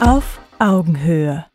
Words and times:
Auf 0.00 0.40
Augenhöhe. 0.58 1.49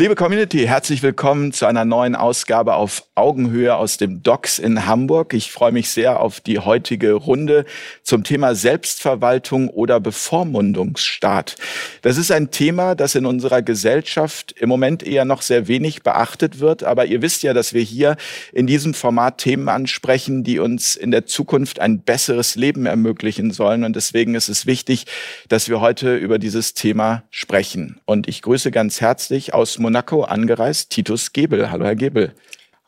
Liebe 0.00 0.14
Community, 0.14 0.66
herzlich 0.66 1.02
willkommen 1.02 1.52
zu 1.52 1.66
einer 1.66 1.84
neuen 1.84 2.16
Ausgabe 2.16 2.72
auf 2.76 3.04
Augenhöhe 3.16 3.76
aus 3.76 3.98
dem 3.98 4.22
Docks 4.22 4.58
in 4.58 4.86
Hamburg. 4.86 5.34
Ich 5.34 5.52
freue 5.52 5.72
mich 5.72 5.90
sehr 5.90 6.20
auf 6.20 6.40
die 6.40 6.58
heutige 6.58 7.12
Runde 7.12 7.66
zum 8.02 8.24
Thema 8.24 8.54
Selbstverwaltung 8.54 9.68
oder 9.68 10.00
Bevormundungsstaat. 10.00 11.56
Das 12.00 12.16
ist 12.16 12.32
ein 12.32 12.50
Thema, 12.50 12.94
das 12.94 13.14
in 13.14 13.26
unserer 13.26 13.60
Gesellschaft 13.60 14.52
im 14.52 14.70
Moment 14.70 15.02
eher 15.02 15.26
noch 15.26 15.42
sehr 15.42 15.68
wenig 15.68 16.02
beachtet 16.02 16.60
wird. 16.60 16.82
Aber 16.82 17.04
ihr 17.04 17.20
wisst 17.20 17.42
ja, 17.42 17.52
dass 17.52 17.74
wir 17.74 17.82
hier 17.82 18.16
in 18.54 18.66
diesem 18.66 18.94
Format 18.94 19.36
Themen 19.36 19.68
ansprechen, 19.68 20.44
die 20.44 20.60
uns 20.60 20.96
in 20.96 21.10
der 21.10 21.26
Zukunft 21.26 21.78
ein 21.78 22.00
besseres 22.00 22.54
Leben 22.54 22.86
ermöglichen 22.86 23.50
sollen. 23.50 23.84
Und 23.84 23.96
deswegen 23.96 24.34
ist 24.34 24.48
es 24.48 24.64
wichtig, 24.64 25.04
dass 25.50 25.68
wir 25.68 25.82
heute 25.82 26.16
über 26.16 26.38
dieses 26.38 26.72
Thema 26.72 27.24
sprechen. 27.28 28.00
Und 28.06 28.28
ich 28.28 28.40
grüße 28.40 28.70
ganz 28.70 29.02
herzlich 29.02 29.52
aus 29.52 29.78
Monaco 29.90 30.22
angereist 30.22 30.90
Titus 30.90 31.32
Gebel. 31.32 31.68
Hallo, 31.72 31.84
Herr 31.84 31.96
Gebel. 31.96 32.32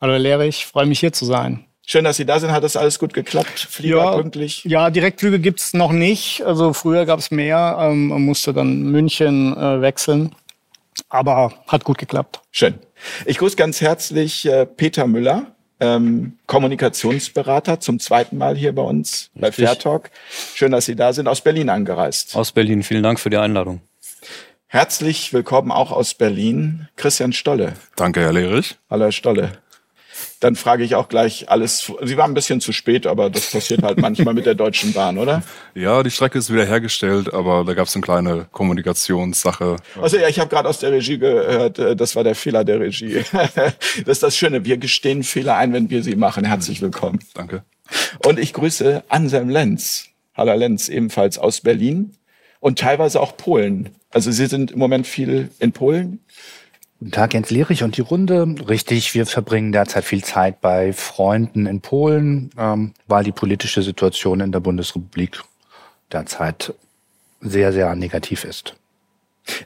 Hallo, 0.01 0.13
Herr 0.13 0.21
Lehrer, 0.21 0.45
ich 0.45 0.67
freue 0.67 0.87
mich 0.87 1.01
hier 1.01 1.13
zu 1.13 1.25
sein. 1.25 1.65
Schön, 1.85 2.05
dass 2.05 2.17
Sie 2.17 2.25
da 2.25 2.39
sind. 2.39 2.53
Hat 2.53 2.63
das 2.63 2.77
alles 2.77 3.01
gut 3.01 3.13
geklappt? 3.13 3.59
Flieger 3.59 3.97
ja, 3.97 4.17
pünktlich? 4.17 4.63
Ja, 4.65 4.89
Direktflüge 4.89 5.41
gibt's 5.41 5.75
noch 5.75 5.91
nicht. 5.91 6.43
Also 6.45 6.73
früher 6.73 7.05
gab 7.05 7.19
es 7.19 7.33
mehr. 7.33 7.77
Ähm, 7.81 8.07
man 8.07 8.23
musste 8.23 8.53
dann 8.53 8.83
München 8.83 9.57
äh, 9.57 9.81
wechseln. 9.81 10.33
Aber 11.09 11.53
hat 11.67 11.83
gut 11.83 11.99
geklappt. 11.99 12.41
Schön. 12.53 12.75
Ich 13.27 13.39
grüße 13.39 13.57
ganz 13.57 13.81
herzlich 13.81 14.47
äh, 14.47 14.65
Peter 14.65 15.09
Müller, 15.09 15.47
ähm, 15.81 16.39
Kommunikationsberater, 16.47 17.81
zum 17.81 17.99
zweiten 17.99 18.39
Mal 18.39 18.57
hier 18.57 18.73
bei 18.73 18.83
uns 18.83 19.31
Richtig. 19.35 19.41
bei 19.41 19.51
Fairtalk. 19.51 20.13
Schön, 20.55 20.71
dass 20.71 20.87
Sie 20.87 20.95
da 20.95 21.13
sind. 21.13 21.27
Aus 21.27 21.41
Berlin 21.41 21.69
angereist. 21.69 22.37
Aus 22.37 22.53
Berlin. 22.53 22.85
Vielen 22.85 23.03
Dank 23.03 23.19
für 23.19 23.29
die 23.29 23.39
Einladung. 23.39 23.81
Herzlich 24.73 25.35
willkommen 25.35 25.71
auch 25.71 25.93
aus 25.93 26.15
Berlin, 26.15 26.89
Christian 26.97 27.35
Stolle. 27.35 27.75
Danke, 27.95 28.21
Herr 28.21 28.33
Lehrich. 28.33 28.79
Hallo, 28.89 29.05
Herr 29.05 29.13
Stolle. 29.13 29.53
Dann 30.41 30.57
frage 30.57 30.83
ich 30.83 30.95
auch 30.95 31.11
gleich 31.11 31.51
alles. 31.51 31.93
Sie 32.01 32.17
waren 32.17 32.31
ein 32.31 32.35
bisschen 32.35 32.63
zu 32.63 32.73
spät, 32.73 33.07
aber 33.07 33.29
das 33.29 33.51
passiert 33.51 33.83
halt 33.83 33.99
manchmal 33.99 34.33
mit 34.33 34.47
der 34.47 34.55
Deutschen 34.55 34.95
Bahn, 34.95 35.19
oder? 35.19 35.43
Ja, 35.75 36.03
die 36.03 36.11
Strecke 36.11 36.39
ist 36.39 36.51
wieder 36.51 36.65
hergestellt, 36.65 37.35
aber 37.35 37.65
da 37.65 37.75
gab 37.75 37.87
es 37.87 37.95
eine 37.95 38.03
kleine 38.03 38.47
Kommunikationssache. 38.51 39.77
Also 40.01 40.17
ja, 40.17 40.29
ich 40.29 40.39
habe 40.39 40.49
gerade 40.49 40.71
aus 40.71 40.79
der 40.79 40.91
Regie 40.93 41.19
gehört, 41.19 41.79
äh, 41.79 41.95
das 41.95 42.17
war 42.17 42.25
der 42.25 42.35
Fehler 42.35 42.65
der 42.65 42.81
Regie. 42.81 43.23
Das 43.55 43.75
ist 44.07 44.23
das 44.23 44.39
Schöne, 44.39 44.65
wir 44.65 44.79
gestehen 44.79 45.23
Fehler 45.23 45.59
ein, 45.59 45.75
wenn 45.75 45.91
wir 45.91 46.03
sie 46.03 46.17
machen. 46.17 46.47
Herzlich 46.47 46.81
willkommen. 46.81 47.19
Danke. 47.35 47.63
Und 48.25 48.39
ich 48.39 48.55
grüße 48.55 49.05
Anselm 49.11 49.51
Lenz. 49.51 50.07
Hallo 50.35 50.55
Lenz, 50.55 50.89
ebenfalls 50.89 51.37
aus 51.37 51.61
Berlin 51.61 52.15
und 52.59 52.79
teilweise 52.79 53.21
auch 53.21 53.37
Polen. 53.37 53.91
Also 54.13 54.31
Sie 54.31 54.47
sind 54.47 54.73
im 54.73 54.79
Moment 54.79 55.07
viel 55.07 55.51
in 55.59 55.73
Polen? 55.73 56.21
Guten 56.99 57.11
Tag, 57.13 57.35
Jens 57.35 57.51
Lierich 57.51 57.83
und 57.83 57.97
die 57.97 58.03
Runde. 58.03 58.55
Richtig, 58.69 59.15
wir 59.15 59.27
verbringen 59.27 59.73
derzeit 59.73 60.05
viel 60.05 60.23
Zeit 60.23 60.61
bei 60.61 60.93
Freunden 60.93 61.67
in 61.67 61.81
Polen, 61.81 62.51
ähm, 62.57 62.93
weil 63.09 63.25
die 63.25 63.33
politische 63.33 63.83
Situation 63.83 64.41
in 64.41 64.53
der 64.53 64.61
Bundesrepublik 64.61 65.43
derzeit 66.13 66.75
sehr, 67.41 67.73
sehr 67.73 67.95
negativ 67.97 68.45
ist. 68.45 68.75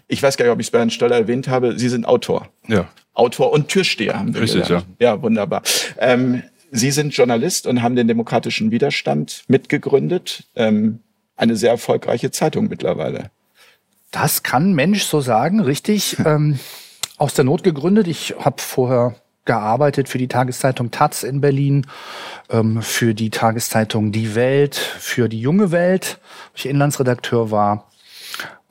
Ich 0.08 0.22
weiß 0.22 0.38
gar 0.38 0.47
nicht, 0.47 0.53
ob 0.53 0.60
ich 0.60 0.69
es 0.69 0.70
bei 0.70 0.78
Herrn 0.78 0.91
Stoller 0.91 1.16
erwähnt 1.16 1.48
habe. 1.48 1.78
Sie 1.78 1.91
sind 1.91 2.06
Autor. 2.06 2.48
Ja. 2.66 2.88
Autor 3.12 3.53
und 3.53 3.69
Türsteher 3.69 4.19
haben 4.19 4.33
wir 4.33 4.41
Richtig, 4.41 4.66
gelernt. 4.66 4.86
ja. 4.98 5.12
Ja, 5.12 5.22
wunderbar. 5.22 5.62
Ähm, 5.98 6.42
Sie 6.70 6.91
sind 6.91 7.14
Journalist 7.14 7.66
und 7.66 7.83
haben 7.83 7.97
den 7.97 8.08
demokratischen 8.08 8.70
Widerstand 8.70 9.44
mitgegründet. 9.48 10.44
Ähm, 10.56 11.00
eine 11.36 11.56
sehr 11.56 11.70
erfolgreiche 11.70 12.31
Zeitung 12.31 12.69
mittlerweile. 12.69 13.31
Das 14.22 14.42
kann 14.42 14.72
Mensch 14.72 15.05
so 15.05 15.20
sagen, 15.20 15.61
richtig. 15.61 16.17
ähm, 16.25 16.59
aus 17.19 17.34
der 17.34 17.44
Not 17.44 17.62
gegründet. 17.62 18.09
Ich 18.09 18.34
habe 18.38 18.62
vorher 18.62 19.15
gearbeitet 19.44 20.09
für 20.09 20.16
die 20.16 20.27
Tageszeitung 20.27 20.91
Taz 20.91 21.22
in 21.22 21.43
Berlin, 21.43 21.87
ähm, 22.49 22.81
für 22.81 23.15
die 23.15 23.28
Tageszeitung 23.28 24.12
Die 24.12 24.34
Welt, 24.34 24.75
für 24.75 25.28
die 25.28 25.38
junge 25.38 25.71
Welt, 25.71 26.19
wo 26.53 26.56
ich 26.56 26.66
Inlandsredakteur 26.66 27.50
war. 27.50 27.91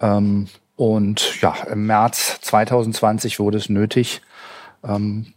Ähm, 0.01 0.47
und 0.75 1.39
ja, 1.41 1.55
im 1.71 1.85
März 1.85 2.39
2020 2.41 3.39
wurde 3.39 3.59
es 3.59 3.69
nötig, 3.69 4.23
ähm, 4.83 5.27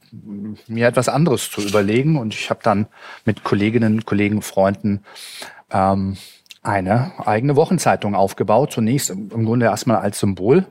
mir 0.67 0.87
etwas 0.87 1.11
anderes 1.11 1.51
zu 1.51 1.61
überlegen. 1.61 2.17
Und 2.17 2.33
ich 2.33 2.49
habe 2.49 2.61
dann 2.63 2.87
mit 3.27 3.45
Kolleginnen, 3.45 4.07
Kollegen, 4.07 4.41
Freunden 4.41 5.05
ähm, 5.71 6.17
eine 6.69 7.13
eigene 7.25 7.57
Wochenzeitung 7.57 8.15
aufgebaut. 8.15 8.73
Zunächst 8.73 9.11
im 9.11 9.45
Grunde 9.45 9.67
erstmal 9.67 9.99
als 9.99 10.21
Symbol. 10.21 10.67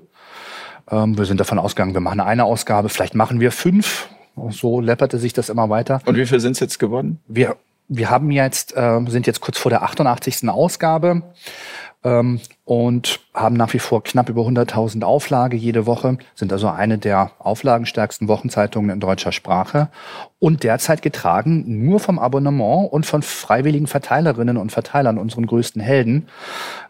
Ähm, 0.90 1.18
wir 1.18 1.25
sind 1.25 1.40
davon 1.40 1.59
ausgegangen, 1.59 1.94
wir 1.94 2.02
machen 2.02 2.19
eine 2.19 2.46
Ausgabe, 2.46 2.90
vielleicht 2.90 3.16
machen 3.16 3.40
wir 3.40 3.52
fünf. 3.52 4.07
So 4.50 4.80
läpperte 4.80 5.18
sich 5.18 5.34
das 5.34 5.50
immer 5.50 5.69
weiter. 5.69 6.00
Und 6.06 6.16
wie 6.16 6.25
viel 6.25 6.40
sind 6.40 6.52
es 6.52 6.59
jetzt 6.59 6.78
geworden? 6.78 7.19
Wir, 7.28 7.56
wir 7.88 8.09
haben 8.09 8.30
jetzt, 8.30 8.78
äh, 8.78 9.02
sind 9.07 9.25
jetzt 9.25 9.41
kurz 9.41 9.57
vor 9.57 9.72
der 9.72 9.81
88. 9.81 10.47
Ausgabe 10.47 11.24
ähm, 12.07 12.40
und 12.63 13.19
haben 13.34 13.56
nach 13.56 13.73
wie 13.73 13.79
vor 13.79 14.01
knapp 14.03 14.29
über 14.29 14.41
100.000 14.44 15.03
Auflage 15.03 15.57
jede 15.57 15.85
Woche, 15.85 16.18
sind 16.35 16.53
also 16.53 16.69
eine 16.69 16.97
der 16.97 17.31
auflagenstärksten 17.40 18.28
Wochenzeitungen 18.28 18.90
in 18.90 19.00
deutscher 19.00 19.31
Sprache 19.31 19.90
und 20.40 20.63
derzeit 20.63 21.01
getragen 21.01 21.85
nur 21.85 22.00
vom 22.00 22.18
Abonnement 22.18 22.91
und 22.91 23.06
von 23.06 23.22
freiwilligen 23.22 23.88
Verteilerinnen 23.88 24.57
und 24.57 24.72
Verteilern, 24.72 25.18
unseren 25.18 25.47
größten 25.47 25.81
Helden. 25.81 26.28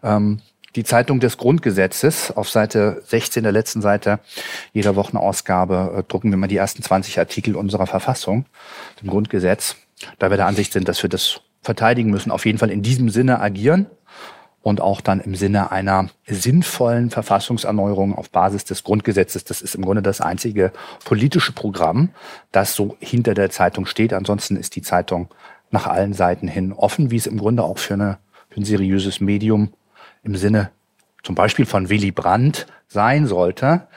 Ähm, 0.02 0.40
die 0.76 0.84
Zeitung 0.84 1.18
des 1.18 1.38
Grundgesetzes 1.38 2.30
auf 2.36 2.48
Seite 2.50 3.02
16 3.06 3.42
der 3.42 3.52
letzten 3.52 3.80
Seite 3.80 4.20
jeder 4.72 4.94
Wochenausgabe 4.94 5.94
äh, 5.96 6.02
drucken 6.04 6.30
wir 6.30 6.36
mal 6.36 6.46
die 6.46 6.58
ersten 6.58 6.82
20 6.82 7.18
Artikel 7.18 7.56
unserer 7.56 7.86
Verfassung, 7.86 8.46
dem 9.02 9.08
Grundgesetz, 9.08 9.76
da 10.20 10.30
wir 10.30 10.36
der 10.36 10.46
Ansicht 10.46 10.72
sind, 10.72 10.88
dass 10.88 11.02
wir 11.02 11.10
das 11.10 11.40
verteidigen 11.62 12.10
müssen, 12.10 12.30
auf 12.30 12.46
jeden 12.46 12.58
Fall 12.58 12.70
in 12.70 12.82
diesem 12.82 13.08
Sinne 13.08 13.40
agieren 13.40 13.86
und 14.68 14.82
auch 14.82 15.00
dann 15.00 15.20
im 15.20 15.34
Sinne 15.34 15.72
einer 15.72 16.10
sinnvollen 16.26 17.08
Verfassungserneuerung 17.08 18.14
auf 18.14 18.28
Basis 18.28 18.66
des 18.66 18.84
Grundgesetzes. 18.84 19.44
Das 19.44 19.62
ist 19.62 19.74
im 19.74 19.82
Grunde 19.82 20.02
das 20.02 20.20
einzige 20.20 20.72
politische 21.06 21.52
Programm, 21.52 22.10
das 22.52 22.74
so 22.74 22.94
hinter 23.00 23.32
der 23.32 23.48
Zeitung 23.48 23.86
steht. 23.86 24.12
Ansonsten 24.12 24.56
ist 24.56 24.76
die 24.76 24.82
Zeitung 24.82 25.28
nach 25.70 25.86
allen 25.86 26.12
Seiten 26.12 26.48
hin 26.48 26.74
offen, 26.74 27.10
wie 27.10 27.16
es 27.16 27.26
im 27.26 27.38
Grunde 27.38 27.62
auch 27.64 27.78
für, 27.78 27.94
eine, 27.94 28.18
für 28.50 28.60
ein 28.60 28.64
seriöses 28.64 29.20
Medium 29.20 29.72
im 30.22 30.36
Sinne 30.36 30.70
zum 31.22 31.34
Beispiel 31.34 31.64
von 31.64 31.88
Willy 31.88 32.10
Brandt 32.10 32.66
sein 32.88 33.26
sollte. 33.26 33.88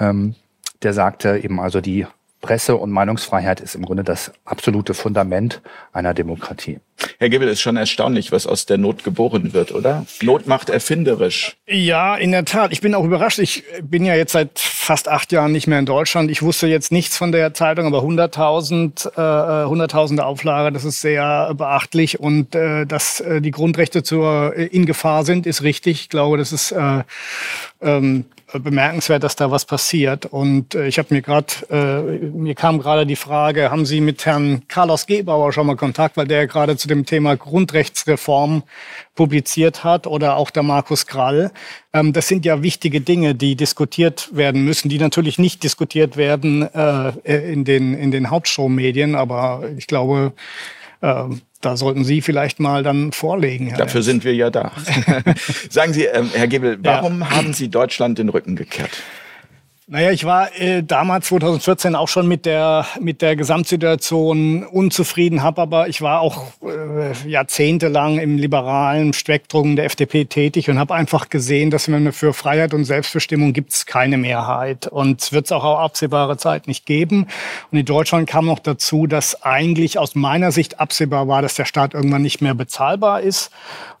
Ähm, 0.00 0.34
der 0.82 0.94
sagte 0.94 1.38
eben 1.38 1.60
also, 1.60 1.80
die 1.80 2.08
Presse- 2.40 2.76
und 2.76 2.90
Meinungsfreiheit 2.90 3.60
ist 3.60 3.74
im 3.74 3.84
Grunde 3.84 4.04
das 4.04 4.32
absolute 4.44 4.94
Fundament 4.94 5.60
einer 5.92 6.14
Demokratie. 6.14 6.78
Herr 7.18 7.28
Gibbel, 7.28 7.48
ist 7.48 7.60
schon 7.60 7.76
erstaunlich, 7.76 8.32
was 8.32 8.46
aus 8.46 8.66
der 8.66 8.78
Not 8.78 9.04
geboren 9.04 9.52
wird, 9.52 9.72
oder? 9.72 10.04
Not 10.22 10.46
macht 10.46 10.68
erfinderisch. 10.68 11.56
Ja, 11.66 12.16
in 12.16 12.32
der 12.32 12.44
Tat. 12.44 12.72
Ich 12.72 12.80
bin 12.80 12.94
auch 12.94 13.04
überrascht. 13.04 13.38
Ich 13.38 13.64
bin 13.82 14.04
ja 14.04 14.14
jetzt 14.14 14.32
seit 14.32 14.58
fast 14.58 15.08
acht 15.08 15.30
Jahren 15.30 15.52
nicht 15.52 15.66
mehr 15.66 15.78
in 15.78 15.86
Deutschland. 15.86 16.30
Ich 16.30 16.42
wusste 16.42 16.66
jetzt 16.66 16.90
nichts 16.90 17.16
von 17.16 17.30
der 17.30 17.54
Zeitung, 17.54 17.86
aber 17.86 18.00
100.000 18.00 19.12
äh, 19.12 19.20
100.000 19.66 20.20
Auflage, 20.20 20.72
das 20.72 20.84
ist 20.84 21.00
sehr 21.00 21.54
beachtlich. 21.54 22.18
Und 22.18 22.54
äh, 22.54 22.84
dass 22.84 23.20
äh, 23.20 23.40
die 23.40 23.52
Grundrechte 23.52 24.02
zur, 24.02 24.56
äh, 24.56 24.66
in 24.66 24.86
Gefahr 24.86 25.24
sind, 25.24 25.46
ist 25.46 25.62
richtig. 25.62 26.00
Ich 26.00 26.08
glaube, 26.08 26.36
das 26.36 26.52
ist 26.52 26.72
äh, 26.72 27.02
ähm, 27.80 28.24
bemerkenswert, 28.52 29.22
dass 29.22 29.36
da 29.36 29.50
was 29.50 29.64
passiert. 29.64 30.26
Und 30.26 30.74
äh, 30.74 30.86
ich 30.86 30.98
habe 30.98 31.14
mir 31.14 31.22
gerade, 31.22 31.46
äh, 31.70 32.28
mir 32.28 32.54
kam 32.54 32.78
gerade 32.78 33.04
die 33.04 33.16
Frage, 33.16 33.70
haben 33.70 33.84
Sie 33.84 34.00
mit 34.00 34.24
Herrn 34.24 34.62
Carlos 34.68 35.06
Gebauer 35.06 35.52
schon 35.52 35.66
mal 35.66 35.76
Kontakt, 35.76 36.16
weil 36.16 36.26
der 36.26 36.46
gerade 36.46 36.76
zu 36.76 36.88
dem 36.88 37.04
Thema 37.04 37.36
Grundrechtsreform 37.36 38.62
publiziert 39.14 39.84
hat 39.84 40.06
oder 40.06 40.36
auch 40.36 40.50
der 40.50 40.62
Markus 40.62 41.06
Krall. 41.06 41.50
Ähm, 41.92 42.12
das 42.12 42.28
sind 42.28 42.44
ja 42.44 42.62
wichtige 42.62 43.00
Dinge, 43.00 43.34
die 43.34 43.56
diskutiert 43.56 44.30
werden 44.32 44.64
müssen, 44.64 44.88
die 44.88 44.98
natürlich 44.98 45.38
nicht 45.38 45.62
diskutiert 45.62 46.16
werden 46.16 46.62
äh, 46.62 47.52
in 47.52 47.64
den 47.64 47.94
in 47.94 48.10
den 48.10 48.30
Hauptstrom-Medien, 48.30 49.14
aber 49.14 49.64
ich 49.76 49.86
glaube, 49.86 50.32
ähm, 51.02 51.40
da 51.60 51.76
sollten 51.76 52.04
Sie 52.04 52.22
vielleicht 52.22 52.60
mal 52.60 52.82
dann 52.82 53.12
vorlegen. 53.12 53.68
Herr 53.68 53.78
Dafür 53.78 54.02
sind 54.02 54.24
wir 54.24 54.34
ja 54.34 54.50
da. 54.50 54.72
Sagen 55.70 55.92
Sie, 55.92 56.04
ähm, 56.04 56.30
Herr 56.32 56.48
Gebel, 56.48 56.78
warum 56.82 57.20
ja. 57.20 57.30
haben 57.30 57.52
Sie 57.52 57.68
Deutschland 57.68 58.18
den 58.18 58.28
Rücken 58.28 58.56
gekehrt? 58.56 58.90
Naja, 59.90 60.10
ich 60.10 60.24
war 60.24 60.54
äh, 60.60 60.82
damals 60.82 61.28
2014 61.28 61.94
auch 61.94 62.08
schon 62.08 62.28
mit 62.28 62.44
der 62.44 62.84
mit 63.00 63.22
der 63.22 63.36
Gesamtsituation 63.36 64.64
unzufrieden, 64.64 65.42
habe 65.42 65.62
aber 65.62 65.88
ich 65.88 66.02
war 66.02 66.20
auch 66.20 66.48
äh, 66.62 67.26
jahrzehntelang 67.26 68.18
im 68.18 68.36
liberalen 68.36 69.14
Spektrum 69.14 69.76
der 69.76 69.86
FDP 69.86 70.26
tätig 70.26 70.68
und 70.68 70.78
habe 70.78 70.94
einfach 70.94 71.30
gesehen, 71.30 71.70
dass 71.70 71.88
man 71.88 72.12
für 72.12 72.34
Freiheit 72.34 72.74
und 72.74 72.84
Selbstbestimmung 72.84 73.54
gibt's 73.54 73.86
keine 73.86 74.18
Mehrheit 74.18 74.88
und 74.88 75.32
wird 75.32 75.46
es 75.46 75.52
auch 75.52 75.64
auf 75.64 75.78
absehbare 75.78 76.36
Zeit 76.36 76.68
nicht 76.68 76.84
geben. 76.84 77.26
Und 77.72 77.78
in 77.78 77.86
Deutschland 77.86 78.28
kam 78.28 78.44
noch 78.44 78.58
dazu, 78.58 79.06
dass 79.06 79.42
eigentlich 79.42 79.98
aus 79.98 80.14
meiner 80.14 80.52
Sicht 80.52 80.80
absehbar 80.80 81.28
war, 81.28 81.40
dass 81.40 81.54
der 81.54 81.64
Staat 81.64 81.94
irgendwann 81.94 82.20
nicht 82.20 82.42
mehr 82.42 82.54
bezahlbar 82.54 83.22
ist 83.22 83.50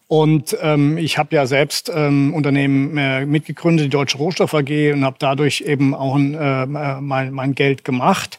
Und 0.08 0.56
ähm, 0.62 0.96
ich 0.96 1.18
habe 1.18 1.36
ja 1.36 1.44
selbst 1.44 1.92
ähm, 1.94 2.32
Unternehmen 2.32 2.96
äh, 2.96 3.26
mitgegründet, 3.26 3.86
die 3.86 3.90
Deutsche 3.90 4.16
Rohstoff 4.16 4.54
AG, 4.54 4.92
und 4.94 5.04
habe 5.04 5.16
dadurch 5.18 5.60
eben 5.60 5.94
auch 5.94 6.14
ein, 6.14 6.34
äh, 6.34 6.66
mein, 6.66 7.30
mein 7.32 7.54
Geld 7.54 7.84
gemacht. 7.84 8.38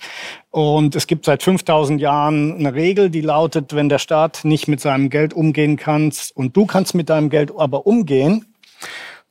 Und 0.49 0.95
es 0.95 1.05
gibt 1.05 1.25
seit 1.25 1.43
5000 1.43 2.01
Jahren 2.01 2.55
eine 2.55 2.73
Regel, 2.73 3.11
die 3.11 3.21
lautet, 3.21 3.75
wenn 3.75 3.87
der 3.87 3.99
Staat 3.99 4.45
nicht 4.45 4.67
mit 4.67 4.81
seinem 4.81 5.11
Geld 5.11 5.31
umgehen 5.35 5.77
kann 5.77 6.11
und 6.33 6.57
du 6.57 6.65
kannst 6.65 6.95
mit 6.95 7.07
deinem 7.07 7.29
Geld 7.29 7.51
aber 7.55 7.85
umgehen, 7.85 8.47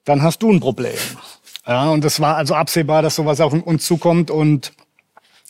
dann 0.05 0.23
hast 0.23 0.41
du 0.41 0.53
ein 0.53 0.61
Problem. 0.61 0.95
Ja, 1.67 1.91
und 1.91 2.05
es 2.05 2.21
war 2.21 2.37
also 2.37 2.55
absehbar, 2.55 3.03
dass 3.03 3.17
sowas 3.17 3.41
auf 3.41 3.53
uns 3.53 3.85
zukommt 3.85 4.31
und 4.31 4.73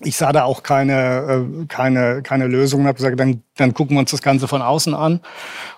ich 0.00 0.16
sah 0.16 0.32
da 0.32 0.44
auch 0.44 0.62
keine, 0.62 1.46
äh, 1.62 1.66
keine, 1.66 2.22
keine 2.22 2.46
Lösung 2.46 2.82
und 2.82 2.86
habe 2.86 2.96
gesagt, 2.96 3.18
dann, 3.18 3.42
dann 3.56 3.74
gucken 3.74 3.96
wir 3.96 4.00
uns 4.00 4.12
das 4.12 4.22
Ganze 4.22 4.46
von 4.46 4.62
außen 4.62 4.94
an. 4.94 5.20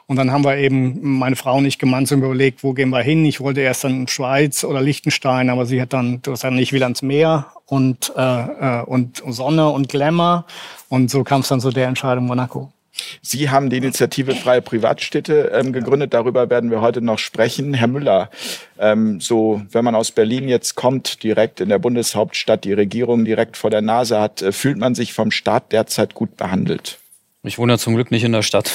Und 0.06 0.16
dann 0.16 0.30
haben 0.30 0.44
wir 0.44 0.56
eben, 0.56 1.18
meine 1.18 1.36
Frau 1.36 1.56
und 1.56 1.64
ich 1.64 1.78
gemeinsam 1.78 2.22
überlegt, 2.22 2.62
wo 2.62 2.74
gehen 2.74 2.90
wir 2.90 3.00
hin. 3.00 3.24
Ich 3.24 3.40
wollte 3.40 3.60
erst 3.60 3.84
dann 3.84 4.08
Schweiz 4.08 4.64
oder 4.64 4.82
Liechtenstein, 4.82 5.48
aber 5.48 5.64
sie 5.64 5.80
hat 5.80 5.92
dann, 5.92 6.20
dann 6.22 6.54
nicht 6.54 6.72
wieder 6.72 6.86
ans 6.86 7.02
Meer 7.02 7.46
und, 7.66 8.12
äh, 8.16 8.80
äh, 8.80 8.82
und 8.82 9.22
Sonne 9.26 9.68
und 9.70 9.88
Glamour. 9.88 10.44
Und 10.88 11.10
so 11.10 11.24
kam 11.24 11.40
es 11.40 11.48
dann 11.48 11.60
zu 11.60 11.70
der 11.70 11.88
Entscheidung 11.88 12.26
Monaco. 12.26 12.72
Sie 13.22 13.50
haben 13.50 13.70
die 13.70 13.76
Initiative 13.76 14.34
Freie 14.34 14.62
Privatstädte 14.62 15.52
ähm, 15.54 15.72
gegründet. 15.72 16.12
Darüber 16.14 16.50
werden 16.50 16.70
wir 16.70 16.80
heute 16.80 17.00
noch 17.00 17.18
sprechen. 17.18 17.74
Herr 17.74 17.86
Müller, 17.86 18.30
ähm, 18.78 19.20
so 19.20 19.62
wenn 19.70 19.84
man 19.84 19.94
aus 19.94 20.10
Berlin 20.10 20.48
jetzt 20.48 20.74
kommt, 20.74 21.22
direkt 21.22 21.60
in 21.60 21.68
der 21.68 21.78
Bundeshauptstadt, 21.78 22.64
die 22.64 22.72
Regierung 22.72 23.24
direkt 23.24 23.56
vor 23.56 23.70
der 23.70 23.82
Nase 23.82 24.20
hat, 24.20 24.42
äh, 24.42 24.52
fühlt 24.52 24.78
man 24.78 24.94
sich 24.94 25.12
vom 25.12 25.30
Staat 25.30 25.72
derzeit 25.72 26.14
gut 26.14 26.36
behandelt? 26.36 26.98
Ich 27.42 27.58
wohne 27.58 27.72
ja 27.72 27.78
zum 27.78 27.94
Glück 27.94 28.10
nicht 28.10 28.24
in 28.24 28.32
der 28.32 28.42
Stadt. 28.42 28.70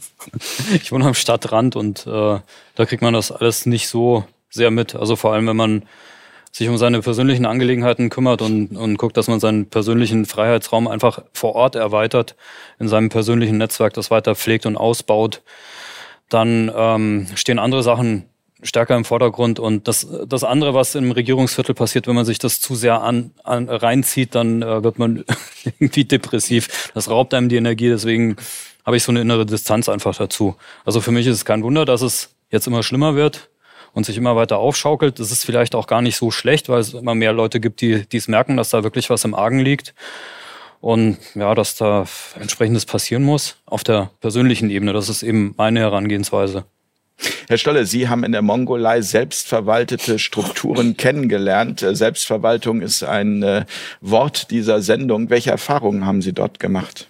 ich 0.74 0.90
wohne 0.90 1.04
am 1.04 1.14
Stadtrand 1.14 1.76
und 1.76 2.06
äh, 2.06 2.38
da 2.74 2.86
kriegt 2.86 3.02
man 3.02 3.12
das 3.12 3.30
alles 3.30 3.66
nicht 3.66 3.88
so 3.88 4.24
sehr 4.48 4.70
mit. 4.70 4.94
Also 4.94 5.16
vor 5.16 5.34
allem, 5.34 5.46
wenn 5.46 5.56
man 5.56 5.82
sich 6.52 6.68
um 6.68 6.78
seine 6.78 7.00
persönlichen 7.00 7.46
Angelegenheiten 7.46 8.10
kümmert 8.10 8.42
und, 8.42 8.76
und 8.76 8.96
guckt, 8.96 9.16
dass 9.16 9.28
man 9.28 9.40
seinen 9.40 9.66
persönlichen 9.66 10.26
Freiheitsraum 10.26 10.88
einfach 10.88 11.22
vor 11.32 11.54
Ort 11.54 11.76
erweitert, 11.76 12.34
in 12.78 12.88
seinem 12.88 13.08
persönlichen 13.08 13.58
Netzwerk 13.58 13.94
das 13.94 14.10
weiter 14.10 14.34
pflegt 14.34 14.66
und 14.66 14.76
ausbaut, 14.76 15.42
dann 16.28 16.70
ähm, 16.74 17.26
stehen 17.34 17.58
andere 17.58 17.82
Sachen 17.82 18.24
stärker 18.62 18.96
im 18.96 19.04
Vordergrund. 19.04 19.58
Und 19.58 19.88
das, 19.88 20.06
das 20.26 20.44
andere, 20.44 20.74
was 20.74 20.94
im 20.94 21.12
Regierungsviertel 21.12 21.74
passiert, 21.74 22.06
wenn 22.06 22.14
man 22.14 22.24
sich 22.24 22.38
das 22.38 22.60
zu 22.60 22.74
sehr 22.74 23.00
an, 23.00 23.32
an 23.44 23.68
reinzieht, 23.68 24.34
dann 24.34 24.62
äh, 24.62 24.82
wird 24.82 24.98
man 24.98 25.24
irgendwie 25.64 26.04
depressiv. 26.04 26.90
Das 26.94 27.08
raubt 27.08 27.32
einem 27.32 27.48
die 27.48 27.56
Energie. 27.56 27.88
Deswegen 27.88 28.36
habe 28.84 28.96
ich 28.96 29.02
so 29.02 29.12
eine 29.12 29.20
innere 29.20 29.46
Distanz 29.46 29.88
einfach 29.88 30.16
dazu. 30.16 30.56
Also 30.84 31.00
für 31.00 31.12
mich 31.12 31.26
ist 31.26 31.36
es 31.36 31.44
kein 31.44 31.62
Wunder, 31.62 31.84
dass 31.84 32.02
es 32.02 32.34
jetzt 32.50 32.66
immer 32.66 32.82
schlimmer 32.82 33.14
wird 33.14 33.50
und 33.92 34.06
sich 34.06 34.16
immer 34.16 34.36
weiter 34.36 34.58
aufschaukelt. 34.58 35.18
Das 35.18 35.30
ist 35.30 35.44
vielleicht 35.44 35.74
auch 35.74 35.86
gar 35.86 36.02
nicht 36.02 36.16
so 36.16 36.30
schlecht, 36.30 36.68
weil 36.68 36.80
es 36.80 36.94
immer 36.94 37.14
mehr 37.14 37.32
Leute 37.32 37.60
gibt, 37.60 37.80
die, 37.80 38.04
es 38.12 38.28
merken, 38.28 38.56
dass 38.56 38.70
da 38.70 38.82
wirklich 38.82 39.10
was 39.10 39.24
im 39.24 39.34
Argen 39.34 39.58
liegt. 39.58 39.94
Und 40.80 41.18
ja, 41.34 41.54
dass 41.54 41.76
da 41.76 42.06
entsprechendes 42.38 42.86
passieren 42.86 43.22
muss 43.22 43.56
auf 43.66 43.84
der 43.84 44.10
persönlichen 44.20 44.70
Ebene. 44.70 44.92
Das 44.92 45.08
ist 45.08 45.22
eben 45.22 45.54
meine 45.58 45.80
Herangehensweise. 45.80 46.64
Herr 47.48 47.58
Stolle, 47.58 47.84
Sie 47.84 48.08
haben 48.08 48.24
in 48.24 48.32
der 48.32 48.40
Mongolei 48.40 49.02
selbstverwaltete 49.02 50.18
Strukturen 50.18 50.96
kennengelernt. 50.96 51.84
Selbstverwaltung 51.86 52.80
ist 52.80 53.02
ein 53.02 53.42
äh, 53.42 53.66
Wort 54.00 54.50
dieser 54.50 54.80
Sendung. 54.80 55.28
Welche 55.28 55.50
Erfahrungen 55.50 56.06
haben 56.06 56.22
Sie 56.22 56.32
dort 56.32 56.60
gemacht? 56.60 57.09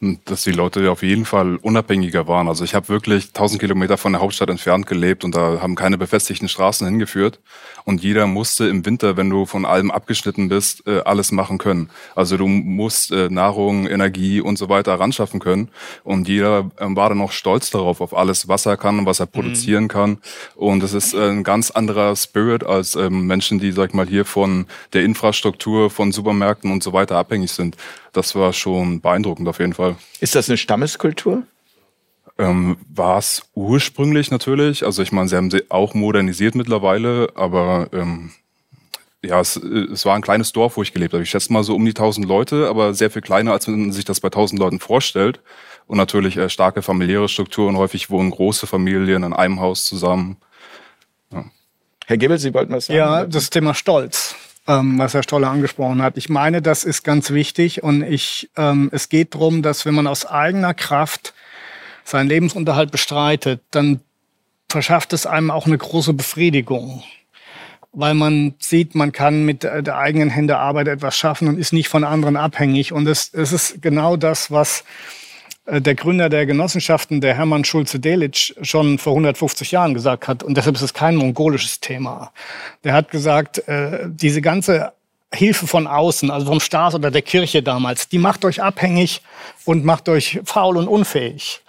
Dass 0.00 0.42
die 0.44 0.52
Leute 0.52 0.90
auf 0.90 1.02
jeden 1.02 1.26
Fall 1.26 1.56
unabhängiger 1.56 2.26
waren. 2.26 2.48
Also 2.48 2.64
ich 2.64 2.74
habe 2.74 2.88
wirklich 2.88 3.28
1000 3.28 3.60
Kilometer 3.60 3.98
von 3.98 4.12
der 4.12 4.22
Hauptstadt 4.22 4.48
entfernt 4.48 4.86
gelebt 4.86 5.24
und 5.24 5.34
da 5.34 5.60
haben 5.60 5.74
keine 5.74 5.98
befestigten 5.98 6.48
Straßen 6.48 6.86
hingeführt. 6.86 7.38
Und 7.84 8.02
jeder 8.02 8.26
musste 8.26 8.66
im 8.68 8.84
Winter, 8.86 9.16
wenn 9.16 9.30
du 9.30 9.46
von 9.46 9.64
allem 9.64 9.90
abgeschnitten 9.90 10.48
bist, 10.48 10.86
äh, 10.86 11.00
alles 11.00 11.32
machen 11.32 11.58
können. 11.58 11.90
Also 12.14 12.36
du 12.36 12.46
musst 12.46 13.12
äh, 13.12 13.28
Nahrung, 13.28 13.86
Energie 13.86 14.40
und 14.40 14.58
so 14.58 14.68
weiter 14.68 14.94
ranschaffen 14.94 15.40
können. 15.40 15.68
Und 16.04 16.28
jeder 16.28 16.70
ähm, 16.78 16.96
war 16.96 17.08
dann 17.08 17.18
noch 17.18 17.32
stolz 17.32 17.70
darauf, 17.70 18.00
auf 18.00 18.16
alles, 18.16 18.48
was 18.48 18.66
er 18.66 18.76
kann 18.76 18.98
und 18.98 19.06
was 19.06 19.20
er 19.20 19.26
mhm. 19.26 19.30
produzieren 19.30 19.84
mhm. 19.84 19.88
kann. 19.88 20.18
Und 20.56 20.82
es 20.82 20.92
ist 20.92 21.14
äh, 21.14 21.30
ein 21.30 21.44
ganz 21.44 21.70
anderer 21.70 22.14
Spirit 22.16 22.64
als 22.64 22.94
ähm, 22.94 23.26
Menschen, 23.26 23.58
die, 23.58 23.72
sag 23.72 23.90
ich 23.90 23.94
mal, 23.94 24.06
hier 24.06 24.24
von 24.24 24.66
der 24.92 25.04
Infrastruktur, 25.04 25.90
von 25.90 26.12
Supermärkten 26.12 26.70
und 26.70 26.82
so 26.82 26.92
weiter 26.92 27.16
abhängig 27.16 27.52
sind 27.52 27.76
das 28.12 28.34
war 28.34 28.52
schon 28.52 29.00
beeindruckend 29.00 29.48
auf 29.48 29.58
jeden 29.58 29.74
Fall. 29.74 29.96
Ist 30.20 30.34
das 30.34 30.48
eine 30.48 30.56
Stammeskultur? 30.56 31.42
Ähm, 32.40 32.78
war 32.88 33.18
es 33.18 33.42
ursprünglich 33.54 34.30
natürlich. 34.30 34.84
Also 34.84 35.02
ich 35.02 35.12
meine, 35.12 35.28
sie 35.28 35.36
haben 35.36 35.50
sie 35.50 35.70
auch 35.70 35.92
modernisiert 35.92 36.54
mittlerweile, 36.54 37.28
aber 37.34 37.88
ähm, 37.92 38.30
ja, 39.22 39.40
es, 39.40 39.56
es 39.56 40.06
war 40.06 40.16
ein 40.16 40.22
kleines 40.22 40.52
Dorf, 40.52 40.78
wo 40.78 40.82
ich 40.82 40.94
gelebt 40.94 41.12
habe. 41.12 41.22
Ich 41.22 41.28
schätze 41.28 41.52
mal 41.52 41.62
so 41.62 41.74
um 41.74 41.84
die 41.84 41.90
1000 41.90 42.26
Leute, 42.26 42.68
aber 42.68 42.94
sehr 42.94 43.10
viel 43.10 43.20
kleiner, 43.20 43.52
als 43.52 43.68
man 43.68 43.92
sich 43.92 44.06
das 44.06 44.20
bei 44.20 44.28
1000 44.28 44.58
Leuten 44.58 44.80
vorstellt. 44.80 45.40
Und 45.86 45.98
natürlich 45.98 46.38
äh, 46.38 46.48
starke 46.48 46.80
familiäre 46.80 47.28
Strukturen. 47.28 47.76
Häufig 47.76 48.08
wohnen 48.08 48.30
große 48.30 48.66
Familien 48.66 49.22
in 49.22 49.34
einem 49.34 49.60
Haus 49.60 49.84
zusammen. 49.84 50.38
Ja. 51.32 51.44
Herr 52.06 52.16
Gibbel, 52.16 52.38
Sie 52.38 52.54
wollten 52.54 52.72
was 52.72 52.86
sagen? 52.86 52.96
Ja, 52.96 53.26
das 53.26 53.50
Thema 53.50 53.74
Stolz 53.74 54.34
ähm, 54.66 54.98
was 54.98 55.14
Herr 55.14 55.22
Stoller 55.22 55.50
angesprochen 55.50 56.02
hat. 56.02 56.16
Ich 56.16 56.28
meine, 56.28 56.62
das 56.62 56.84
ist 56.84 57.02
ganz 57.02 57.30
wichtig 57.30 57.82
und 57.82 58.02
ich, 58.02 58.50
ähm, 58.56 58.88
es 58.92 59.08
geht 59.08 59.34
darum, 59.34 59.62
dass 59.62 59.84
wenn 59.84 59.94
man 59.94 60.06
aus 60.06 60.26
eigener 60.26 60.74
Kraft 60.74 61.34
seinen 62.10 62.28
Lebensunterhalt 62.28 62.90
bestreitet, 62.90 63.62
dann 63.70 64.00
verschafft 64.68 65.12
es 65.12 65.26
einem 65.26 65.50
auch 65.50 65.66
eine 65.66 65.78
große 65.78 66.12
Befriedigung, 66.12 67.02
weil 67.92 68.14
man 68.14 68.54
sieht, 68.58 68.94
man 68.94 69.12
kann 69.12 69.44
mit 69.44 69.64
der 69.64 69.96
eigenen 69.96 70.30
Hände 70.30 70.58
Arbeit 70.58 70.88
etwas 70.88 71.16
schaffen 71.16 71.48
und 71.48 71.58
ist 71.58 71.72
nicht 71.72 71.88
von 71.88 72.04
anderen 72.04 72.36
abhängig. 72.36 72.92
Und 72.92 73.06
es, 73.06 73.32
es 73.34 73.52
ist 73.52 73.82
genau 73.82 74.16
das, 74.16 74.50
was 74.50 74.84
äh, 75.66 75.80
der 75.80 75.94
Gründer 75.94 76.28
der 76.28 76.46
Genossenschaften, 76.46 77.20
der 77.20 77.34
Hermann 77.34 77.64
Schulze-Delitzsch, 77.64 78.54
schon 78.62 78.98
vor 78.98 79.12
150 79.12 79.72
Jahren 79.72 79.94
gesagt 79.94 80.28
hat. 80.28 80.42
Und 80.42 80.56
deshalb 80.56 80.76
ist 80.76 80.82
es 80.82 80.94
kein 80.94 81.16
mongolisches 81.16 81.80
Thema. 81.80 82.32
Der 82.84 82.92
hat 82.92 83.10
gesagt, 83.10 83.66
äh, 83.68 84.08
diese 84.08 84.40
ganze 84.40 84.92
Hilfe 85.32 85.66
von 85.66 85.86
außen, 85.86 86.30
also 86.30 86.46
vom 86.46 86.60
Staat 86.60 86.94
oder 86.94 87.10
der 87.10 87.22
Kirche 87.22 87.62
damals, 87.62 88.08
die 88.08 88.18
macht 88.18 88.44
euch 88.44 88.62
abhängig 88.62 89.22
und 89.64 89.84
macht 89.84 90.08
euch 90.08 90.40
faul 90.44 90.76
und 90.76 90.88
unfähig. 90.88 91.60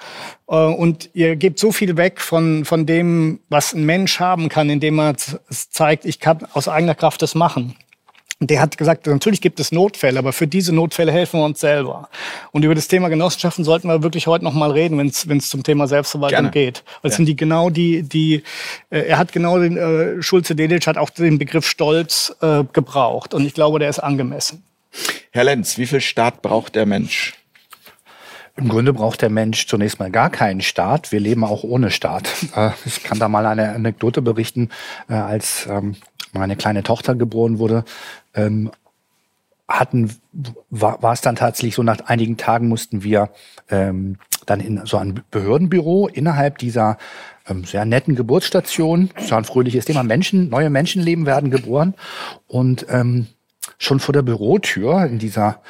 Äh, 0.47 0.55
und 0.55 1.09
ihr 1.13 1.35
gebt 1.35 1.59
so 1.59 1.71
viel 1.71 1.95
weg 1.95 2.21
von, 2.21 2.65
von 2.65 2.85
dem, 2.85 3.39
was 3.50 3.74
ein 3.74 3.86
Mensch 3.86 4.19
haben 4.19 4.50
kann, 4.50 4.69
indem 4.69 5.00
er 5.00 5.15
zeigt, 5.17 6.05
ich 6.05 6.19
kann 6.19 6.47
aus 6.53 6.67
eigener 6.67 6.95
Kraft 6.95 7.21
das 7.21 7.36
machen. 7.36 7.75
Und 8.41 8.50
der 8.50 8.60
hat 8.60 8.75
gesagt, 8.75 9.05
natürlich 9.05 9.39
gibt 9.39 9.60
es 9.60 9.71
Notfälle, 9.71 10.17
aber 10.17 10.33
für 10.33 10.48
diese 10.48 10.74
Notfälle 10.74 11.12
helfen 11.12 11.39
wir 11.39 11.45
uns 11.45 11.60
selber. 11.60 12.10
Und 12.51 12.65
über 12.65 12.74
das 12.74 12.88
Thema 12.88 13.07
Genossenschaften 13.07 13.63
sollten 13.63 13.88
wir 13.88 14.01
wirklich 14.01 14.25
heute 14.25 14.43
noch 14.43 14.55
mal 14.55 14.71
reden, 14.71 14.98
wenn 14.98 15.38
es 15.38 15.50
zum 15.50 15.62
Thema 15.62 15.88
Selbstverwaltung 15.88 16.50
Gerne. 16.50 16.50
geht. 16.50 16.83
Weil 17.03 17.12
ja. 17.12 17.17
sind 17.17 17.27
die 17.27 17.36
genau 17.36 17.69
die, 17.69 18.01
die 18.01 18.41
äh, 18.89 19.01
er 19.01 19.19
hat 19.19 19.31
genau 19.31 19.60
den 19.60 19.77
äh, 19.77 20.24
Schulze 20.24 20.55
Dedic 20.55 20.88
hat 20.88 20.98
auch 20.98 21.12
den 21.12 21.38
Begriff 21.38 21.67
Stolz 21.67 22.36
äh, 22.41 22.63
gebraucht. 22.74 23.36
Und 23.36 23.45
ich 23.45 23.53
glaube, 23.53 23.77
der 23.77 23.89
ist 23.89 24.00
angemessen. 24.00 24.63
Herr 25.29 25.43
Lenz, 25.43 25.77
wie 25.77 25.86
viel 25.86 26.01
Staat 26.01 26.41
braucht 26.41 26.74
der 26.74 26.88
Mensch? 26.88 27.36
Im 28.57 28.69
Grunde 28.69 28.91
braucht 28.91 29.21
der 29.21 29.29
Mensch 29.29 29.67
zunächst 29.67 30.00
mal 30.00 30.10
gar 30.10 30.31
keinen 30.31 30.62
Staat. 30.62 31.12
Wir 31.12 31.19
leben 31.19 31.43
auch 31.43 31.63
ohne 31.63 31.91
Staat. 31.91 32.27
Äh, 32.55 32.71
ich 32.86 33.03
kann 33.03 33.19
da 33.19 33.29
mal 33.29 33.45
eine 33.45 33.69
Anekdote 33.69 34.24
berichten. 34.24 34.69
Äh, 35.07 35.13
als 35.13 35.67
ähm, 35.69 35.95
meine 36.33 36.55
kleine 36.55 36.83
Tochter 36.83 37.15
geboren 37.15 37.60
wurde, 37.60 37.83
ähm, 38.33 38.71
hatten, 39.67 40.13
war, 40.69 41.01
war 41.01 41.13
es 41.13 41.21
dann 41.21 41.35
tatsächlich 41.35 41.75
so, 41.75 41.83
nach 41.83 42.01
einigen 42.05 42.38
Tagen 42.38 42.67
mussten 42.67 43.03
wir 43.03 43.29
ähm, 43.69 44.17
dann 44.45 44.59
in 44.59 44.85
so 44.85 44.97
ein 44.97 45.21
Behördenbüro 45.31 46.07
innerhalb 46.07 46.57
dieser 46.57 46.97
ähm, 47.47 47.63
sehr 47.63 47.85
netten 47.85 48.15
Geburtsstation, 48.15 49.09
so 49.17 49.35
ein 49.35 49.45
fröhliches 49.45 49.85
Thema, 49.85 50.03
Menschen, 50.03 50.50
neue 50.50 50.69
Menschenleben 50.69 51.25
werden 51.25 51.51
geboren 51.51 51.93
und 52.47 52.85
ähm, 52.89 53.27
schon 53.77 54.00
vor 54.00 54.13
der 54.13 54.23
Bürotür 54.23 55.05
in 55.05 55.19
dieser 55.19 55.61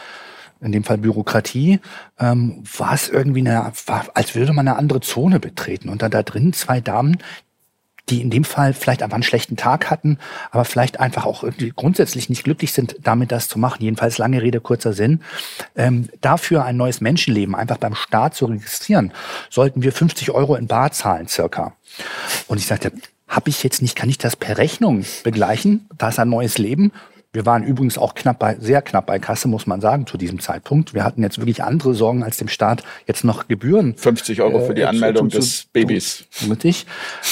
in 0.61 0.71
dem 0.71 0.83
Fall 0.83 0.99
Bürokratie, 0.99 1.79
ähm, 2.19 2.63
war 2.77 2.93
es 2.93 3.09
irgendwie 3.09 3.39
eine, 3.39 3.71
war, 3.87 4.05
als 4.13 4.35
würde 4.35 4.53
man 4.53 4.67
eine 4.67 4.77
andere 4.77 5.01
Zone 5.01 5.39
betreten. 5.39 5.89
Und 5.89 6.03
dann 6.03 6.11
da 6.11 6.21
drin 6.21 6.53
zwei 6.53 6.79
Damen, 6.79 7.17
die 8.09 8.21
in 8.21 8.29
dem 8.29 8.43
Fall 8.43 8.73
vielleicht 8.73 9.03
einfach 9.03 9.15
einen 9.15 9.23
schlechten 9.23 9.55
Tag 9.55 9.89
hatten, 9.89 10.17
aber 10.51 10.65
vielleicht 10.65 10.99
einfach 10.99 11.25
auch 11.25 11.43
grundsätzlich 11.75 12.29
nicht 12.29 12.43
glücklich 12.43 12.73
sind, 12.73 12.95
damit 13.03 13.31
das 13.31 13.47
zu 13.47 13.57
machen. 13.59 13.83
Jedenfalls 13.83 14.17
lange 14.17 14.41
Rede, 14.41 14.59
kurzer 14.59 14.93
Sinn. 14.93 15.21
Ähm, 15.75 16.09
dafür 16.19 16.65
ein 16.65 16.77
neues 16.77 16.99
Menschenleben 16.99 17.55
einfach 17.55 17.77
beim 17.77 17.95
Staat 17.95 18.35
zu 18.35 18.45
registrieren, 18.45 19.13
sollten 19.49 19.81
wir 19.83 19.91
50 19.93 20.31
Euro 20.31 20.55
in 20.55 20.67
Bar 20.67 20.91
zahlen 20.91 21.27
circa. 21.27 21.73
Und 22.47 22.57
ich 22.57 22.65
sagte, 22.67 22.91
habe 23.27 23.49
ich 23.49 23.63
jetzt 23.63 23.81
nicht, 23.81 23.95
kann 23.95 24.09
ich 24.09 24.17
das 24.17 24.35
per 24.35 24.57
Rechnung 24.57 25.05
begleichen? 25.23 25.87
Da 25.97 26.09
ist 26.09 26.19
ein 26.19 26.27
neues 26.29 26.57
Leben. 26.57 26.91
Wir 27.33 27.45
waren 27.45 27.63
übrigens 27.63 27.97
auch 27.97 28.13
knapp 28.13 28.39
bei, 28.39 28.57
sehr 28.59 28.81
knapp 28.81 29.05
bei 29.05 29.17
Kasse, 29.17 29.47
muss 29.47 29.65
man 29.65 29.79
sagen, 29.79 30.05
zu 30.05 30.17
diesem 30.17 30.41
Zeitpunkt. 30.41 30.93
Wir 30.93 31.05
hatten 31.05 31.23
jetzt 31.23 31.37
wirklich 31.37 31.63
andere 31.63 31.93
Sorgen, 31.93 32.23
als 32.23 32.35
dem 32.35 32.49
Staat 32.49 32.83
jetzt 33.07 33.23
noch 33.23 33.47
Gebühren. 33.47 33.95
50 33.95 34.41
Euro 34.41 34.65
für 34.65 34.73
die 34.73 34.81
äh, 34.81 34.85
Anmeldung 34.87 35.29
zu- 35.29 35.39
zu- 35.39 35.45
des 35.45 35.65
Babys. 35.71 36.25
Richtig. 36.49 36.85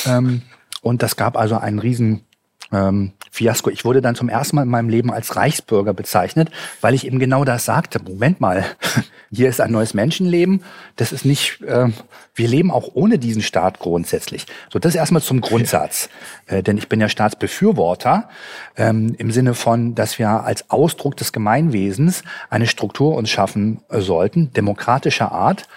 Ähm, 0.05 0.43
und 0.81 1.03
das 1.03 1.15
gab 1.15 1.37
also 1.37 1.57
einen 1.57 1.79
riesen 1.79 2.25
ähm, 2.71 3.13
Fiasko. 3.31 3.69
Ich 3.69 3.85
wurde 3.85 4.01
dann 4.01 4.15
zum 4.15 4.29
ersten 4.29 4.55
Mal 4.55 4.63
in 4.63 4.69
meinem 4.69 4.89
Leben 4.89 5.11
als 5.11 5.35
Reichsbürger 5.35 5.93
bezeichnet, 5.93 6.49
weil 6.81 6.93
ich 6.93 7.05
eben 7.05 7.19
genau 7.19 7.45
das 7.45 7.65
sagte. 7.65 7.99
Moment 8.01 8.41
mal, 8.41 8.65
hier 9.31 9.49
ist 9.49 9.61
ein 9.61 9.71
neues 9.71 9.93
Menschenleben. 9.93 10.63
Das 10.95 11.11
ist 11.11 11.25
nicht, 11.25 11.61
äh, 11.61 11.87
wir 12.35 12.47
leben 12.47 12.71
auch 12.71 12.89
ohne 12.93 13.17
diesen 13.17 13.41
Staat 13.41 13.79
grundsätzlich. 13.79 14.45
So, 14.71 14.79
das 14.79 14.95
erstmal 14.95 15.21
zum 15.21 15.41
Grundsatz. 15.41 16.09
Äh, 16.47 16.63
denn 16.63 16.77
ich 16.77 16.89
bin 16.89 16.99
ja 16.99 17.09
Staatsbefürworter 17.09 18.29
ähm, 18.75 19.15
im 19.17 19.31
Sinne 19.31 19.53
von, 19.53 19.95
dass 19.95 20.19
wir 20.19 20.29
als 20.29 20.69
Ausdruck 20.69 21.17
des 21.17 21.31
Gemeinwesens 21.31 22.23
eine 22.49 22.67
Struktur 22.67 23.15
uns 23.15 23.29
schaffen 23.29 23.81
äh, 23.89 24.01
sollten, 24.01 24.53
demokratischer 24.53 25.31
Art, 25.31 25.67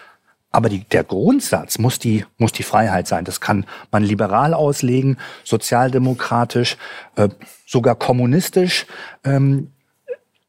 aber 0.53 0.69
die, 0.69 0.85
der 0.85 1.03
Grundsatz 1.03 1.79
muss 1.79 1.99
die, 1.99 2.27
muss 2.37 2.53
die 2.53 2.63
Freiheit 2.63 3.09
sein. 3.09 3.25
Das 3.25 3.41
kann 3.41 3.67
man 3.91 4.05
liberal 4.05 4.53
auslegen, 4.53 5.17
sozialdemokratisch, 5.45 6.77
äh, 7.17 7.31
sogar 7.67 7.95
kommunistisch 7.95 8.87
ähm, 9.25 9.73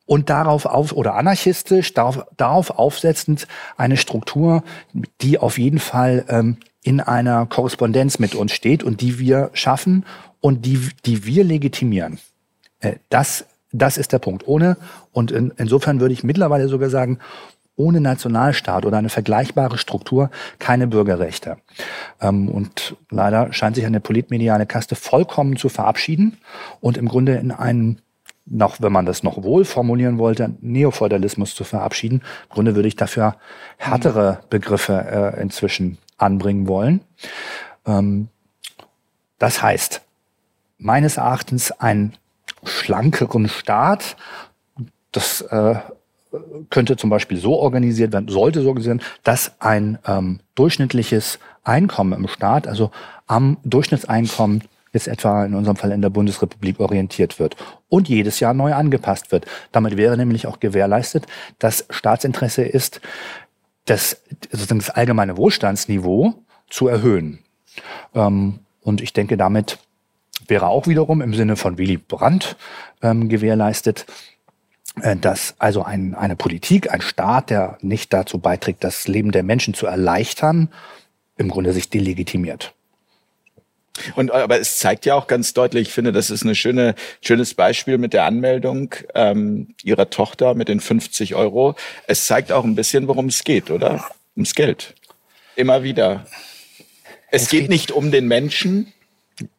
und 0.05 0.29
darauf 0.29 0.65
auf 0.65 0.91
oder 0.91 1.15
anarchistisch, 1.15 1.93
darauf, 1.93 2.25
darauf 2.35 2.71
aufsetzend 2.71 3.47
eine 3.77 3.95
Struktur, 3.95 4.63
die 5.21 5.39
auf 5.39 5.57
jeden 5.57 5.79
Fall 5.79 6.25
ähm, 6.27 6.57
in 6.83 6.99
einer 6.99 7.45
Korrespondenz 7.45 8.19
mit 8.19 8.35
uns 8.35 8.51
steht 8.51 8.83
und 8.83 8.99
die 8.99 9.17
wir 9.17 9.49
schaffen 9.53 10.05
und 10.41 10.65
die, 10.65 10.89
die 11.05 11.25
wir 11.25 11.45
legitimieren. 11.45 12.19
Äh, 12.81 12.95
Das, 13.09 13.45
das 13.71 13.97
ist 13.97 14.11
der 14.11 14.19
Punkt. 14.19 14.45
Ohne, 14.47 14.75
und 15.13 15.31
in, 15.31 15.53
insofern 15.57 16.01
würde 16.01 16.13
ich 16.13 16.25
mittlerweile 16.25 16.67
sogar 16.67 16.89
sagen, 16.89 17.19
ohne 17.75 18.01
Nationalstaat 18.01 18.85
oder 18.85 18.97
eine 18.97 19.09
vergleichbare 19.09 19.77
Struktur 19.77 20.29
keine 20.59 20.87
Bürgerrechte. 20.87 21.57
Ähm, 22.21 22.49
und 22.49 22.95
leider 23.09 23.51
scheint 23.53 23.75
sich 23.75 23.85
eine 23.85 23.99
politmediale 23.99 24.65
Kaste 24.65 24.95
vollkommen 24.95 25.57
zu 25.57 25.69
verabschieden 25.69 26.37
und 26.81 26.97
im 26.97 27.07
Grunde 27.07 27.35
in 27.35 27.51
einen, 27.51 28.01
noch 28.45 28.81
wenn 28.81 28.91
man 28.91 29.05
das 29.05 29.23
noch 29.23 29.43
wohl 29.43 29.65
formulieren 29.65 30.17
wollte, 30.17 30.55
Neofeudalismus 30.61 31.55
zu 31.55 31.63
verabschieden. 31.63 32.21
Im 32.49 32.49
Grunde 32.49 32.75
würde 32.75 32.87
ich 32.87 32.95
dafür 32.95 33.37
härtere 33.77 34.39
Begriffe 34.49 35.33
äh, 35.37 35.41
inzwischen 35.41 35.97
anbringen 36.17 36.67
wollen. 36.67 37.01
Ähm, 37.85 38.27
das 39.39 39.61
heißt, 39.61 40.01
meines 40.77 41.17
Erachtens 41.17 41.71
einen 41.71 42.13
schlankeren 42.63 43.49
Staat, 43.49 44.15
das 45.11 45.41
äh, 45.41 45.75
könnte 46.69 46.97
zum 46.97 47.09
Beispiel 47.09 47.37
so 47.37 47.57
organisiert 47.59 48.13
werden, 48.13 48.27
sollte 48.27 48.61
so 48.61 48.69
organisiert 48.69 48.99
werden, 48.99 49.07
dass 49.23 49.51
ein 49.59 49.99
ähm, 50.07 50.39
durchschnittliches 50.55 51.39
Einkommen 51.63 52.13
im 52.13 52.27
Staat, 52.27 52.67
also 52.67 52.91
am 53.27 53.57
Durchschnittseinkommen 53.63 54.63
jetzt 54.93 55.07
etwa 55.07 55.45
in 55.45 55.55
unserem 55.55 55.75
Fall 55.75 55.91
in 55.91 56.01
der 56.01 56.09
Bundesrepublik 56.09 56.79
orientiert 56.79 57.39
wird 57.39 57.55
und 57.89 58.09
jedes 58.09 58.39
Jahr 58.39 58.53
neu 58.53 58.73
angepasst 58.73 59.31
wird. 59.31 59.45
Damit 59.71 59.97
wäre 59.97 60.17
nämlich 60.17 60.45
auch 60.45 60.59
gewährleistet, 60.59 61.25
dass 61.59 61.85
Staatsinteresse 61.89 62.63
ist, 62.63 63.01
das, 63.85 64.21
sozusagen 64.51 64.79
das 64.79 64.91
allgemeine 64.91 65.35
Wohlstandsniveau 65.35 66.35
zu 66.69 66.87
erhöhen. 66.87 67.39
Ähm, 68.13 68.59
und 68.81 69.01
ich 69.01 69.13
denke, 69.13 69.35
damit 69.35 69.79
wäre 70.47 70.67
auch 70.67 70.87
wiederum 70.87 71.21
im 71.21 71.33
Sinne 71.33 71.55
von 71.55 71.77
Willy 71.77 71.97
Brandt 71.97 72.55
ähm, 73.01 73.29
gewährleistet, 73.29 74.05
äh, 74.07 74.32
dass 75.21 75.55
also 75.57 75.83
ein, 75.83 76.13
eine 76.15 76.35
Politik, 76.35 76.91
ein 76.91 77.01
Staat, 77.01 77.49
der 77.49 77.77
nicht 77.81 78.13
dazu 78.13 78.37
beiträgt, 78.37 78.83
das 78.83 79.07
Leben 79.07 79.31
der 79.31 79.43
Menschen 79.43 79.73
zu 79.73 79.87
erleichtern, 79.87 80.69
im 81.37 81.49
Grunde 81.49 81.73
sich 81.73 81.89
delegitimiert. 81.89 82.73
Und 84.15 84.31
aber 84.31 84.59
es 84.59 84.79
zeigt 84.79 85.05
ja 85.05 85.13
auch 85.15 85.27
ganz 85.27 85.53
deutlich, 85.53 85.87
ich 85.89 85.93
finde, 85.93 86.11
das 86.11 86.29
ist 86.31 86.43
ein 86.43 86.55
schöne, 86.55 86.95
schönes 87.21 87.53
Beispiel 87.53 87.97
mit 87.99 88.13
der 88.13 88.25
Anmeldung 88.25 88.93
ähm, 89.13 89.75
ihrer 89.83 90.09
Tochter 90.09 90.55
mit 90.55 90.67
den 90.67 90.79
50 90.79 91.35
Euro. 91.35 91.75
Es 92.07 92.25
zeigt 92.25 92.51
auch 92.51 92.63
ein 92.63 92.73
bisschen, 92.75 93.07
worum 93.07 93.27
es 93.27 93.43
geht, 93.43 93.69
oder? 93.69 94.03
Ums 94.35 94.55
Geld. 94.55 94.95
Immer 95.55 95.83
wieder. 95.83 96.25
Es, 97.29 97.43
Es 97.43 97.49
geht, 97.49 97.61
geht- 97.61 97.69
nicht 97.69 97.91
um 97.91 98.11
den 98.11 98.27
Menschen, 98.27 98.91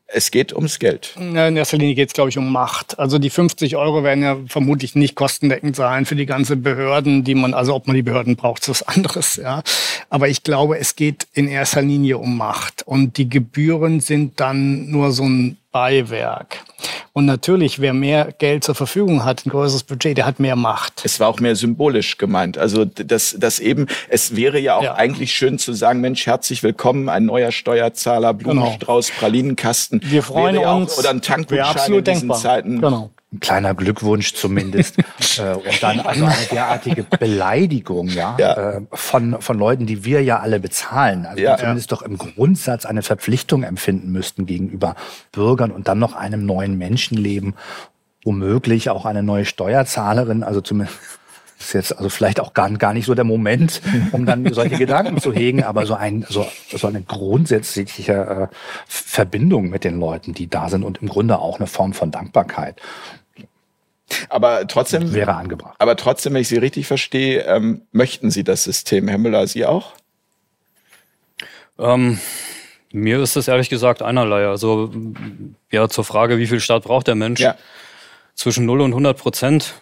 es 0.06 0.30
geht 0.30 0.52
ums 0.52 0.78
Geld. 0.78 1.14
In 1.18 1.34
erster 1.34 1.78
Linie 1.78 1.94
geht 1.94 2.08
es, 2.08 2.14
glaube 2.14 2.30
ich, 2.30 2.38
um 2.38 2.52
Macht. 2.52 2.98
Also 2.98 3.18
die 3.18 3.30
50 3.30 3.76
Euro 3.76 4.04
werden 4.04 4.22
ja 4.22 4.36
vermutlich 4.46 4.94
nicht 4.94 5.14
kostendeckend 5.14 5.76
sein 5.76 6.04
für 6.04 6.14
die 6.14 6.26
ganze 6.26 6.56
Behörden, 6.56 7.24
die 7.24 7.34
man, 7.34 7.54
also 7.54 7.74
ob 7.74 7.86
man 7.86 7.96
die 7.96 8.02
Behörden 8.02 8.36
braucht, 8.36 8.62
ist 8.62 8.68
was 8.68 8.82
anderes. 8.82 9.36
Ja. 9.36 9.62
Aber 10.10 10.28
ich 10.28 10.42
glaube, 10.42 10.78
es 10.78 10.96
geht 10.96 11.26
in 11.32 11.48
erster 11.48 11.82
Linie 11.82 12.18
um 12.18 12.36
Macht. 12.36 12.82
Und 12.86 13.16
die 13.16 13.28
Gebühren 13.28 14.00
sind 14.00 14.40
dann 14.40 14.90
nur 14.90 15.12
so 15.12 15.24
ein 15.24 15.56
Beiwerk. 15.74 16.58
Und 17.14 17.26
natürlich, 17.26 17.80
wer 17.80 17.92
mehr 17.92 18.30
Geld 18.38 18.62
zur 18.62 18.76
Verfügung 18.76 19.24
hat, 19.24 19.44
ein 19.44 19.50
größeres 19.50 19.82
Budget, 19.82 20.16
der 20.16 20.24
hat 20.24 20.38
mehr 20.38 20.54
Macht. 20.54 21.02
Es 21.04 21.18
war 21.18 21.26
auch 21.28 21.40
mehr 21.40 21.56
symbolisch 21.56 22.16
gemeint. 22.16 22.56
Also 22.58 22.84
das, 22.84 23.34
das 23.38 23.58
eben, 23.58 23.88
es 24.08 24.36
wäre 24.36 24.60
ja 24.60 24.76
auch 24.76 24.82
Ja. 24.84 24.94
eigentlich 24.94 25.32
schön 25.32 25.58
zu 25.58 25.72
sagen, 25.72 26.00
Mensch, 26.00 26.26
herzlich 26.26 26.62
willkommen, 26.62 27.08
ein 27.08 27.24
neuer 27.26 27.50
Steuerzahler, 27.50 28.34
Blumenstrauß, 28.34 29.10
Pralinenkasten. 29.18 30.00
Wir 30.04 30.22
freuen 30.22 30.54
Wäre 30.54 30.62
ja 30.64 30.72
auch- 30.72 30.76
uns. 30.76 30.96
Oder 30.96 31.10
ein 31.10 31.22
Tankgutschein 31.22 31.92
in 31.92 32.04
diesen 32.04 32.20
denkbar. 32.20 32.38
Zeiten. 32.38 32.80
Genau. 32.80 33.10
Ein 33.34 33.40
kleiner 33.40 33.74
Glückwunsch 33.74 34.34
zumindest. 34.34 34.96
äh, 35.38 35.54
und 35.54 35.82
dann 35.82 35.98
also 36.00 36.24
eine 36.24 36.34
derartige 36.52 37.02
Beleidigung 37.02 38.06
ja, 38.08 38.36
Ja. 38.38 38.54
Äh, 38.76 38.80
von, 38.92 39.40
von 39.40 39.58
Leuten, 39.58 39.86
die 39.86 40.04
wir 40.04 40.22
ja 40.22 40.38
alle 40.38 40.60
bezahlen. 40.60 41.26
Also 41.26 41.42
Ja. 41.42 41.56
zumindest 41.56 41.90
doch 41.90 42.02
im 42.02 42.16
Grundsatz 42.16 42.86
eine 42.86 43.02
Verpflichtung 43.02 43.64
empfinden 43.64 44.12
müssten 44.12 44.46
gegenüber 44.46 44.94
Bürgern 45.32 45.72
und 45.72 45.88
dann 45.88 45.98
noch 45.98 46.14
einem 46.14 46.46
neuen 46.46 46.78
Menschenleben, 46.78 47.54
womöglich 48.24 48.88
auch 48.90 49.04
eine 49.04 49.24
neue 49.24 49.44
Steuerzahlerin, 49.44 50.44
also 50.44 50.60
zumindest 50.60 50.96
ist 51.58 51.72
jetzt 51.72 51.96
also 51.96 52.10
vielleicht 52.10 52.40
auch 52.40 52.52
gar, 52.52 52.70
gar 52.70 52.92
nicht 52.92 53.06
so 53.06 53.14
der 53.14 53.24
Moment, 53.24 53.80
um 54.12 54.26
dann 54.26 54.52
solche 54.52 54.76
Gedanken 54.76 55.18
zu 55.20 55.32
hegen, 55.32 55.62
aber 55.64 55.86
so 55.86 55.94
ein 55.94 56.24
so, 56.28 56.46
so 56.70 56.86
eine 56.86 57.00
grundsätzliche 57.02 58.12
äh, 58.12 58.54
Verbindung 58.86 59.70
mit 59.70 59.84
den 59.84 59.98
Leuten, 59.98 60.34
die 60.34 60.48
da 60.48 60.68
sind 60.68 60.84
und 60.84 61.00
im 61.02 61.08
Grunde 61.08 61.38
auch 61.38 61.58
eine 61.58 61.66
Form 61.66 61.92
von 61.92 62.10
Dankbarkeit 62.10 62.80
Aber 64.28 64.66
trotzdem, 64.66 65.12
wäre 65.14 65.34
angebracht. 65.34 65.76
aber 65.78 65.96
trotzdem, 65.96 66.34
wenn 66.34 66.42
ich 66.42 66.48
Sie 66.48 66.58
richtig 66.58 66.86
verstehe, 66.86 67.42
ähm, 67.42 67.82
möchten 67.92 68.30
Sie 68.30 68.44
das 68.44 68.64
System, 68.64 69.08
Herr 69.08 69.18
Müller, 69.18 69.46
Sie 69.46 69.64
auch? 69.64 69.92
Ähm, 71.78 72.18
mir 72.92 73.20
ist 73.20 73.36
das 73.36 73.48
ehrlich 73.48 73.70
gesagt 73.70 74.02
einerlei. 74.02 74.46
Also 74.46 74.92
ja, 75.70 75.88
zur 75.88 76.04
Frage, 76.04 76.38
wie 76.38 76.46
viel 76.46 76.60
Staat 76.60 76.84
braucht 76.84 77.08
der 77.08 77.14
Mensch? 77.14 77.40
Ja. 77.40 77.56
Zwischen 78.34 78.66
0 78.66 78.82
und 78.82 78.90
100 78.92 79.18
Prozent. 79.18 79.74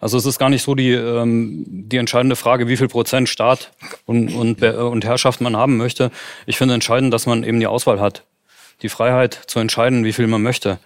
Also 0.00 0.16
es 0.16 0.26
ist 0.26 0.38
gar 0.38 0.50
nicht 0.50 0.62
so 0.62 0.74
die, 0.74 0.92
ähm, 0.92 1.64
die 1.66 1.96
entscheidende 1.96 2.36
Frage, 2.36 2.68
wie 2.68 2.76
viel 2.76 2.88
Prozent 2.88 3.28
Staat 3.28 3.72
und, 4.06 4.34
und, 4.34 4.62
und 4.62 5.04
Herrschaft 5.04 5.40
man 5.40 5.56
haben 5.56 5.76
möchte. 5.76 6.10
Ich 6.46 6.56
finde 6.56 6.74
entscheidend, 6.74 7.12
dass 7.12 7.26
man 7.26 7.44
eben 7.44 7.60
die 7.60 7.66
Auswahl 7.66 8.00
hat. 8.00 8.24
Die 8.82 8.88
Freiheit 8.88 9.34
zu 9.46 9.58
entscheiden, 9.58 10.04
wie 10.04 10.12
viel 10.12 10.28
man 10.28 10.42
möchte. 10.42 10.78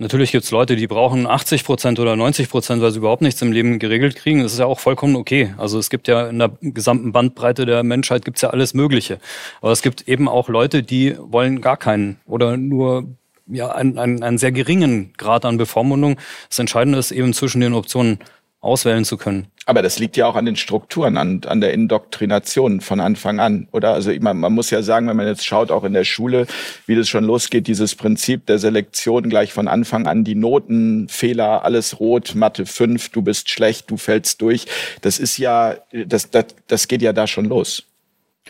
Natürlich 0.00 0.30
gibt's 0.30 0.52
Leute, 0.52 0.76
die 0.76 0.86
brauchen 0.86 1.26
80 1.26 1.64
Prozent 1.64 1.98
oder 1.98 2.14
90 2.14 2.48
Prozent, 2.48 2.80
weil 2.80 2.92
sie 2.92 2.98
überhaupt 2.98 3.20
nichts 3.20 3.42
im 3.42 3.50
Leben 3.50 3.80
geregelt 3.80 4.14
kriegen. 4.14 4.44
Das 4.44 4.52
ist 4.52 4.60
ja 4.60 4.66
auch 4.66 4.78
vollkommen 4.78 5.16
okay. 5.16 5.54
Also 5.58 5.76
es 5.80 5.90
gibt 5.90 6.06
ja 6.06 6.28
in 6.28 6.38
der 6.38 6.52
gesamten 6.60 7.10
Bandbreite 7.10 7.66
der 7.66 7.82
Menschheit 7.82 8.24
gibt's 8.24 8.42
ja 8.42 8.50
alles 8.50 8.74
Mögliche. 8.74 9.18
Aber 9.60 9.72
es 9.72 9.82
gibt 9.82 10.06
eben 10.06 10.28
auch 10.28 10.48
Leute, 10.48 10.84
die 10.84 11.16
wollen 11.18 11.60
gar 11.60 11.76
keinen 11.76 12.20
oder 12.26 12.56
nur 12.56 13.08
ja 13.48 13.72
einen, 13.72 13.98
einen, 13.98 14.22
einen 14.22 14.38
sehr 14.38 14.52
geringen 14.52 15.14
Grad 15.16 15.44
an 15.44 15.56
Bevormundung. 15.56 16.16
Das 16.48 16.60
Entscheidende 16.60 16.98
ist 16.98 17.10
eben 17.10 17.32
zwischen 17.32 17.60
den 17.60 17.74
Optionen 17.74 18.20
auswählen 18.60 19.04
zu 19.04 19.16
können. 19.16 19.48
Aber 19.66 19.82
das 19.82 19.98
liegt 19.98 20.16
ja 20.16 20.26
auch 20.26 20.34
an 20.34 20.46
den 20.46 20.56
Strukturen, 20.56 21.16
an, 21.16 21.42
an 21.46 21.60
der 21.60 21.74
Indoktrination 21.74 22.80
von 22.80 23.00
Anfang 23.00 23.38
an, 23.38 23.68
oder? 23.70 23.92
Also 23.92 24.10
ich 24.10 24.20
meine, 24.20 24.38
man 24.38 24.52
muss 24.52 24.70
ja 24.70 24.82
sagen, 24.82 25.06
wenn 25.08 25.16
man 25.16 25.26
jetzt 25.26 25.44
schaut, 25.44 25.70
auch 25.70 25.84
in 25.84 25.92
der 25.92 26.04
Schule, 26.04 26.46
wie 26.86 26.96
das 26.96 27.08
schon 27.08 27.24
losgeht, 27.24 27.66
dieses 27.66 27.94
Prinzip 27.94 28.46
der 28.46 28.58
Selektion 28.58 29.28
gleich 29.28 29.52
von 29.52 29.68
Anfang 29.68 30.06
an, 30.06 30.24
die 30.24 30.34
Noten, 30.34 31.08
Fehler, 31.08 31.64
alles 31.64 32.00
rot, 32.00 32.34
Mathe 32.34 32.66
5, 32.66 33.10
du 33.10 33.22
bist 33.22 33.50
schlecht, 33.50 33.90
du 33.90 33.96
fällst 33.96 34.40
durch. 34.40 34.66
Das 35.02 35.18
ist 35.18 35.36
ja, 35.36 35.76
das, 35.92 36.30
das, 36.30 36.46
das 36.66 36.88
geht 36.88 37.02
ja 37.02 37.12
da 37.12 37.26
schon 37.26 37.44
los. 37.44 37.84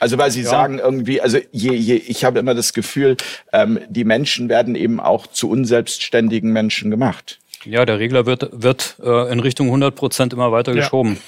Also 0.00 0.16
weil 0.18 0.30
Sie 0.30 0.44
sagen 0.44 0.78
irgendwie, 0.78 1.20
also 1.20 1.38
je, 1.50 1.72
je, 1.72 1.96
ich 1.96 2.24
habe 2.24 2.38
immer 2.38 2.54
das 2.54 2.72
Gefühl, 2.72 3.16
ähm, 3.52 3.80
die 3.88 4.04
Menschen 4.04 4.48
werden 4.48 4.74
eben 4.74 5.00
auch 5.00 5.26
zu 5.26 5.50
unselbstständigen 5.50 6.52
Menschen 6.52 6.90
gemacht. 6.90 7.40
Ja, 7.64 7.84
der 7.84 7.98
Regler 7.98 8.26
wird, 8.26 8.48
wird 8.52 8.96
äh, 9.02 9.32
in 9.32 9.40
Richtung 9.40 9.66
100 9.66 9.94
Prozent 9.94 10.32
immer 10.32 10.52
weiter 10.52 10.72
Ja. 10.72 10.80
geschoben. 10.82 11.18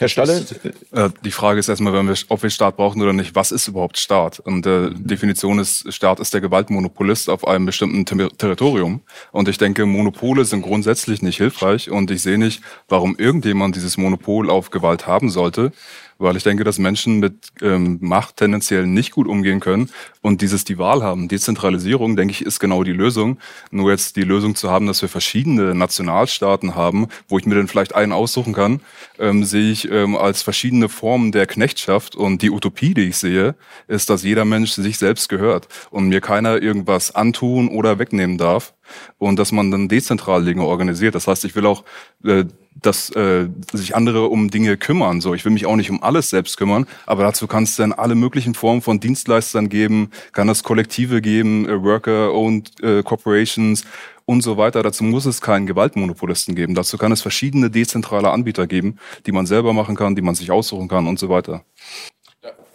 Herr 0.00 0.08
Stalle? 0.08 0.44
Äh, 0.92 1.10
die 1.24 1.32
Frage 1.32 1.58
ist 1.58 1.68
erstmal, 1.68 1.92
wenn 1.92 2.06
wir, 2.06 2.14
ob 2.28 2.44
wir 2.44 2.50
Staat 2.50 2.76
brauchen 2.76 3.02
oder 3.02 3.12
nicht, 3.12 3.34
was 3.34 3.50
ist 3.50 3.66
überhaupt 3.66 3.98
Staat? 3.98 4.38
Und 4.38 4.64
äh, 4.64 4.90
Definition 4.92 5.58
ist, 5.58 5.92
Staat 5.92 6.20
ist 6.20 6.32
der 6.32 6.40
Gewaltmonopolist 6.40 7.28
auf 7.28 7.44
einem 7.46 7.66
bestimmten 7.66 8.06
Ter 8.06 8.28
Territorium. 8.38 9.00
Und 9.32 9.48
ich 9.48 9.58
denke, 9.58 9.86
Monopole 9.86 10.44
sind 10.44 10.62
grundsätzlich 10.62 11.20
nicht 11.20 11.38
hilfreich 11.38 11.90
und 11.90 12.12
ich 12.12 12.22
sehe 12.22 12.38
nicht, 12.38 12.62
warum 12.88 13.16
irgendjemand 13.16 13.74
dieses 13.74 13.96
Monopol 13.96 14.50
auf 14.50 14.70
Gewalt 14.70 15.08
haben 15.08 15.30
sollte 15.30 15.72
weil 16.18 16.36
ich 16.36 16.42
denke, 16.42 16.64
dass 16.64 16.78
Menschen 16.78 17.20
mit 17.20 17.48
ähm, 17.62 17.98
Macht 18.00 18.36
tendenziell 18.36 18.86
nicht 18.86 19.12
gut 19.12 19.28
umgehen 19.28 19.60
können 19.60 19.90
und 20.20 20.40
dieses 20.42 20.64
die 20.64 20.78
Wahl 20.78 21.02
haben. 21.02 21.28
Dezentralisierung, 21.28 22.16
denke 22.16 22.32
ich, 22.32 22.44
ist 22.44 22.58
genau 22.58 22.82
die 22.82 22.92
Lösung. 22.92 23.38
Nur 23.70 23.90
jetzt 23.90 24.16
die 24.16 24.22
Lösung 24.22 24.54
zu 24.54 24.70
haben, 24.70 24.86
dass 24.86 25.00
wir 25.00 25.08
verschiedene 25.08 25.74
Nationalstaaten 25.74 26.74
haben, 26.74 27.08
wo 27.28 27.38
ich 27.38 27.46
mir 27.46 27.54
dann 27.54 27.68
vielleicht 27.68 27.94
einen 27.94 28.12
aussuchen 28.12 28.52
kann, 28.52 28.80
ähm, 29.18 29.44
sehe 29.44 29.70
ich 29.70 29.90
ähm, 29.90 30.16
als 30.16 30.42
verschiedene 30.42 30.88
Formen 30.88 31.32
der 31.32 31.46
Knechtschaft 31.46 32.16
und 32.16 32.42
die 32.42 32.50
Utopie, 32.50 32.94
die 32.94 33.08
ich 33.08 33.16
sehe, 33.16 33.54
ist, 33.86 34.10
dass 34.10 34.22
jeder 34.24 34.44
Mensch 34.44 34.72
sich 34.72 34.98
selbst 34.98 35.28
gehört 35.28 35.68
und 35.90 36.08
mir 36.08 36.20
keiner 36.20 36.60
irgendwas 36.60 37.14
antun 37.14 37.68
oder 37.68 37.98
wegnehmen 37.98 38.38
darf 38.38 38.74
und 39.18 39.38
dass 39.38 39.52
man 39.52 39.70
dann 39.70 39.88
dezentral 39.88 40.44
Dinge 40.44 40.64
organisiert. 40.64 41.14
Das 41.14 41.26
heißt, 41.26 41.44
ich 41.44 41.54
will 41.54 41.66
auch 41.66 41.84
äh, 42.24 42.44
dass 42.82 43.10
äh, 43.10 43.48
sich 43.72 43.96
andere 43.96 44.28
um 44.28 44.50
Dinge 44.50 44.76
kümmern. 44.76 45.20
So, 45.20 45.34
ich 45.34 45.44
will 45.44 45.52
mich 45.52 45.66
auch 45.66 45.76
nicht 45.76 45.90
um 45.90 46.02
alles 46.02 46.30
selbst 46.30 46.56
kümmern, 46.56 46.86
aber 47.06 47.22
dazu 47.22 47.46
kann 47.46 47.64
es 47.64 47.76
dann 47.76 47.92
alle 47.92 48.14
möglichen 48.14 48.54
Formen 48.54 48.82
von 48.82 49.00
Dienstleistern 49.00 49.68
geben, 49.68 50.10
kann 50.32 50.48
es 50.48 50.62
Kollektive 50.62 51.20
geben, 51.20 51.68
äh, 51.68 51.82
Worker-owned 51.82 52.82
äh, 52.82 53.02
Corporations 53.02 53.84
und 54.24 54.42
so 54.42 54.56
weiter. 54.56 54.82
Dazu 54.82 55.04
muss 55.04 55.26
es 55.26 55.40
keinen 55.40 55.66
Gewaltmonopolisten 55.66 56.54
geben. 56.54 56.74
Dazu 56.74 56.98
kann 56.98 57.12
es 57.12 57.22
verschiedene 57.22 57.70
dezentrale 57.70 58.30
Anbieter 58.30 58.66
geben, 58.66 58.98
die 59.26 59.32
man 59.32 59.46
selber 59.46 59.72
machen 59.72 59.96
kann, 59.96 60.14
die 60.14 60.22
man 60.22 60.34
sich 60.34 60.50
aussuchen 60.50 60.88
kann 60.88 61.06
und 61.06 61.18
so 61.18 61.28
weiter. 61.28 61.62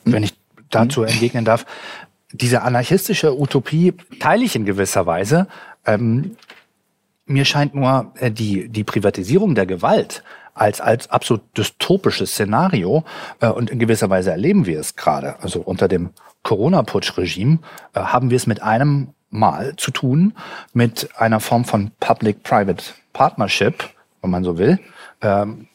Wenn 0.03 0.23
ich 0.23 0.33
dazu 0.69 1.03
entgegnen 1.03 1.45
darf, 1.45 1.65
diese 2.31 2.63
anarchistische 2.63 3.39
Utopie 3.39 3.93
teile 4.19 4.43
ich 4.43 4.55
in 4.55 4.65
gewisser 4.65 5.05
Weise. 5.05 5.47
Ähm, 5.85 6.35
mir 7.25 7.45
scheint 7.45 7.75
nur 7.75 8.11
äh, 8.15 8.31
die, 8.31 8.69
die 8.69 8.83
Privatisierung 8.83 9.55
der 9.55 9.65
Gewalt 9.65 10.23
als, 10.53 10.81
als 10.81 11.09
absolut 11.09 11.41
dystopisches 11.57 12.31
Szenario, 12.31 13.03
äh, 13.39 13.47
und 13.47 13.69
in 13.69 13.79
gewisser 13.79 14.09
Weise 14.09 14.31
erleben 14.31 14.65
wir 14.65 14.79
es 14.79 14.95
gerade, 14.95 15.39
also 15.41 15.61
unter 15.61 15.87
dem 15.87 16.11
Corona-Putsch-Regime, 16.43 17.59
äh, 17.93 17.99
haben 17.99 18.29
wir 18.29 18.37
es 18.37 18.47
mit 18.47 18.61
einem 18.61 19.13
Mal 19.29 19.75
zu 19.77 19.89
tun, 19.89 20.33
mit 20.73 21.09
einer 21.17 21.39
Form 21.39 21.65
von 21.65 21.91
Public-Private 21.99 22.83
Partnership, 23.13 23.83
wenn 24.21 24.29
man 24.29 24.43
so 24.43 24.59
will, 24.59 24.79
ähm, 25.21 25.67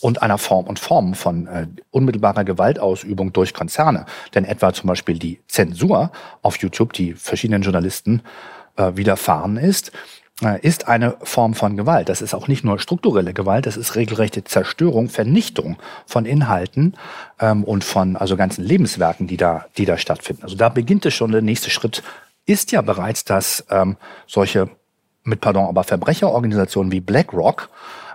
und 0.00 0.22
einer 0.22 0.38
Form 0.38 0.66
und 0.66 0.78
Form 0.78 1.14
von 1.14 1.46
äh, 1.46 1.66
unmittelbarer 1.90 2.44
Gewaltausübung 2.44 3.32
durch 3.32 3.52
Konzerne. 3.52 4.06
Denn 4.34 4.44
etwa 4.44 4.72
zum 4.72 4.86
Beispiel 4.86 5.18
die 5.18 5.40
Zensur 5.46 6.10
auf 6.42 6.56
YouTube, 6.58 6.92
die 6.92 7.12
verschiedenen 7.12 7.62
Journalisten 7.62 8.22
äh, 8.76 8.92
widerfahren 8.94 9.56
ist, 9.56 9.92
ist 10.62 10.88
eine 10.88 11.16
Form 11.22 11.54
von 11.54 11.76
Gewalt. 11.76 12.08
Das 12.08 12.22
ist 12.22 12.34
auch 12.34 12.48
nicht 12.48 12.64
nur 12.64 12.78
strukturelle 12.78 13.34
Gewalt, 13.34 13.66
das 13.66 13.76
ist 13.76 13.94
regelrechte 13.94 14.44
Zerstörung, 14.44 15.08
Vernichtung 15.08 15.76
von 16.06 16.24
Inhalten 16.24 16.94
ähm, 17.40 17.64
und 17.64 17.84
von 17.84 18.16
also 18.16 18.36
ganzen 18.36 18.64
Lebenswerken, 18.64 19.26
die 19.26 19.36
da, 19.36 19.66
die 19.76 19.84
da 19.84 19.98
stattfinden. 19.98 20.42
Also 20.42 20.56
da 20.56 20.68
beginnt 20.68 21.06
es 21.06 21.14
schon. 21.14 21.32
Der 21.32 21.42
nächste 21.42 21.70
Schritt 21.70 22.02
ist 22.46 22.72
ja 22.72 22.80
bereits, 22.82 23.24
dass 23.24 23.64
ähm, 23.70 23.96
solche 24.26 24.70
mit 25.22 25.40
Pardon, 25.40 25.68
aber 25.68 25.84
Verbrecherorganisationen 25.84 26.90
wie 26.90 27.00
BlackRock, 27.00 27.68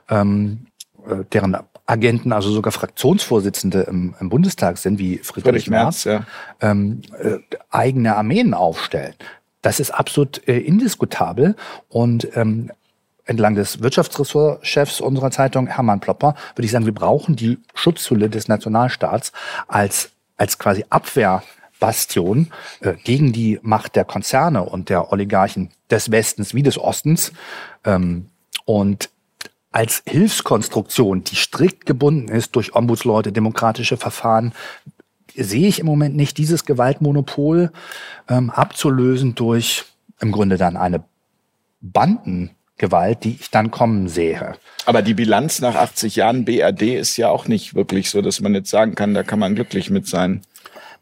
ähm, 0.09 0.67
äh, 1.07 1.23
deren 1.31 1.57
Agenten, 1.85 2.33
also 2.33 2.49
sogar 2.49 2.71
Fraktionsvorsitzende 2.71 3.81
im, 3.81 4.15
im 4.19 4.29
Bundestag 4.29 4.79
sind, 4.79 4.97
wie 4.97 5.19
Friedrich, 5.19 5.43
Friedrich 5.43 5.69
Merz, 5.69 6.05
Merz 6.05 6.25
ja. 6.61 6.69
ähm, 6.71 7.01
äh, 7.19 7.37
eigene 7.69 8.15
Armeen 8.15 8.53
aufstellen. 8.53 9.13
Das 9.65 9.79
ist 9.79 9.89
absolut 9.89 10.47
äh, 10.47 10.59
indiskutabel 10.59 11.55
und 11.89 12.27
ähm, 12.37 12.71
entlang 13.25 13.55
des 13.55 13.81
Wirtschaftsressortchefs 13.81 15.01
unserer 15.01 15.31
Zeitung, 15.31 15.65
Hermann 15.65 16.01
Plopper, 16.01 16.35
würde 16.53 16.65
ich 16.65 16.71
sagen, 16.71 16.85
wir 16.85 16.93
brauchen 16.93 17.35
die 17.35 17.57
Schutzhülle 17.73 18.29
des 18.29 18.47
Nationalstaats 18.47 19.31
als, 19.67 20.11
als 20.37 20.59
quasi 20.59 20.85
Abwehrbastion 20.91 22.51
äh, 22.81 22.93
gegen 22.93 23.33
die 23.33 23.59
Macht 23.63 23.95
der 23.95 24.05
Konzerne 24.05 24.61
und 24.61 24.89
der 24.89 25.11
Oligarchen 25.11 25.71
des 25.89 26.11
Westens 26.11 26.53
wie 26.53 26.61
des 26.61 26.77
Ostens. 26.77 27.31
Ähm, 27.85 28.27
und 28.65 29.09
als 29.71 30.03
Hilfskonstruktion, 30.05 31.23
die 31.23 31.37
strikt 31.37 31.87
gebunden 31.87 32.27
ist 32.27 32.55
durch 32.55 32.75
Ombudsleute, 32.75 33.31
demokratische 33.31 33.97
Verfahren, 33.97 34.53
sehe 35.37 35.67
ich 35.67 35.79
im 35.79 35.85
Moment 35.85 36.15
nicht, 36.15 36.37
dieses 36.37 36.65
Gewaltmonopol 36.65 37.71
ähm, 38.29 38.49
abzulösen 38.49 39.35
durch 39.35 39.85
im 40.19 40.31
Grunde 40.31 40.57
dann 40.57 40.77
eine 40.77 41.03
Bandengewalt, 41.81 43.23
die 43.23 43.37
ich 43.39 43.51
dann 43.51 43.71
kommen 43.71 44.07
sehe. 44.07 44.55
Aber 44.85 45.01
die 45.01 45.13
Bilanz 45.13 45.61
nach 45.61 45.75
80 45.75 46.15
Jahren 46.15 46.45
BRD 46.45 46.95
ist 46.95 47.17
ja 47.17 47.29
auch 47.29 47.47
nicht 47.47 47.75
wirklich 47.75 48.09
so, 48.09 48.21
dass 48.21 48.39
man 48.39 48.53
jetzt 48.53 48.69
sagen 48.69 48.95
kann, 48.95 49.13
da 49.13 49.23
kann 49.23 49.39
man 49.39 49.55
glücklich 49.55 49.89
mit 49.89 50.07
sein 50.07 50.41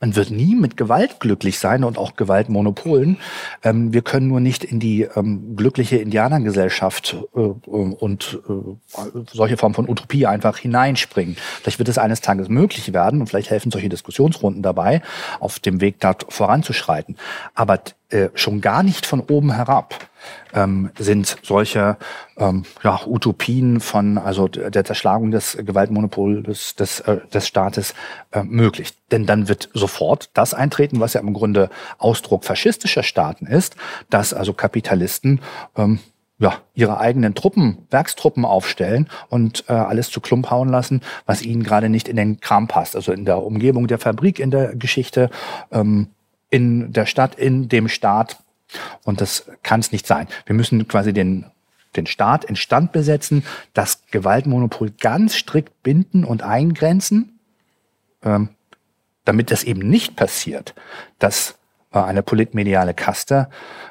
man 0.04 0.18
wird 0.18 0.32
nie 0.32 0.54
mit 0.54 0.76
Gewalt 0.76 1.22
glücklich 1.22 1.60
sein 1.60 1.86
und 1.86 1.98
auch 1.98 2.18
Gewaltmonopolen. 2.18 3.20
Ähm, 3.64 3.94
wir 3.94 4.02
können 4.02 4.28
nur 4.28 4.42
nicht 4.42 4.66
in 4.66 4.82
die 4.82 5.04
ähm, 5.04 5.56
glückliche 5.56 5.96
Indianergesellschaft 5.96 7.16
äh, 7.34 7.40
und 7.40 8.42
äh, 8.50 8.98
solche 9.32 9.56
Formen 9.56 9.76
von 9.76 9.88
Utopie 9.88 10.26
einfach 10.26 10.58
hineinspringen. 10.58 11.38
Vielleicht 11.62 11.80
wird 11.80 11.88
es 11.88 11.98
eines 11.98 12.20
Tages 12.20 12.50
möglich 12.50 12.92
werden 12.92 13.22
und 13.22 13.28
vielleicht 13.28 13.50
helfen 13.50 13.72
solche 13.72 13.88
Diskussionsrunden 13.88 14.62
dabei, 14.62 15.02
auf 15.40 15.60
dem 15.60 15.80
Weg 15.80 16.02
dort 16.02 16.26
voranzuschreiten. 16.28 17.16
Aber 17.56 17.80
äh, 18.10 18.28
schon 18.34 18.60
gar 18.60 18.84
nicht 18.84 19.06
von 19.06 19.22
oben 19.22 19.54
herab 19.54 20.10
ähm, 20.54 20.92
sind 20.98 21.38
solche 21.44 21.98
ähm, 22.38 22.64
ja, 22.84 23.02
Utopien 23.06 23.80
von 23.80 24.18
also 24.18 24.48
der 24.48 24.86
Zerschlagung 24.86 25.32
des 25.32 25.58
Gewaltmonopols 25.58 26.76
des, 26.76 27.00
äh, 27.02 27.20
des 27.34 27.48
Staates 27.48 27.94
äh, 28.32 28.44
möglich. 28.44 28.94
Denn 29.12 29.26
dann 29.26 29.48
wird 29.48 29.70
sofort 29.74 30.30
das 30.34 30.54
eintreten, 30.54 31.00
was 31.00 31.14
ja 31.14 31.22
im 31.22 31.34
Grunde 31.34 31.70
Ausdruck 31.98 32.46
faschistischer 32.46 33.04
Staaten 33.04 33.46
ist, 33.46 33.76
dass 34.10 34.34
also 34.34 34.54
Kapitalisten 34.54 35.42
ähm, 35.76 36.00
ja, 36.40 36.60
ihre 36.74 37.00
eigenen 37.00 37.36
Truppen, 37.36 37.88
Werkstruppen 37.90 38.44
aufstellen 38.44 39.08
und 39.30 39.66
äh, 39.70 39.74
alles 39.74 40.10
zu 40.10 40.20
Klump 40.20 40.50
hauen 40.50 40.70
lassen, 40.70 41.02
was 41.26 41.42
ihnen 41.42 41.64
gerade 41.64 41.90
nicht 41.90 42.08
in 42.08 42.18
den 42.18 42.40
Kram 42.40 42.68
passt. 42.68 42.96
Also 42.96 43.12
in 43.12 43.26
der 43.26 43.42
Umgebung 43.44 43.88
der 43.88 44.00
Fabrik, 44.00 44.40
in 44.40 44.52
der 44.52 44.76
Geschichte, 44.76 45.30
ähm, 45.72 46.08
in 46.50 46.92
der 46.92 47.06
Stadt, 47.06 47.36
in 47.36 47.70
dem 47.70 47.88
Staat. 47.88 48.38
Und 49.04 49.22
das 49.22 49.50
kann 49.62 49.80
es 49.80 49.92
nicht 49.92 50.08
sein. 50.08 50.28
Wir 50.46 50.56
müssen 50.56 50.88
quasi 50.88 51.14
den, 51.14 51.46
den 51.96 52.06
Staat 52.06 52.44
instand 52.46 52.92
besetzen, 52.92 53.46
das 53.74 54.04
Gewaltmonopol 54.12 54.92
ganz 54.92 55.36
strikt 55.36 55.84
binden 55.84 56.24
und 56.24 56.44
eingrenzen, 56.44 57.40
ähm, 58.24 58.50
damit 59.26 59.52
das 59.52 59.64
eben 59.64 59.88
nicht 59.88 60.16
passiert, 60.16 60.74
dass 61.20 61.58
äh, 61.92 62.00
eine 62.00 62.24
politmediale 62.24 62.94
Kaste 62.94 63.50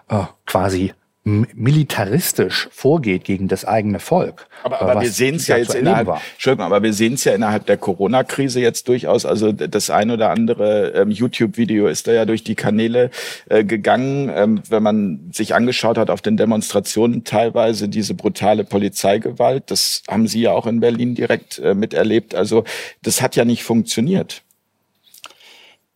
äh, 0.08 0.24
quasi 0.46 0.94
militaristisch 1.24 2.68
vorgeht 2.72 3.22
gegen 3.22 3.46
das 3.46 3.64
eigene 3.64 4.00
Volk. 4.00 4.48
Aber, 4.64 4.82
aber 4.82 5.00
wir 5.02 5.10
sehen 5.10 5.36
es 5.36 5.46
ja 5.46 5.56
jetzt 5.56 5.74
innerhalb, 5.74 6.08
Entschuldigung, 6.32 6.66
aber 6.66 6.82
wir 6.82 6.92
sehen 6.92 7.14
es 7.14 7.22
ja 7.22 7.32
innerhalb 7.32 7.64
der 7.66 7.76
Corona-Krise 7.76 8.60
jetzt 8.60 8.88
durchaus. 8.88 9.24
Also 9.24 9.52
das 9.52 9.90
ein 9.90 10.10
oder 10.10 10.30
andere 10.30 10.88
ähm, 10.94 11.12
YouTube-Video 11.12 11.86
ist 11.86 12.08
da 12.08 12.12
ja 12.12 12.24
durch 12.24 12.42
die 12.42 12.56
Kanäle 12.56 13.10
äh, 13.48 13.62
gegangen. 13.62 14.32
Ähm, 14.34 14.62
wenn 14.68 14.82
man 14.82 15.30
sich 15.32 15.54
angeschaut 15.54 15.96
hat 15.96 16.10
auf 16.10 16.22
den 16.22 16.36
Demonstrationen 16.36 17.22
teilweise 17.22 17.88
diese 17.88 18.14
brutale 18.14 18.64
Polizeigewalt, 18.64 19.70
das 19.70 20.02
haben 20.08 20.26
Sie 20.26 20.40
ja 20.40 20.50
auch 20.50 20.66
in 20.66 20.80
Berlin 20.80 21.14
direkt 21.14 21.60
äh, 21.60 21.74
miterlebt. 21.74 22.34
Also 22.34 22.64
das 23.02 23.22
hat 23.22 23.36
ja 23.36 23.44
nicht 23.44 23.62
funktioniert. 23.62 24.42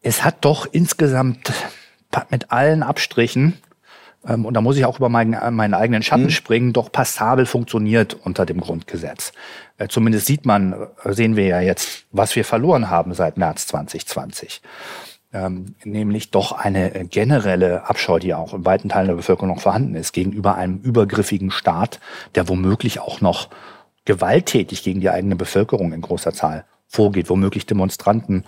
Es 0.02 0.22
hat 0.22 0.44
doch 0.44 0.68
insgesamt 0.70 1.52
mit 2.30 2.52
allen 2.52 2.84
Abstrichen 2.84 3.54
und 4.34 4.54
da 4.54 4.60
muss 4.60 4.76
ich 4.76 4.84
auch 4.84 4.98
über 4.98 5.08
meinen, 5.08 5.34
äh, 5.34 5.50
meinen 5.50 5.74
eigenen 5.74 6.02
Schatten 6.02 6.24
mhm. 6.24 6.30
springen, 6.30 6.72
doch 6.72 6.90
passabel 6.90 7.46
funktioniert 7.46 8.14
unter 8.14 8.46
dem 8.46 8.60
Grundgesetz. 8.60 9.32
Äh, 9.78 9.88
zumindest 9.88 10.26
sieht 10.26 10.46
man, 10.46 10.74
äh, 11.04 11.12
sehen 11.12 11.36
wir 11.36 11.46
ja 11.46 11.60
jetzt, 11.60 12.04
was 12.12 12.34
wir 12.36 12.44
verloren 12.44 12.90
haben 12.90 13.14
seit 13.14 13.36
März 13.36 13.66
2020. 13.68 14.62
Ähm, 15.32 15.74
nämlich 15.84 16.30
doch 16.30 16.52
eine 16.52 17.06
generelle 17.10 17.88
Abscheu, 17.88 18.18
die 18.18 18.32
auch 18.34 18.54
in 18.54 18.64
weiten 18.64 18.88
Teilen 18.88 19.08
der 19.08 19.16
Bevölkerung 19.16 19.48
noch 19.48 19.60
vorhanden 19.60 19.94
ist, 19.94 20.12
gegenüber 20.12 20.54
einem 20.54 20.78
übergriffigen 20.78 21.50
Staat, 21.50 22.00
der 22.34 22.48
womöglich 22.48 23.00
auch 23.00 23.20
noch 23.20 23.48
gewalttätig 24.04 24.82
gegen 24.82 25.00
die 25.00 25.10
eigene 25.10 25.36
Bevölkerung 25.36 25.92
in 25.92 26.00
großer 26.00 26.32
Zahl 26.32 26.64
vorgeht, 26.86 27.28
womöglich 27.28 27.66
Demonstranten 27.66 28.44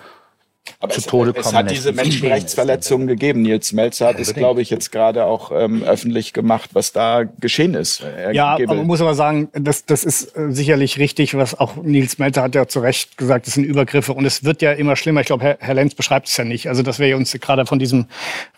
Aber 0.81 0.93
zu 0.93 1.01
es, 1.01 1.07
Tode 1.07 1.33
es 1.35 1.45
kommen 1.45 1.57
hat 1.57 1.65
lässt. 1.71 1.77
diese 1.77 1.93
Menschenrechtsverletzungen 1.93 3.07
gegeben. 3.07 3.43
Nils 3.43 3.73
Melzer 3.73 4.07
hat 4.09 4.21
es, 4.21 4.35
glaube 4.35 4.61
ich, 4.63 4.71
jetzt 4.71 4.93
gerade 4.93 5.25
auch 5.25 5.51
ähm, 5.51 5.83
öffentlich 5.83 6.33
gemacht, 6.33 6.71
was 6.75 6.93
da 6.93 7.25
geschehen 7.25 7.75
ist. 7.75 8.01
Er 8.03 8.33
Ja, 8.33 8.57
gebe- 8.57 8.71
aber 8.71 8.79
man 8.79 8.87
muss 8.87 9.01
aber 9.01 9.15
sagen, 9.15 9.49
das, 9.55 9.87
das 9.87 10.05
ist 10.05 10.37
äh, 10.37 10.53
sicherlich 10.53 10.99
richtig, 10.99 11.35
was 11.37 11.59
auch 11.59 11.77
Nils 11.77 12.19
Melter 12.19 12.43
hat 12.43 12.55
ja 12.55 12.69
zu 12.69 12.81
Recht 12.81 13.17
gesagt, 13.17 13.47
das 13.47 13.55
sind 13.55 13.65
Übergriffe 13.65 14.13
und 14.13 14.25
es 14.27 14.45
wird 14.45 14.63
ja 14.63 14.73
immer 14.73 14.95
schlimmer. 14.95 15.21
Ich 15.23 15.27
glaube, 15.27 15.43
Herr, 15.45 15.57
Herr 15.61 15.75
Lenz 15.75 15.95
beschreibt 15.95 16.29
es 16.29 16.37
ja 16.37 16.45
nicht. 16.45 16.69
Also, 16.69 16.83
dass 16.83 16.99
wir 16.99 17.17
uns 17.17 17.33
gerade 17.33 17.65
von 17.67 17.79
diesem 17.79 18.07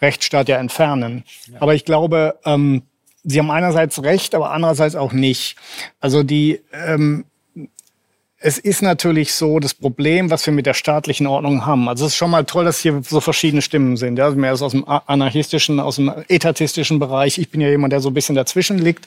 Rechtsstaat 0.02 0.48
ja 0.48 0.58
entfernen. 0.58 1.24
Aber 1.60 1.74
ich 1.74 1.84
glaube, 1.84 2.38
ähm, 2.44 2.82
Sie 3.22 3.38
haben 3.38 3.50
einerseits 3.50 4.02
recht, 4.02 4.34
aber 4.34 4.50
andererseits 4.50 4.94
auch 4.96 5.12
nicht. 5.12 5.56
Also 6.00 6.22
die, 6.22 6.60
ähm, 6.72 7.26
es 8.42 8.56
ist 8.56 8.80
natürlich 8.80 9.34
so, 9.34 9.60
das 9.60 9.74
Problem, 9.74 10.30
was 10.30 10.46
wir 10.46 10.54
mit 10.54 10.64
der 10.64 10.72
staatlichen 10.72 11.26
Ordnung 11.26 11.66
haben. 11.66 11.88
Also 11.90 12.06
es 12.06 12.12
ist 12.12 12.16
schon 12.16 12.30
mal 12.30 12.44
toll, 12.44 12.64
dass 12.64 12.80
hier 12.80 13.02
so 13.06 13.20
verschiedene 13.20 13.60
Stimmen 13.60 13.98
sind. 13.98 14.18
Ja, 14.18 14.30
mehr 14.30 14.54
aus 14.54 14.70
dem 14.70 14.88
anarchistischen, 14.88 15.78
aus 15.78 15.96
dem 15.96 16.10
etatistischen 16.28 16.98
Bereich. 16.98 17.36
Ich 17.36 17.50
bin 17.50 17.60
ja 17.60 17.68
jemand, 17.68 17.92
der 17.92 18.00
so 18.00 18.08
ein 18.08 18.14
bisschen 18.14 18.34
dazwischen 18.34 18.78
liegt. 18.78 19.06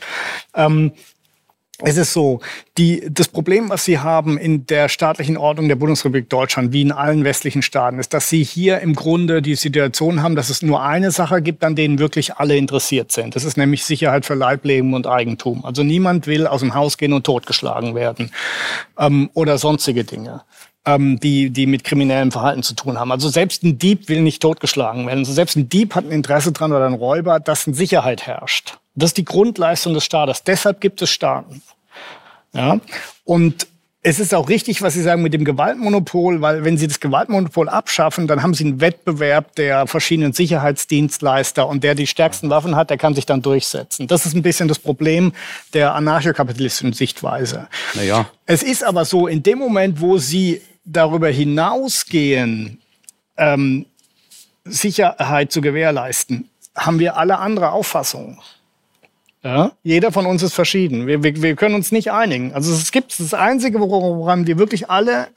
Ähm, 0.53 0.91
es 1.79 1.97
ist 1.97 2.13
so, 2.13 2.39
die, 2.77 3.03
das 3.09 3.27
Problem, 3.27 3.69
was 3.69 3.83
Sie 3.83 3.97
haben 3.97 4.37
in 4.37 4.67
der 4.67 4.89
staatlichen 4.89 5.37
Ordnung 5.37 5.67
der 5.67 5.75
Bundesrepublik 5.75 6.29
Deutschland, 6.29 6.71
wie 6.71 6.83
in 6.83 6.91
allen 6.91 7.23
westlichen 7.23 7.63
Staaten, 7.63 7.97
ist, 7.97 8.13
dass 8.13 8.29
Sie 8.29 8.43
hier 8.43 8.79
im 8.81 8.93
Grunde 8.93 9.41
die 9.41 9.55
Situation 9.55 10.21
haben, 10.21 10.35
dass 10.35 10.51
es 10.51 10.61
nur 10.61 10.83
eine 10.83 11.09
Sache 11.09 11.41
gibt, 11.41 11.63
an 11.63 11.75
denen 11.75 11.97
wirklich 11.97 12.35
alle 12.35 12.57
interessiert 12.57 13.11
sind. 13.11 13.35
Das 13.35 13.43
ist 13.43 13.57
nämlich 13.57 13.85
Sicherheit 13.85 14.25
für 14.25 14.35
Leibleben 14.35 14.93
und 14.93 15.07
Eigentum. 15.07 15.65
Also 15.65 15.83
niemand 15.83 16.27
will 16.27 16.45
aus 16.45 16.59
dem 16.59 16.75
Haus 16.75 16.97
gehen 16.97 17.11
und 17.11 17.25
totgeschlagen 17.25 17.95
werden 17.95 18.31
ähm, 18.99 19.31
oder 19.33 19.57
sonstige 19.57 20.03
Dinge. 20.03 20.43
Ähm, 20.85 21.17
die, 21.21 21.49
die 21.49 21.65
mit 21.65 21.85
kriminellem 21.85 22.33
Verhalten 22.33 22.61
zu 22.61 22.75
tun 22.75 22.99
haben. 22.99 23.11
Also 23.11 23.29
selbst 23.29 23.63
ein 23.63 23.79
Dieb 23.79 24.09
will 24.09 24.21
nicht 24.21 24.41
totgeschlagen 24.41 25.07
werden. 25.07 25.19
Also 25.19 25.31
selbst 25.31 25.55
ein 25.55 25.69
Dieb 25.69 25.95
hat 25.95 26.03
ein 26.03 26.11
Interesse 26.11 26.51
dran 26.51 26.73
oder 26.73 26.85
ein 26.85 26.93
Räuber, 26.93 27.39
dass 27.39 27.65
eine 27.65 27.75
Sicherheit 27.75 28.27
herrscht. 28.27 28.79
Das 28.95 29.11
ist 29.11 29.17
die 29.17 29.25
Grundleistung 29.25 29.93
des 29.93 30.03
Staates. 30.03 30.43
Deshalb 30.43 30.81
gibt 30.81 31.01
es 31.01 31.09
Staaten. 31.09 31.61
Ja? 32.53 32.79
Und 33.23 33.67
es 34.05 34.19
ist 34.19 34.35
auch 34.35 34.49
richtig, 34.49 34.81
was 34.81 34.93
Sie 34.93 35.01
sagen 35.01 35.21
mit 35.21 35.33
dem 35.33 35.45
Gewaltmonopol, 35.45 36.41
weil 36.41 36.65
wenn 36.65 36.77
Sie 36.77 36.87
das 36.87 36.99
Gewaltmonopol 36.99 37.69
abschaffen, 37.69 38.27
dann 38.27 38.43
haben 38.43 38.53
Sie 38.53 38.65
einen 38.65 38.81
Wettbewerb 38.81 39.55
der 39.55 39.87
verschiedenen 39.87 40.33
Sicherheitsdienstleister 40.33 41.65
und 41.65 41.85
der 41.85 41.95
die 41.95 42.05
stärksten 42.05 42.49
Waffen 42.49 42.75
hat, 42.75 42.89
der 42.89 42.97
kann 42.97 43.15
sich 43.15 43.25
dann 43.25 43.41
durchsetzen. 43.41 44.07
Das 44.07 44.25
ist 44.25 44.35
ein 44.35 44.41
bisschen 44.41 44.67
das 44.67 44.77
Problem 44.77 45.31
der 45.73 45.95
anarchokapitalistischen 45.95 46.91
Sichtweise. 46.91 47.69
Naja, 47.93 48.29
Es 48.45 48.61
ist 48.61 48.83
aber 48.83 49.05
so, 49.05 49.27
in 49.27 49.41
dem 49.41 49.57
Moment, 49.57 50.01
wo 50.01 50.17
Sie 50.17 50.61
darüber 50.83 51.29
hinausgehen, 51.29 52.81
ähm, 53.37 53.85
Sicherheit 54.65 55.53
zu 55.53 55.61
gewährleisten, 55.61 56.49
haben 56.75 56.99
wir 56.99 57.15
alle 57.15 57.39
andere 57.39 57.71
Auffassungen. 57.71 58.37
Ja? 59.43 59.71
Jeder 59.83 60.11
von 60.11 60.25
uns 60.25 60.41
ist 60.41 60.53
verschieden. 60.53 61.05
Wir, 61.05 61.23
wir, 61.23 61.41
wir 61.41 61.55
können 61.55 61.75
uns 61.75 61.91
nicht 61.91 62.11
einigen. 62.11 62.53
Also 62.53 62.73
es 62.73 62.91
gibt 62.91 63.19
das 63.19 63.33
Einzige, 63.33 63.79
woran 63.79 64.47
wir 64.47 64.57
wirklich 64.57 64.89
alle 64.89 65.27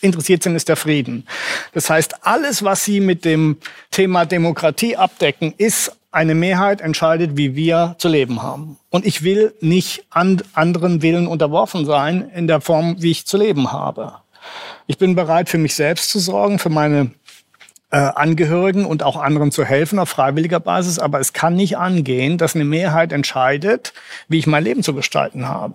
interessiert 0.00 0.42
sind, 0.42 0.56
ist 0.56 0.68
der 0.68 0.76
Frieden. 0.76 1.26
Das 1.72 1.88
heißt, 1.88 2.26
alles, 2.26 2.64
was 2.64 2.84
Sie 2.84 3.00
mit 3.00 3.24
dem 3.24 3.56
Thema 3.90 4.26
Demokratie 4.26 4.96
abdecken, 4.96 5.54
ist 5.56 5.96
eine 6.10 6.34
Mehrheit 6.34 6.80
entscheidet, 6.80 7.36
wie 7.36 7.56
wir 7.56 7.94
zu 7.98 8.08
leben 8.08 8.42
haben. 8.42 8.78
Und 8.90 9.06
ich 9.06 9.22
will 9.22 9.54
nicht 9.60 10.04
an 10.10 10.42
anderen 10.52 11.00
Willen 11.00 11.26
unterworfen 11.26 11.86
sein 11.86 12.30
in 12.34 12.46
der 12.46 12.60
Form, 12.60 12.96
wie 12.98 13.12
ich 13.12 13.26
zu 13.26 13.38
leben 13.38 13.72
habe. 13.72 14.14
Ich 14.86 14.98
bin 14.98 15.14
bereit, 15.14 15.48
für 15.48 15.58
mich 15.58 15.74
selbst 15.74 16.10
zu 16.10 16.18
sorgen, 16.18 16.58
für 16.58 16.68
meine 16.68 17.12
äh, 17.92 17.96
Angehörigen 17.96 18.86
und 18.86 19.02
auch 19.02 19.16
anderen 19.16 19.52
zu 19.52 19.64
helfen 19.64 19.98
auf 19.98 20.08
freiwilliger 20.08 20.60
Basis. 20.60 20.98
Aber 20.98 21.20
es 21.20 21.32
kann 21.32 21.54
nicht 21.54 21.76
angehen, 21.76 22.38
dass 22.38 22.54
eine 22.54 22.64
Mehrheit 22.64 23.12
entscheidet, 23.12 23.92
wie 24.28 24.38
ich 24.38 24.46
mein 24.46 24.64
Leben 24.64 24.82
zu 24.82 24.94
gestalten 24.94 25.46
habe. 25.46 25.74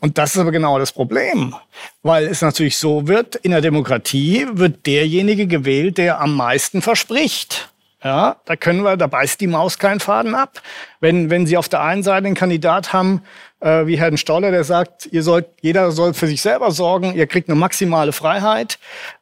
Und 0.00 0.18
das 0.18 0.34
ist 0.34 0.40
aber 0.40 0.52
genau 0.52 0.78
das 0.78 0.92
Problem, 0.92 1.54
weil 2.02 2.26
es 2.26 2.42
natürlich 2.42 2.76
so 2.76 3.08
wird, 3.08 3.36
in 3.36 3.50
der 3.50 3.62
Demokratie 3.62 4.46
wird 4.52 4.86
derjenige 4.86 5.46
gewählt, 5.46 5.98
der 5.98 6.20
am 6.20 6.36
meisten 6.36 6.82
verspricht. 6.82 7.70
Ja, 8.02 8.36
da 8.46 8.56
können 8.56 8.82
wir, 8.82 8.96
da 8.96 9.06
beißt 9.06 9.40
die 9.40 9.46
Maus 9.46 9.78
keinen 9.78 10.00
Faden 10.00 10.34
ab. 10.34 10.62
Wenn, 11.00 11.28
wenn 11.28 11.46
Sie 11.46 11.58
auf 11.58 11.68
der 11.68 11.82
einen 11.82 12.02
Seite 12.02 12.26
einen 12.26 12.34
Kandidat 12.34 12.94
haben, 12.94 13.22
äh, 13.60 13.86
wie 13.86 13.98
Herrn 13.98 14.16
Stoller, 14.16 14.50
der 14.50 14.64
sagt, 14.64 15.06
ihr 15.12 15.22
sollt, 15.22 15.46
jeder 15.60 15.92
soll 15.92 16.14
für 16.14 16.26
sich 16.26 16.40
selber 16.40 16.70
sorgen, 16.70 17.14
ihr 17.14 17.26
kriegt 17.26 17.50
eine 17.50 17.58
maximale 17.58 18.12
Freiheit. 18.12 18.78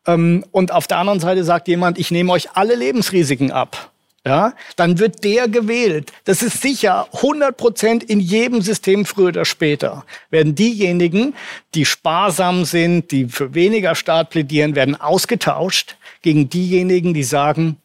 Ähm, 0.06 0.44
und 0.52 0.70
auf 0.70 0.86
der 0.86 0.98
anderen 0.98 1.18
Seite 1.18 1.42
sagt 1.42 1.66
jemand, 1.66 1.98
ich 1.98 2.12
nehme 2.12 2.32
euch 2.32 2.50
alle 2.54 2.76
Lebensrisiken 2.76 3.50
ab. 3.50 3.90
Ja, 4.24 4.52
dann 4.76 4.98
wird 4.98 5.24
der 5.24 5.48
gewählt. 5.48 6.12
Das 6.24 6.42
ist 6.42 6.60
sicher 6.60 7.08
100 7.14 7.56
Prozent 7.56 8.04
in 8.04 8.20
jedem 8.20 8.60
System 8.60 9.06
früher 9.06 9.28
oder 9.28 9.44
später. 9.44 10.04
Werden 10.30 10.54
diejenigen, 10.54 11.34
die 11.74 11.84
sparsam 11.84 12.64
sind, 12.64 13.10
die 13.10 13.26
für 13.26 13.54
weniger 13.54 13.94
Staat 13.94 14.30
plädieren, 14.30 14.74
werden 14.74 15.00
ausgetauscht 15.00 15.96
gegen 16.20 16.50
diejenigen, 16.50 17.14
die 17.14 17.22
sagen, 17.22 17.78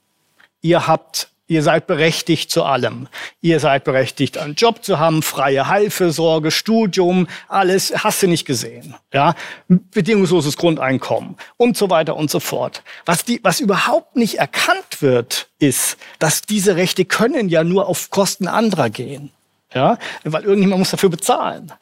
ihr 0.63 0.87
habt 0.87 1.29
Ihr 1.45 1.61
seid 1.61 1.87
berechtigt 1.87 2.49
zu 2.51 2.63
allem. 2.63 3.09
Ihr 3.41 3.59
seid 3.59 3.83
berechtigt, 3.83 4.37
einen 4.37 4.55
Job 4.55 4.83
zu 4.83 4.97
haben, 4.97 5.21
freie 5.21 5.67
Heilfürsorge, 5.67 6.51
Studium, 6.51 7.27
alles 7.49 7.93
hast 8.03 8.23
du 8.23 8.27
nicht 8.27 8.45
gesehen. 8.45 8.95
Ja, 9.13 9.35
bedingungsloses 9.67 10.55
Grundeinkommen 10.55 11.35
und 11.57 11.75
so 11.75 11.89
weiter 11.89 12.15
und 12.15 12.31
so 12.31 12.39
fort. 12.39 12.81
Was 13.05 13.25
die, 13.25 13.41
was 13.43 13.59
überhaupt 13.59 14.15
nicht 14.15 14.39
erkannt 14.39 15.01
wird, 15.01 15.49
ist, 15.59 15.97
dass 16.17 16.43
diese 16.43 16.77
Rechte 16.77 17.03
können 17.03 17.49
ja 17.49 17.65
nur 17.65 17.87
auf 17.87 18.09
Kosten 18.09 18.47
anderer 18.47 18.89
gehen. 18.89 19.29
Ja, 19.73 19.97
weil 20.23 20.43
irgendjemand 20.43 20.79
muss 20.79 20.91
dafür 20.91 21.09
bezahlen. 21.09 21.73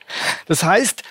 Das 0.47 0.63
heißt, 0.63 1.03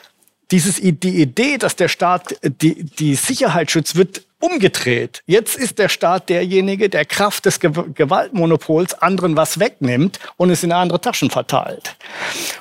dieses, 0.50 0.76
die 0.76 1.22
Idee, 1.22 1.56
dass 1.56 1.76
der 1.76 1.88
Staat 1.88 2.34
die, 2.42 2.84
die 2.84 3.14
Sicherheit 3.14 3.70
schützt, 3.70 3.94
wird 3.94 4.22
umgedreht. 4.40 5.22
Jetzt 5.26 5.56
ist 5.56 5.78
der 5.78 5.88
Staat 5.88 6.28
derjenige, 6.28 6.88
der 6.88 7.04
Kraft 7.04 7.46
des 7.46 7.60
Ge 7.60 7.70
Gewaltmonopols 7.94 8.94
anderen 8.94 9.36
was 9.36 9.60
wegnimmt 9.60 10.18
und 10.36 10.50
es 10.50 10.64
in 10.64 10.72
andere 10.72 11.00
Taschen 11.00 11.30
verteilt. 11.30 11.96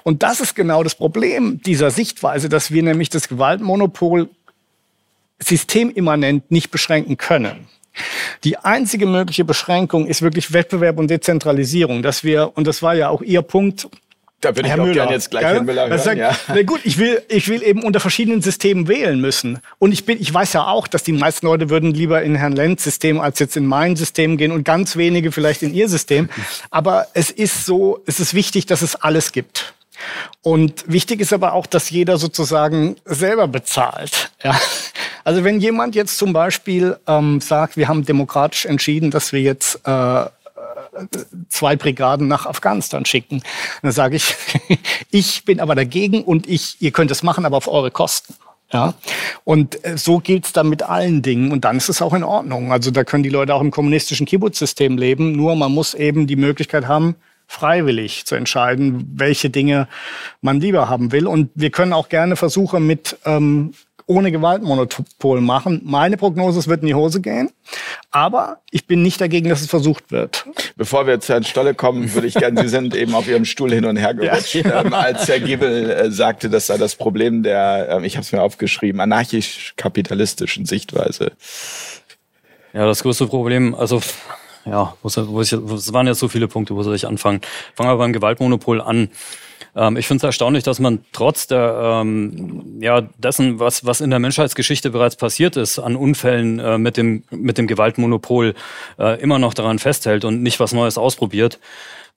Und 0.04 0.22
das 0.22 0.42
ist 0.42 0.56
genau 0.56 0.84
das 0.84 0.96
Problem 0.96 1.62
dieser 1.63 1.89
Sichtweise, 1.89 2.50
dass 2.50 2.72
wir 2.72 2.84
nämlich 2.84 3.10
das 3.10 3.28
Gewaltmonopol 3.28 4.30
systemimmanent 5.39 6.52
nicht 6.52 6.70
beschränken 6.70 7.18
können. 7.18 7.68
Die 8.44 8.58
einzige 8.58 9.06
mögliche 9.06 9.46
Beschränkung 9.46 10.06
ist 10.06 10.22
wirklich 10.22 10.54
Wettbewerb 10.54 11.00
und 11.00 11.10
Dezentralisierung, 11.10 12.04
dass 12.04 12.24
wir, 12.24 12.52
und 12.56 12.68
das 12.68 12.82
war 12.82 12.94
ja 12.94 13.10
auch 13.10 13.22
Ihr 13.22 13.42
Punkt, 13.42 13.88
Da 14.41 14.49
würde 14.56 14.62
ich 14.62 14.67
Herr 14.69 14.80
auch 14.80 14.86
Müller, 14.86 14.93
gerne 14.93 15.12
jetzt 15.12 15.30
gleich 15.32 15.43
gell? 15.43 15.54
Herrn 15.56 15.65
Müller 15.65 15.89
Das 15.89 16.06
hören. 16.06 16.17
sagt, 16.19 16.47
Ja. 16.47 16.56
Na 16.56 16.62
gut, 16.63 16.82
ich 16.86 16.97
will, 16.97 17.21
ich 17.28 17.47
will 17.49 17.62
eben 17.62 17.84
unter 17.84 17.99
verschiedenen 17.99 18.41
Systemen 18.41 18.88
wählen 18.88 19.19
müssen. 19.19 19.60
Und 19.80 19.91
ich 19.91 20.06
bin, 20.06 20.19
ich 20.21 20.34
weiß 20.34 20.54
ja 20.54 20.67
auch, 20.67 20.88
dass 20.88 21.04
die 21.04 21.12
meisten 21.12 21.45
Leute 21.45 21.69
würden 21.69 21.93
lieber 21.93 22.21
in 22.23 22.36
Herrn 22.36 22.54
Lenz 22.54 22.84
System 22.84 23.19
als 23.19 23.39
jetzt 23.39 23.58
in 23.58 23.65
mein 23.65 23.95
System 23.95 24.38
gehen 24.38 24.52
und 24.52 24.63
ganz 24.63 24.95
wenige 24.95 25.32
vielleicht 25.32 25.62
in 25.63 25.73
ihr 25.73 25.89
System. 25.89 26.30
Aber 26.71 27.08
es 27.13 27.32
ist 27.32 27.65
so, 27.65 28.02
es 28.06 28.19
ist 28.19 28.34
wichtig, 28.34 28.65
dass 28.65 28.82
es 28.82 28.95
alles 28.95 29.32
gibt. 29.32 29.73
Und 30.41 30.86
wichtig 30.88 31.19
ist 31.19 31.34
aber 31.34 31.52
auch, 31.54 31.65
dass 31.65 31.89
jeder 31.89 32.17
sozusagen 32.17 32.95
selber 33.04 33.47
bezahlt. 33.49 34.32
Ja. 34.43 34.58
Also 35.25 35.43
wenn 35.43 35.60
jemand 35.60 35.95
jetzt 35.95 36.17
zum 36.17 36.32
Beispiel 36.32 36.97
ähm, 37.06 37.41
sagt, 37.41 37.75
wir 37.75 37.89
haben 37.89 38.06
demokratisch 38.06 38.65
entschieden, 38.65 39.12
dass 39.12 39.34
wir 39.34 39.41
jetzt 39.41 39.82
äh, 39.86 40.25
zwei 41.50 41.76
Brigaden 41.76 42.28
nach 42.28 42.46
Afghanistan 42.46 43.06
schicken. 43.06 43.42
Dann 43.82 43.92
sage 43.92 44.16
ich, 44.16 44.36
ich 45.12 45.46
bin 45.46 45.60
aber 45.60 45.76
dagegen 45.76 46.24
und 46.24 46.48
ich, 46.48 46.78
ihr 46.80 46.92
könnt 46.92 47.12
es 47.12 47.24
machen, 47.24 47.46
aber 47.46 47.58
auf 47.58 47.68
eure 47.68 47.92
Kosten. 47.92 48.34
Ja, 48.72 48.94
und 49.46 49.84
äh, 49.84 49.98
so 49.98 50.20
gilt's 50.20 50.54
dann 50.54 50.70
mit 50.70 50.84
allen 50.84 51.24
Dingen 51.24 51.52
und 51.52 51.66
dann 51.66 51.78
ist 51.78 51.90
es 51.90 52.04
auch 52.04 52.14
in 52.14 52.24
Ordnung. 52.24 52.72
Also 52.72 52.92
da 52.92 53.04
können 53.04 53.24
die 53.24 53.30
Leute 53.30 53.56
auch 53.56 53.62
im 53.62 53.72
kommunistischen 53.72 54.28
Kibbutz-System 54.28 54.96
leben, 54.98 55.32
nur 55.32 55.56
man 55.56 55.72
muss 55.72 55.96
eben 55.96 56.28
die 56.28 56.36
Möglichkeit 56.36 56.88
haben, 56.88 57.16
freiwillig 57.48 58.26
zu 58.28 58.36
entscheiden, 58.36 59.12
welche 59.16 59.50
Dinge 59.50 59.88
man 60.42 60.62
lieber 60.62 60.88
haben 60.88 61.12
will. 61.12 61.26
Und 61.26 61.50
wir 61.56 61.72
können 61.72 61.94
auch 61.94 62.10
gerne 62.10 62.36
Versuche 62.36 62.80
mit 62.80 63.18
ähm, 63.26 63.74
ohne 64.10 64.32
Gewaltmonopol 64.32 65.39
machen. 65.39 65.82
Meine 65.86 66.17
Prognose, 66.17 66.58
es 66.58 66.67
wird 66.67 66.82
in 66.82 66.88
die 66.88 66.95
Hose 66.95 67.22
gehen. 67.22 67.52
Aber 68.10 68.58
ich 68.72 68.88
bin 68.88 69.04
nicht 69.04 69.22
dagegen, 69.22 69.50
dass 69.50 69.62
es 69.62 69.69
versucht 69.69 70.12
wird. 70.12 70.45
Bevor 70.76 71.06
wir 71.06 71.19
zu 71.19 71.32
Herrn 71.34 71.43
Stolle 71.43 71.76
kommen, 71.76 72.12
würde 72.15 72.26
ich 72.26 72.34
gerne, 72.34 72.60
Sie 72.63 72.67
sind 72.78 72.95
eben 72.95 73.13
auf 73.13 73.28
Ihrem 73.28 73.45
Stuhl 73.45 73.72
hin 73.72 73.86
und 73.86 73.98
her 73.98 74.15
gerutscht, 74.15 74.56
Ja. 74.56 74.82
ähm, 74.82 74.93
als 74.95 75.28
Herr 75.28 75.39
Giebel 75.39 75.91
äh, 75.91 76.10
sagte, 76.12 76.50
das 76.50 76.65
sei 76.65 76.78
das 76.78 76.95
Problem 76.95 77.43
der, 77.43 77.88
ähm, 77.91 78.04
ich 78.04 78.15
habe 78.15 78.24
es 78.24 78.32
mir 78.32 78.41
aufgeschrieben, 78.41 79.00
anarchisch-kapitalistischen 79.00 80.65
Sichtweise. 80.65 81.32
Ja, 82.74 82.86
das 82.88 83.04
größte 83.04 83.28
Problem, 83.28 83.76
also 83.76 84.02
ja, 84.65 84.95
wo, 85.04 85.10
soll- 85.10 85.28
wo 85.30 85.41
ich, 85.41 85.54
wo, 85.56 85.76
es 85.76 85.93
waren 85.93 86.08
jetzt 86.08 86.19
so 86.19 86.28
viele 86.28 86.48
Punkte, 86.48 86.76
wo 86.76 86.82
soll 86.82 86.95
ich 86.95 87.06
anfangen? 87.08 87.41
Fangen 87.76 87.89
wir 87.91 87.98
beim 87.98 88.13
Gewaltmonopol 88.13 88.82
an. 88.82 89.10
Ähm, 89.80 89.96
ich 89.96 90.08
finde 90.08 90.18
es 90.18 90.24
erstaunlich, 90.24 90.63
dass 90.63 90.80
man 90.80 91.00
trotz 91.13 91.48
der, 91.48 92.02
ähm, 92.02 92.80
ja, 92.82 93.02
dessen, 93.18 93.60
was, 93.60 93.86
was 93.86 94.02
in 94.02 94.10
der 94.10 94.20
Menschheitsgeschichte 94.20 94.89
bereits 94.89 95.15
passiert 95.15 95.56
ist, 95.56 95.80
an 95.80 95.96
Unfällen 95.96 96.60
äh, 96.60 96.78
mit, 96.78 96.98
dem, 96.98 97.24
mit 97.32 97.58
dem 97.58 97.65
Gewaltmonopol, 97.65 98.56
äh, 99.00 99.22
immer 99.22 99.39
noch 99.39 99.54
daran 99.54 99.80
festhält 99.80 100.26
und 100.26 100.44
nicht 100.44 100.60
was 100.60 100.74
Neues 100.74 100.98
ausprobiert. 100.98 101.60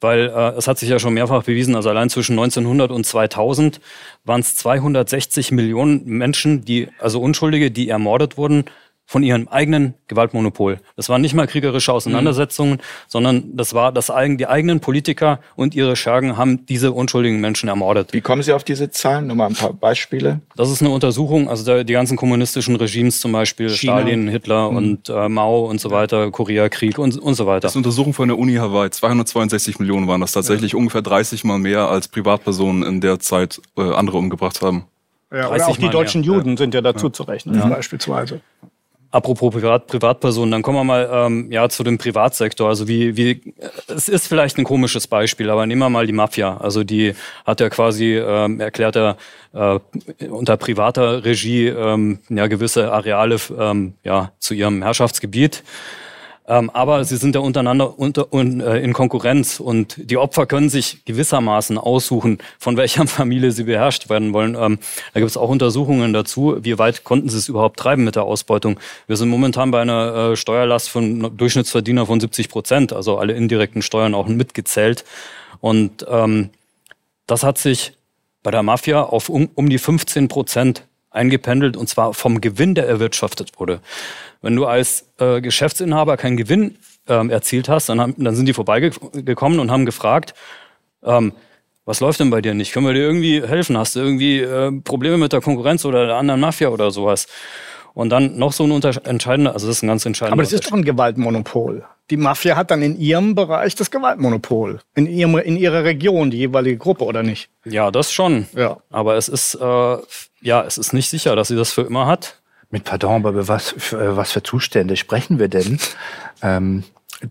Weil 0.00 0.32
äh, 0.34 0.56
es 0.58 0.66
hat 0.66 0.78
sich 0.78 0.88
ja 0.88 0.98
schon 0.98 1.14
mehrfach 1.14 1.44
bewiesen, 1.44 1.76
also 1.76 1.88
allein 1.88 2.10
zwischen 2.10 2.32
1900 2.32 2.90
und 2.90 3.06
2000 3.06 3.80
waren 4.24 4.40
es 4.40 4.56
260 4.56 5.52
Millionen 5.52 6.04
Menschen, 6.04 6.64
die, 6.64 6.88
also 6.98 7.20
Unschuldige, 7.20 7.70
die 7.70 7.88
ermordet 7.88 8.36
wurden, 8.36 8.64
von 9.06 9.22
ihrem 9.22 9.48
eigenen 9.48 9.94
Gewaltmonopol. 10.08 10.80
Das 10.96 11.08
waren 11.08 11.20
nicht 11.20 11.34
mal 11.34 11.46
kriegerische 11.46 11.92
Auseinandersetzungen, 11.92 12.74
mhm. 12.74 12.80
sondern 13.08 13.56
das 13.56 13.74
war 13.74 13.92
das 13.92 14.10
eigen, 14.10 14.38
die 14.38 14.46
eigenen 14.46 14.80
Politiker 14.80 15.40
und 15.54 15.74
ihre 15.74 15.96
Schergen 15.96 16.36
haben 16.36 16.64
diese 16.66 16.92
unschuldigen 16.92 17.40
Menschen 17.40 17.68
ermordet. 17.68 18.12
Wie 18.12 18.20
kommen 18.20 18.42
Sie 18.42 18.52
auf 18.52 18.64
diese 18.64 18.90
Zahlen? 18.90 19.26
Nur 19.26 19.36
mal 19.36 19.48
ein 19.48 19.54
paar 19.54 19.72
Beispiele. 19.72 20.40
Das 20.56 20.70
ist 20.70 20.80
eine 20.80 20.90
Untersuchung, 20.90 21.48
also 21.48 21.64
der, 21.64 21.84
die 21.84 21.92
ganzen 21.92 22.16
kommunistischen 22.16 22.76
Regimes 22.76 23.20
zum 23.20 23.32
Beispiel, 23.32 23.68
China. 23.68 23.98
Stalin, 23.98 24.28
Hitler 24.28 24.70
mhm. 24.70 24.76
und 24.76 25.08
äh, 25.08 25.28
Mao 25.28 25.66
und 25.66 25.80
so 25.80 25.90
weiter, 25.90 26.30
Koreakrieg 26.30 26.98
und, 26.98 27.18
und 27.18 27.34
so 27.34 27.46
weiter. 27.46 27.60
Das 27.60 27.72
ist 27.72 27.76
eine 27.76 27.84
Untersuchung 27.84 28.14
von 28.14 28.28
der 28.28 28.38
Uni 28.38 28.54
Hawaii. 28.54 28.90
262 28.90 29.78
Millionen 29.78 30.08
waren 30.08 30.20
das 30.20 30.32
tatsächlich, 30.32 30.72
ja. 30.72 30.78
ungefähr 30.78 31.02
30 31.02 31.44
Mal 31.44 31.58
mehr 31.58 31.88
als 31.88 32.08
Privatpersonen 32.08 32.82
in 32.82 33.00
der 33.00 33.20
Zeit 33.20 33.60
äh, 33.76 33.82
andere 33.82 34.18
umgebracht 34.18 34.62
haben. 34.62 34.86
Ja, 35.32 35.48
oder 35.48 35.66
auch 35.66 35.76
die 35.76 35.88
deutschen 35.88 36.20
mehr. 36.20 36.34
Juden 36.34 36.56
sind 36.56 36.74
ja 36.74 36.82
dazu 36.82 37.06
ja. 37.06 37.12
zu 37.12 37.22
rechnen, 37.22 37.54
ja. 37.54 37.66
beispielsweise. 37.66 38.40
Apropos 39.12 39.52
Privat, 39.52 39.86
Privatpersonen, 39.88 40.50
dann 40.50 40.62
kommen 40.62 40.78
wir 40.78 40.84
mal 40.84 41.08
ähm, 41.12 41.52
ja, 41.52 41.68
zu 41.68 41.84
dem 41.84 41.98
Privatsektor. 41.98 42.70
Also 42.70 42.88
wie, 42.88 43.14
wie, 43.14 43.54
es 43.86 44.08
ist 44.08 44.26
vielleicht 44.26 44.56
ein 44.56 44.64
komisches 44.64 45.06
Beispiel, 45.06 45.50
aber 45.50 45.66
nehmen 45.66 45.82
wir 45.82 45.90
mal 45.90 46.06
die 46.06 46.14
Mafia. 46.14 46.56
Also 46.56 46.82
die 46.82 47.14
hat 47.44 47.60
ja 47.60 47.68
quasi, 47.68 48.16
ähm, 48.16 48.58
erklärt 48.58 48.96
er, 48.96 49.18
äh, 49.52 49.78
unter 50.28 50.56
privater 50.56 51.26
Regie 51.26 51.68
ähm, 51.68 52.20
ja, 52.30 52.46
gewisse 52.46 52.90
Areale 52.90 53.36
ähm, 53.58 53.92
ja, 54.02 54.32
zu 54.38 54.54
ihrem 54.54 54.82
Herrschaftsgebiet. 54.82 55.62
Ähm, 56.48 56.70
aber 56.70 57.04
sie 57.04 57.16
sind 57.16 57.36
ja 57.36 57.40
untereinander 57.40 57.98
unter, 57.98 58.32
un, 58.32 58.60
äh, 58.60 58.78
in 58.78 58.92
Konkurrenz 58.92 59.60
und 59.60 59.94
die 59.98 60.16
Opfer 60.16 60.46
können 60.46 60.70
sich 60.70 61.04
gewissermaßen 61.04 61.78
aussuchen, 61.78 62.38
von 62.58 62.76
welcher 62.76 63.06
Familie 63.06 63.52
sie 63.52 63.64
beherrscht 63.64 64.08
werden 64.08 64.32
wollen. 64.32 64.56
Ähm, 64.58 64.78
da 65.14 65.20
gibt 65.20 65.30
es 65.30 65.36
auch 65.36 65.48
Untersuchungen 65.48 66.12
dazu, 66.12 66.56
wie 66.60 66.78
weit 66.78 67.04
konnten 67.04 67.28
sie 67.28 67.38
es 67.38 67.48
überhaupt 67.48 67.78
treiben 67.78 68.02
mit 68.02 68.16
der 68.16 68.24
Ausbeutung. 68.24 68.80
Wir 69.06 69.16
sind 69.16 69.28
momentan 69.28 69.70
bei 69.70 69.82
einer 69.82 70.32
äh, 70.32 70.36
Steuerlast 70.36 70.88
von 70.90 71.36
Durchschnittsverdiener 71.36 72.06
von 72.06 72.18
70 72.18 72.48
Prozent, 72.48 72.92
also 72.92 73.18
alle 73.18 73.34
indirekten 73.34 73.80
Steuern 73.80 74.14
auch 74.14 74.26
mitgezählt. 74.26 75.04
Und 75.60 76.04
ähm, 76.08 76.50
das 77.28 77.44
hat 77.44 77.58
sich 77.58 77.92
bei 78.42 78.50
der 78.50 78.64
Mafia 78.64 79.02
auf 79.02 79.28
um, 79.28 79.48
um 79.54 79.68
die 79.68 79.78
15 79.78 80.26
Prozent 80.26 80.84
eingependelt 81.10 81.76
und 81.76 81.88
zwar 81.88 82.14
vom 82.14 82.40
Gewinn, 82.40 82.74
der 82.74 82.88
erwirtschaftet 82.88 83.60
wurde. 83.60 83.80
Wenn 84.42 84.56
du 84.56 84.66
als 84.66 85.08
äh, 85.18 85.40
Geschäftsinhaber 85.40 86.16
keinen 86.16 86.36
Gewinn 86.36 86.76
ähm, 87.08 87.30
erzielt 87.30 87.68
hast, 87.68 87.88
dann, 87.88 88.00
haben, 88.00 88.14
dann 88.18 88.34
sind 88.34 88.46
die 88.46 88.52
vorbeigekommen 88.52 89.60
und 89.60 89.70
haben 89.70 89.86
gefragt, 89.86 90.34
ähm, 91.04 91.32
was 91.84 92.00
läuft 92.00 92.20
denn 92.20 92.30
bei 92.30 92.40
dir 92.40 92.54
nicht? 92.54 92.72
Können 92.72 92.86
wir 92.86 92.94
dir 92.94 93.02
irgendwie 93.02 93.42
helfen? 93.42 93.76
Hast 93.76 93.96
du 93.96 94.00
irgendwie 94.00 94.40
äh, 94.40 94.70
Probleme 94.82 95.16
mit 95.16 95.32
der 95.32 95.40
Konkurrenz 95.40 95.84
oder 95.84 96.06
der 96.06 96.16
anderen 96.16 96.40
Mafia 96.40 96.68
oder 96.68 96.90
sowas? 96.90 97.26
Und 97.94 98.08
dann 98.10 98.38
noch 98.38 98.52
so 98.52 98.64
ein 98.64 98.82
entscheidender, 99.04 99.52
also 99.52 99.66
das 99.66 99.76
ist 99.76 99.82
ein 99.82 99.88
ganz 99.88 100.06
entscheidender. 100.06 100.34
Aber 100.34 100.42
das 100.42 100.52
ist 100.52 100.66
doch 100.66 100.72
ein 100.72 100.84
Gewaltmonopol. 100.84 101.84
Die 102.10 102.16
Mafia 102.16 102.56
hat 102.56 102.70
dann 102.70 102.82
in 102.82 102.98
ihrem 102.98 103.34
Bereich 103.34 103.74
das 103.74 103.90
Gewaltmonopol. 103.90 104.80
In, 104.94 105.06
ihrem, 105.06 105.36
in 105.38 105.56
ihrer 105.56 105.84
Region, 105.84 106.30
die 106.30 106.38
jeweilige 106.38 106.78
Gruppe, 106.78 107.04
oder 107.04 107.22
nicht? 107.22 107.50
Ja, 107.64 107.90
das 107.90 108.12
schon. 108.12 108.46
Ja. 108.56 108.78
Aber 108.90 109.16
es 109.16 109.28
ist, 109.28 109.54
äh, 109.56 109.96
ja, 110.40 110.62
es 110.62 110.78
ist 110.78 110.94
nicht 110.94 111.10
sicher, 111.10 111.36
dass 111.36 111.48
sie 111.48 111.56
das 111.56 111.72
für 111.72 111.82
immer 111.82 112.06
hat. 112.06 112.41
Mit 112.72 112.84
Pardon, 112.84 113.26
aber 113.26 113.46
was 113.48 113.74
für, 113.76 114.00
äh, 114.00 114.16
was 114.16 114.32
für 114.32 114.42
Zustände 114.42 114.96
sprechen 114.96 115.38
wir 115.38 115.48
denn? 115.48 115.78
Ähm, 116.40 116.84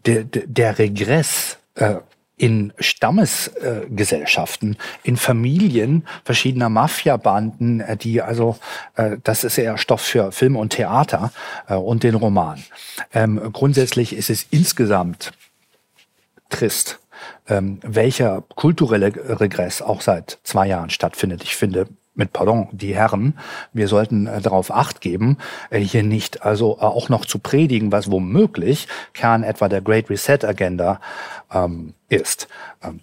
der, 0.06 0.24
der 0.24 0.78
Regress 0.78 1.58
äh, 1.76 1.96
in 2.38 2.72
Stammesgesellschaften, 2.80 4.74
äh, 4.74 4.78
in 5.04 5.18
Familien 5.18 6.08
verschiedener 6.24 6.70
Mafiabanden, 6.70 7.82
äh, 7.82 7.98
die 7.98 8.22
also, 8.22 8.58
äh, 8.96 9.18
das 9.24 9.44
ist 9.44 9.58
eher 9.58 9.80
Stoff 9.80 10.02
für 10.02 10.32
Film 10.32 10.56
und 10.56 10.74
Theater 10.74 11.34
äh, 11.68 11.74
und 11.74 12.04
den 12.04 12.14
Roman. 12.14 12.64
Ähm, 13.12 13.52
grundsätzlich 13.52 14.16
ist 14.16 14.30
es 14.30 14.46
insgesamt 14.52 15.32
trist, 16.50 17.00
ähm, 17.48 17.80
welcher 17.82 18.44
kulturelle 18.56 19.40
Regress 19.40 19.82
auch 19.82 20.02
seit 20.02 20.38
zwei 20.44 20.68
Jahren 20.68 20.92
stattfindet. 20.92 21.42
Ich 21.44 21.56
finde, 21.56 21.88
mit 22.14 22.34
Pardon, 22.34 22.68
die 22.72 22.96
Herren, 22.96 23.38
wir 23.74 23.88
sollten 23.88 24.28
äh, 24.28 24.42
darauf 24.42 24.72
acht 24.72 25.02
geben, 25.02 25.38
äh, 25.70 25.80
hier 25.80 26.04
nicht 26.04 26.44
also 26.44 26.78
äh, 26.78 26.84
auch 26.84 27.10
noch 27.10 27.26
zu 27.26 27.40
predigen, 27.40 27.92
was 27.92 28.12
womöglich 28.12 28.88
Kern 29.14 29.44
etwa 29.44 29.70
der 29.70 29.82
Great 29.82 30.10
Reset 30.10 30.40
Agenda 30.44 31.00
ähm, 31.54 31.94
ist. 32.10 32.48
Ähm, 32.84 33.00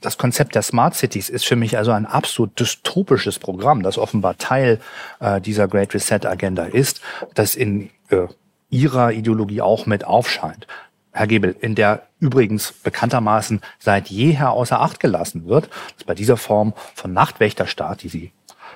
das 0.00 0.16
Konzept 0.16 0.54
der 0.54 0.62
Smart 0.62 0.94
Cities 0.94 1.28
ist 1.28 1.46
für 1.46 1.56
mich 1.56 1.76
also 1.76 1.90
ein 1.90 2.06
absolut 2.06 2.58
dystopisches 2.58 3.38
Programm, 3.38 3.82
das 3.82 3.98
offenbar 3.98 4.38
Teil 4.38 4.80
äh, 5.20 5.40
dieser 5.40 5.66
Great 5.66 5.92
Reset 5.94 6.20
Agenda 6.24 6.64
ist, 6.64 7.00
das 7.34 7.54
in 7.54 7.90
äh, 8.10 8.26
ihrer 8.70 9.12
Ideologie 9.12 9.60
auch 9.60 9.86
mit 9.86 10.04
aufscheint. 10.04 10.66
Herr 11.12 11.26
Gebel, 11.26 11.56
in 11.60 11.74
der 11.74 12.02
übrigens 12.20 12.72
bekanntermaßen 12.72 13.60
seit 13.78 14.08
jeher 14.08 14.50
außer 14.50 14.80
Acht 14.80 15.00
gelassen 15.00 15.46
wird, 15.46 15.68
dass 15.96 16.04
bei 16.04 16.14
dieser 16.14 16.36
Form 16.36 16.74
von 16.94 17.12
Nachtwächterstaat, 17.12 18.02
die 18.02 18.08
Sie 18.08 18.32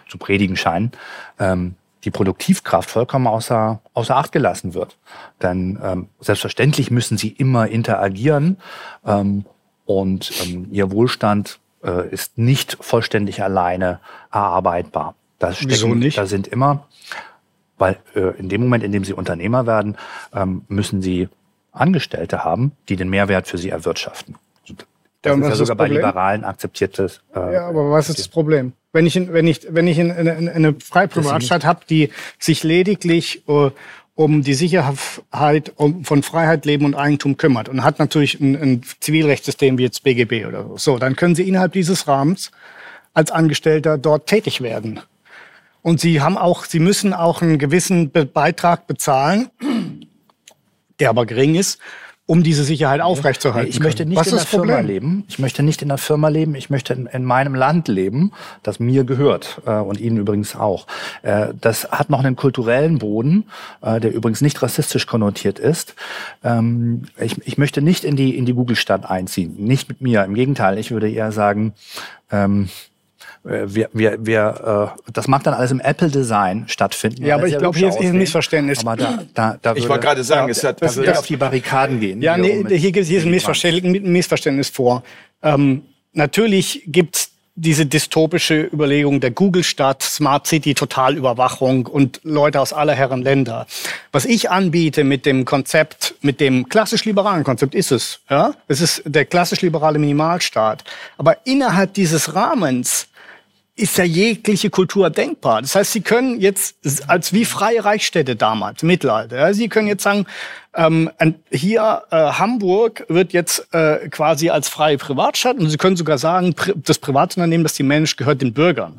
zu 0.09 0.19
predigen 0.19 0.57
scheinen, 0.57 0.93
ähm, 1.39 1.75
die 2.05 2.11
Produktivkraft 2.11 2.91
vollkommen 2.91 3.27
außer, 3.27 3.81
außer 3.95 4.17
Acht 4.17 4.33
gelassen 4.33 4.75
wird. 4.75 4.97
Denn 5.41 5.79
ähm, 5.83 6.09
selbstverständlich 6.21 6.91
müssen 6.91 7.17
sie 7.17 7.29
immer 7.29 7.69
interagieren 7.69 8.59
ähm, 9.07 9.45
und 9.85 10.33
ähm, 10.45 10.69
ihr 10.73 10.91
Wohlstand 10.91 11.61
äh, 11.85 12.09
ist 12.09 12.39
nicht 12.39 12.77
vollständig 12.81 13.43
alleine 13.43 14.01
erarbeitbar. 14.33 15.15
Da, 15.39 15.53
stecken, 15.53 15.71
Wieso 15.71 15.95
nicht? 15.95 16.19
da 16.19 16.27
sind 16.27 16.47
immer, 16.49 16.87
weil 17.79 17.99
äh, 18.15 18.39
in 18.39 18.49
dem 18.49 18.63
Moment, 18.63 18.85
in 18.85 18.93
dem 18.93 19.05
sie 19.05 19.13
Unternehmer 19.13 19.67
werden, 19.67 19.97
ähm, 20.35 20.65
müssen 20.69 21.03
sie 21.03 21.29
Angestellte 21.73 22.45
haben, 22.45 22.73
die 22.89 22.97
den 22.97 23.09
Mehrwert 23.09 23.49
für 23.49 23.59
sie 23.59 23.71
erwirtschaften. 23.71 24.37
Das 25.23 25.39
ja, 25.39 25.43
ist 25.43 25.49
ja 25.49 25.55
sogar 25.55 25.77
bei 25.77 25.89
Liberalen 25.89 26.45
akzeptiertes. 26.45 27.21
Äh, 27.35 27.55
ja, 27.55 27.69
aber 27.69 27.91
was 27.91 28.09
ist 28.09 28.19
das 28.19 28.29
Problem? 28.29 28.73
Wenn 28.93 29.07
ich, 29.07 29.17
in, 29.17 29.33
wenn 29.33 29.47
ich, 29.47 29.67
wenn 29.71 29.87
ich 29.87 29.99
in, 29.99 30.11
in, 30.11 30.27
in 30.27 30.49
eine 30.49 30.75
freie 30.75 31.09
Privatstadt 31.09 31.65
habe, 31.65 31.81
die 31.89 32.11
sich 32.39 32.65
lediglich 32.65 33.49
uh, 33.49 33.71
um 34.15 34.43
die 34.43 34.55
Sicherheit 34.55 35.73
um, 35.77 36.05
von 36.05 36.23
Freiheit, 36.23 36.67
Leben 36.67 36.85
und 36.85 36.95
Eigentum 36.95 37.37
kümmert 37.37 37.69
und 37.69 37.85
hat 37.85 37.99
natürlich 38.01 38.41
ein, 38.41 38.57
ein 38.57 38.83
Zivilrechtssystem 39.01 39.79
wie 39.79 39.85
jetzt 39.85 40.03
BGB 40.03 40.47
oder 40.47 40.65
so, 40.65 40.77
so, 40.77 40.99
dann 40.99 41.17
können 41.17 41.35
Sie 41.35 41.49
innerhalb 41.49 41.73
dieses 41.73 42.07
Rahmens 42.09 42.51
als 43.15 43.31
Angestellter 43.31 43.99
dort 43.99 44.27
tätig 44.27 44.61
werden. 44.61 45.01
Und 45.83 46.01
Sie 46.01 46.21
haben 46.21 46.37
auch, 46.37 46.65
Sie 46.65 46.79
müssen 46.79 47.15
auch 47.15 47.43
einen 47.43 47.59
gewissen 47.59 48.11
Beitrag 48.11 48.87
bezahlen 48.87 49.51
der 51.03 51.11
aber 51.11 51.27
gering 51.27 51.57
ist, 51.57 51.81
um 52.27 52.45
diese 52.45 52.63
Sicherheit 52.63 53.01
aufrechtzuerhalten. 53.01 53.69
Ich 53.69 53.81
möchte 53.81 54.07
nicht 54.07 54.17
Was 54.17 54.29
in 54.29 54.35
einer 54.35 54.47
Firma 54.47 54.79
leben. 54.79 55.25
Ich 55.29 55.41
möchte 55.41 55.65
nicht 55.65 55.83
in 55.83 55.91
einer 55.91 55.99
Firma 55.99 56.29
leben. 56.29 56.55
Ich 56.55 56.71
möchte 56.71 56.95
in, 56.95 57.07
in 57.07 57.25
meinem 57.25 57.57
Land 57.57 57.89
leben, 57.89 58.31
das 58.63 58.79
mir 58.79 59.03
gehört 59.03 59.61
äh, 59.67 59.73
und 59.73 59.99
Ihnen 59.99 60.19
übrigens 60.19 60.55
auch. 60.55 60.87
Äh, 61.23 61.49
das 61.61 61.91
hat 61.91 62.11
noch 62.11 62.21
einen 62.21 62.37
kulturellen 62.37 62.99
Boden, 62.99 63.47
äh, 63.81 63.99
der 63.99 64.15
übrigens 64.15 64.41
nicht 64.41 64.63
rassistisch 64.63 65.09
konnotiert 65.09 65.59
ist. 65.59 65.97
Ähm, 66.45 67.03
ich, 67.21 67.45
ich 67.45 67.59
möchte 67.59 67.83
nicht 67.83 68.05
in 68.05 68.15
die 68.15 68.37
in 68.37 68.47
die 68.47 68.55
Google-Stadt 68.55 69.05
einziehen. 69.11 69.57
Nicht 69.59 69.89
mit 69.89 70.01
mir. 70.01 70.23
Im 70.23 70.35
Gegenteil. 70.35 70.79
Ich 70.79 70.93
würde 70.93 71.11
eher 71.11 71.33
sagen. 71.33 71.75
Ähm, 72.31 72.69
äh, 72.69 72.92
wir, 73.45 73.89
wir, 73.93 74.19
wir, 74.25 74.95
äh, 75.07 75.11
das 75.13 75.27
mag 75.27 75.43
dann 75.43 75.55
alles 75.55 75.73
im 75.73 75.81
Apple-Design 75.81 76.65
stattfinden. 76.69 77.25
Ja, 77.27 77.35
aber 77.35 77.49
ich 77.49 77.59
glaube, 77.59 77.77
hier 77.77 77.89
ist 77.89 78.01
ein 78.01 78.17
Missverständnis. 78.17 78.87
Aber 78.87 78.97
da, 78.97 79.25
da, 79.35 79.59
da 79.61 79.75
ich 79.75 79.89
wollte 79.89 80.07
gerade 80.07 80.23
sagen, 80.23 80.49
es 80.51 80.63
hat, 80.63 80.81
da 80.81 80.95
würde 80.95 81.19
auf 81.19 81.27
die 81.27 81.37
Barrikaden 81.37 81.99
gehen. 81.99 82.23
Ja, 82.23 82.37
nee, 82.37 82.65
hier, 82.69 82.93
gibt, 82.93 83.07
hier 83.07 83.19
ist 83.19 83.25
ein 83.25 83.31
Missverständnis, 83.31 84.03
ein 84.03 84.13
Missverständnis 84.13 84.69
vor. 84.69 85.03
Ähm, 85.43 85.83
natürlich 86.13 86.85
gibt's 86.87 87.31
diese 87.55 87.85
dystopische 87.85 88.63
Überlegung 88.73 89.21
der 89.21 89.31
Google-Stadt, 89.31 90.03
Smart 90.03 90.47
City, 90.47 90.75
Totalüberwachung 90.75 91.87
und 91.87 92.21
Leute 92.23 92.61
aus 92.61 92.73
aller 92.73 92.95
Herren 92.95 93.23
Länder. 93.23 93.67
Was 94.11 94.25
ich 94.25 94.51
anbiete 94.51 95.05
mit 95.05 95.27
dem 95.27 95.45
Konzept, 95.45 96.15
mit 96.23 96.41
dem 96.41 96.69
klassisch-liberalen 96.69 97.45
Konzept 97.45 97.75
ist 97.75 97.93
es. 97.93 98.21
Ja? 98.31 98.55
Es 98.69 98.81
ist 98.81 99.03
der 99.05 99.27
klassisch-liberale 99.27 99.99
Minimalstaat. 99.99 100.85
Aber 101.19 101.45
innerhalb 101.45 101.93
dieses 101.93 102.35
Rahmens 102.35 103.09
ist 103.75 103.97
ja 103.97 104.05
jegliche 104.05 104.69
Kultur 104.69 105.09
denkbar. 105.09 105.63
Das 105.63 105.75
heißt, 105.75 105.93
Sie 105.93 106.03
können 106.03 106.41
jetzt 106.41 106.77
als 107.09 107.33
wie 107.33 107.45
freie 107.45 107.85
Reichsstädte 107.85 108.37
damals, 108.37 108.83
Mittelalter, 108.83 109.39
ja, 109.39 109.55
Sie 109.55 109.69
können 109.69 109.89
jetzt 109.89 110.03
sagen, 110.03 110.27
ähm, 110.75 111.11
hier 111.51 112.03
äh, 112.11 112.17
Hamburg 112.17 113.05
wird 113.09 113.33
jetzt 113.33 113.73
äh, 113.73 114.09
quasi 114.09 114.51
als 114.51 114.69
freie 114.69 114.99
Privatstadt 114.99 115.59
und 115.59 115.71
Sie 115.71 115.79
können 115.79 115.97
sogar 115.97 116.19
sagen, 116.19 116.55
das 116.77 116.99
Privatunternehmen, 116.99 117.65
das 117.65 117.75
die 117.75 117.83
Mensch 117.83 118.17
gehört 118.17 118.43
den 118.43 118.53
Bürgern. 118.53 118.99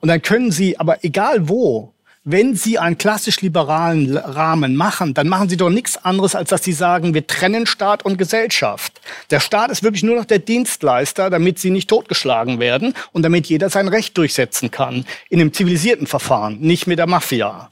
Und 0.00 0.08
dann 0.08 0.20
können 0.20 0.50
Sie, 0.50 0.78
aber 0.78 1.04
egal 1.04 1.48
wo, 1.48 1.92
wenn 2.24 2.54
Sie 2.54 2.78
einen 2.78 2.98
klassisch 2.98 3.40
liberalen 3.40 4.16
Rahmen 4.16 4.76
machen, 4.76 5.12
dann 5.12 5.28
machen 5.28 5.48
Sie 5.48 5.56
doch 5.56 5.70
nichts 5.70 5.96
anderes, 6.04 6.36
als 6.36 6.50
dass 6.50 6.62
Sie 6.62 6.72
sagen, 6.72 7.14
wir 7.14 7.26
trennen 7.26 7.66
Staat 7.66 8.04
und 8.04 8.16
Gesellschaft. 8.16 9.00
Der 9.30 9.40
Staat 9.40 9.72
ist 9.72 9.82
wirklich 9.82 10.04
nur 10.04 10.14
noch 10.14 10.24
der 10.24 10.38
Dienstleister, 10.38 11.30
damit 11.30 11.58
Sie 11.58 11.70
nicht 11.70 11.90
totgeschlagen 11.90 12.60
werden 12.60 12.94
und 13.10 13.22
damit 13.22 13.46
jeder 13.46 13.70
sein 13.70 13.88
Recht 13.88 14.16
durchsetzen 14.16 14.70
kann. 14.70 15.04
In 15.30 15.40
einem 15.40 15.52
zivilisierten 15.52 16.06
Verfahren, 16.06 16.60
nicht 16.60 16.86
mit 16.86 17.00
der 17.00 17.08
Mafia. 17.08 17.70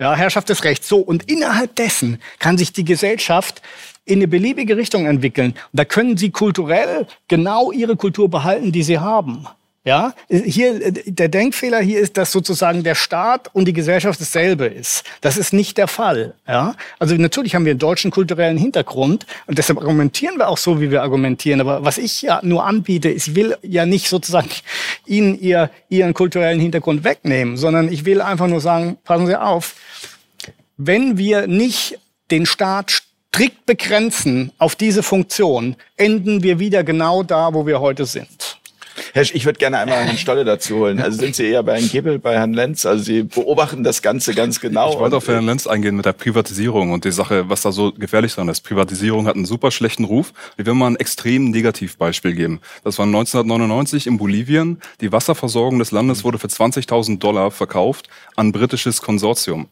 Ja, 0.00 0.14
Herrschaft 0.14 0.48
des 0.48 0.64
Rechts. 0.64 0.88
So, 0.88 0.98
und 0.98 1.30
innerhalb 1.30 1.76
dessen 1.76 2.20
kann 2.40 2.58
sich 2.58 2.72
die 2.72 2.84
Gesellschaft 2.84 3.62
in 4.04 4.18
eine 4.18 4.28
beliebige 4.28 4.76
Richtung 4.76 5.06
entwickeln. 5.06 5.52
Und 5.52 5.70
da 5.72 5.84
können 5.84 6.16
Sie 6.16 6.30
kulturell 6.30 7.06
genau 7.28 7.70
Ihre 7.70 7.96
Kultur 7.96 8.28
behalten, 8.28 8.72
die 8.72 8.82
Sie 8.82 8.98
haben. 8.98 9.46
Ja, 9.86 10.14
hier, 10.28 10.90
der 10.90 11.28
Denkfehler 11.28 11.78
hier 11.78 12.00
ist, 12.00 12.16
dass 12.16 12.32
sozusagen 12.32 12.82
der 12.82 12.96
Staat 12.96 13.50
und 13.52 13.66
die 13.66 13.72
Gesellschaft 13.72 14.20
dasselbe 14.20 14.66
ist. 14.66 15.04
Das 15.20 15.36
ist 15.36 15.52
nicht 15.52 15.78
der 15.78 15.86
Fall. 15.86 16.34
Ja, 16.48 16.74
also 16.98 17.14
natürlich 17.14 17.54
haben 17.54 17.64
wir 17.64 17.70
einen 17.70 17.78
deutschen 17.78 18.10
kulturellen 18.10 18.58
Hintergrund 18.58 19.26
und 19.46 19.58
deshalb 19.58 19.78
argumentieren 19.78 20.38
wir 20.38 20.48
auch 20.48 20.58
so, 20.58 20.80
wie 20.80 20.90
wir 20.90 21.02
argumentieren. 21.02 21.60
Aber 21.60 21.84
was 21.84 21.98
ich 21.98 22.20
ja 22.20 22.40
nur 22.42 22.64
anbiete, 22.64 23.08
ich 23.08 23.36
will 23.36 23.56
ja 23.62 23.86
nicht 23.86 24.08
sozusagen 24.08 24.48
Ihnen 25.06 25.38
ihr, 25.38 25.70
Ihren 25.88 26.14
kulturellen 26.14 26.58
Hintergrund 26.58 27.04
wegnehmen, 27.04 27.56
sondern 27.56 27.92
ich 27.92 28.04
will 28.04 28.20
einfach 28.20 28.48
nur 28.48 28.60
sagen, 28.60 28.98
passen 29.04 29.28
Sie 29.28 29.40
auf, 29.40 29.76
wenn 30.76 31.16
wir 31.16 31.46
nicht 31.46 32.00
den 32.32 32.44
Staat 32.44 32.90
strikt 32.90 33.66
begrenzen 33.66 34.50
auf 34.58 34.74
diese 34.74 35.04
Funktion, 35.04 35.76
enden 35.96 36.42
wir 36.42 36.58
wieder 36.58 36.82
genau 36.82 37.22
da, 37.22 37.54
wo 37.54 37.66
wir 37.68 37.80
heute 37.80 38.04
sind. 38.04 38.55
Herr, 39.12 39.22
ich 39.22 39.44
würde 39.44 39.58
gerne 39.58 39.78
einmal 39.78 40.04
Herrn 40.04 40.18
Stolle 40.18 40.44
dazu 40.44 40.76
holen. 40.76 41.00
Also 41.00 41.18
sind 41.18 41.36
Sie 41.36 41.46
eher 41.46 41.62
bei 41.62 41.78
Herrn 41.78 41.88
Gebel, 41.88 42.18
bei 42.18 42.34
Herrn 42.34 42.52
Lenz? 42.52 42.86
Also 42.86 43.02
Sie 43.04 43.22
beobachten 43.22 43.84
das 43.84 44.02
Ganze 44.02 44.34
ganz 44.34 44.60
genau. 44.60 44.92
Ich 44.92 44.98
wollte 44.98 45.16
auf 45.16 45.28
Herrn 45.28 45.46
Lenz 45.46 45.66
eingehen 45.66 45.96
mit 45.96 46.06
der 46.06 46.12
Privatisierung 46.12 46.92
und 46.92 47.04
die 47.04 47.12
Sache, 47.12 47.48
was 47.48 47.62
da 47.62 47.72
so 47.72 47.92
gefährlich 47.92 48.34
dran 48.34 48.48
ist. 48.48 48.62
Privatisierung 48.62 49.26
hat 49.26 49.36
einen 49.36 49.46
super 49.46 49.70
schlechten 49.70 50.04
Ruf. 50.04 50.32
Ich 50.56 50.66
will 50.66 50.74
mal 50.74 50.88
ein 50.88 50.96
extrem 50.96 51.50
Negativbeispiel 51.50 52.34
geben. 52.34 52.60
Das 52.84 52.98
war 52.98 53.06
1999 53.06 54.06
in 54.06 54.18
Bolivien. 54.18 54.80
Die 55.00 55.12
Wasserversorgung 55.12 55.78
des 55.78 55.90
Landes 55.90 56.24
wurde 56.24 56.38
für 56.38 56.48
20.000 56.48 57.18
Dollar 57.18 57.50
verkauft 57.50 58.08
an 58.36 58.52
britisches 58.52 59.02
Konsortium 59.02 59.68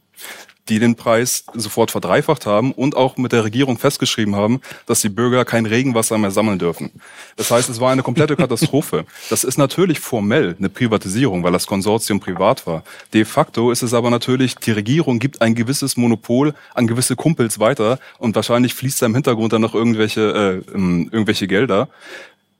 die 0.68 0.78
den 0.78 0.94
Preis 0.94 1.44
sofort 1.54 1.90
verdreifacht 1.90 2.46
haben 2.46 2.72
und 2.72 2.96
auch 2.96 3.16
mit 3.16 3.32
der 3.32 3.44
Regierung 3.44 3.78
festgeschrieben 3.78 4.34
haben, 4.34 4.60
dass 4.86 5.00
die 5.00 5.08
Bürger 5.08 5.44
kein 5.44 5.66
Regenwasser 5.66 6.16
mehr 6.18 6.30
sammeln 6.30 6.58
dürfen. 6.58 6.90
Das 7.36 7.50
heißt, 7.50 7.68
es 7.68 7.80
war 7.80 7.92
eine 7.92 8.02
komplette 8.02 8.36
Katastrophe. 8.36 9.04
Das 9.28 9.44
ist 9.44 9.58
natürlich 9.58 10.00
formell 10.00 10.56
eine 10.58 10.68
Privatisierung, 10.68 11.42
weil 11.42 11.52
das 11.52 11.66
Konsortium 11.66 12.20
privat 12.20 12.66
war. 12.66 12.82
De 13.12 13.24
facto 13.24 13.70
ist 13.70 13.82
es 13.82 13.94
aber 13.94 14.10
natürlich, 14.10 14.54
die 14.56 14.72
Regierung 14.72 15.18
gibt 15.18 15.42
ein 15.42 15.54
gewisses 15.54 15.96
Monopol 15.96 16.54
an 16.74 16.86
gewisse 16.86 17.16
Kumpels 17.16 17.58
weiter 17.58 17.98
und 18.18 18.34
wahrscheinlich 18.34 18.74
fließt 18.74 19.02
da 19.02 19.06
im 19.06 19.14
Hintergrund 19.14 19.52
dann 19.52 19.62
noch 19.62 19.74
irgendwelche, 19.74 20.62
äh, 20.66 20.72
irgendwelche 20.74 21.46
Gelder. 21.46 21.88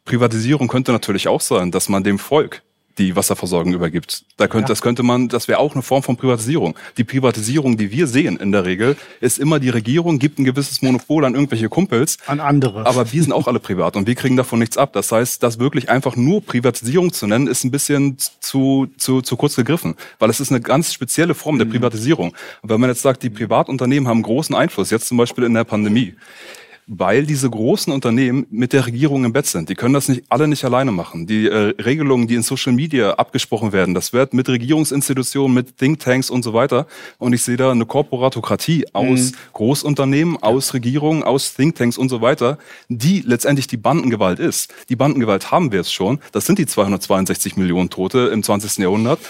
Privatisierung 0.05 0.69
könnte 0.69 0.93
natürlich 0.93 1.29
auch 1.29 1.40
sein, 1.40 1.71
dass 1.71 1.88
man 1.88 2.05
dem 2.05 2.19
Volk 2.19 2.62
die 2.98 3.16
Wasserversorgung 3.16 3.72
übergibt. 3.74 4.24
Da 4.37 4.46
könnte, 4.46 4.64
ja. 4.64 4.68
Das 4.68 4.83
könnte 4.83 5.02
man, 5.02 5.28
das 5.28 5.48
wäre 5.48 5.59
auch 5.59 5.74
eine 5.74 5.83
Form 5.83 6.02
von 6.02 6.16
Privatisierung. 6.16 6.76
Die 6.96 7.04
Privatisierung, 7.04 7.76
die 7.76 7.90
wir 7.90 8.07
sehen 8.07 8.37
in 8.37 8.52
der 8.52 8.64
Regel, 8.64 8.96
ist 9.20 9.38
immer 9.38 9.59
die 9.59 9.70
Regierung 9.70 10.18
gibt 10.18 10.38
ein 10.38 10.44
gewisses 10.44 10.83
Monopol 10.83 11.24
an 11.24 11.35
irgendwelche 11.35 11.68
Kumpels. 11.68 12.18
An 12.26 12.40
andere. 12.40 12.87
Aber 12.87 13.12
wir 13.12 13.22
sind 13.22 13.33
auch 13.33 13.48
alle 13.48 13.61
privat 13.61 13.96
und 13.96 14.07
wir 14.07 14.14
kriegen 14.14 14.37
davon 14.37 14.59
nichts 14.59 14.76
ab. 14.76 14.92
Das 14.92 15.11
heißt, 15.12 15.42
das 15.42 15.59
wirklich 15.59 15.88
einfach 15.88 16.16
nur 16.16 16.40
Privatisierung 16.42 17.12
zu 17.12 17.26
nennen, 17.26 17.46
ist 17.46 17.64
ein 17.64 17.70
bisschen 17.70 18.16
zu, 18.40 18.88
zu, 18.96 19.22
zu 19.22 19.37
kurz 19.37 19.57
gegriffen. 19.57 19.94
Weil 20.18 20.30
es 20.30 20.40
ist 20.40 20.50
eine 20.50 20.61
ganz 20.61 20.92
spezielle 20.92 21.35
Form 21.35 21.59
der 21.59 21.66
mhm. 21.66 21.72
Privatisierung. 21.72 22.35
Und 22.62 22.70
wenn 22.70 22.80
man 22.80 22.90
jetzt 22.90 23.02
sagt, 23.02 23.22
die 23.22 23.30
Privatunternehmen 23.30 24.09
haben 24.09 24.22
großen 24.22 24.54
Einfluss, 24.54 24.90
jetzt 24.90 25.09
zum 25.09 25.16
Beispiel 25.16 25.44
in 25.44 25.54
der 25.54 25.64
Pandemie, 25.64 26.14
weil 26.87 27.25
diese 27.25 27.49
großen 27.49 27.92
Unternehmen 27.92 28.47
mit 28.51 28.73
der 28.73 28.87
Regierung 28.87 29.25
im 29.25 29.33
Bett 29.33 29.47
sind. 29.47 29.68
Die 29.68 29.75
können 29.75 29.94
das 29.94 30.09
nicht 30.09 30.25
alle 30.29 30.47
nicht 30.49 30.64
alleine 30.64 30.92
machen. 30.92 31.27
Die 31.27 31.47
äh, 31.47 31.75
Regelungen, 31.83 32.29
die 32.29 32.35
in 32.35 32.42
Social 32.42 32.73
Media 32.73 33.14
abgesprochen 33.14 33.73
werden, 33.73 33.94
das 33.94 34.12
wird 34.12 34.35
mit 34.35 34.49
Regierungsinstitutionen, 34.49 35.55
mit 35.55 35.79
Thinktanks 35.79 36.31
und 36.31 36.42
so 36.42 36.53
weiter. 36.53 36.87
Und 37.18 37.33
ich 37.33 37.42
sehe 37.42 37.57
da 37.57 37.70
eine 37.70 37.87
Korporatokratie 37.87 38.87
aus 38.92 39.33
mhm. 39.33 39.37
Großunternehmen, 39.55 40.42
aus 40.42 40.75
Regierungen, 40.75 41.23
aus 41.23 41.55
Thinktanks 41.55 41.97
und 41.97 42.09
so 42.09 42.20
weiter, 42.20 42.59
die 42.88 43.20
letztendlich 43.20 43.66
die 43.66 43.77
Bandengewalt 43.79 44.38
ist. 44.38 44.73
Die 44.88 44.97
Bandengewalt 44.97 45.51
haben 45.51 45.73
wir 45.73 45.81
es 45.81 45.92
schon. 45.92 46.18
Das 46.33 46.44
sind 46.44 46.59
die 46.59 46.66
262 46.66 47.57
Millionen 47.57 47.88
Tote 47.88 48.31
im 48.33 48.42
20. 48.42 48.79
Jahrhundert. 48.79 49.20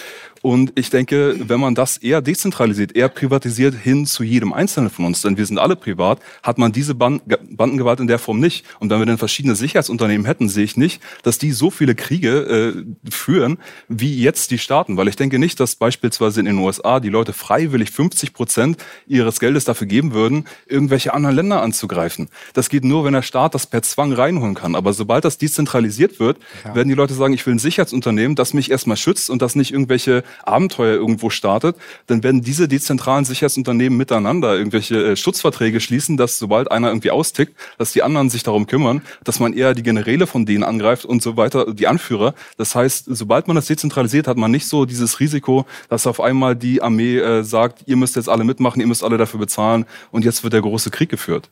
Und 0.45 0.73
ich 0.75 0.91
denke, 0.91 1.37
wenn 1.49 1.59
man 1.59 1.75
das 1.75 1.97
eher 1.97 2.21
dezentralisiert, 2.21 2.95
eher 2.95 3.09
privatisiert 3.09 3.75
hin 3.75 4.05
zu 4.05 4.23
jedem 4.23 4.53
Einzelnen 4.53 4.91
von 4.91 5.07
uns, 5.07 5.23
denn 5.23 5.39
wir 5.39 5.47
sind 5.47 5.57
alle 5.57 5.75
privat, 5.75 6.19
hat 6.43 6.59
man 6.59 6.71
diese 6.71 6.95
Band 6.95 7.23
Bandengewalt 7.49 8.01
in 8.01 8.09
der 8.09 8.19
Form 8.19 8.41
nicht. 8.41 8.67
Und 8.79 8.91
wenn 8.91 8.99
wir 8.99 9.07
dann 9.07 9.17
verschiedene 9.17 9.55
Sicherheitsunternehmen 9.55 10.27
hätten, 10.27 10.51
sehe 10.51 10.65
ich 10.65 10.77
nicht, 10.77 11.01
dass 11.23 11.39
die 11.39 11.51
so 11.51 11.71
viele 11.71 11.95
Kriege 11.95 12.75
äh, 12.75 13.11
führen, 13.11 13.57
wie 13.89 14.21
jetzt 14.21 14.51
die 14.51 14.59
Staaten. 14.59 14.99
Weil 14.99 15.09
ich 15.09 15.17
denke 15.17 15.39
nicht, 15.39 15.61
dass 15.61 15.77
beispielsweise 15.77 16.41
in 16.41 16.47
den 16.47 16.59
USA 16.59 17.01
die 17.01 17.09
Leute 17.09 17.33
freiwillig 17.33 17.91
50 17.91 18.35
Prozent 18.35 18.77
ihres 19.07 19.41
Geldes 19.41 19.65
dafür 19.65 19.87
geben 19.87 20.13
würden, 20.13 20.45
irgendwelche 20.67 21.15
anderen 21.15 21.37
Länder 21.37 21.63
anzugreifen. 21.63 22.29
Das 22.53 22.69
geht 22.69 22.85
nur, 22.85 23.07
wenn 23.07 23.15
der 23.15 23.23
Staat 23.23 23.55
das 23.55 23.67
per 23.67 23.81
Zwang 23.81 24.13
reinholen 24.13 24.55
kann. 24.55 24.75
Aber 24.75 24.93
sobald 24.93 25.25
das 25.25 25.39
dezentralisiert 25.39 26.21
wird, 26.21 26.37
ja. 26.67 26.75
werden 26.75 26.91
die 26.91 26.95
Leute 26.95 27.15
sagen, 27.15 27.33
ich 27.33 27.47
will 27.47 27.55
ein 27.55 27.59
Sicherheitsunternehmen, 27.59 28.37
das 28.37 28.53
mich 28.53 28.71
erstmal 28.71 28.99
schützt 28.99 29.31
und 29.31 29.41
das 29.41 29.57
nicht 29.57 29.73
irgendwelche 29.73 30.23
Abenteuer 30.43 30.95
irgendwo 30.95 31.31
startet, 31.31 31.77
dann 32.07 32.23
werden 32.23 32.43
diese 32.43 32.69
dezentralen 32.69 33.25
Sicherheitsunternehmen 33.25 33.97
miteinander 33.97 34.57
irgendwelche 34.57 35.13
äh, 35.13 35.17
Schutzverträge 35.17 35.81
schließen, 35.81 36.17
dass 36.17 36.39
sobald 36.39 36.71
einer 36.71 36.89
irgendwie 36.89 37.11
austickt, 37.11 37.57
dass 37.79 37.93
die 37.93 38.03
anderen 38.03 38.31
sich 38.31 38.43
darum 38.43 38.67
kümmern, 38.67 39.03
dass 39.25 39.41
man 39.41 39.53
eher 39.53 39.75
die 39.75 39.83
Generäle 39.83 40.27
von 40.27 40.47
denen 40.47 40.65
angreift 40.65 41.05
und 41.05 41.23
so 41.23 41.37
weiter, 41.37 41.73
die 41.73 41.87
Anführer. 41.87 42.35
Das 42.57 42.75
heißt, 42.75 43.07
sobald 43.09 43.47
man 43.47 43.57
das 43.57 43.67
dezentralisiert, 43.67 44.29
hat 44.29 44.37
man 44.37 44.51
nicht 44.51 44.67
so 44.67 44.85
dieses 44.85 45.21
Risiko, 45.21 45.67
dass 45.89 46.07
auf 46.07 46.21
einmal 46.21 46.57
die 46.57 46.83
Armee 46.83 47.19
äh, 47.19 47.43
sagt, 47.43 47.83
ihr 47.87 47.97
müsst 47.97 48.17
jetzt 48.17 48.29
alle 48.29 48.45
mitmachen, 48.45 48.81
ihr 48.81 48.87
müsst 48.87 49.05
alle 49.05 49.19
dafür 49.19 49.41
bezahlen 49.41 49.87
und 50.11 50.25
jetzt 50.25 50.43
wird 50.43 50.53
der 50.53 50.63
große 50.63 50.91
Krieg 50.91 51.09
geführt. 51.09 51.49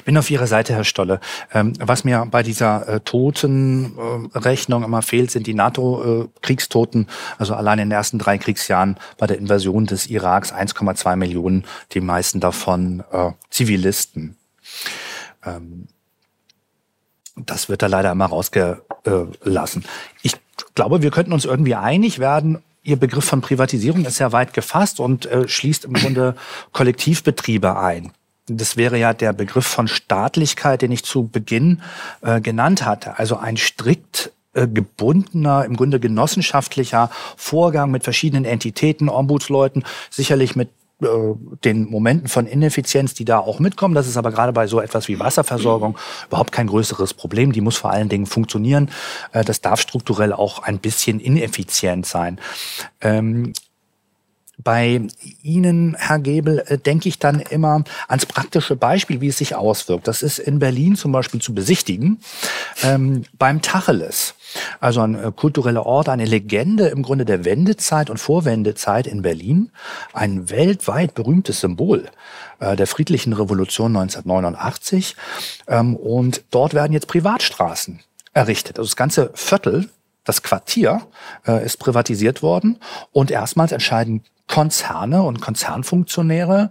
Ich 0.00 0.04
bin 0.04 0.16
auf 0.16 0.30
Ihrer 0.30 0.46
Seite, 0.46 0.72
Herr 0.72 0.84
Stolle. 0.84 1.20
Ähm, 1.52 1.74
was 1.78 2.04
mir 2.04 2.26
bei 2.30 2.42
dieser 2.42 2.88
äh, 2.88 3.00
Totenrechnung 3.00 4.82
äh, 4.82 4.86
immer 4.86 5.02
fehlt, 5.02 5.30
sind 5.30 5.46
die 5.46 5.52
NATO-Kriegstoten. 5.52 7.06
also 7.36 7.54
allein 7.54 7.80
in 7.80 7.90
den 7.90 7.96
ersten 7.98 8.18
drei 8.18 8.38
Kriegsjahren 8.38 8.96
bei 9.18 9.26
der 9.26 9.36
Invasion 9.36 9.84
des 9.84 10.06
Iraks 10.06 10.54
1,2 10.54 11.16
Millionen, 11.16 11.64
die 11.92 12.00
meisten 12.00 12.40
davon 12.40 13.04
äh, 13.12 13.32
Zivilisten. 13.50 14.38
Ähm, 15.44 15.88
das 17.36 17.68
wird 17.68 17.82
da 17.82 17.86
leider 17.86 18.10
immer 18.10 18.24
rausgelassen. 18.24 19.84
Ich 20.22 20.32
glaube, 20.74 21.02
wir 21.02 21.10
könnten 21.10 21.34
uns 21.34 21.44
irgendwie 21.44 21.74
einig 21.74 22.18
werden, 22.18 22.62
Ihr 22.82 22.96
Begriff 22.96 23.26
von 23.26 23.42
Privatisierung 23.42 24.06
ist 24.06 24.18
ja 24.20 24.32
weit 24.32 24.54
gefasst 24.54 25.00
und 25.00 25.26
äh, 25.26 25.46
schließt 25.46 25.84
im 25.84 25.92
Grunde 25.92 26.34
Kollektivbetriebe 26.72 27.78
ein. 27.78 28.12
Das 28.56 28.76
wäre 28.76 28.98
ja 28.98 29.12
der 29.12 29.32
Begriff 29.32 29.66
von 29.66 29.88
Staatlichkeit, 29.88 30.82
den 30.82 30.92
ich 30.92 31.04
zu 31.04 31.28
Beginn 31.28 31.82
äh, 32.22 32.40
genannt 32.40 32.84
hatte. 32.84 33.18
Also 33.18 33.36
ein 33.36 33.56
strikt 33.56 34.32
äh, 34.52 34.66
gebundener, 34.66 35.64
im 35.64 35.76
Grunde 35.76 36.00
genossenschaftlicher 36.00 37.10
Vorgang 37.36 37.90
mit 37.90 38.04
verschiedenen 38.04 38.44
Entitäten, 38.44 39.08
Ombudsleuten, 39.08 39.84
sicherlich 40.10 40.56
mit 40.56 40.70
äh, 41.02 41.06
den 41.64 41.88
Momenten 41.88 42.28
von 42.28 42.46
Ineffizienz, 42.46 43.14
die 43.14 43.24
da 43.24 43.38
auch 43.38 43.58
mitkommen. 43.58 43.94
Das 43.94 44.06
ist 44.06 44.16
aber 44.16 44.32
gerade 44.32 44.52
bei 44.52 44.66
so 44.66 44.80
etwas 44.80 45.08
wie 45.08 45.18
Wasserversorgung 45.18 45.96
überhaupt 46.28 46.52
kein 46.52 46.66
größeres 46.66 47.14
Problem. 47.14 47.52
Die 47.52 47.60
muss 47.60 47.76
vor 47.76 47.90
allen 47.90 48.08
Dingen 48.08 48.26
funktionieren. 48.26 48.90
Äh, 49.32 49.44
das 49.44 49.60
darf 49.60 49.80
strukturell 49.80 50.32
auch 50.32 50.62
ein 50.62 50.78
bisschen 50.78 51.20
ineffizient 51.20 52.06
sein. 52.06 52.40
Ähm, 53.00 53.52
bei 54.62 55.02
Ihnen, 55.42 55.96
Herr 55.98 56.18
Gebel, 56.18 56.64
äh, 56.66 56.78
denke 56.78 57.08
ich 57.08 57.18
dann 57.18 57.40
immer 57.40 57.84
ans 58.08 58.26
praktische 58.26 58.76
Beispiel, 58.76 59.20
wie 59.20 59.28
es 59.28 59.38
sich 59.38 59.54
auswirkt. 59.54 60.08
Das 60.08 60.22
ist 60.22 60.38
in 60.38 60.58
Berlin 60.58 60.96
zum 60.96 61.12
Beispiel 61.12 61.40
zu 61.40 61.54
besichtigen. 61.54 62.20
Ähm, 62.82 63.24
beim 63.38 63.62
Tacheles, 63.62 64.34
also 64.80 65.00
ein 65.00 65.14
äh, 65.14 65.32
kultureller 65.34 65.86
Ort, 65.86 66.08
eine 66.08 66.24
Legende 66.24 66.88
im 66.88 67.02
Grunde 67.02 67.24
der 67.24 67.44
Wendezeit 67.44 68.10
und 68.10 68.18
Vorwendezeit 68.18 69.06
in 69.06 69.22
Berlin, 69.22 69.70
ein 70.12 70.50
weltweit 70.50 71.14
berühmtes 71.14 71.60
Symbol 71.60 72.08
äh, 72.58 72.76
der 72.76 72.86
friedlichen 72.86 73.32
Revolution 73.32 73.96
1989. 73.96 75.16
Ähm, 75.68 75.96
und 75.96 76.42
dort 76.50 76.74
werden 76.74 76.92
jetzt 76.92 77.08
Privatstraßen 77.08 78.00
errichtet. 78.32 78.78
Also 78.78 78.88
das 78.88 78.96
ganze 78.96 79.30
Viertel 79.34 79.88
das 80.24 80.42
Quartier 80.42 81.02
äh, 81.46 81.64
ist 81.64 81.78
privatisiert 81.78 82.42
worden 82.42 82.78
und 83.12 83.30
erstmals 83.30 83.72
entscheiden 83.72 84.22
Konzerne 84.50 85.22
und 85.22 85.40
Konzernfunktionäre 85.40 86.70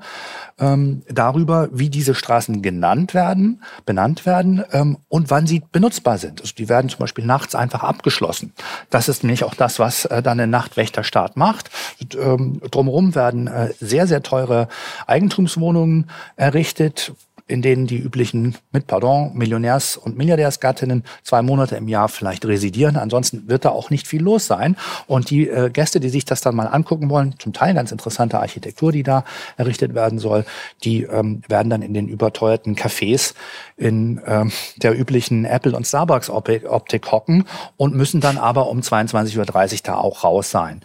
ähm, 0.60 1.02
darüber, 1.08 1.70
wie 1.72 1.90
diese 1.90 2.14
Straßen 2.14 2.62
genannt 2.62 3.14
werden, 3.14 3.64
benannt 3.86 4.26
werden 4.26 4.64
ähm, 4.74 4.98
und 5.08 5.32
wann 5.32 5.48
sie 5.48 5.64
benutzbar 5.72 6.18
sind. 6.18 6.42
Also 6.42 6.54
die 6.58 6.68
werden 6.68 6.90
zum 6.90 7.00
Beispiel 7.00 7.26
nachts 7.26 7.56
einfach 7.56 7.84
abgeschlossen. 7.84 8.54
Das 8.90 9.08
ist 9.08 9.24
nämlich 9.24 9.46
auch 9.46 9.56
das, 9.56 9.80
was 9.80 10.04
äh, 10.06 10.22
dann 10.22 10.42
ein 10.42 10.50
Nachtwächterstaat 10.50 11.38
macht. 11.38 11.70
Ähm, 12.18 12.62
drumherum 12.70 13.16
werden 13.16 13.48
äh, 13.48 13.70
sehr, 13.80 14.08
sehr 14.08 14.24
teure 14.24 14.68
Eigentumswohnungen 15.08 16.10
errichtet, 16.36 17.14
in 17.50 17.62
denen 17.62 17.88
die 17.88 17.98
üblichen, 17.98 18.56
mit 18.72 18.88
Pardon, 18.88 19.34
Millionärs- 19.36 19.98
und 19.98 20.18
Milliardärsgattinnen 20.18 21.04
zwei 21.24 21.42
Monate 21.42 21.76
im 21.76 21.88
Jahr 21.88 22.08
vielleicht 22.08 22.46
residieren. 22.46 22.96
Ansonsten 22.96 23.50
wird 23.50 23.66
da 23.66 23.70
auch 23.70 23.90
nicht 23.90 24.08
viel 24.08 24.22
los 24.22 24.46
sein. 24.46 24.78
Und 25.08 25.30
die 25.30 25.50
äh, 25.50 25.70
Gäste, 25.70 26.00
die 26.00 26.10
sich 26.10 26.26
das 26.26 26.42
dann 26.42 26.56
mal 26.56 26.68
angucken 26.68 27.10
wollen, 27.10 27.36
zum 27.40 27.54
Teil 27.54 27.74
ganz 27.74 27.92
interessante 27.92 28.40
Architektur, 28.40 28.92
die 28.92 29.04
da 29.04 29.24
errichtet 29.58 29.96
werden 29.96 30.20
soll, 30.20 30.46
die 30.84 31.04
ähm, 31.04 31.42
werden 31.48 31.70
dann 31.70 31.82
in 31.82 31.94
den 31.94 32.08
überteuerten 32.08 32.76
Cafés 32.76 33.34
in 33.78 34.22
ähm, 34.26 34.52
der 34.78 34.98
üblichen 34.98 35.46
Apple- 35.46 35.76
und 35.76 35.88
Starbucks-Optik 35.88 37.12
hocken 37.12 37.46
und 37.78 37.96
müssen 37.96 38.22
dann 38.22 38.38
aber 38.38 38.70
um 38.70 38.82
22.30 38.82 39.38
Uhr 39.38 39.80
da 39.84 39.96
auch 39.96 40.24
raus 40.24 40.52
sein. 40.52 40.82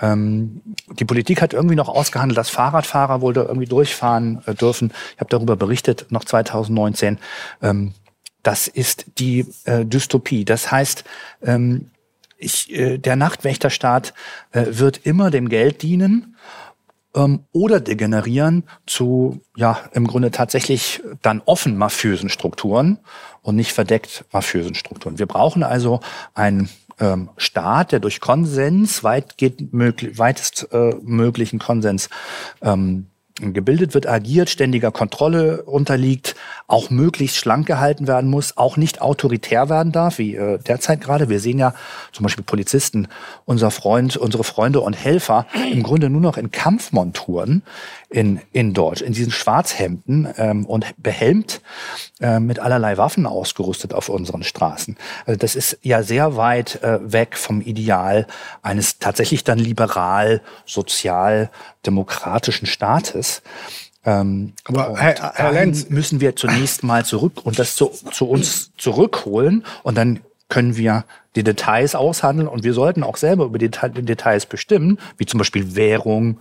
Ähm, 0.00 0.60
die 0.90 1.04
Politik 1.04 1.42
hat 1.42 1.52
irgendwie 1.52 1.74
noch 1.74 1.88
ausgehandelt, 1.88 2.38
dass 2.38 2.50
Fahrradfahrer 2.50 3.20
wohl 3.20 3.34
da 3.34 3.42
irgendwie 3.42 3.66
durchfahren 3.66 4.42
äh, 4.46 4.54
dürfen. 4.54 4.92
Ich 5.14 5.20
habe 5.20 5.30
darüber 5.30 5.56
berichtet, 5.56 6.06
noch 6.10 6.24
2019. 6.24 7.18
Ähm, 7.62 7.94
das 8.42 8.68
ist 8.68 9.06
die 9.18 9.46
äh, 9.64 9.84
Dystopie. 9.84 10.44
Das 10.44 10.70
heißt, 10.70 11.04
ähm, 11.42 11.90
ich, 12.38 12.72
äh, 12.72 12.98
der 12.98 13.16
Nachtwächterstaat 13.16 14.14
äh, 14.52 14.66
wird 14.68 14.98
immer 14.98 15.30
dem 15.30 15.48
Geld 15.48 15.82
dienen 15.82 16.36
ähm, 17.14 17.44
oder 17.52 17.80
degenerieren 17.80 18.62
zu, 18.86 19.40
ja, 19.56 19.80
im 19.92 20.06
Grunde 20.06 20.30
tatsächlich 20.30 21.02
dann 21.20 21.42
offen 21.44 21.76
mafiösen 21.76 22.28
Strukturen 22.28 22.98
und 23.42 23.56
nicht 23.56 23.72
verdeckt 23.72 24.24
mafiösen 24.32 24.74
Strukturen. 24.74 25.18
Wir 25.18 25.26
brauchen 25.26 25.62
also 25.62 26.00
ein 26.34 26.68
ähm, 27.00 27.30
Staat, 27.36 27.92
der 27.92 28.00
durch 28.00 28.20
Konsens, 28.20 29.04
weitgehend 29.04 29.72
möglich, 29.72 30.18
weitest 30.18 30.68
äh, 30.72 30.94
möglichen 31.02 31.58
Konsens 31.58 32.08
ähm, 32.62 33.06
gebildet 33.40 33.94
wird, 33.94 34.08
agiert, 34.08 34.50
ständiger 34.50 34.90
Kontrolle 34.90 35.62
unterliegt, 35.62 36.34
auch 36.66 36.90
möglichst 36.90 37.36
schlank 37.36 37.66
gehalten 37.66 38.08
werden 38.08 38.30
muss, 38.30 38.56
auch 38.56 38.76
nicht 38.76 39.00
autoritär 39.00 39.68
werden 39.68 39.92
darf, 39.92 40.18
wie 40.18 40.34
äh, 40.34 40.58
derzeit 40.58 41.00
gerade. 41.00 41.28
Wir 41.28 41.40
sehen 41.40 41.58
ja 41.58 41.74
zum 42.12 42.24
Beispiel 42.24 42.44
Polizisten, 42.44 43.08
unser 43.44 43.70
Freund, 43.70 44.16
unsere 44.16 44.44
Freunde 44.44 44.80
und 44.80 44.94
Helfer 44.94 45.46
im 45.70 45.82
Grunde 45.82 46.10
nur 46.10 46.20
noch 46.20 46.36
in 46.36 46.50
Kampfmonturen 46.50 47.62
in, 48.10 48.40
in 48.52 48.74
Deutsch, 48.74 49.02
in 49.02 49.12
diesen 49.12 49.32
Schwarzhemden 49.32 50.28
ähm, 50.36 50.66
und 50.66 50.86
behelmt 50.96 51.60
äh, 52.20 52.40
mit 52.40 52.58
allerlei 52.58 52.96
Waffen 52.96 53.26
ausgerüstet 53.26 53.94
auf 53.94 54.08
unseren 54.08 54.42
Straßen. 54.42 54.96
Also 55.26 55.38
das 55.38 55.54
ist 55.54 55.78
ja 55.82 56.02
sehr 56.02 56.36
weit 56.36 56.82
äh, 56.82 56.98
weg 57.12 57.36
vom 57.36 57.60
Ideal 57.60 58.26
eines 58.62 58.98
tatsächlich 58.98 59.44
dann 59.44 59.58
liberal, 59.58 60.40
sozial, 60.66 61.50
demokratischen 61.86 62.66
Staates. 62.66 63.42
Ähm, 64.04 64.54
Aber 64.64 64.96
Herr, 64.96 65.32
Herr 65.34 65.52
Lenz 65.52 65.90
müssen 65.90 66.20
wir 66.20 66.34
zunächst 66.34 66.82
mal 66.82 67.04
zurück 67.04 67.40
und 67.44 67.58
das 67.58 67.76
zu, 67.76 67.90
zu 68.10 68.28
uns 68.28 68.72
zurückholen 68.76 69.64
und 69.82 69.96
dann 69.96 70.20
können 70.48 70.76
wir 70.76 71.04
die 71.36 71.44
Details 71.44 71.94
aushandeln 71.94 72.48
und 72.48 72.64
wir 72.64 72.72
sollten 72.74 73.02
auch 73.02 73.16
selber 73.16 73.44
über 73.44 73.58
die 73.58 73.70
Details 73.70 74.46
bestimmen, 74.46 74.98
wie 75.16 75.26
zum 75.26 75.38
Beispiel 75.38 75.76
Währung, 75.76 76.40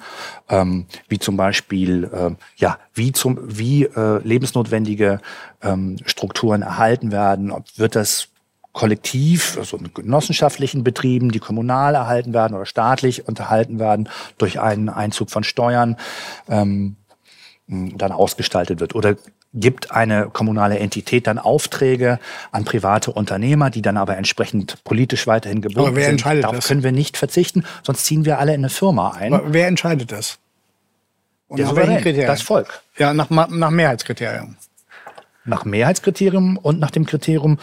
ähm, 0.50 0.86
wie 1.08 1.20
zum 1.20 1.38
Beispiel 1.38 2.06
äh, 2.06 2.32
ja 2.56 2.80
wie 2.94 3.12
zum 3.12 3.38
wie 3.44 3.84
äh, 3.84 4.20
lebensnotwendige 4.24 5.20
ähm, 5.62 5.98
Strukturen 6.06 6.62
erhalten 6.62 7.12
werden, 7.12 7.52
ob 7.52 7.66
wird 7.78 7.96
das 7.96 8.30
kollektiv, 8.72 9.58
also 9.58 9.78
in 9.78 9.92
genossenschaftlichen 9.94 10.84
Betrieben, 10.84 11.32
die 11.32 11.40
kommunal 11.40 11.96
erhalten 11.96 12.34
werden 12.34 12.56
oder 12.56 12.66
staatlich 12.66 13.28
unterhalten 13.28 13.80
werden 13.80 14.08
durch 14.38 14.60
einen 14.60 14.90
Einzug 14.90 15.32
von 15.32 15.44
Steuern. 15.44 15.98
Ähm, 16.48 16.96
dann 17.70 18.14
ausgestaltet 18.14 18.80
wird. 18.80 18.96
Oder 18.96 19.18
gibt 19.54 19.92
eine 19.92 20.30
kommunale 20.32 20.80
Entität 20.80 21.28
dann 21.28 21.40
Aufträge 21.40 22.20
an 22.52 22.66
private 22.66 23.12
Unternehmer, 23.12 23.70
die 23.70 23.82
dann 23.82 23.98
aber 23.98 24.18
entsprechend 24.18 24.84
politisch 24.84 25.28
weiterhin 25.28 25.62
gebunden 25.62 25.90
aber 25.90 25.96
wer 25.96 26.06
sind. 26.06 26.14
Entscheidet 26.14 26.44
Darauf 26.44 26.58
das? 26.58 26.68
können 26.68 26.84
wir 26.84 26.92
nicht 26.92 27.18
verzichten, 27.18 27.64
sonst 27.84 28.06
ziehen 28.06 28.26
wir 28.26 28.40
alle 28.40 28.54
in 28.54 28.62
eine 28.62 28.70
Firma 28.70 29.12
ein. 29.12 29.34
Aber 29.34 29.54
wer 29.54 29.68
entscheidet 29.68 30.12
das? 30.12 30.40
Und 31.48 31.62
nach 31.62 31.76
welchen 31.76 31.98
Kriterien? 31.98 32.28
das 32.28 32.42
Volk. 32.42 32.82
Ja, 32.98 33.14
nach, 33.14 33.30
nach 33.30 33.70
Mehrheitskriterien. 33.70 34.58
Nach 35.46 35.64
Mehrheitskriterium 35.64 36.58
und 36.58 36.80
nach 36.80 36.92
dem 36.92 37.06
Kriterium 37.06 37.58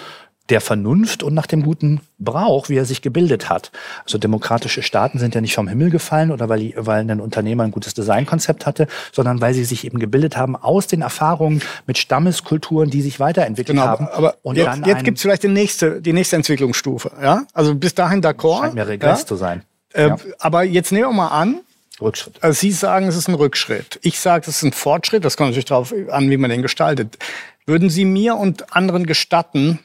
der 0.51 0.61
Vernunft 0.61 1.23
und 1.23 1.33
nach 1.33 1.47
dem 1.47 1.63
guten 1.63 2.01
Brauch, 2.19 2.69
wie 2.69 2.77
er 2.77 2.85
sich 2.85 3.01
gebildet 3.01 3.49
hat. 3.49 3.73
Also 4.05 4.19
demokratische 4.19 4.83
Staaten 4.83 5.19
sind 5.19 5.35
ja 5.35 5.41
nicht 5.41 5.55
vom 5.55 5.69
Himmel 5.69 5.89
gefallen 5.91 6.31
oder 6.31 6.51
weil, 6.51 6.75
weil 6.77 7.11
ein 7.11 7.21
Unternehmer 7.21 7.65
ein 7.65 7.71
gutes 7.71 7.95
Designkonzept 7.95 8.67
hatte, 8.67 8.87
sondern 9.13 9.41
weil 9.41 9.55
sie 9.55 9.65
sich 9.65 9.85
eben 9.87 9.99
gebildet 9.99 10.37
haben 10.37 10.55
aus 10.55 10.87
den 10.87 11.01
Erfahrungen 11.01 11.63
mit 11.87 11.97
Stammeskulturen, 11.97 12.91
die 12.91 13.01
sich 13.01 13.21
weiterentwickelt 13.21 13.77
Genau, 13.79 13.87
haben. 13.89 14.07
aber, 14.09 14.17
aber 14.17 14.35
und 14.43 14.57
jetzt, 14.57 14.77
jetzt 14.87 14.97
ein- 14.99 15.03
gibt's 15.05 15.23
vielleicht 15.23 15.45
die 15.45 15.49
nächste, 15.49 16.03
die 16.03 16.13
nächste 16.13 16.37
Entwicklungsstufe. 16.37 17.11
Ja? 17.23 17.45
Also 17.55 17.75
bis 17.75 17.95
dahin 17.95 18.21
d'accord. 18.23 18.61
scheint 18.61 18.75
mir 18.75 18.87
Regress 18.87 19.21
ja? 19.21 19.27
zu 19.27 19.37
sein. 19.37 19.63
Äh, 19.95 20.09
Ja. 20.09 20.17
Aber 20.41 20.63
jetzt 20.65 20.93
nehmen 20.93 21.09
wir 21.09 21.13
mal 21.13 21.29
an, 21.29 21.61
Rückschritt. 22.03 22.37
also 22.43 22.61
Sie 22.61 22.73
sagen, 22.73 23.07
es 23.07 23.17
ist 23.17 23.29
ein 23.29 23.35
Rückschritt. 23.35 23.99
Ich 24.03 24.19
sage, 24.21 24.43
es 24.49 24.57
ist 24.59 24.63
ein 24.63 24.73
Fortschritt. 24.73 25.25
Das 25.25 25.37
kommt 25.39 25.51
natürlich 25.51 25.65
darauf 25.67 25.95
an, 26.11 26.29
wie 26.29 26.37
man 26.37 26.51
den 26.51 26.61
gestaltet. 26.61 27.17
Würden 27.67 27.89
Sie 27.89 28.05
mir 28.05 28.35
und 28.37 28.77
anderen 28.77 29.07
gestatten, 29.07 29.79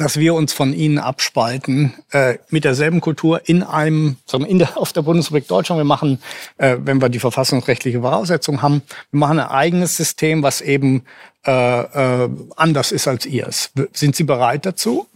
dass 0.00 0.18
wir 0.18 0.34
uns 0.34 0.52
von 0.52 0.72
Ihnen 0.72 0.98
abspalten 0.98 1.92
äh, 2.10 2.38
mit 2.48 2.64
derselben 2.64 3.00
Kultur 3.00 3.42
in 3.44 3.62
einem, 3.62 4.16
sagen 4.24 4.44
wir, 4.44 4.50
in 4.50 4.58
der, 4.58 4.78
auf 4.78 4.92
der 4.92 5.02
Bundesrepublik 5.02 5.46
Deutschland. 5.46 5.78
Wir 5.78 5.84
machen, 5.84 6.20
äh, 6.56 6.78
wenn 6.80 7.02
wir 7.02 7.10
die 7.10 7.18
verfassungsrechtliche 7.18 8.00
Voraussetzung 8.00 8.62
haben, 8.62 8.82
wir 9.10 9.20
machen 9.20 9.38
ein 9.38 9.48
eigenes 9.48 9.96
System, 9.96 10.42
was 10.42 10.62
eben 10.62 11.04
äh, 11.46 11.50
äh, 11.52 12.30
anders 12.56 12.92
ist 12.92 13.08
als 13.08 13.26
Ihres. 13.26 13.70
Sind 13.92 14.16
Sie 14.16 14.24
bereit 14.24 14.64
dazu, 14.64 15.06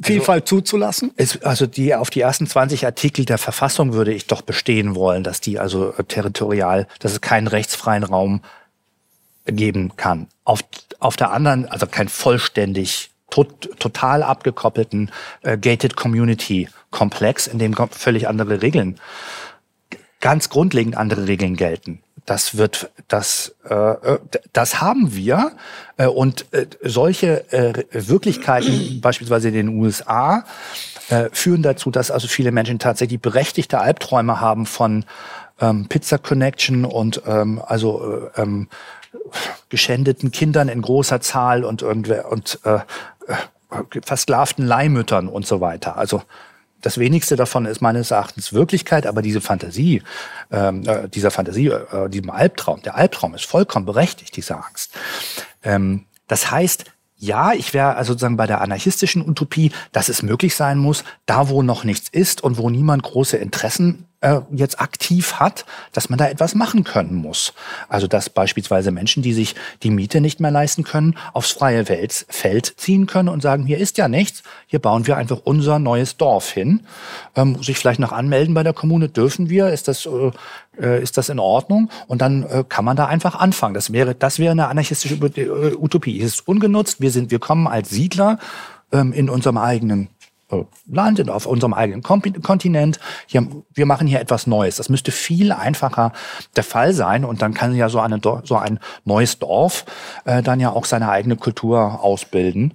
Vielfalt 0.00 0.48
zuzulassen? 0.48 1.12
Es, 1.16 1.42
also 1.42 1.66
die 1.66 1.94
auf 1.94 2.10
die 2.10 2.20
ersten 2.20 2.46
20 2.46 2.86
Artikel 2.86 3.24
der 3.24 3.38
Verfassung 3.38 3.92
würde 3.92 4.12
ich 4.12 4.26
doch 4.26 4.42
bestehen 4.42 4.94
wollen, 4.94 5.22
dass 5.22 5.40
die 5.40 5.58
also 5.58 5.92
äh, 5.96 6.04
territorial, 6.04 6.88
dass 6.98 7.12
es 7.12 7.20
keinen 7.20 7.46
rechtsfreien 7.46 8.02
Raum 8.02 8.40
geben 9.46 9.96
kann. 9.96 10.28
Auf, 10.44 10.60
auf 10.98 11.16
der 11.16 11.30
anderen, 11.30 11.66
also 11.66 11.86
kein 11.86 12.08
vollständig, 12.08 13.11
tot, 13.32 13.70
total 13.78 14.22
abgekoppelten 14.22 15.10
äh, 15.42 15.58
Gated 15.58 15.96
Community 15.96 16.68
Komplex, 16.90 17.46
in 17.46 17.58
dem 17.58 17.74
völlig 17.90 18.28
andere 18.28 18.62
Regeln, 18.62 19.00
ganz 20.20 20.50
grundlegend 20.50 20.96
andere 20.96 21.26
Regeln 21.26 21.56
gelten. 21.56 22.02
Das 22.26 22.56
wird, 22.56 22.90
das, 23.08 23.56
äh, 23.68 23.74
äh, 23.74 24.18
das 24.52 24.80
haben 24.80 25.16
wir 25.16 25.52
äh, 25.96 26.06
und 26.06 26.46
äh, 26.52 26.66
solche 26.82 27.50
äh, 27.52 27.84
Wirklichkeiten, 27.90 29.00
beispielsweise 29.00 29.48
in 29.48 29.54
den 29.54 29.68
USA, 29.68 30.44
äh, 31.08 31.30
führen 31.32 31.62
dazu, 31.62 31.90
dass 31.90 32.12
also 32.12 32.28
viele 32.28 32.52
Menschen 32.52 32.78
tatsächlich 32.78 33.20
berechtigte 33.20 33.80
Albträume 33.80 34.40
haben 34.40 34.66
von 34.66 35.04
ähm, 35.60 35.86
Pizza 35.88 36.18
Connection 36.18 36.84
und 36.84 37.22
ähm, 37.26 37.60
also 37.66 38.30
äh, 38.36 38.42
ähm, 38.42 38.68
geschändeten 39.68 40.30
Kindern 40.30 40.68
in 40.68 40.82
großer 40.82 41.20
Zahl 41.20 41.64
und 41.64 41.82
irgendwer 41.82 42.30
und 42.30 42.58
äh, 42.64 42.80
äh, 43.28 44.00
versklavten 44.04 44.66
Leihmüttern 44.66 45.28
und 45.28 45.46
so 45.46 45.60
weiter. 45.60 45.96
Also 45.96 46.22
das 46.82 46.98
wenigste 46.98 47.36
davon 47.36 47.64
ist 47.64 47.80
meines 47.80 48.10
Erachtens 48.10 48.52
Wirklichkeit, 48.52 49.06
aber 49.06 49.22
diese 49.22 49.40
Fantasie, 49.40 50.02
ähm, 50.50 50.82
äh, 50.86 51.08
dieser 51.08 51.30
Fantasie, 51.30 51.68
äh, 51.68 52.08
diesem 52.10 52.30
Albtraum, 52.30 52.82
der 52.82 52.96
Albtraum 52.96 53.34
ist 53.34 53.46
vollkommen 53.46 53.86
berechtigt, 53.86 54.36
diese 54.36 54.56
Angst. 54.56 54.92
Ähm, 55.62 56.04
das 56.26 56.50
heißt, 56.50 56.84
ja, 57.16 57.52
ich 57.52 57.72
wäre 57.72 57.94
also 57.94 58.12
sozusagen 58.12 58.36
bei 58.36 58.48
der 58.48 58.60
anarchistischen 58.60 59.26
Utopie, 59.26 59.70
dass 59.92 60.08
es 60.08 60.22
möglich 60.24 60.56
sein 60.56 60.76
muss, 60.76 61.04
da 61.24 61.48
wo 61.48 61.62
noch 61.62 61.84
nichts 61.84 62.08
ist 62.08 62.42
und 62.42 62.58
wo 62.58 62.68
niemand 62.68 63.04
große 63.04 63.36
Interessen 63.36 64.08
äh, 64.22 64.40
jetzt 64.50 64.80
aktiv 64.80 65.34
hat, 65.34 65.66
dass 65.92 66.08
man 66.08 66.18
da 66.18 66.28
etwas 66.28 66.54
machen 66.54 66.84
können 66.84 67.14
muss. 67.14 67.52
Also 67.88 68.06
dass 68.06 68.30
beispielsweise 68.30 68.90
Menschen, 68.90 69.22
die 69.22 69.32
sich 69.32 69.54
die 69.82 69.90
Miete 69.90 70.20
nicht 70.20 70.40
mehr 70.40 70.50
leisten 70.50 70.84
können, 70.84 71.16
aufs 71.32 71.52
freie 71.52 71.88
Welt, 71.88 72.24
Feld 72.28 72.74
ziehen 72.76 73.06
können 73.06 73.28
und 73.28 73.42
sagen, 73.42 73.66
hier 73.66 73.78
ist 73.78 73.98
ja 73.98 74.08
nichts, 74.08 74.42
hier 74.66 74.78
bauen 74.78 75.06
wir 75.06 75.16
einfach 75.16 75.40
unser 75.44 75.78
neues 75.78 76.16
Dorf 76.16 76.50
hin. 76.50 76.80
Ähm, 77.36 77.62
sich 77.62 77.78
vielleicht 77.78 78.00
noch 78.00 78.12
anmelden 78.12 78.54
bei 78.54 78.62
der 78.62 78.72
Kommune, 78.72 79.08
dürfen 79.08 79.50
wir, 79.50 79.68
ist 79.68 79.88
das, 79.88 80.06
äh, 80.06 80.30
äh, 80.80 81.02
ist 81.02 81.18
das 81.18 81.28
in 81.28 81.38
Ordnung? 81.38 81.90
Und 82.06 82.22
dann 82.22 82.44
äh, 82.44 82.64
kann 82.68 82.84
man 82.84 82.96
da 82.96 83.06
einfach 83.06 83.34
anfangen. 83.34 83.74
Das 83.74 83.92
wäre, 83.92 84.14
das 84.14 84.38
wäre 84.38 84.52
eine 84.52 84.68
anarchistische 84.68 85.14
äh, 85.14 85.74
Utopie. 85.76 86.20
Es 86.20 86.34
ist 86.34 86.48
ungenutzt, 86.48 87.00
wir 87.00 87.10
sind, 87.10 87.30
wir 87.30 87.38
kommen 87.38 87.66
als 87.66 87.90
Siedler 87.90 88.38
ähm, 88.92 89.12
in 89.12 89.28
unserem 89.28 89.58
eigenen 89.58 90.08
äh, 90.52 90.64
Land, 90.86 91.28
auf 91.28 91.46
unserem 91.46 91.74
eigenen 91.74 92.02
Kontinent. 92.02 93.00
Hier, 93.26 93.46
wir 93.72 93.86
machen 93.86 94.06
hier 94.06 94.20
etwas 94.20 94.46
Neues. 94.46 94.76
Das 94.76 94.88
müsste 94.88 95.10
viel 95.10 95.52
einfacher 95.52 96.12
der 96.56 96.64
Fall 96.64 96.92
sein. 96.92 97.24
Und 97.24 97.42
dann 97.42 97.54
kann 97.54 97.74
ja 97.74 97.88
so, 97.88 98.00
eine, 98.00 98.20
so 98.44 98.56
ein 98.56 98.78
neues 99.04 99.38
Dorf 99.38 99.84
äh, 100.24 100.42
dann 100.42 100.60
ja 100.60 100.70
auch 100.70 100.84
seine 100.84 101.08
eigene 101.08 101.36
Kultur 101.36 102.02
ausbilden. 102.02 102.74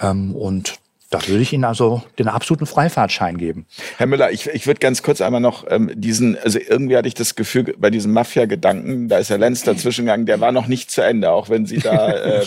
Ähm, 0.00 0.34
und 0.34 0.78
da 1.14 1.28
würde 1.28 1.42
ich 1.42 1.52
Ihnen 1.52 1.64
also 1.64 2.02
den 2.18 2.28
absoluten 2.28 2.66
Freifahrtschein 2.66 3.38
geben. 3.38 3.66
Herr 3.98 4.06
Müller, 4.06 4.32
ich, 4.32 4.48
ich 4.48 4.66
würde 4.66 4.80
ganz 4.80 5.02
kurz 5.02 5.20
einmal 5.20 5.40
noch 5.40 5.64
ähm, 5.68 5.90
diesen, 5.94 6.36
also 6.38 6.58
irgendwie 6.58 6.96
hatte 6.96 7.06
ich 7.06 7.14
das 7.14 7.36
Gefühl, 7.36 7.74
bei 7.78 7.90
diesem 7.90 8.12
Mafia-Gedanken, 8.12 9.08
da 9.08 9.18
ist 9.18 9.30
Herr 9.30 9.38
Lenz 9.38 9.62
dazwischengegangen, 9.62 10.26
der 10.26 10.40
war 10.40 10.50
noch 10.50 10.66
nicht 10.66 10.90
zu 10.90 11.02
Ende, 11.02 11.30
auch 11.30 11.48
wenn 11.48 11.66
Sie 11.66 11.78
da 11.78 12.10
äh, 12.12 12.44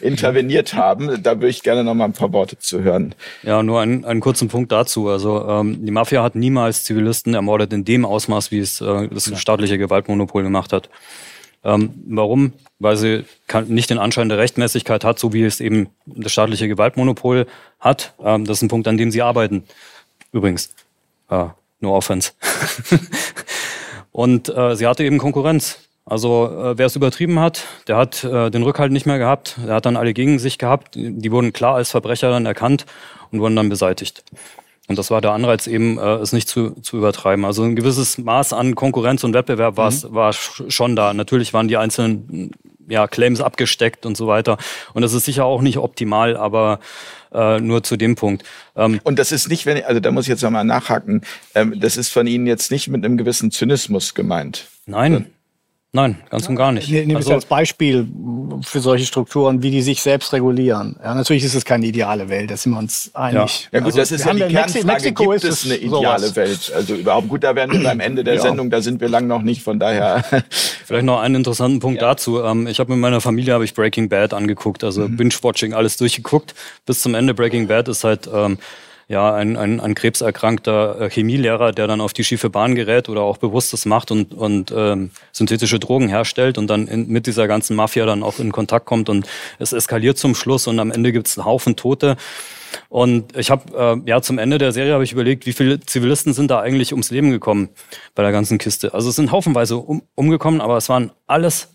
interveniert 0.00 0.74
haben. 0.74 1.22
Da 1.22 1.36
würde 1.36 1.48
ich 1.48 1.62
gerne 1.62 1.84
noch 1.84 1.94
mal 1.94 2.06
ein 2.06 2.12
paar 2.12 2.32
Worte 2.32 2.58
zu 2.58 2.80
hören. 2.82 3.14
Ja, 3.42 3.62
nur 3.62 3.80
einen, 3.80 4.04
einen 4.04 4.20
kurzen 4.20 4.48
Punkt 4.48 4.72
dazu. 4.72 5.08
Also 5.08 5.46
ähm, 5.46 5.84
die 5.84 5.92
Mafia 5.92 6.22
hat 6.22 6.34
niemals 6.34 6.84
Zivilisten 6.84 7.34
ermordet 7.34 7.72
in 7.72 7.84
dem 7.84 8.06
Ausmaß, 8.06 8.50
wie 8.50 8.60
es 8.60 8.80
äh, 8.80 9.08
das 9.08 9.30
staatliche 9.38 9.76
Gewaltmonopol 9.76 10.42
gemacht 10.42 10.72
hat. 10.72 10.88
Ähm, 11.62 11.94
warum? 12.06 12.52
Weil 12.78 12.96
sie 12.96 13.24
nicht 13.66 13.90
den 13.90 13.98
Anschein 13.98 14.28
der 14.28 14.38
Rechtmäßigkeit 14.38 15.04
hat, 15.04 15.18
so 15.18 15.32
wie 15.32 15.44
es 15.44 15.60
eben 15.60 15.88
das 16.06 16.32
staatliche 16.32 16.68
Gewaltmonopol 16.68 17.46
hat. 17.78 18.14
Ähm, 18.22 18.44
das 18.44 18.58
ist 18.58 18.62
ein 18.62 18.68
Punkt, 18.68 18.88
an 18.88 18.96
dem 18.96 19.10
sie 19.10 19.22
arbeiten. 19.22 19.64
Übrigens. 20.32 20.74
Äh, 21.28 21.46
no 21.80 21.94
offense. 21.94 22.32
Und 24.12 24.48
äh, 24.48 24.76
sie 24.76 24.86
hatte 24.86 25.04
eben 25.04 25.18
Konkurrenz. 25.18 25.78
Also 26.04 26.46
äh, 26.46 26.78
wer 26.78 26.86
es 26.86 26.96
übertrieben 26.96 27.38
hat, 27.38 27.66
der 27.86 27.96
hat 27.96 28.24
äh, 28.24 28.50
den 28.50 28.62
Rückhalt 28.62 28.90
nicht 28.90 29.06
mehr 29.06 29.18
gehabt. 29.18 29.58
Der 29.64 29.74
hat 29.74 29.86
dann 29.86 29.96
alle 29.96 30.12
gegen 30.14 30.38
sich 30.38 30.58
gehabt. 30.58 30.94
Die 30.94 31.30
wurden 31.30 31.52
klar 31.52 31.76
als 31.76 31.90
Verbrecher 31.90 32.30
dann 32.30 32.46
erkannt 32.46 32.86
und 33.30 33.40
wurden 33.40 33.56
dann 33.56 33.68
beseitigt. 33.68 34.24
Und 34.90 34.98
das 34.98 35.12
war 35.12 35.20
der 35.20 35.30
Anreiz 35.30 35.68
eben, 35.68 35.98
äh, 35.98 36.16
es 36.16 36.32
nicht 36.32 36.48
zu, 36.48 36.70
zu 36.80 36.96
übertreiben. 36.96 37.44
Also 37.44 37.62
ein 37.62 37.76
gewisses 37.76 38.18
Maß 38.18 38.52
an 38.52 38.74
Konkurrenz 38.74 39.22
und 39.22 39.34
Wettbewerb 39.34 39.78
mhm. 39.78 40.12
war 40.12 40.32
schon 40.32 40.96
da. 40.96 41.14
Natürlich 41.14 41.54
waren 41.54 41.68
die 41.68 41.76
einzelnen 41.76 42.50
ja, 42.88 43.06
Claims 43.06 43.40
abgesteckt 43.40 44.04
und 44.04 44.16
so 44.16 44.26
weiter. 44.26 44.58
Und 44.92 45.02
das 45.02 45.12
ist 45.12 45.26
sicher 45.26 45.44
auch 45.44 45.62
nicht 45.62 45.78
optimal, 45.78 46.36
aber 46.36 46.80
äh, 47.32 47.60
nur 47.60 47.84
zu 47.84 47.96
dem 47.96 48.16
Punkt. 48.16 48.42
Ähm, 48.74 48.98
und 49.04 49.20
das 49.20 49.30
ist 49.30 49.48
nicht, 49.48 49.64
wenn, 49.64 49.80
also 49.84 50.00
da 50.00 50.10
muss 50.10 50.24
ich 50.24 50.30
jetzt 50.30 50.42
nochmal 50.42 50.64
nachhaken, 50.64 51.22
ähm, 51.54 51.78
das 51.78 51.96
ist 51.96 52.08
von 52.08 52.26
Ihnen 52.26 52.48
jetzt 52.48 52.72
nicht 52.72 52.88
mit 52.88 53.04
einem 53.04 53.16
gewissen 53.16 53.52
Zynismus 53.52 54.14
gemeint. 54.14 54.66
Nein, 54.86 55.26
Nein, 55.92 56.18
ganz 56.30 56.48
und 56.48 56.54
gar 56.54 56.70
nicht. 56.70 56.88
Nehmen 56.88 57.16
also, 57.16 57.34
als 57.34 57.46
Beispiel 57.46 58.06
für 58.62 58.78
solche 58.78 59.04
Strukturen, 59.06 59.64
wie 59.64 59.72
die 59.72 59.82
sich 59.82 60.00
selbst 60.00 60.32
regulieren. 60.32 60.94
Ja, 61.02 61.14
natürlich 61.14 61.42
ist 61.42 61.56
es 61.56 61.64
keine 61.64 61.84
ideale 61.84 62.28
Welt, 62.28 62.48
da 62.48 62.56
sind 62.56 62.72
wir 62.72 62.78
uns 62.78 63.10
einig. 63.12 63.68
Ja, 63.72 63.78
ja 63.78 63.80
gut, 63.80 63.86
also, 63.86 63.98
das 63.98 64.12
ist 64.12 64.24
ja 64.24 64.32
die 64.32 64.40
Kernfrage, 64.40 64.86
Mexiko 64.86 65.30
gibt 65.30 65.44
es 65.44 65.64
eine 65.64 65.74
ideale 65.74 66.20
sowas. 66.20 66.36
Welt? 66.36 66.72
Also 66.76 66.94
überhaupt, 66.94 67.28
gut, 67.28 67.42
da 67.42 67.56
werden 67.56 67.82
wir 67.82 67.90
am 67.90 67.98
Ende 67.98 68.22
der 68.22 68.34
ja. 68.34 68.40
Sendung, 68.40 68.70
da 68.70 68.80
sind 68.82 69.00
wir 69.00 69.08
lang 69.08 69.26
noch 69.26 69.42
nicht, 69.42 69.62
von 69.62 69.80
daher. 69.80 70.22
Vielleicht 70.84 71.06
noch 71.06 71.20
einen 71.20 71.34
interessanten 71.34 71.80
Punkt 71.80 72.00
ja. 72.00 72.08
dazu. 72.08 72.40
Ähm, 72.40 72.68
ich 72.68 72.78
habe 72.78 72.92
mit 72.92 73.00
meiner 73.00 73.20
Familie 73.20 73.54
habe 73.54 73.64
ich 73.64 73.74
Breaking 73.74 74.08
Bad 74.08 74.32
angeguckt, 74.32 74.84
also 74.84 75.08
mhm. 75.08 75.16
Binge-Watching, 75.16 75.74
alles 75.74 75.96
durchgeguckt. 75.96 76.54
Bis 76.86 77.00
zum 77.00 77.16
Ende 77.16 77.34
Breaking 77.34 77.66
Bad 77.66 77.88
ist 77.88 78.04
halt... 78.04 78.28
Ähm, 78.32 78.58
ja, 79.10 79.34
ein, 79.34 79.56
ein, 79.56 79.80
ein 79.80 79.96
krebserkrankter 79.96 81.00
äh, 81.00 81.10
Chemielehrer, 81.10 81.72
der 81.72 81.88
dann 81.88 82.00
auf 82.00 82.12
die 82.12 82.22
schiefe 82.22 82.48
Bahn 82.48 82.76
gerät 82.76 83.08
oder 83.08 83.22
auch 83.22 83.38
Bewusstes 83.38 83.84
macht 83.84 84.12
und, 84.12 84.32
und 84.32 84.72
ähm, 84.74 85.10
synthetische 85.32 85.80
Drogen 85.80 86.06
herstellt 86.08 86.58
und 86.58 86.68
dann 86.68 86.86
in, 86.86 87.08
mit 87.08 87.26
dieser 87.26 87.48
ganzen 87.48 87.74
Mafia 87.74 88.06
dann 88.06 88.22
auch 88.22 88.38
in 88.38 88.52
Kontakt 88.52 88.86
kommt 88.86 89.08
und 89.08 89.26
es 89.58 89.72
eskaliert 89.72 90.16
zum 90.16 90.36
Schluss 90.36 90.68
und 90.68 90.78
am 90.78 90.92
Ende 90.92 91.10
gibt 91.10 91.26
es 91.26 91.36
einen 91.36 91.44
Haufen 91.44 91.74
Tote. 91.74 92.16
Und 92.88 93.36
ich 93.36 93.50
habe 93.50 94.00
äh, 94.06 94.08
ja 94.08 94.22
zum 94.22 94.38
Ende 94.38 94.58
der 94.58 94.70
Serie 94.70 94.92
habe 94.92 95.02
ich 95.02 95.10
überlegt, 95.10 95.44
wie 95.44 95.54
viele 95.54 95.80
Zivilisten 95.80 96.32
sind 96.32 96.48
da 96.52 96.60
eigentlich 96.60 96.92
ums 96.92 97.10
Leben 97.10 97.32
gekommen 97.32 97.70
bei 98.14 98.22
der 98.22 98.30
ganzen 98.30 98.58
Kiste. 98.58 98.94
Also 98.94 99.08
es 99.08 99.16
sind 99.16 99.32
haufenweise 99.32 99.76
um, 99.76 100.02
umgekommen, 100.14 100.60
aber 100.60 100.76
es 100.76 100.88
waren 100.88 101.10
alles 101.26 101.66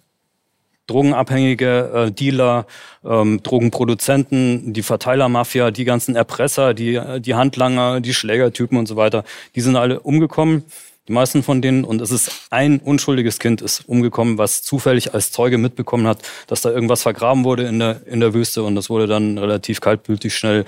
Drogenabhängige, 0.88 2.08
äh, 2.08 2.12
Dealer, 2.12 2.66
ähm, 3.04 3.42
Drogenproduzenten, 3.42 4.74
die 4.74 4.84
Verteilermafia, 4.84 5.72
die 5.72 5.86
ganzen 5.86 6.16
Erpresser, 6.16 6.74
die, 6.74 7.02
die 7.20 7.36
Handlanger, 7.36 8.02
die 8.02 8.14
Schlägertypen 8.14 8.78
und 8.78 8.88
so 8.88 8.96
weiter, 8.96 9.24
die 9.56 9.62
sind 9.62 9.76
alle 9.76 10.00
umgekommen. 10.00 10.64
Die 11.08 11.14
meisten 11.14 11.44
von 11.44 11.62
denen, 11.62 11.84
und 11.84 12.02
es 12.02 12.10
ist 12.10 12.48
ein 12.50 12.80
unschuldiges 12.80 13.38
Kind, 13.38 13.62
ist 13.62 13.88
umgekommen, 13.88 14.40
was 14.40 14.64
zufällig 14.64 15.14
als 15.14 15.32
Zeuge 15.32 15.60
mitbekommen 15.60 16.08
hat, 16.08 16.18
dass 16.48 16.62
da 16.62 16.72
irgendwas 16.72 17.04
vergraben 17.04 17.44
wurde 17.44 17.68
in 17.68 17.78
der, 17.78 18.02
in 18.08 18.20
der 18.20 18.34
Wüste 18.34 18.64
und 18.64 18.76
das 18.76 18.90
wurde 18.90 19.06
dann 19.06 19.38
relativ 19.38 19.82
kaltblütig 19.82 20.36
schnell 20.36 20.66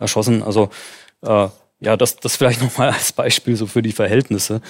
erschossen. 0.00 0.42
Also 0.42 0.70
äh, 1.22 1.48
ja, 1.78 1.96
das, 1.96 2.16
das 2.16 2.34
vielleicht 2.36 2.62
nochmal 2.62 2.90
als 2.90 3.12
Beispiel 3.12 3.54
so 3.54 3.68
für 3.68 3.82
die 3.82 3.92
Verhältnisse. 3.92 4.60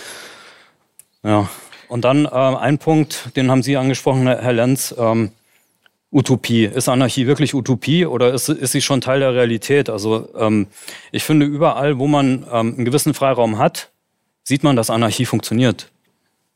Ja. 1.22 1.48
Und 1.88 2.04
dann 2.04 2.24
äh, 2.26 2.28
ein 2.28 2.78
Punkt, 2.78 3.36
den 3.36 3.50
haben 3.50 3.62
Sie 3.62 3.76
angesprochen, 3.76 4.26
Herr 4.26 4.52
Lenz. 4.52 4.94
Ähm, 4.98 5.30
Utopie. 6.12 6.64
Ist 6.64 6.88
Anarchie 6.88 7.26
wirklich 7.26 7.52
Utopie 7.54 8.06
oder 8.06 8.32
ist, 8.32 8.48
ist 8.48 8.72
sie 8.72 8.80
schon 8.80 9.00
Teil 9.00 9.20
der 9.20 9.34
Realität? 9.34 9.90
Also 9.90 10.28
ähm, 10.38 10.66
ich 11.12 11.24
finde, 11.24 11.46
überall, 11.46 11.98
wo 11.98 12.06
man 12.06 12.46
ähm, 12.50 12.74
einen 12.74 12.84
gewissen 12.84 13.12
Freiraum 13.12 13.58
hat, 13.58 13.90
sieht 14.42 14.62
man, 14.62 14.76
dass 14.76 14.88
Anarchie 14.88 15.26
funktioniert. 15.26 15.90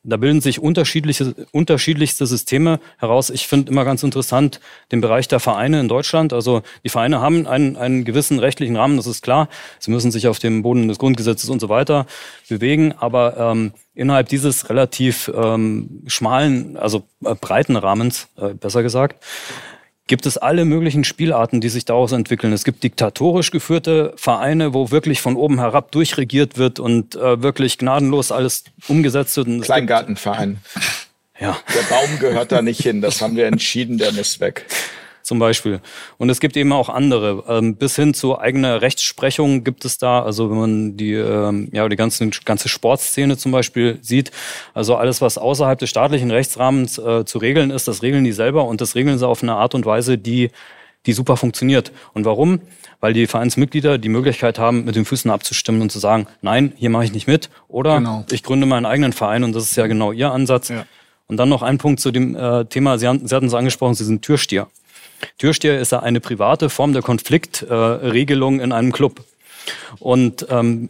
Da 0.02 0.16
bilden 0.16 0.40
sich 0.40 0.60
unterschiedliche, 0.60 1.34
unterschiedlichste 1.52 2.26
Systeme 2.26 2.80
heraus. 2.98 3.28
Ich 3.28 3.46
finde 3.46 3.70
immer 3.70 3.84
ganz 3.84 4.02
interessant 4.02 4.58
den 4.92 5.02
Bereich 5.02 5.28
der 5.28 5.40
Vereine 5.40 5.78
in 5.78 5.88
Deutschland. 5.88 6.32
Also 6.32 6.62
die 6.82 6.88
Vereine 6.88 7.20
haben 7.20 7.46
einen, 7.46 7.76
einen 7.76 8.04
gewissen 8.06 8.38
rechtlichen 8.38 8.76
Rahmen, 8.76 8.96
das 8.96 9.06
ist 9.06 9.22
klar. 9.22 9.50
Sie 9.78 9.90
müssen 9.90 10.10
sich 10.10 10.26
auf 10.26 10.38
dem 10.38 10.62
Boden 10.62 10.88
des 10.88 10.98
Grundgesetzes 10.98 11.50
und 11.50 11.60
so 11.60 11.68
weiter 11.68 12.06
bewegen. 12.48 12.94
Aber 12.98 13.36
ähm, 13.36 13.72
innerhalb 13.94 14.30
dieses 14.30 14.70
relativ 14.70 15.30
ähm, 15.34 16.02
schmalen, 16.06 16.78
also 16.78 17.02
äh, 17.22 17.34
breiten 17.34 17.76
Rahmens, 17.76 18.28
äh, 18.38 18.54
besser 18.54 18.82
gesagt, 18.82 19.22
gibt 20.10 20.26
es 20.26 20.36
alle 20.36 20.64
möglichen 20.64 21.04
Spielarten, 21.04 21.60
die 21.60 21.68
sich 21.68 21.84
daraus 21.84 22.10
entwickeln. 22.10 22.52
Es 22.52 22.64
gibt 22.64 22.82
diktatorisch 22.82 23.52
geführte 23.52 24.12
Vereine, 24.16 24.74
wo 24.74 24.90
wirklich 24.90 25.20
von 25.20 25.36
oben 25.36 25.60
herab 25.60 25.92
durchregiert 25.92 26.58
wird 26.58 26.80
und 26.80 27.14
äh, 27.14 27.40
wirklich 27.42 27.78
gnadenlos 27.78 28.32
alles 28.32 28.64
umgesetzt 28.88 29.36
wird. 29.36 29.46
Und 29.46 29.60
Kleingartenverein. 29.60 30.58
Ja. 31.38 31.56
Der 31.74 31.94
Baum 31.94 32.18
gehört 32.18 32.50
da 32.50 32.60
nicht 32.60 32.82
hin. 32.82 33.00
Das 33.00 33.22
haben 33.22 33.36
wir 33.36 33.46
entschieden, 33.46 33.98
der 33.98 34.12
muss 34.12 34.40
weg 34.40 34.66
zum 35.22 35.38
Beispiel. 35.38 35.80
Und 36.18 36.30
es 36.30 36.40
gibt 36.40 36.56
eben 36.56 36.72
auch 36.72 36.88
andere. 36.88 37.44
Ähm, 37.48 37.76
bis 37.76 37.96
hin 37.96 38.14
zu 38.14 38.38
eigener 38.38 38.82
Rechtsprechung 38.82 39.64
gibt 39.64 39.84
es 39.84 39.98
da, 39.98 40.22
also 40.22 40.50
wenn 40.50 40.58
man 40.58 40.96
die, 40.96 41.14
ähm, 41.14 41.68
ja, 41.72 41.88
die 41.88 41.96
ganze, 41.96 42.28
ganze 42.44 42.68
Sportszene 42.68 43.36
zum 43.36 43.52
Beispiel 43.52 43.98
sieht, 44.02 44.30
also 44.74 44.96
alles, 44.96 45.20
was 45.20 45.38
außerhalb 45.38 45.78
des 45.78 45.90
staatlichen 45.90 46.30
Rechtsrahmens 46.30 46.98
äh, 46.98 47.24
zu 47.24 47.38
regeln 47.38 47.70
ist, 47.70 47.88
das 47.88 48.02
regeln 48.02 48.24
die 48.24 48.32
selber 48.32 48.64
und 48.64 48.80
das 48.80 48.94
regeln 48.94 49.18
sie 49.18 49.26
auf 49.26 49.42
eine 49.42 49.54
Art 49.54 49.74
und 49.74 49.86
Weise, 49.86 50.18
die, 50.18 50.50
die 51.06 51.12
super 51.12 51.36
funktioniert. 51.36 51.92
Und 52.12 52.24
warum? 52.24 52.60
Weil 53.00 53.12
die 53.12 53.26
Vereinsmitglieder 53.26 53.98
die 53.98 54.08
Möglichkeit 54.08 54.58
haben, 54.58 54.84
mit 54.84 54.96
den 54.96 55.04
Füßen 55.04 55.30
abzustimmen 55.30 55.80
und 55.80 55.90
zu 55.90 55.98
sagen, 55.98 56.26
nein, 56.42 56.72
hier 56.76 56.90
mache 56.90 57.04
ich 57.04 57.12
nicht 57.12 57.26
mit. 57.26 57.48
Oder 57.68 57.98
genau. 57.98 58.24
ich 58.30 58.42
gründe 58.42 58.66
meinen 58.66 58.86
eigenen 58.86 59.12
Verein 59.12 59.44
und 59.44 59.54
das 59.54 59.64
ist 59.64 59.76
ja 59.76 59.86
genau 59.86 60.12
Ihr 60.12 60.30
Ansatz. 60.30 60.68
Ja. 60.68 60.84
Und 61.26 61.36
dann 61.36 61.48
noch 61.48 61.62
ein 61.62 61.78
Punkt 61.78 62.00
zu 62.00 62.10
dem 62.10 62.34
äh, 62.34 62.64
Thema, 62.64 62.98
Sie, 62.98 63.06
haben, 63.06 63.26
Sie 63.26 63.34
hatten 63.34 63.46
es 63.46 63.54
angesprochen, 63.54 63.94
Sie 63.94 64.04
sind 64.04 64.22
Türsteher. 64.22 64.66
Türsteher 65.38 65.80
ist 65.80 65.92
ja 65.92 66.00
eine 66.00 66.20
private 66.20 66.70
Form 66.70 66.92
der 66.92 67.02
Konfliktregelung 67.02 68.60
äh, 68.60 68.64
in 68.64 68.72
einem 68.72 68.92
Club. 68.92 69.24
Und 69.98 70.46
ähm, 70.50 70.88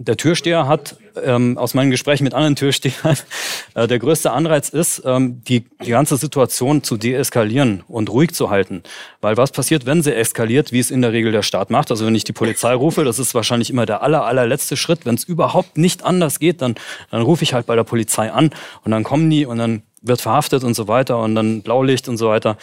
der 0.00 0.16
Türsteher 0.16 0.68
hat 0.68 0.96
ähm, 1.24 1.58
aus 1.58 1.74
meinen 1.74 1.90
Gesprächen 1.90 2.22
mit 2.22 2.32
anderen 2.32 2.54
Türstehern, 2.54 3.16
äh, 3.74 3.88
der 3.88 3.98
größte 3.98 4.30
Anreiz 4.30 4.68
ist, 4.68 5.02
ähm, 5.04 5.42
die, 5.42 5.64
die 5.84 5.90
ganze 5.90 6.16
Situation 6.16 6.84
zu 6.84 6.96
deeskalieren 6.96 7.82
und 7.88 8.08
ruhig 8.08 8.32
zu 8.32 8.48
halten. 8.48 8.84
Weil 9.20 9.36
was 9.36 9.50
passiert, 9.50 9.86
wenn 9.86 10.04
sie 10.04 10.14
eskaliert, 10.14 10.70
wie 10.70 10.78
es 10.78 10.92
in 10.92 11.02
der 11.02 11.12
Regel 11.12 11.32
der 11.32 11.42
Staat 11.42 11.70
macht? 11.70 11.90
Also 11.90 12.06
wenn 12.06 12.14
ich 12.14 12.22
die 12.22 12.32
Polizei 12.32 12.74
rufe, 12.74 13.02
das 13.02 13.18
ist 13.18 13.34
wahrscheinlich 13.34 13.70
immer 13.70 13.86
der 13.86 14.02
aller, 14.02 14.24
allerletzte 14.24 14.76
Schritt. 14.76 15.04
Wenn 15.04 15.16
es 15.16 15.24
überhaupt 15.24 15.76
nicht 15.76 16.04
anders 16.04 16.38
geht, 16.38 16.62
dann, 16.62 16.76
dann 17.10 17.22
rufe 17.22 17.42
ich 17.42 17.52
halt 17.52 17.66
bei 17.66 17.74
der 17.74 17.84
Polizei 17.84 18.30
an 18.30 18.50
und 18.84 18.92
dann 18.92 19.02
kommen 19.02 19.28
die 19.28 19.46
und 19.46 19.58
dann 19.58 19.82
wird 20.00 20.20
verhaftet 20.20 20.62
und 20.62 20.74
so 20.74 20.86
weiter 20.86 21.18
und 21.18 21.34
dann 21.34 21.62
Blaulicht 21.62 22.08
und 22.08 22.18
so 22.18 22.28
weiter. 22.28 22.56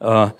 Äh, 0.00 0.30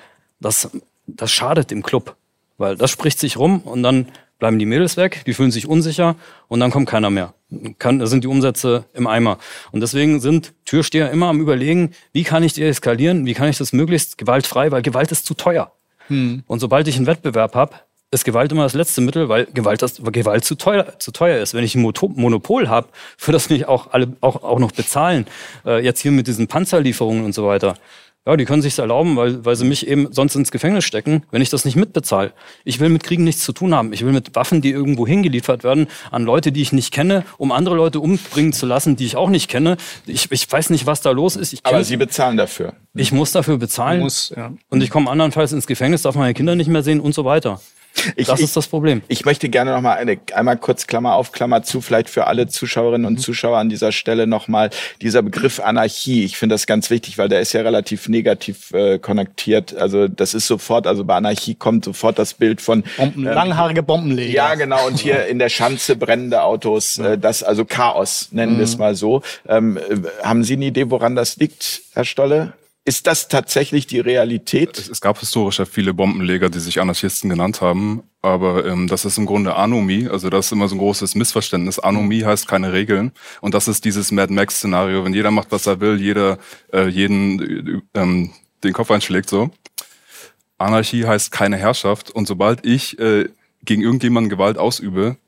das, 0.40 0.70
das 1.07 1.30
schadet 1.30 1.70
dem 1.70 1.84
Club, 1.84 2.16
weil 2.59 2.76
das 2.76 2.90
spricht 2.90 3.20
sich 3.20 3.36
rum 3.36 3.61
und 3.61 3.84
dann 3.84 4.09
bleiben 4.43 4.59
die 4.59 4.66
Mädels 4.66 4.97
weg, 4.97 5.22
die 5.24 5.34
fühlen 5.34 5.53
sich 5.53 5.68
unsicher 5.68 6.16
und 6.49 6.59
dann 6.59 6.72
kommt 6.72 6.88
keiner 6.88 7.11
mehr. 7.11 7.32
Kann, 7.78 8.05
sind 8.09 8.24
die 8.24 8.28
Umsätze 8.28 8.86
im 8.93 9.07
Eimer. 9.07 9.38
Und 9.70 9.82
deswegen 9.82 10.18
sind 10.18 10.53
Türsteher 10.64 11.12
immer 11.12 11.28
am 11.28 11.40
Überlegen, 11.40 11.93
wie 12.12 12.24
kann 12.24 12.43
ich 12.43 12.53
deeskalieren, 12.53 13.24
wie 13.24 13.34
kann 13.34 13.49
ich 13.49 13.59
das 13.59 13.72
möglichst 13.72 14.18
gewaltfrei, 14.18 14.72
weil 14.72 14.82
Gewalt 14.82 15.12
ist 15.12 15.26
zu 15.26 15.34
teuer. 15.34 15.70
Hm. 16.09 16.43
Und 16.49 16.59
sobald 16.59 16.88
ich 16.88 16.97
einen 16.97 17.07
Wettbewerb 17.07 17.55
habe, 17.55 17.76
ist 18.11 18.24
Gewalt 18.24 18.51
immer 18.51 18.64
das 18.64 18.74
letzte 18.74 19.01
Mittel, 19.01 19.28
weil 19.28 19.47
Gewalt, 19.47 19.80
das, 19.80 20.03
Gewalt 20.03 20.45
zu, 20.45 20.57
teuer, 20.57 20.99
zu 20.99 21.12
teuer 21.12 21.40
ist. 21.40 21.55
Wenn 21.55 21.62
ich 21.62 21.76
ein 21.76 21.80
Monopol 21.80 22.68
habe, 22.68 22.88
für 23.16 23.30
das 23.30 23.49
mich 23.49 23.68
auch 23.68 23.93
alle 23.93 24.09
auch, 24.20 24.43
auch 24.43 24.59
noch 24.59 24.72
bezahlen, 24.72 25.26
äh, 25.64 25.84
jetzt 25.84 26.01
hier 26.01 26.11
mit 26.11 26.26
diesen 26.26 26.49
Panzerlieferungen 26.49 27.24
und 27.24 27.32
so 27.32 27.47
weiter, 27.47 27.76
Ja, 28.24 28.36
die 28.36 28.44
können 28.44 28.62
sich's 28.62 28.78
erlauben, 28.78 29.16
weil, 29.16 29.44
weil 29.44 29.56
sie 29.56 29.64
mich 29.64 29.88
eben 29.88 30.12
sonst 30.12 30.36
ins 30.36 30.52
Gefängnis 30.52 30.84
stecken, 30.84 31.24
wenn 31.32 31.42
ich 31.42 31.50
das 31.50 31.64
nicht 31.64 31.74
mitbezahle. 31.74 32.32
Ich 32.64 32.78
will 32.78 32.88
mit 32.88 33.02
Kriegen 33.02 33.24
nichts 33.24 33.42
zu 33.42 33.52
tun 33.52 33.74
haben. 33.74 33.92
Ich 33.92 34.04
will 34.04 34.12
mit 34.12 34.36
Waffen, 34.36 34.60
die 34.60 34.70
irgendwo 34.70 35.08
hingeliefert 35.08 35.64
werden, 35.64 35.88
an 36.12 36.22
Leute, 36.22 36.52
die 36.52 36.62
ich 36.62 36.72
nicht 36.72 36.92
kenne, 36.92 37.24
um 37.36 37.50
andere 37.50 37.74
Leute 37.74 37.98
umbringen 37.98 38.52
zu 38.52 38.64
lassen, 38.64 38.94
die 38.94 39.06
ich 39.06 39.16
auch 39.16 39.28
nicht 39.28 39.48
kenne. 39.48 39.76
Ich, 40.06 40.30
ich 40.30 40.50
weiß 40.50 40.70
nicht, 40.70 40.86
was 40.86 41.00
da 41.00 41.10
los 41.10 41.34
ist. 41.34 41.52
Ich 41.52 41.60
Aber 41.64 41.82
Sie 41.82 41.96
bezahlen 41.96 42.36
dafür. 42.36 42.74
ich 42.94 43.10
muss 43.10 43.32
dafür 43.32 43.58
bezahlen. 43.58 44.00
Muss, 44.00 44.32
ja. 44.36 44.52
Und 44.68 44.84
ich 44.84 44.90
komme 44.90 45.10
andernfalls 45.10 45.50
ins 45.50 45.66
Gefängnis, 45.66 46.02
darf 46.02 46.14
meine 46.14 46.32
Kinder 46.32 46.54
nicht 46.54 46.68
mehr 46.68 46.84
sehen 46.84 47.00
und 47.00 47.16
so 47.16 47.24
weiter. 47.24 47.60
Ich, 48.16 48.26
das 48.26 48.40
ich, 48.40 48.47
ist 48.47 48.57
das 48.57 48.66
Problem. 48.66 49.03
Ich 49.09 49.24
möchte 49.24 49.49
gerne 49.49 49.72
noch 49.72 49.80
mal 49.80 49.95
eine, 49.95 50.18
einmal 50.34 50.57
kurz 50.57 50.86
Klammer 50.86 51.14
auf, 51.14 51.32
Klammer 51.32 51.62
zu, 51.62 51.80
vielleicht 51.80 52.09
für 52.09 52.26
alle 52.26 52.47
Zuschauerinnen 52.47 53.07
und 53.07 53.18
Zuschauer 53.18 53.59
an 53.59 53.68
dieser 53.68 53.93
Stelle 53.93 54.26
noch 54.26 54.49
mal 54.49 54.70
dieser 55.01 55.22
Begriff 55.22 55.61
Anarchie. 55.61 56.24
Ich 56.24 56.36
finde 56.36 56.55
das 56.55 56.66
ganz 56.66 56.90
wichtig, 56.90 57.18
weil 57.18 57.28
der 57.28 57.40
ist 57.40 57.53
ja 57.53 57.62
relativ 57.62 58.09
negativ 58.09 58.72
äh, 58.72 58.99
konnektiert. 58.99 59.76
Also 59.76 60.09
das 60.09 60.34
ist 60.34 60.47
sofort, 60.47 60.86
also 60.86 61.05
bei 61.05 61.16
Anarchie 61.16 61.55
kommt 61.55 61.84
sofort 61.84 62.18
das 62.18 62.34
Bild 62.34 62.61
von 62.61 62.82
Bomben, 62.97 63.26
ähm, 63.26 63.32
langhaarige 63.32 63.82
Bombenleger. 63.82 64.32
Ja, 64.32 64.55
genau. 64.55 64.86
Und 64.86 64.99
hier 64.99 65.26
in 65.26 65.38
der 65.38 65.49
Schanze 65.49 65.97
brennende 65.97 66.43
Autos, 66.43 66.99
äh, 66.99 67.18
das 67.18 67.43
also 67.43 67.64
Chaos, 67.64 68.28
nennen 68.32 68.57
wir 68.57 68.64
es 68.64 68.78
mal 68.78 68.95
so. 68.95 69.22
Ähm, 69.49 69.76
äh, 69.76 69.82
haben 70.22 70.45
Sie 70.45 70.55
eine 70.55 70.66
Idee, 70.66 70.90
woran 70.90 71.14
das 71.14 71.36
liegt, 71.36 71.82
Herr 71.93 72.05
Stolle? 72.05 72.55
Ist 72.84 73.06
das 73.06 73.28
tatsächlich 73.28 73.86
die 73.86 74.00
Realität? 74.00 74.76
Es, 74.76 75.00
gab 75.00 75.20
historisch 75.20 75.60
ja 75.60 75.66
viele 75.66 75.94
Bombenleger, 75.94 76.50
die 76.50 76.58
sich 76.58 76.80
Anarchisten 76.80 77.30
genannt 77.30 77.60
haben, 77.60 78.02
aber 78.22 78.66
ähm, 78.66 78.88
das 78.88 79.04
ist 79.04 79.18
im 79.18 79.26
Grunde 79.26 79.54
Anomie, 79.54 80.08
also 80.08 80.30
das 80.30 80.46
ist 80.46 80.52
immer 80.52 80.66
so 80.66 80.74
ein 80.74 80.78
großes 80.78 81.14
Missverständnis. 81.14 81.78
Anomie 81.78 82.24
heißt 82.24 82.48
keine 82.48 82.72
Regeln 82.72 83.12
und 83.40 83.54
das 83.54 83.68
ist 83.68 83.84
dieses 83.84 84.10
Mad 84.10 84.32
Max-Szenario, 84.32 85.04
wenn 85.04 85.14
jeder 85.14 85.30
macht, 85.30 85.52
was 85.52 85.68
er 85.68 85.78
will, 85.78 86.00
jeder 86.00 86.38
äh, 86.72 86.88
jeden 86.88 87.84
äh, 87.94 88.00
ähm, 88.00 88.32
den 88.64 88.72
Kopf 88.72 88.90
einschlägt 88.90 89.30
so. 89.30 89.50
Anarchie 90.58 91.06
heißt 91.06 91.30
keine 91.30 91.58
Herrschaft 91.58 92.10
und 92.10 92.26
sobald 92.26 92.66
ich 92.66 92.98
äh, 92.98 93.28
gegen 93.64 93.82
irgendjemanden 93.82 94.28
Gewalt 94.28 94.58
ausübe, 94.58 95.18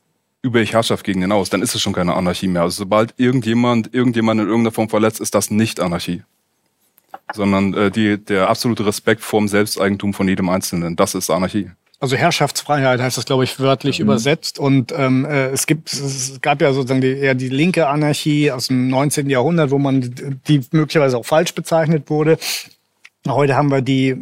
übe 0.42 0.61
ich 0.61 0.72
Herrschaft 0.72 1.05
gegen 1.05 1.20
den 1.20 1.30
aus, 1.30 1.50
dann 1.50 1.62
ist 1.62 1.76
es 1.76 1.80
schon 1.80 1.92
keine 1.92 2.14
Anarchie 2.14 2.48
mehr. 2.48 2.62
Also 2.62 2.78
sobald 2.78 3.14
irgendjemand 3.16 3.94
irgendjemand 3.94 4.40
in 4.40 4.48
irgendeiner 4.48 4.74
Form 4.74 4.88
verletzt, 4.88 5.20
ist 5.20 5.36
das 5.36 5.52
nicht 5.52 5.78
Anarchie 5.78 6.24
sondern 7.33 7.75
äh, 7.75 7.91
die, 7.91 8.19
der 8.19 8.49
absolute 8.49 8.87
Respekt 8.87 9.23
vorm 9.23 9.49
Selbsteigentum 9.49 10.15
von 10.15 10.29
jedem 10.29 10.49
Einzelnen. 10.49 10.97
Das 10.97 11.15
ist 11.15 11.31
Anarchie. 11.31 11.71
Also 12.01 12.17
Herrschaftsfreiheit 12.17 13.01
heißt 13.01 13.17
das, 13.17 13.25
glaube 13.25 13.45
ich, 13.45 13.59
wörtlich 13.61 13.99
übersetzt. 13.99 14.59
Und 14.59 14.93
ähm, 14.95 15.25
äh, 15.25 15.47
es 15.47 15.67
gibt, 15.67 15.91
es 15.91 16.39
gab 16.43 16.61
ja 16.61 16.73
sozusagen 16.75 17.01
die, 17.01 17.17
eher 17.17 17.35
die 17.35 17.49
linke 17.49 17.87
Anarchie 17.89 18.51
aus 18.51 18.67
dem 18.67 18.89
19. 18.89 19.31
Jahrhundert, 19.31 19.71
wo 19.71 19.79
man 19.79 20.15
die 20.47 20.61
möglicherweise 20.73 21.17
auch 21.17 21.25
falsch 21.25 21.55
bezeichnet 21.55 22.11
wurde. 22.11 22.37
Heute 23.27 23.57
haben 23.57 23.70
wir 23.70 23.81
die 23.81 24.09
äh, 24.11 24.16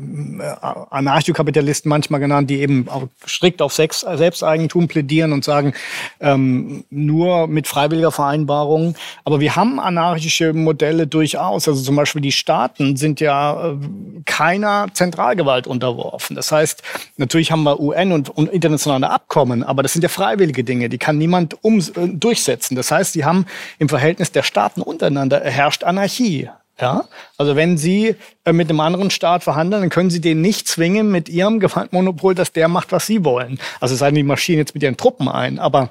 Anarchokapitalisten 0.90 1.88
manchmal 1.88 2.20
genannt, 2.20 2.48
die 2.48 2.60
eben 2.60 2.88
auch 2.88 3.08
strikt 3.26 3.60
auf 3.60 3.72
Sex, 3.72 4.00
Selbsteigentum 4.00 4.86
plädieren 4.86 5.32
und 5.32 5.44
sagen, 5.44 5.74
ähm, 6.20 6.84
nur 6.88 7.48
mit 7.48 7.66
freiwilliger 7.66 8.12
Vereinbarung. 8.12 8.94
Aber 9.24 9.40
wir 9.40 9.56
haben 9.56 9.80
anarchische 9.80 10.52
Modelle 10.52 11.08
durchaus. 11.08 11.66
Also 11.66 11.82
zum 11.82 11.96
Beispiel 11.96 12.22
die 12.22 12.30
Staaten 12.30 12.94
sind 12.96 13.18
ja 13.18 13.72
äh, 13.72 13.76
keiner 14.24 14.86
Zentralgewalt 14.92 15.66
unterworfen. 15.66 16.36
Das 16.36 16.52
heißt, 16.52 16.84
natürlich 17.16 17.50
haben 17.50 17.64
wir 17.64 17.80
UN 17.80 18.12
und, 18.12 18.28
und 18.28 18.50
internationale 18.50 19.10
Abkommen, 19.10 19.64
aber 19.64 19.82
das 19.82 19.94
sind 19.94 20.02
ja 20.02 20.10
freiwillige 20.10 20.62
Dinge, 20.62 20.88
die 20.88 20.98
kann 20.98 21.18
niemand 21.18 21.64
um, 21.64 21.80
äh, 21.80 22.06
durchsetzen. 22.06 22.76
Das 22.76 22.92
heißt, 22.92 23.16
die 23.16 23.24
haben 23.24 23.46
im 23.80 23.88
Verhältnis 23.88 24.30
der 24.30 24.44
Staaten 24.44 24.80
untereinander 24.80 25.40
herrscht 25.40 25.82
Anarchie. 25.82 26.50
Ja, 26.80 27.04
also 27.36 27.54
wenn 27.54 27.76
Sie 27.76 28.16
äh, 28.44 28.52
mit 28.52 28.68
einem 28.68 28.80
anderen 28.80 29.10
Staat 29.10 29.44
verhandeln, 29.44 29.82
dann 29.82 29.90
können 29.90 30.10
Sie 30.10 30.20
den 30.20 30.40
nicht 30.40 30.66
zwingen 30.66 31.10
mit 31.10 31.28
Ihrem 31.28 31.60
Gewaltmonopol, 31.60 32.34
dass 32.34 32.52
der 32.52 32.68
macht, 32.68 32.92
was 32.92 33.06
Sie 33.06 33.24
wollen. 33.24 33.60
Also 33.80 33.94
denn, 33.94 34.14
die 34.14 34.22
marschieren 34.22 34.58
jetzt 34.58 34.74
mit 34.74 34.82
ihren 34.82 34.96
Truppen 34.96 35.28
ein, 35.28 35.58
aber 35.58 35.90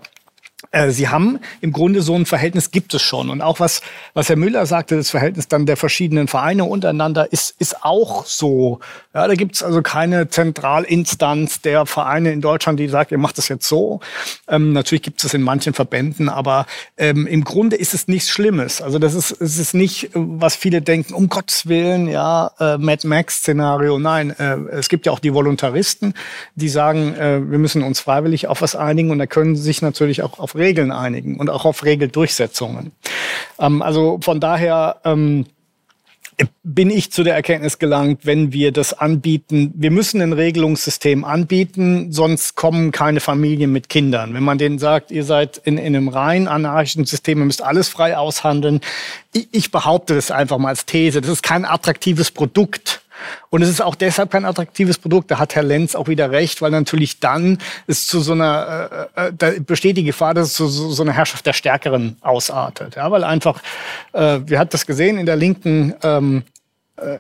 Sie 0.90 1.10
haben 1.10 1.40
im 1.60 1.72
Grunde 1.74 2.02
so 2.02 2.16
ein 2.16 2.26
Verhältnis 2.26 2.72
gibt 2.72 2.94
es 2.94 3.02
schon. 3.02 3.30
Und 3.30 3.42
auch 3.42 3.60
was, 3.60 3.82
was 4.14 4.30
Herr 4.30 4.36
Müller 4.36 4.66
sagte, 4.66 4.96
das 4.96 5.10
Verhältnis 5.10 5.48
dann 5.48 5.66
der 5.66 5.76
verschiedenen 5.76 6.28
Vereine 6.28 6.64
untereinander 6.64 7.32
ist, 7.32 7.56
ist 7.60 7.84
auch 7.84 8.26
so. 8.26 8.80
Ja, 9.14 9.28
da 9.28 9.36
gibt 9.36 9.56
es 9.56 9.64
also 9.64 9.82
keine 9.82 10.30
Zentralinstanz 10.30 11.62
der 11.62 11.86
Vereine 11.86 12.32
in 12.32 12.42
Deutschland, 12.42 12.80
die 12.80 12.88
sagt, 12.88 13.12
ihr 13.12 13.18
macht 13.18 13.38
das 13.38 13.50
jetzt 13.50 13.68
so. 13.68 14.00
Ähm, 14.48 14.74
natürlich 14.74 15.02
gibt 15.02 15.20
es 15.20 15.24
das 15.24 15.34
in 15.34 15.42
manchen 15.42 15.74
Verbänden, 15.74 16.30
aber 16.30 16.66
ähm, 16.98 17.28
im 17.28 17.44
Grunde 17.44 17.76
ist 17.76 17.94
es 17.94 18.08
nichts 18.08 18.30
Schlimmes. 18.30 18.82
Also 18.82 19.00
das 19.00 19.14
ist, 19.14 19.32
es 19.32 19.58
ist 19.58 19.74
nicht, 19.74 20.06
äh, 20.06 20.10
was 20.14 20.56
viele 20.56 20.82
denken, 20.82 21.14
um 21.14 21.28
Gottes 21.28 21.68
Willen, 21.68 22.08
ja, 22.08 22.52
äh, 22.60 22.78
Mad 22.78 23.06
Max-Szenario. 23.08 24.00
Nein, 24.00 24.32
äh, 24.40 24.58
es 24.72 24.90
gibt 24.90 25.06
ja 25.06 25.12
auch 25.12 25.20
die 25.20 25.34
Voluntaristen, 25.34 26.14
die 26.56 26.70
sagen, 26.70 27.16
äh, 27.16 27.42
wir 27.50 27.60
müssen 27.60 27.84
uns 27.84 28.00
freiwillig 28.00 28.48
auf 28.48 28.62
was 28.62 28.76
einigen 28.76 29.12
und 29.12 29.20
da 29.20 29.26
können 29.26 29.56
sich 29.56 29.82
natürlich 29.82 30.24
auch 30.24 30.40
auf 30.40 30.51
Regeln 30.56 30.92
einigen 30.92 31.38
und 31.38 31.50
auch 31.50 31.66
auf 31.66 31.84
Regeldurchsetzungen. 31.84 32.92
Ähm, 33.60 33.82
also 33.82 34.20
von 34.22 34.40
daher 34.40 34.98
ähm, 35.04 35.46
bin 36.64 36.90
ich 36.90 37.12
zu 37.12 37.24
der 37.24 37.36
Erkenntnis 37.36 37.80
gelangt, 37.80 38.26
wenn 38.26 38.54
wir 38.54 38.72
das 38.72 38.94
anbieten, 38.94 39.74
wir 39.76 39.92
müssen 39.92 40.22
ein 40.22 40.34
Regelungssystem 40.34 41.24
anbieten, 41.24 42.12
sonst 42.12 42.56
kommen 42.56 42.92
keine 42.92 43.20
Familien 43.20 43.72
mit 43.72 43.90
Kindern. 43.90 44.34
Wenn 44.34 44.44
man 44.44 44.58
denen 44.58 44.80
sagt, 44.80 45.12
ihr 45.12 45.24
seid 45.24 45.58
in, 45.64 45.78
in 45.78 45.96
einem 45.96 46.08
rein 46.08 46.48
anarchischen 46.48 47.06
System, 47.06 47.40
ihr 47.40 47.46
müsst 47.46 47.62
alles 47.62 47.90
frei 47.90 48.18
aushandeln. 48.18 48.82
Ich, 49.34 49.48
ich 49.52 49.72
behaupte 49.72 50.16
das 50.16 50.32
einfach 50.32 50.58
mal 50.58 50.70
als 50.70 50.86
These. 50.86 51.22
Das 51.22 51.30
ist 51.30 51.44
kein 51.44 51.66
attraktives 51.66 52.32
Produkt. 52.32 53.01
Und 53.50 53.62
es 53.62 53.70
ist 53.70 53.82
auch 53.82 53.96
deshalb 53.96 54.32
kein 54.32 54.46
attraktives 54.46 54.98
Produkt. 54.98 55.32
Da 55.32 55.40
hat 55.40 55.56
Herr 55.56 55.64
Lenz 55.64 55.96
auch 55.96 56.08
wieder 56.08 56.32
recht, 56.32 56.62
weil 56.62 56.72
natürlich 56.72 57.20
dann 57.20 57.58
es 57.88 58.08
zu 58.08 58.22
so 58.22 58.34
einer, 58.34 59.10
äh, 59.16 59.28
äh, 59.28 59.34
da 59.38 59.52
besteht 59.66 59.98
die 59.98 60.04
Gefahr, 60.04 60.34
dass 60.34 60.48
es 60.48 60.54
zu 60.54 60.68
so, 60.68 60.92
so 60.92 61.04
einer 61.04 61.14
Herrschaft 61.14 61.46
der 61.46 61.54
Stärkeren 61.54 62.18
ausartet. 62.22 62.96
Ja, 62.96 63.12
weil 63.12 63.24
einfach, 63.24 63.62
äh, 64.14 64.40
wir 64.46 64.60
hatten 64.60 64.72
das 64.72 64.86
gesehen 64.86 65.18
in 65.18 65.26
der 65.26 65.36
linken, 65.36 65.94
ähm, 66.04 66.44
äh, 66.46 66.51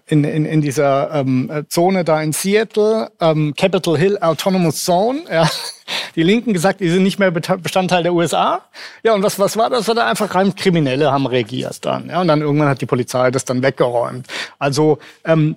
in, 0.05 0.23
in, 0.23 0.45
in 0.45 0.61
dieser 0.61 1.11
ähm, 1.11 1.65
Zone 1.69 2.03
da 2.03 2.21
in 2.21 2.33
Seattle, 2.33 3.11
ähm, 3.19 3.53
Capitol 3.57 3.97
Hill 3.97 4.17
Autonomous 4.19 4.83
Zone, 4.83 5.21
ja. 5.31 5.49
Die 6.15 6.23
Linken 6.23 6.53
gesagt, 6.53 6.79
die 6.79 6.89
sind 6.89 7.03
nicht 7.03 7.19
mehr 7.19 7.31
Bestandteil 7.31 8.03
der 8.03 8.13
USA. 8.13 8.61
Ja, 9.03 9.13
und 9.13 9.23
was, 9.23 9.39
was 9.39 9.57
war 9.57 9.69
das? 9.69 9.87
War 9.87 9.95
da 9.95 10.07
einfach 10.07 10.33
rein 10.35 10.55
Kriminelle 10.55 11.11
haben 11.11 11.25
regiert 11.25 11.85
dann. 11.85 12.09
Ja, 12.09 12.21
und 12.21 12.27
dann 12.27 12.41
irgendwann 12.41 12.69
hat 12.69 12.81
die 12.81 12.85
Polizei 12.85 13.31
das 13.31 13.45
dann 13.45 13.61
weggeräumt. 13.61 14.27
Also, 14.59 14.99
ähm, 15.25 15.55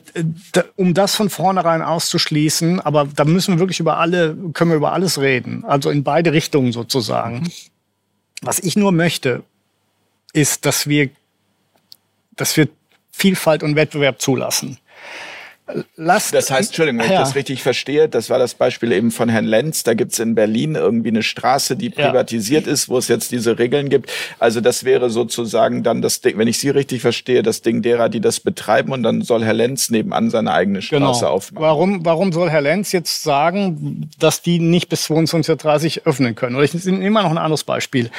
um 0.76 0.94
das 0.94 1.14
von 1.14 1.30
vornherein 1.30 1.82
auszuschließen, 1.82 2.80
aber 2.80 3.06
da 3.14 3.24
müssen 3.24 3.54
wir 3.54 3.58
wirklich 3.60 3.80
über 3.80 3.98
alle, 3.98 4.36
können 4.54 4.70
wir 4.70 4.76
über 4.76 4.92
alles 4.92 5.20
reden. 5.20 5.64
Also 5.64 5.90
in 5.90 6.04
beide 6.04 6.32
Richtungen 6.32 6.72
sozusagen. 6.72 7.50
Was 8.42 8.58
ich 8.58 8.76
nur 8.76 8.92
möchte, 8.92 9.42
ist, 10.32 10.66
dass 10.66 10.88
wir, 10.88 11.10
dass 12.36 12.56
wir 12.56 12.68
Vielfalt 13.16 13.62
und 13.62 13.76
Wettbewerb 13.76 14.20
zulassen. 14.20 14.78
Lasst, 15.96 16.34
Das 16.34 16.50
heißt, 16.50 16.70
Entschuldigung, 16.70 16.98
wenn 17.00 17.06
ich 17.06 17.12
Ja. 17.12 17.20
das 17.20 17.34
richtig 17.34 17.62
verstehe, 17.62 18.06
das 18.06 18.28
war 18.28 18.38
das 18.38 18.52
Beispiel 18.54 18.92
eben 18.92 19.10
von 19.10 19.30
Herrn 19.30 19.46
Lenz. 19.46 19.82
Da 19.82 19.94
gibt's 19.94 20.18
in 20.18 20.34
Berlin 20.34 20.74
irgendwie 20.74 21.08
eine 21.08 21.22
Straße, 21.22 21.74
die 21.76 21.86
Ja. 21.90 22.08
privatisiert 22.08 22.66
ist, 22.66 22.90
wo 22.90 22.98
es 22.98 23.08
jetzt 23.08 23.32
diese 23.32 23.58
Regeln 23.58 23.88
gibt. 23.88 24.12
Also 24.38 24.60
das 24.60 24.84
wäre 24.84 25.08
sozusagen 25.08 25.82
dann 25.82 26.02
das 26.02 26.20
Ding, 26.20 26.36
wenn 26.36 26.48
ich 26.48 26.58
Sie 26.58 26.68
richtig 26.68 27.00
verstehe, 27.00 27.42
das 27.42 27.62
Ding 27.62 27.80
derer, 27.80 28.10
die 28.10 28.20
das 28.20 28.40
betreiben 28.40 28.92
und 28.92 29.02
dann 29.04 29.22
soll 29.22 29.42
Herr 29.42 29.54
Lenz 29.54 29.88
nebenan 29.88 30.28
seine 30.28 30.52
eigene 30.52 30.82
Straße 30.82 31.20
Genau. 31.20 31.32
aufmachen. 31.32 31.62
Warum, 31.64 32.04
warum 32.04 32.32
soll 32.32 32.50
Herr 32.50 32.60
Lenz 32.60 32.92
jetzt 32.92 33.22
sagen, 33.22 34.10
dass 34.18 34.42
die 34.42 34.58
nicht 34.58 34.90
bis 34.90 35.06
22.30 35.08 36.00
Uhr 36.00 36.08
öffnen 36.08 36.34
können? 36.34 36.56
Oder 36.56 36.64
ich 36.66 36.74
nehme 36.84 37.08
mal 37.10 37.22
noch 37.22 37.30
ein 37.30 37.38
anderes 37.38 37.64
Beispiel. 37.64 38.10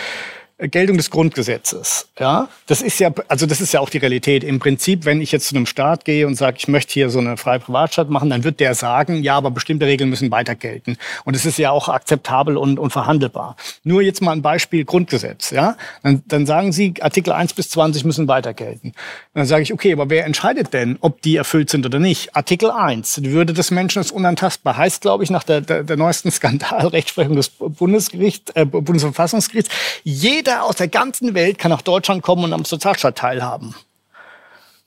Geltung 0.58 0.96
des 0.96 1.10
Grundgesetzes. 1.10 2.08
Ja, 2.18 2.48
das 2.68 2.82
ist 2.82 3.00
ja, 3.00 3.12
also 3.28 3.46
das 3.46 3.60
ist 3.60 3.74
ja 3.74 3.82
auch 3.82 3.90
die 3.90 3.98
Realität. 3.98 4.42
Im 4.42 4.60
Prinzip, 4.60 5.04
wenn 5.04 5.20
ich 5.20 5.34
jetzt 5.34 5.50
zu 5.50 5.56
einem 5.56 5.66
Staat 5.66 6.06
gehe 6.06 6.26
und 6.26 6.36
sage, 6.36 6.56
ich 6.58 6.70
möchte 6.70 6.94
hier 6.94 7.10
so 7.10 7.20
eine 7.20 7.36
freie 7.36 7.60
Privatstadt 7.60 8.10
machen, 8.10 8.30
dann 8.30 8.46
wird 8.46 8.62
der 8.62 8.74
sagen, 8.74 9.22
ja, 9.22 9.36
aber 9.36 9.52
bestimmte 9.52 9.86
Regeln 9.86 10.10
müssen 10.10 10.32
weiter 10.32 10.56
gelten. 10.56 10.96
Und 11.26 11.36
es 11.36 11.46
ist 11.46 11.58
ja 11.58 11.72
auch 11.72 11.90
akzeptabel 11.90 12.56
und, 12.56 12.80
und 12.80 12.92
verhandelbar. 12.92 13.58
Nur 13.84 14.02
jetzt 14.02 14.22
mal 14.22 14.32
ein 14.32 14.42
Beispiel 14.42 14.86
Grundgesetz. 14.86 15.52
Ja, 15.52 15.76
dann, 16.04 16.24
dann 16.26 16.46
sagen 16.46 16.72
Sie, 16.72 16.94
Artikel 17.02 17.34
1 17.34 17.54
bis 17.54 17.70
20 17.72 18.06
müssen 18.06 18.30
weiter 18.30 18.54
gelten. 18.54 18.94
Dann 19.34 19.48
sage 19.48 19.64
ich, 19.64 19.74
okay, 19.74 19.92
aber 19.92 20.10
wer 20.10 20.26
entscheidet 20.26 20.74
denn, 20.74 20.98
ob 21.02 21.22
die 21.22 21.36
erfüllt 21.36 21.70
sind 21.70 21.86
oder 21.86 22.00
nicht? 22.00 22.34
Artikel 22.34 22.72
1, 22.72 23.16
die 23.16 23.32
Würde 23.32 23.52
des 23.52 23.72
Menschen 23.72 24.02
ist 24.02 24.12
unantastbar. 24.12 24.78
Heißt, 24.78 25.02
glaube 25.02 25.26
ich, 25.26 25.30
nach 25.30 25.44
der, 25.44 25.60
der, 25.60 25.84
der 25.84 25.98
neuesten 25.98 26.32
Skandalrechtsprechung 26.32 27.36
des 27.36 27.50
Bundesgerichts, 27.50 28.54
äh, 28.56 28.64
Bundesverfassungsgerichts, 28.64 29.70
jeder 30.06 30.45
aus 30.48 30.76
der 30.76 30.88
ganzen 30.88 31.34
Welt 31.34 31.58
kann 31.58 31.72
nach 31.72 31.82
Deutschland 31.82 32.24
kommen 32.24 32.44
und 32.46 32.54
am 32.54 32.66
Sozialstaat 32.66 33.18
teilhaben. 33.18 33.76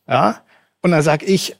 Ja? 0.09 0.41
Und 0.81 0.93
dann 0.93 1.03
sage 1.03 1.27
ich, 1.27 1.57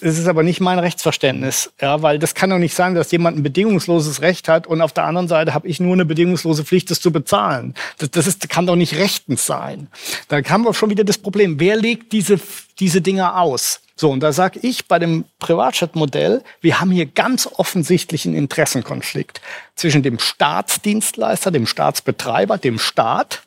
es 0.00 0.18
ist 0.18 0.28
aber 0.28 0.42
nicht 0.42 0.60
mein 0.60 0.78
Rechtsverständnis, 0.78 1.72
ja, 1.80 2.02
weil 2.02 2.18
das 2.18 2.34
kann 2.34 2.50
doch 2.50 2.58
nicht 2.58 2.74
sein, 2.74 2.94
dass 2.94 3.10
jemand 3.10 3.36
ein 3.36 3.42
bedingungsloses 3.42 4.20
Recht 4.20 4.48
hat 4.48 4.66
und 4.66 4.80
auf 4.80 4.92
der 4.92 5.04
anderen 5.04 5.26
Seite 5.26 5.54
habe 5.54 5.66
ich 5.66 5.80
nur 5.80 5.94
eine 5.94 6.04
bedingungslose 6.04 6.64
Pflicht, 6.64 6.90
das 6.90 7.00
zu 7.00 7.10
bezahlen. 7.10 7.74
Das, 7.98 8.10
das 8.10 8.26
ist, 8.26 8.48
kann 8.48 8.66
doch 8.66 8.76
nicht 8.76 8.96
rechtens 8.96 9.46
sein. 9.46 9.88
Da 10.28 10.42
haben 10.42 10.64
wir 10.64 10.74
schon 10.74 10.90
wieder 10.90 11.04
das 11.04 11.18
Problem. 11.18 11.58
Wer 11.58 11.76
legt 11.76 12.12
diese, 12.12 12.38
diese 12.78 13.00
Dinge 13.00 13.36
aus? 13.36 13.80
So, 14.00 14.12
und 14.12 14.20
da 14.20 14.32
sage 14.32 14.60
ich 14.62 14.86
bei 14.86 15.00
dem 15.00 15.24
Privatjet-Modell, 15.40 16.44
wir 16.60 16.78
haben 16.78 16.92
hier 16.92 17.06
ganz 17.06 17.48
offensichtlichen 17.48 18.32
Interessenkonflikt 18.32 19.40
zwischen 19.74 20.04
dem 20.04 20.20
Staatsdienstleister, 20.20 21.50
dem 21.50 21.66
Staatsbetreiber, 21.66 22.58
dem 22.58 22.78
Staat 22.78 23.42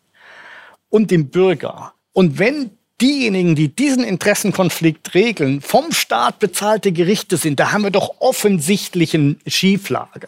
und 0.90 1.10
dem 1.10 1.30
Bürger. 1.30 1.94
Und 2.12 2.38
wenn 2.38 2.72
diejenigen, 3.00 3.56
die 3.56 3.70
diesen 3.70 4.04
Interessenkonflikt 4.04 5.14
regeln, 5.14 5.62
vom 5.62 5.94
Staat 5.94 6.40
bezahlte 6.40 6.92
Gerichte 6.92 7.38
sind, 7.38 7.62
da 7.62 7.72
haben 7.72 7.84
wir 7.84 7.92
doch 7.92 8.16
offensichtlichen 8.20 9.40
Schieflage. 9.48 10.28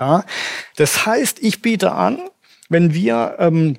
Ja? 0.00 0.24
Das 0.76 1.04
heißt, 1.04 1.42
ich 1.42 1.60
biete 1.60 1.92
an, 1.92 2.18
wenn 2.70 2.94
wir 2.94 3.36
ähm, 3.38 3.76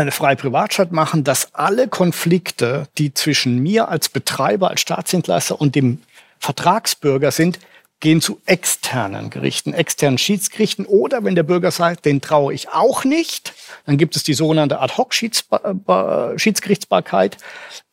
eine 0.00 0.10
freie 0.10 0.36
Privatstadt 0.36 0.92
machen, 0.92 1.24
dass 1.24 1.54
alle 1.54 1.88
Konflikte, 1.88 2.88
die 2.98 3.14
zwischen 3.14 3.62
mir 3.62 3.88
als 3.88 4.08
Betreiber, 4.08 4.70
als 4.70 4.80
Staatsdienstleister 4.80 5.60
und 5.60 5.74
dem 5.74 6.00
Vertragsbürger 6.38 7.30
sind, 7.30 7.58
gehen 8.00 8.20
zu 8.20 8.40
externen 8.44 9.30
Gerichten, 9.30 9.72
externen 9.72 10.18
Schiedsgerichten. 10.18 10.84
Oder 10.84 11.24
wenn 11.24 11.34
der 11.34 11.42
Bürger 11.42 11.70
sagt, 11.70 12.04
den 12.04 12.20
traue 12.20 12.52
ich 12.52 12.68
auch 12.68 13.04
nicht, 13.04 13.54
dann 13.86 13.96
gibt 13.96 14.14
es 14.16 14.24
die 14.24 14.34
sogenannte 14.34 14.80
Ad-Hoc-Schiedsgerichtsbarkeit. 14.80 17.38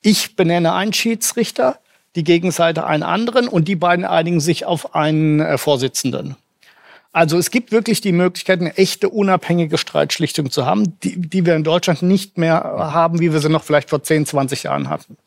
Ich 0.02 0.36
benenne 0.36 0.74
einen 0.74 0.92
Schiedsrichter, 0.92 1.80
die 2.16 2.26
Gegenseite 2.26 2.86
einen 2.86 3.04
anderen 3.04 3.48
und 3.48 3.70
die 3.70 3.78
beiden 3.78 4.04
einigen 4.04 4.42
sich 4.42 4.66
auf 4.66 4.96
einen 4.96 5.40
äh, 5.40 5.58
Vorsitzenden. 5.58 6.36
Also 7.14 7.38
es 7.38 7.52
gibt 7.52 7.72
wirklich 7.72 8.00
die 8.00 8.14
Möglichkeit, 8.14 8.62
eine 8.62 8.78
echte 8.78 9.10
unabhängige 9.10 9.78
Streitschlichtung 9.78 10.50
zu 10.50 10.66
haben, 10.66 10.98
die, 11.02 11.20
die 11.20 11.46
wir 11.46 11.56
in 11.56 11.64
Deutschland 11.64 12.02
nicht 12.04 12.38
mehr 12.38 12.64
haben, 12.64 13.20
wie 13.20 13.34
wir 13.34 13.40
sie 13.40 13.50
noch 13.50 13.64
vielleicht 13.64 13.90
vor 13.90 14.02
10, 14.02 14.26
20 14.26 14.64
Jahren 14.64 14.90
hatten. 14.90 15.18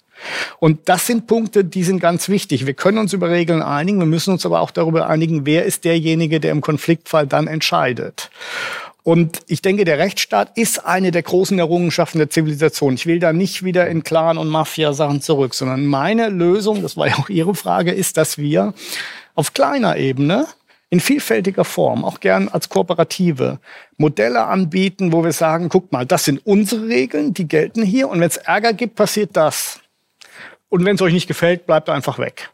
Und 0.58 0.88
das 0.88 1.06
sind 1.06 1.26
Punkte, 1.26 1.64
die 1.64 1.84
sind 1.84 2.00
ganz 2.00 2.28
wichtig. 2.28 2.66
Wir 2.66 2.74
können 2.74 2.98
uns 2.98 3.12
über 3.12 3.30
Regeln 3.30 3.62
einigen, 3.62 3.98
wir 3.98 4.06
müssen 4.06 4.32
uns 4.32 4.46
aber 4.46 4.60
auch 4.60 4.70
darüber 4.70 5.08
einigen, 5.08 5.44
wer 5.44 5.64
ist 5.64 5.84
derjenige, 5.84 6.40
der 6.40 6.52
im 6.52 6.60
Konfliktfall 6.60 7.26
dann 7.26 7.46
entscheidet. 7.46 8.30
Und 9.02 9.40
ich 9.48 9.60
denke, 9.60 9.84
der 9.84 9.98
Rechtsstaat 9.98 10.56
ist 10.56 10.86
eine 10.86 11.10
der 11.10 11.22
großen 11.22 11.58
Errungenschaften 11.58 12.18
der 12.18 12.30
Zivilisation. 12.30 12.94
Ich 12.94 13.04
will 13.04 13.18
da 13.18 13.34
nicht 13.34 13.62
wieder 13.62 13.86
in 13.86 14.02
Clan- 14.02 14.38
und 14.38 14.48
Mafia-Sachen 14.48 15.20
zurück, 15.20 15.52
sondern 15.52 15.84
meine 15.84 16.30
Lösung, 16.30 16.80
das 16.80 16.96
war 16.96 17.08
ja 17.08 17.16
auch 17.16 17.28
Ihre 17.28 17.54
Frage, 17.54 17.92
ist, 17.92 18.16
dass 18.16 18.38
wir 18.38 18.72
auf 19.34 19.52
kleiner 19.52 19.98
Ebene 19.98 20.46
in 20.94 21.00
vielfältiger 21.00 21.64
Form, 21.64 22.04
auch 22.04 22.20
gern 22.20 22.48
als 22.48 22.68
Kooperative, 22.68 23.58
Modelle 23.96 24.44
anbieten, 24.44 25.12
wo 25.12 25.24
wir 25.24 25.32
sagen, 25.32 25.68
guck 25.68 25.90
mal, 25.90 26.06
das 26.06 26.24
sind 26.24 26.46
unsere 26.46 26.86
Regeln, 26.86 27.34
die 27.34 27.48
gelten 27.48 27.82
hier 27.82 28.08
und 28.08 28.20
wenn 28.20 28.28
es 28.28 28.36
Ärger 28.36 28.72
gibt, 28.72 28.94
passiert 28.94 29.30
das. 29.32 29.80
Und 30.68 30.84
wenn 30.84 30.94
es 30.94 31.02
euch 31.02 31.12
nicht 31.12 31.26
gefällt, 31.26 31.66
bleibt 31.66 31.88
einfach 31.88 32.20
weg. 32.20 32.50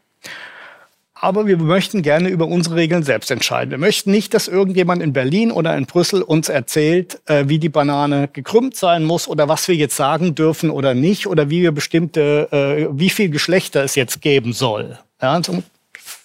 Aber 1.13 1.45
wir 1.45 1.57
möchten 1.57 2.01
gerne 2.01 2.29
über 2.29 2.47
unsere 2.47 2.77
Regeln 2.77 3.03
selbst 3.03 3.29
entscheiden. 3.29 3.69
Wir 3.69 3.77
möchten 3.77 4.09
nicht, 4.09 4.33
dass 4.33 4.47
irgendjemand 4.47 5.03
in 5.03 5.13
Berlin 5.13 5.51
oder 5.51 5.77
in 5.77 5.85
Brüssel 5.85 6.23
uns 6.23 6.49
erzählt, 6.49 7.21
äh, 7.27 7.43
wie 7.45 7.59
die 7.59 7.69
Banane 7.69 8.27
gekrümmt 8.27 8.75
sein 8.75 9.03
muss 9.03 9.27
oder 9.27 9.49
was 9.49 9.67
wir 9.67 9.75
jetzt 9.75 9.95
sagen 9.95 10.33
dürfen 10.33 10.71
oder 10.71 10.95
nicht 10.95 11.27
oder 11.27 11.51
wie 11.51 11.61
wir 11.61 11.73
bestimmte, 11.73 12.47
äh, 12.51 12.87
wie 12.99 13.11
viel 13.11 13.29
Geschlechter 13.29 13.83
es 13.83 13.93
jetzt 13.93 14.19
geben 14.19 14.51
soll. 14.51 14.97
Ja, 15.21 15.39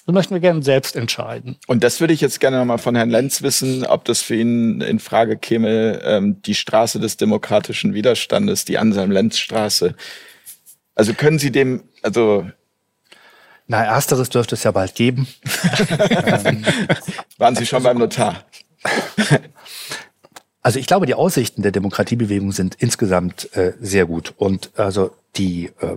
das 0.06 0.14
möchten 0.14 0.34
wir 0.34 0.40
gerne 0.40 0.62
selbst 0.62 0.94
entscheiden. 0.94 1.56
Und 1.66 1.82
das 1.82 2.00
würde 2.00 2.14
ich 2.14 2.20
jetzt 2.20 2.38
gerne 2.38 2.58
nochmal 2.58 2.78
von 2.78 2.94
Herrn 2.94 3.10
Lenz 3.10 3.42
wissen, 3.42 3.84
ob 3.84 4.04
das 4.04 4.22
für 4.22 4.36
ihn 4.36 4.80
in 4.80 5.00
Frage 5.00 5.36
käme, 5.36 6.00
ähm, 6.04 6.40
die 6.42 6.54
Straße 6.54 7.00
des 7.00 7.16
demokratischen 7.16 7.92
Widerstandes, 7.92 8.64
die 8.64 8.78
Anselm-Lenz-Straße. 8.78 9.96
Also 10.94 11.12
können 11.12 11.40
Sie 11.40 11.50
dem, 11.50 11.82
also 12.02 12.46
na, 13.66 13.84
ersteres 13.84 14.28
dürfte 14.30 14.54
es 14.54 14.62
ja 14.62 14.70
bald 14.70 14.94
geben. 14.94 15.26
Waren 17.38 17.56
Sie 17.56 17.66
schon 17.66 17.82
beim 17.82 17.98
Notar? 17.98 18.44
Also 20.62 20.78
ich 20.78 20.86
glaube, 20.86 21.06
die 21.06 21.14
Aussichten 21.14 21.62
der 21.62 21.72
Demokratiebewegung 21.72 22.52
sind 22.52 22.76
insgesamt 22.76 23.54
äh, 23.56 23.74
sehr 23.80 24.06
gut. 24.06 24.34
Und 24.36 24.70
also 24.76 25.16
die 25.36 25.72
äh, 25.80 25.96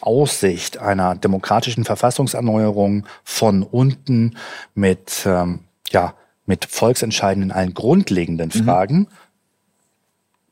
Aussicht 0.00 0.78
einer 0.78 1.14
demokratischen 1.16 1.84
Verfassungserneuerung 1.84 3.06
von 3.24 3.62
unten 3.62 4.36
mit, 4.74 5.24
ähm, 5.26 5.60
ja, 5.90 6.14
mit 6.46 6.64
Volksentscheiden 6.64 7.42
in 7.42 7.52
allen 7.52 7.74
grundlegenden 7.74 8.50
mhm. 8.54 8.64
Fragen. 8.64 8.98
Mhm. 8.98 9.08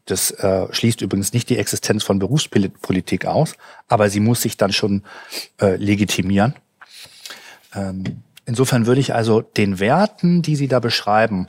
Das 0.07 0.31
äh, 0.33 0.66
schließt 0.70 1.01
übrigens 1.01 1.33
nicht 1.33 1.49
die 1.49 1.57
Existenz 1.57 2.05
von 2.05 2.18
Berufspolitik 2.18 3.25
aus, 3.25 3.55
aber 3.89 4.11
sie 4.11 4.20
muss 4.20 4.43
sich 4.43 4.59
dann 4.59 4.72
schon 4.72 5.03
äh, 5.59 5.77
legitimieren. 5.77 6.55
Ähm, 7.75 8.22
insofern 8.45 8.85
würde 8.85 9.01
ich 9.01 9.14
also 9.14 9.41
den 9.41 9.81
Werten, 9.81 10.43
die 10.43 10.57
Sie 10.57 10.68
da 10.68 10.79
beschreiben, 10.79 11.49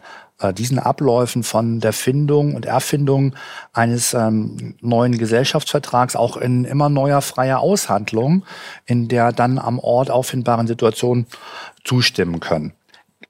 diesen 0.53 0.79
Abläufen 0.79 1.43
von 1.43 1.79
der 1.79 1.93
Findung 1.93 2.55
und 2.55 2.65
Erfindung 2.65 3.36
eines 3.73 4.13
ähm, 4.13 4.75
neuen 4.81 5.17
Gesellschaftsvertrags 5.17 6.15
auch 6.15 6.38
in 6.38 6.65
immer 6.65 6.89
neuer 6.89 7.21
freier 7.21 7.59
Aushandlung, 7.59 8.43
in 8.86 9.07
der 9.07 9.31
dann 9.31 9.57
am 9.57 9.79
Ort 9.79 10.11
auffindbaren 10.11 10.67
Situationen 10.67 11.27
zustimmen 11.83 12.39
können. 12.39 12.73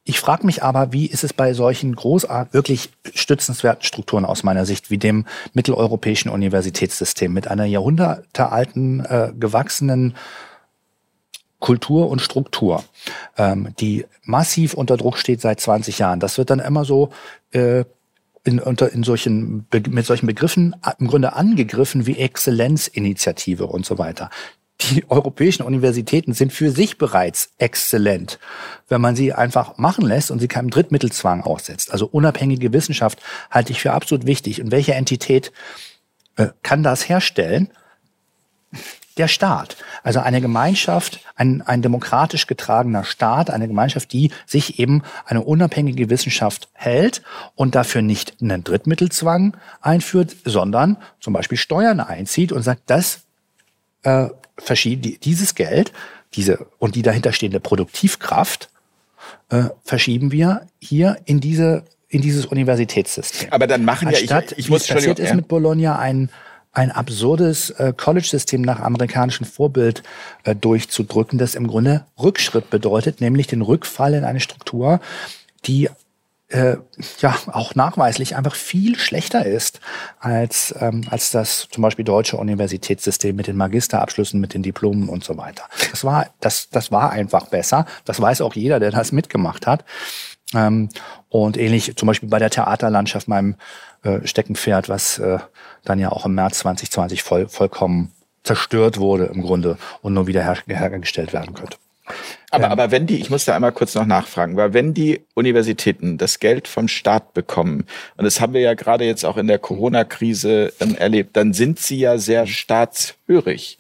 Ich 0.08 0.20
frage 0.20 0.46
mich 0.46 0.62
aber, 0.62 0.94
wie 0.94 1.08
ist 1.08 1.24
es 1.24 1.34
bei 1.34 1.54
solchen 1.54 1.96
großartig, 1.96 2.54
wirklich 2.54 2.90
stützenswerten 3.16 3.84
Strukturen 3.84 4.26
aus 4.26 4.44
meiner 4.44 4.66
Sicht, 4.66 4.92
wie 4.92 5.00
dem 5.00 5.26
mitteleuropäischen 5.54 6.30
Universitätssystem 6.30 7.34
mit 7.34 7.48
einer 7.48 7.66
jahrhundertealten, 7.66 9.04
äh, 9.04 9.34
gewachsenen 9.40 10.16
Kultur 11.66 12.12
und 12.12 12.22
Struktur, 12.22 12.84
ähm, 13.38 13.70
die 13.80 14.06
massiv 14.22 14.76
unter 14.76 14.98
Druck 14.98 15.18
steht 15.18 15.42
seit 15.42 15.60
20 15.60 15.98
Jahren. 15.98 16.20
Das 16.20 16.38
wird 16.38 16.52
dann 16.52 16.60
immer 16.60 16.86
so 16.86 17.10
äh, 17.54 17.86
in, 18.44 18.60
unter, 18.60 18.92
in 18.92 19.02
solchen, 19.02 19.66
mit 19.72 20.06
solchen 20.06 20.28
Begriffen 20.28 20.76
im 21.00 21.08
Grunde 21.08 21.34
angegriffen 21.34 22.06
wie 22.06 22.20
Exzellenzinitiative 22.20 23.66
und 23.66 23.84
so 23.84 23.98
weiter. 23.98 24.30
Die 24.82 25.06
europäischen 25.10 25.64
Universitäten 25.64 26.34
sind 26.34 26.54
für 26.54 26.70
sich 26.70 27.00
bereits 27.00 27.50
exzellent, 27.58 28.38
wenn 28.88 29.02
man 29.02 29.16
sie 29.16 29.34
einfach 29.34 29.80
machen 29.80 30.06
lässt 30.06 30.30
und 30.30 30.38
sie 30.38 30.48
keinem 30.48 30.70
Drittmittelzwang 30.70 31.42
aussetzt. 31.42 31.92
Also 31.92 32.06
unabhängige 32.06 32.74
Wissenschaft 32.74 33.18
halte 33.50 33.72
ich 33.72 33.82
für 33.82 33.94
absolut 33.94 34.28
wichtig. 34.28 34.62
Und 34.62 34.70
welche 34.70 34.94
Entität 34.94 35.52
äh, 36.36 36.50
kann 36.62 36.84
das 36.84 37.10
herstellen? 37.10 37.72
Der 39.18 39.28
Staat. 39.28 39.78
Also 40.04 40.20
eine 40.20 40.42
Gemeinschaft, 40.42 41.22
ein, 41.36 41.62
ein 41.62 41.82
demokratisch 41.82 42.48
getragener 42.48 43.04
Staat, 43.04 43.50
eine 43.50 43.68
Gemeinschaft, 43.68 44.12
die 44.12 44.32
sich 44.46 44.80
eben 44.80 45.04
eine 45.26 45.42
unabhängige 45.42 46.10
Wissenschaft 46.10 46.70
hält 46.74 47.22
und 47.56 47.76
dafür 47.76 48.02
nicht 48.02 48.42
einen 48.42 48.64
Drittmittelzwang 48.64 49.56
einführt, 49.82 50.36
sondern 50.44 50.98
zum 51.20 51.34
Beispiel 51.34 51.58
Steuern 51.58 52.00
einzieht 52.00 52.52
und 52.52 52.62
sagt, 52.62 52.84
das 52.88 53.22
äh, 54.04 54.28
verschieben, 54.58 55.18
dieses 55.24 55.56
Geld, 55.56 55.94
diese 56.34 56.68
und 56.80 56.96
die 56.96 57.02
dahinterstehende 57.02 57.60
Produktivkraft 57.60 58.70
äh, 59.50 59.66
verschieben 59.84 60.32
wir 60.32 60.68
hier 60.80 61.18
in 61.26 61.40
diese 61.40 61.86
in 62.08 62.22
dieses 62.22 62.46
Universitätssystem. 62.46 63.52
Aber 63.52 63.68
dann 63.68 63.84
machen 63.84 64.08
Anstatt, 64.08 64.52
ja 64.52 64.58
ich, 64.58 64.66
ich 64.66 64.70
muss 64.70 64.88
passiert 64.88 65.20
ist 65.20 65.34
mit 65.34 65.48
Bologna 65.48 65.98
ein 65.98 66.30
ein 66.76 66.92
absurdes 66.92 67.72
äh, 67.72 67.94
College-System 67.96 68.62
nach 68.62 68.80
amerikanischem 68.80 69.46
Vorbild 69.46 70.04
äh, 70.44 70.56
durchzudrücken, 70.56 71.40
das 71.40 71.56
im 71.56 71.68
Grunde 71.68 72.06
Rückschritt 72.22 72.70
bedeutet, 72.70 73.22
nämlich 73.22 73.48
den 73.48 73.62
Rückfall 73.62 74.14
in 74.14 74.26
eine 74.26 74.42
Struktur, 74.42 75.00
die 75.66 75.90
äh, 76.50 76.78
ja 77.22 77.36
auch 77.48 77.76
nachweislich 77.76 78.36
einfach 78.36 78.56
viel 78.56 79.00
schlechter 79.00 79.46
ist 79.46 79.80
als, 80.20 80.76
ähm, 80.80 81.06
als 81.10 81.32
das 81.32 81.68
zum 81.72 81.82
Beispiel 81.82 82.06
deutsche 82.06 82.38
Universitätssystem 82.38 83.36
mit 83.36 83.48
den 83.48 83.58
Magisterabschlüssen, 83.58 84.40
mit 84.40 84.54
den 84.54 84.62
Diplomen 84.62 85.10
und 85.10 85.24
so 85.24 85.38
weiter. 85.38 85.64
Das 85.92 86.04
war, 86.04 86.28
das, 86.42 86.70
das 86.70 86.92
war 86.92 87.10
einfach 87.10 87.48
besser. 87.48 87.86
Das 88.04 88.22
weiß 88.22 88.42
auch 88.42 88.54
jeder, 88.54 88.80
der 88.80 88.92
das 88.92 89.12
mitgemacht 89.12 89.66
hat. 89.66 89.86
Ähm, 90.54 90.90
und 91.30 91.58
ähnlich 91.58 91.96
zum 91.96 92.08
Beispiel 92.08 92.30
bei 92.30 92.40
der 92.40 92.52
Theaterlandschaft, 92.52 93.28
meinem 93.28 93.56
äh, 94.04 94.26
Steckenpferd, 94.26 94.88
was 94.88 95.18
äh, 95.18 95.40
dann 95.86 96.00
ja 96.00 96.12
auch 96.12 96.26
im 96.26 96.36
März 96.36 96.60
2020 96.60 97.24
voll, 97.24 97.48
vollkommen 97.48 98.12
zerstört 98.44 99.00
wurde 99.00 99.26
im 99.26 99.42
Grunde 99.42 99.78
und 100.02 100.14
nur 100.14 100.28
wieder 100.28 100.44
her 100.44 100.58
hergestellt 100.68 101.34
werden 101.34 101.56
könnte. 101.56 101.78
Aber, 102.52 102.66
ähm, 102.66 102.72
aber 102.72 102.92
wenn 102.92 103.08
die, 103.08 103.20
ich 103.20 103.30
muss 103.30 103.46
da 103.46 103.56
einmal 103.56 103.72
kurz 103.72 103.96
noch 103.96 104.06
nachfragen, 104.06 104.56
weil 104.56 104.74
wenn 104.74 104.94
die 104.94 105.22
Universitäten 105.34 106.18
das 106.18 106.40
Geld 106.40 106.68
vom 106.68 106.88
Staat 106.88 107.34
bekommen, 107.34 107.86
und 108.18 108.26
das 108.26 108.40
haben 108.40 108.54
wir 108.54 108.62
ja 108.62 108.76
gerade 108.76 109.06
jetzt 109.06 109.26
auch 109.26 109.38
in 109.38 109.48
der 109.48 109.60
Corona-Krise 109.60 110.74
ähm, 110.80 110.96
erlebt, 110.96 111.36
dann 111.36 111.54
sind 111.54 111.80
sie 111.80 112.00
ja 112.00 112.18
sehr 112.18 112.46
staatshörig. 112.46 113.78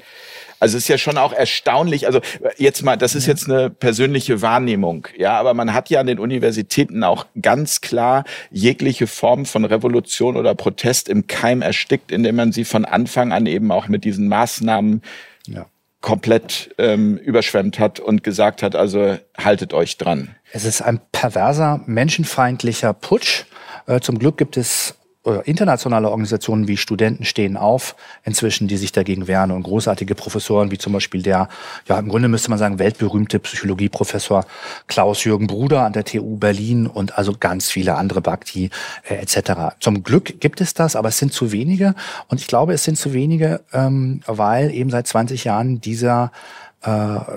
Also 0.59 0.77
es 0.77 0.83
ist 0.83 0.89
ja 0.89 0.97
schon 0.97 1.17
auch 1.17 1.33
erstaunlich. 1.33 2.07
Also 2.07 2.21
jetzt 2.57 2.83
mal, 2.83 2.95
das 2.95 3.15
ist 3.15 3.27
jetzt 3.27 3.49
eine 3.49 3.69
persönliche 3.69 4.41
Wahrnehmung, 4.41 5.07
ja, 5.17 5.37
aber 5.39 5.53
man 5.53 5.73
hat 5.73 5.89
ja 5.89 5.99
an 5.99 6.07
den 6.07 6.19
Universitäten 6.19 7.03
auch 7.03 7.25
ganz 7.41 7.81
klar 7.81 8.23
jegliche 8.51 9.07
Form 9.07 9.45
von 9.45 9.65
Revolution 9.65 10.37
oder 10.37 10.55
Protest 10.55 11.09
im 11.09 11.27
Keim 11.27 11.61
erstickt, 11.61 12.11
indem 12.11 12.35
man 12.35 12.51
sie 12.51 12.65
von 12.65 12.85
Anfang 12.85 13.31
an 13.31 13.45
eben 13.45 13.71
auch 13.71 13.87
mit 13.87 14.03
diesen 14.03 14.27
Maßnahmen 14.27 15.01
ja 15.47 15.65
komplett 16.05 16.69
ähm, 16.77 17.17
überschwemmt 17.17 17.79
hat 17.79 17.99
und 17.99 18.23
gesagt 18.23 18.61
hat, 18.61 18.75
also 18.75 19.17
haltet 19.35 19.73
euch 19.73 19.97
dran. 19.97 20.35
Es 20.51 20.63
ist 20.63 20.83
ein 20.83 21.01
perverser, 21.11 21.81
menschenfeindlicher 21.87 22.93
Putsch. 22.93 23.45
Äh, 23.87 24.01
zum 24.01 24.19
Glück 24.19 24.37
gibt 24.37 24.55
es 24.55 24.99
internationale 25.31 26.09
Organisationen 26.09 26.67
wie 26.67 26.77
Studenten 26.77 27.25
stehen 27.25 27.57
auf 27.57 27.95
inzwischen, 28.23 28.67
die 28.67 28.77
sich 28.77 28.91
dagegen 28.91 29.27
wehren 29.27 29.51
und 29.51 29.63
großartige 29.63 30.15
Professoren 30.15 30.71
wie 30.71 30.77
zum 30.77 30.93
Beispiel 30.93 31.21
der, 31.21 31.49
ja 31.87 31.99
im 31.99 32.09
Grunde 32.09 32.27
müsste 32.27 32.49
man 32.49 32.59
sagen, 32.59 32.79
weltberühmte 32.79 33.39
Psychologieprofessor 33.39 34.45
Klaus-Jürgen 34.87 35.47
Bruder 35.47 35.83
an 35.85 35.93
der 35.93 36.05
TU 36.05 36.37
Berlin 36.37 36.87
und 36.87 37.17
also 37.17 37.33
ganz 37.39 37.69
viele 37.69 37.95
andere 37.95 38.21
Bakti 38.21 38.69
äh, 39.09 39.15
etc. 39.15 39.75
Zum 39.79 40.03
Glück 40.03 40.39
gibt 40.39 40.61
es 40.61 40.73
das, 40.73 40.95
aber 40.95 41.09
es 41.09 41.17
sind 41.17 41.33
zu 41.33 41.51
wenige 41.51 41.95
und 42.27 42.39
ich 42.39 42.47
glaube, 42.47 42.73
es 42.73 42.83
sind 42.83 42.97
zu 42.97 43.13
wenige, 43.13 43.61
ähm, 43.73 44.21
weil 44.27 44.71
eben 44.71 44.89
seit 44.89 45.07
20 45.07 45.43
Jahren 45.43 45.81
dieser 45.81 46.31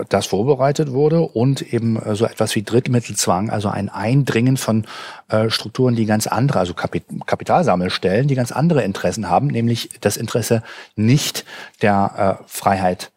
das 0.08 0.26
vorbereitet 0.26 0.92
wurde 0.92 1.20
und 1.20 1.62
eben 1.72 1.96
äh, 1.96 2.14
so 2.14 2.26
etwas 2.26 2.54
wie 2.54 2.62
Drittmittelzwang, 2.62 3.50
also 3.50 3.68
ein 3.68 3.88
Eindringen 3.88 4.56
von 4.56 4.86
äh, 5.28 5.50
Strukturen, 5.50 5.96
die 5.96 6.06
ganz 6.06 6.26
andere, 6.26 6.58
also 6.58 6.74
Kapit 6.74 7.04
Kapitalsammelstellen, 7.26 8.28
die 8.28 8.34
ganz 8.34 8.52
andere 8.52 8.82
Interessen 8.82 9.28
haben, 9.30 9.46
nämlich 9.46 9.90
das 10.00 10.16
Interesse 10.16 10.62
nicht 10.96 11.44
der 11.82 12.40
Freiheit 12.46 13.10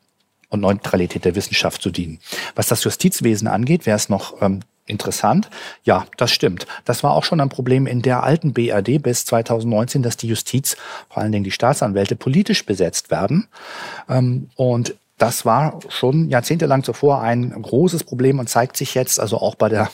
und 0.49 0.59
Neutralität 0.59 1.25
der 1.25 1.35
Wissenschaft 1.35 1.81
zu 1.81 1.89
dienen. 1.89 2.19
Was 2.55 2.67
das 2.67 2.83
Justizwesen 2.83 3.47
angeht, 3.47 3.85
wäre 3.85 3.95
es 3.95 4.09
noch 4.09 4.41
ähm, 4.41 4.61
interessant. 4.85 5.49
Ja, 5.83 6.05
das 6.17 6.31
stimmt. 6.31 6.67
Das 6.85 7.03
war 7.03 7.11
auch 7.13 7.23
schon 7.23 7.39
ein 7.39 7.49
Problem 7.49 7.87
in 7.87 8.01
der 8.01 8.23
alten 8.23 8.53
BRD 8.53 9.01
bis 9.01 9.25
2019, 9.25 10.03
dass 10.03 10.17
die 10.17 10.27
Justiz, 10.27 10.75
vor 11.09 11.23
allen 11.23 11.31
Dingen 11.31 11.45
die 11.45 11.51
Staatsanwälte, 11.51 12.15
politisch 12.15 12.65
besetzt 12.65 13.09
werden. 13.09 13.47
Ähm, 14.09 14.49
und 14.55 14.95
das 15.21 15.45
war 15.45 15.79
schon 15.89 16.29
jahrzehntelang 16.29 16.83
zuvor 16.83 17.21
ein 17.21 17.51
großes 17.51 18.03
Problem 18.03 18.39
und 18.39 18.49
zeigt 18.49 18.75
sich 18.75 18.95
jetzt 18.95 19.19
also 19.19 19.37
auch 19.37 19.55
bei 19.55 19.69
der 19.69 19.89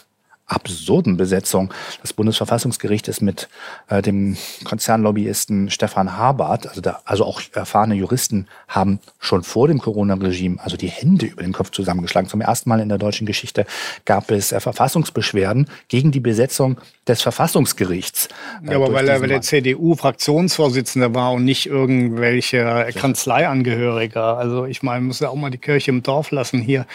absurden 0.48 1.18
Besetzung 1.18 1.74
des 2.02 2.14
Bundesverfassungsgerichtes 2.14 3.20
mit 3.20 3.50
äh, 3.89 4.02
dem 4.02 4.38
Konzernlobbyisten 4.64 5.70
Stefan 5.70 6.18
Habart, 6.18 6.68
also, 6.68 6.80
da, 6.80 7.02
also 7.04 7.26
auch 7.26 7.41
erfahrene 7.54 7.95
Juristen 7.95 8.48
haben 8.70 9.00
schon 9.20 9.43
vor 9.43 9.68
dem 9.68 9.80
Corona-Regime 9.80 10.58
also 10.64 10.78
die 10.78 10.88
Hände 10.88 11.26
über 11.26 11.43
den 11.43 11.52
Kopf 11.52 11.72
zusammengeschlagen. 11.72 12.30
Zum 12.30 12.39
ersten 12.39 12.70
Mal 12.70 12.80
in 12.80 12.88
der 12.88 12.98
deutschen 12.98 13.28
Geschichte 13.28 13.66
gab 14.06 14.32
es 14.32 14.54
äh, 14.54 14.62
Verfassungsbeschwerden 14.62 15.68
gegen 15.89 16.12
die 16.12 16.22
Besetzung 16.22 16.80
des 17.08 17.22
Verfassungsgerichts. 17.22 18.30
Äh, 18.66 18.72
ja, 18.72 18.76
aber 18.78 18.93
weil 18.93 19.08
er 19.10 19.20
der 19.20 19.41
CDU-Fraktionsvorsitzender 19.41 21.14
war 21.14 21.34
und 21.34 21.43
nicht 21.43 21.66
irgendwelche 21.66 22.88
Kanzleiangehöriger. 22.95 24.38
Also 24.38 24.66
ich 24.66 24.82
meine, 24.82 25.02
muss 25.02 25.20
ja 25.20 25.30
auch 25.30 25.36
mal 25.36 25.50
die 25.50 25.58
Kirche 25.58 25.91
im 25.91 26.04
Dorf 26.04 26.32
lassen 26.32 26.62
hier. 26.62 26.86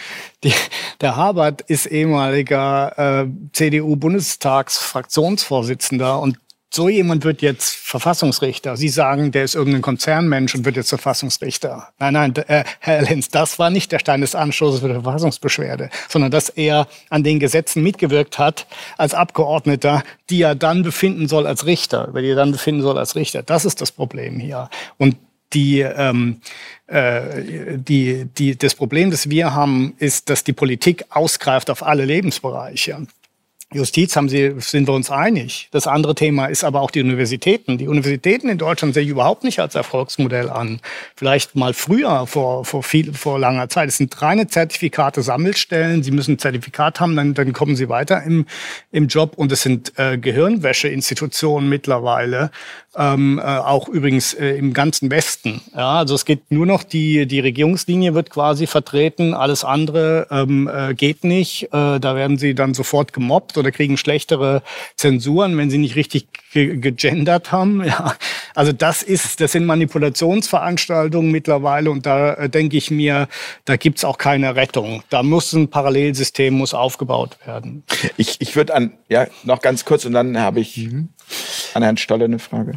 Die, 0.42 0.54
der 1.02 1.16
Habert 1.16 1.60
ist 1.62 1.86
ehemaliger 1.86 3.24
äh, 3.24 3.26
CDU-Bundestagsfraktionsvorsitzender 3.52 6.20
und 6.20 6.38
so 6.74 6.88
jemand 6.88 7.24
wird 7.24 7.42
jetzt 7.42 7.74
Verfassungsrichter. 7.74 8.78
Sie 8.78 8.88
sagen, 8.88 9.30
der 9.30 9.44
ist 9.44 9.54
irgendein 9.54 9.82
Konzernmensch 9.82 10.54
und 10.54 10.64
wird 10.64 10.76
jetzt 10.76 10.88
Verfassungsrichter. 10.88 11.88
Nein, 11.98 12.14
nein, 12.14 12.34
äh, 12.48 12.64
Herr 12.80 13.02
Lenz, 13.02 13.28
das 13.28 13.58
war 13.58 13.68
nicht 13.68 13.92
der 13.92 13.98
Stein 13.98 14.22
des 14.22 14.34
Anstoßes 14.34 14.80
für 14.80 14.88
die 14.88 14.94
Verfassungsbeschwerde, 14.94 15.90
sondern 16.08 16.30
dass 16.30 16.48
er 16.48 16.88
an 17.10 17.24
den 17.24 17.40
Gesetzen 17.40 17.82
mitgewirkt 17.82 18.38
hat 18.38 18.66
als 18.96 19.12
Abgeordneter, 19.12 20.02
die 20.30 20.40
er 20.40 20.54
dann 20.54 20.82
befinden 20.82 21.28
soll 21.28 21.46
als 21.46 21.66
Richter, 21.66 22.08
über 22.08 22.22
die 22.22 22.30
er 22.30 22.36
dann 22.36 22.52
befinden 22.52 22.80
soll 22.80 22.96
als 22.96 23.16
Richter. 23.16 23.42
Das 23.42 23.66
ist 23.66 23.82
das 23.82 23.92
Problem 23.92 24.40
hier. 24.40 24.70
Und 24.96 25.16
die, 25.52 25.80
ähm, 25.80 26.40
äh, 26.86 27.76
die, 27.76 28.24
die, 28.24 28.56
das 28.56 28.74
Problem, 28.74 29.10
das 29.10 29.28
wir 29.28 29.52
haben, 29.52 29.92
ist, 29.98 30.30
dass 30.30 30.44
die 30.44 30.54
Politik 30.54 31.04
ausgreift 31.10 31.68
auf 31.68 31.82
alle 31.82 32.06
Lebensbereiche. 32.06 33.06
Justiz 33.72 34.16
haben 34.16 34.28
Sie, 34.28 34.54
sind 34.58 34.88
wir 34.88 34.94
uns 34.94 35.10
einig. 35.10 35.68
Das 35.70 35.86
andere 35.86 36.14
Thema 36.14 36.46
ist 36.46 36.64
aber 36.64 36.80
auch 36.80 36.90
die 36.90 37.00
Universitäten. 37.00 37.78
Die 37.78 37.88
Universitäten 37.88 38.48
in 38.48 38.58
Deutschland 38.58 38.94
sehe 38.94 39.02
ich 39.02 39.08
überhaupt 39.08 39.44
nicht 39.44 39.60
als 39.60 39.74
Erfolgsmodell 39.74 40.50
an. 40.50 40.80
Vielleicht 41.16 41.56
mal 41.56 41.72
früher, 41.74 42.26
vor, 42.26 42.64
vor, 42.64 42.82
viel, 42.82 43.12
vor 43.12 43.38
langer 43.38 43.68
Zeit. 43.68 43.88
Es 43.88 43.96
sind 43.96 44.20
reine 44.20 44.46
Zertifikate, 44.46 45.22
Sammelstellen. 45.22 46.02
Sie 46.02 46.10
müssen 46.10 46.34
ein 46.34 46.38
Zertifikat 46.38 47.00
haben, 47.00 47.16
dann, 47.16 47.34
dann 47.34 47.52
kommen 47.52 47.76
Sie 47.76 47.88
weiter 47.88 48.22
im, 48.22 48.46
im 48.90 49.08
Job. 49.08 49.32
Und 49.36 49.52
es 49.52 49.62
sind 49.62 49.98
äh, 49.98 50.18
Gehirnwäscheinstitutionen 50.18 51.68
mittlerweile, 51.68 52.50
ähm, 52.96 53.38
äh, 53.38 53.42
auch 53.42 53.88
übrigens 53.88 54.34
äh, 54.34 54.50
im 54.56 54.72
ganzen 54.72 55.10
Westen. 55.10 55.60
Ja, 55.74 55.98
also 55.98 56.14
es 56.14 56.24
geht 56.24 56.50
nur 56.50 56.66
noch 56.66 56.82
die, 56.82 57.26
die 57.26 57.40
Regierungslinie 57.40 58.14
wird 58.14 58.30
quasi 58.30 58.66
vertreten. 58.66 59.34
Alles 59.34 59.64
andere 59.64 60.26
ähm, 60.30 60.70
äh, 60.72 60.94
geht 60.94 61.24
nicht. 61.24 61.64
Äh, 61.72 62.00
da 62.00 62.14
werden 62.14 62.36
Sie 62.38 62.54
dann 62.54 62.74
sofort 62.74 63.12
gemobbt 63.12 63.56
oder 63.56 63.70
kriegen 63.70 63.96
schlechtere 63.96 64.62
Zensuren, 64.96 65.56
wenn 65.56 65.70
sie 65.70 65.78
nicht 65.78 65.96
richtig 65.96 66.28
ge 66.52 66.76
gegendert 66.76 67.52
haben. 67.52 67.82
Ja. 67.92 68.16
Also 68.54 68.72
das 68.72 69.02
ist, 69.02 69.40
das 69.40 69.52
sind 69.52 69.66
Manipulationsveranstaltungen 69.66 71.30
mittlerweile 71.30 71.90
und 71.90 72.06
da 72.06 72.34
äh, 72.34 72.48
denke 72.48 72.76
ich 72.76 72.90
mir, 72.90 73.28
da 73.64 73.76
gibt's 73.76 74.04
auch 74.04 74.18
keine 74.18 74.56
Rettung. 74.56 75.02
Da 75.10 75.22
muss 75.22 75.52
ein 75.52 75.68
Parallelsystem 75.68 76.54
muss 76.54 76.74
aufgebaut 76.74 77.38
werden. 77.44 77.82
Ich, 78.16 78.36
ich 78.40 78.56
würde 78.56 78.74
an, 78.74 78.92
ja, 79.08 79.26
noch 79.44 79.60
ganz 79.60 79.84
kurz 79.84 80.04
und 80.04 80.12
dann 80.12 80.38
habe 80.38 80.60
ich 80.60 80.76
mhm. 80.76 81.08
An 81.74 81.82
Herrn 81.82 81.96
Stolle 81.96 82.24
eine 82.26 82.38
Frage 82.38 82.72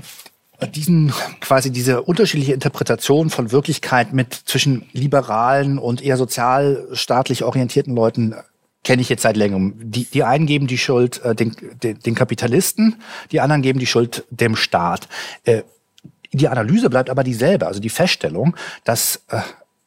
diesen 0.73 1.11
quasi 1.41 1.71
diese 1.71 2.01
unterschiedliche 2.01 2.53
Interpretation 2.53 3.29
von 3.29 3.51
Wirklichkeit 3.51 4.13
mit 4.13 4.33
zwischen 4.33 4.85
liberalen 4.93 5.77
und 5.77 6.01
eher 6.01 6.17
sozialstaatlich 6.17 7.43
orientierten 7.43 7.93
Leuten 7.93 8.35
kenne 8.83 9.01
ich 9.01 9.09
jetzt 9.09 9.23
seit 9.23 9.35
längerem. 9.35 9.73
Die, 9.77 10.05
die 10.05 10.23
einen 10.23 10.45
geben 10.45 10.67
die 10.67 10.77
Schuld 10.77 11.21
äh, 11.23 11.35
den, 11.35 11.55
den, 11.83 11.99
den 11.99 12.15
Kapitalisten, 12.15 13.01
die 13.31 13.41
anderen 13.41 13.61
geben 13.63 13.79
die 13.79 13.87
Schuld 13.87 14.23
dem 14.29 14.55
Staat. 14.55 15.09
Äh, 15.43 15.63
die 16.31 16.47
Analyse 16.47 16.89
bleibt 16.89 17.09
aber 17.09 17.23
dieselbe, 17.23 17.67
also 17.67 17.79
die 17.79 17.89
Feststellung, 17.89 18.55
dass 18.83 19.23
äh, 19.29 19.39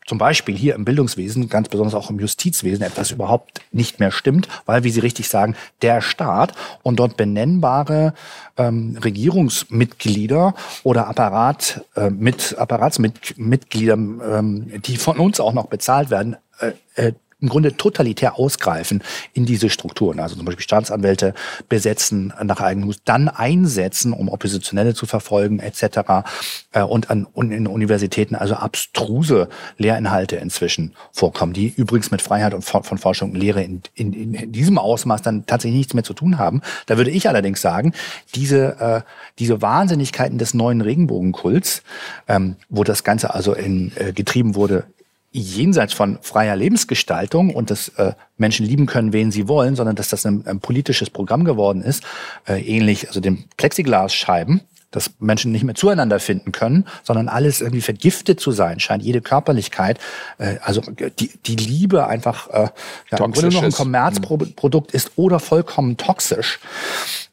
zum 0.09 0.17
Beispiel 0.17 0.57
hier 0.57 0.75
im 0.75 0.87
Bildungswesen, 0.87 1.51
ganz 1.51 1.69
besonders 1.69 1.95
auch 1.95 2.09
im 2.09 2.19
Justizwesen, 2.19 2.83
etwas 2.83 3.11
überhaupt 3.11 3.61
nicht 3.73 4.01
mehr 4.01 4.11
stimmt, 4.11 4.49
weil, 4.65 4.83
wie 4.83 4.91
Sie 4.91 5.01
richtig 5.01 5.29
sagen, 5.29 5.55
der 5.83 6.01
Staat 6.01 6.55
und 6.83 6.99
dort 6.99 7.19
benennbare 7.19 8.15
ähm, 8.57 8.97
Regierungsmitglieder 9.05 10.55
oder 10.83 11.09
Apparat 11.09 11.85
äh, 11.95 12.09
mit 12.09 12.57
Apparatsmitgliedern, 12.59 14.21
ähm, 14.25 14.83
die 14.83 14.97
von 14.97 15.19
uns 15.19 15.41
auch 15.41 15.53
noch 15.53 15.67
bezahlt 15.67 16.09
werden, 16.11 16.37
äh, 16.61 16.73
äh, 16.95 17.13
im 17.41 17.49
Grunde 17.49 17.77
totalitär 17.77 18.39
ausgreifen 18.39 19.03
in 19.33 19.47
diese 19.47 19.71
Strukturen. 19.71 20.21
Also 20.21 20.35
zum 20.37 20.45
Beispiel 20.45 20.65
Staatsanwälte 20.65 21.35
besetzen 21.69 22.33
nach 22.43 22.61
eigenem 22.61 22.89
Hus, 22.89 22.99
dann 23.05 23.29
einsetzen, 23.29 24.13
um 24.13 24.29
Oppositionelle 24.29 24.95
zu 24.95 25.07
verfolgen 25.07 25.61
etc. 25.61 26.27
Äh, 26.73 26.83
und 26.83 27.11
an 27.11 27.27
und 27.27 27.53
in 27.53 27.67
Universitäten 27.67 28.35
also 28.35 28.55
abstruse 28.55 29.49
Lehrinhalte 29.77 30.37
inzwischen 30.37 30.95
vorkommen, 31.13 31.53
die 31.53 31.69
übrigens 31.69 32.11
mit 32.11 32.23
Freiheit 32.23 32.55
und 32.55 32.63
von 32.63 32.99
Forschung 32.99 33.31
und 33.31 33.37
Lehre 33.37 33.63
in, 33.63 33.83
in, 33.95 34.13
in 34.13 34.53
diesem 34.53 34.79
Ausmaß 34.79 35.23
dann 35.23 35.47
tatsächlich 35.47 35.79
nichts 35.79 35.95
mehr 35.95 36.05
zu 36.05 36.15
tun 36.15 36.39
haben. 36.39 36.63
Da 36.87 36.97
würde 36.97 37.11
ich 37.11 37.29
allerdings 37.29 37.61
sagen, 37.61 37.93
diese, 38.35 38.81
äh, 38.81 39.01
diese 39.39 39.63
Wahnsinnigkeiten 39.63 40.39
des 40.39 40.55
neuen 40.55 40.81
Regenbogenkults, 40.81 41.83
ähm, 42.27 42.57
wo 42.69 42.85
das 42.85 43.05
Ganze 43.05 43.35
also 43.35 43.55
in, 43.55 43.93
äh, 43.97 44.13
getrieben 44.13 44.55
wurde 44.55 44.85
jenseits 45.31 45.93
von 45.93 46.19
freier 46.23 46.57
Lebensgestaltung 46.57 47.55
und 47.55 47.71
dass 47.71 47.89
äh, 47.91 48.13
Menschen 48.37 48.65
lieben 48.65 48.87
können, 48.87 49.13
wen 49.13 49.31
sie 49.31 49.49
wollen, 49.49 49.77
sondern 49.77 49.97
dass 49.97 50.09
das 50.09 50.25
ein, 50.25 50.47
ein 50.47 50.61
politisches 50.61 51.11
Programm 51.11 51.45
geworden 51.45 51.83
ist, 51.83 52.03
äh, 52.47 52.61
ähnlich 52.61 53.09
also 53.09 53.21
den 53.21 53.45
Plexiglasscheiben, 53.57 54.63
dass 54.91 55.11
Menschen 55.19 55.53
nicht 55.53 55.65
mehr 55.65 55.75
zueinander 55.75 56.19
finden 56.19 56.51
können, 56.53 56.87
sondern 57.03 57.29
alles 57.29 57.61
irgendwie 57.61 57.83
vergiftet 57.83 58.41
zu 58.41 58.53
sein 58.53 58.81
scheint. 58.81 59.03
Jede 59.03 59.21
Körperlichkeit, 59.21 59.99
äh, 60.39 60.57
also 60.63 60.81
die, 61.19 61.31
die 61.45 61.57
Liebe 61.57 62.07
einfach 62.07 62.49
äh, 62.49 62.69
ja, 63.11 63.25
im 63.25 63.33
Grunde 63.33 63.55
noch 63.55 63.63
ein 63.63 63.73
Kommerzprodukt 63.73 64.93
ist 64.93 65.13
oder 65.17 65.41
vollkommen 65.41 65.99
toxisch 65.99 66.59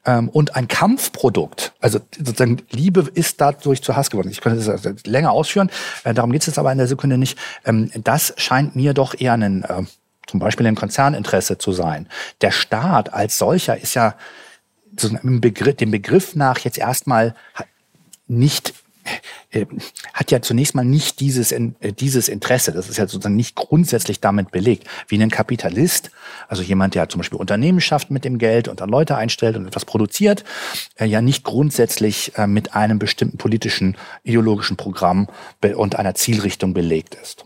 ähm, 0.06 0.30
und 0.30 0.56
ein 0.56 0.68
Kampfprodukt. 0.68 1.74
Also 1.80 1.99
sozusagen 2.18 2.62
Liebe 2.72 3.10
ist 3.14 3.41
dadurch 3.41 3.82
zu 3.82 3.95
Hass 3.95 4.10
geworden. 4.10 4.30
Ich 4.30 4.41
könnte 4.41 4.64
das 4.64 5.06
länger 5.06 5.32
ausführen, 5.32 5.70
äh, 6.03 6.14
darum 6.14 6.32
geht 6.32 6.41
es 6.41 6.47
jetzt 6.47 6.60
aber 6.60 6.72
in 6.72 6.78
der 6.78 6.88
Sekunde 6.88 7.18
nicht. 7.18 7.38
Ähm, 7.66 7.91
das 8.03 8.34
scheint 8.38 8.76
mir 8.76 8.93
doch 8.93 9.20
eher 9.20 9.34
ein, 9.34 9.64
äh, 9.64 9.84
zum 10.28 10.39
Beispiel 10.39 10.68
ein 10.68 10.76
Konzerninteresse 10.76 11.58
zu 11.58 11.72
sein. 11.72 12.08
Der 12.41 12.51
Staat 12.51 13.14
als 13.14 13.38
solcher 13.38 13.78
ist 13.78 13.93
ja 13.93 14.16
im 15.24 15.41
Begriff, 15.41 15.76
dem 15.76 15.91
Begriff 15.91 16.36
nach 16.36 16.60
jetzt 16.60 16.78
erstmal 16.78 17.36
nicht 18.28 18.74
äh, 19.51 19.66
hat 20.14 20.32
ja 20.32 20.41
zunächst 20.41 20.76
mal 20.76 20.86
nicht 20.86 21.20
dieses, 21.20 21.51
äh, 21.51 21.72
dieses 21.99 22.30
Interesse. 22.30 22.72
Das 22.72 22.89
ist 22.89 22.97
ja 22.97 23.08
sozusagen 23.08 23.36
nicht 23.36 23.56
grundsätzlich 23.56 24.20
damit 24.20 24.51
belegt. 24.51 24.88
Wie 25.08 25.22
ein 25.22 25.30
Kapitalist, 25.30 26.12
also 26.47 26.64
jemand, 26.64 26.95
der 26.95 27.10
zum 27.10 27.20
Beispiel 27.20 27.39
Unternehmen 27.39 27.82
schafft 27.82 28.12
mit 28.12 28.26
dem 28.26 28.38
Geld 28.38 28.68
und 28.68 28.82
dann 28.82 28.89
Leute 28.89 29.16
einstellt 29.16 29.56
und 29.56 29.68
etwas 29.68 29.86
produziert, 29.86 30.43
äh, 30.95 31.06
ja 31.06 31.22
nicht 31.22 31.43
grundsätzlich 31.43 32.34
mit 32.47 32.76
einem 32.76 32.99
bestimmten 32.99 33.38
politischen, 33.38 33.97
ideologischen 34.24 34.78
Programm 34.78 35.28
und 35.76 35.95
einer 35.95 36.16
Zielrichtung 36.16 36.74
belegt 36.74 37.16
ist. 37.22 37.45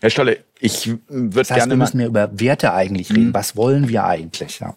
Herr 0.00 0.10
Stolle, 0.10 0.38
ich 0.58 0.88
würde 1.08 1.30
Das 1.40 1.50
heißt, 1.50 1.60
gerne 1.60 1.72
wir 1.72 1.76
müssen 1.76 2.00
ja 2.00 2.06
über 2.06 2.38
Werte 2.38 2.72
eigentlich 2.72 3.10
reden. 3.10 3.28
Mhm. 3.28 3.34
Was 3.34 3.56
wollen 3.56 3.88
wir 3.88 4.04
eigentlich? 4.04 4.60
Ja. 4.60 4.74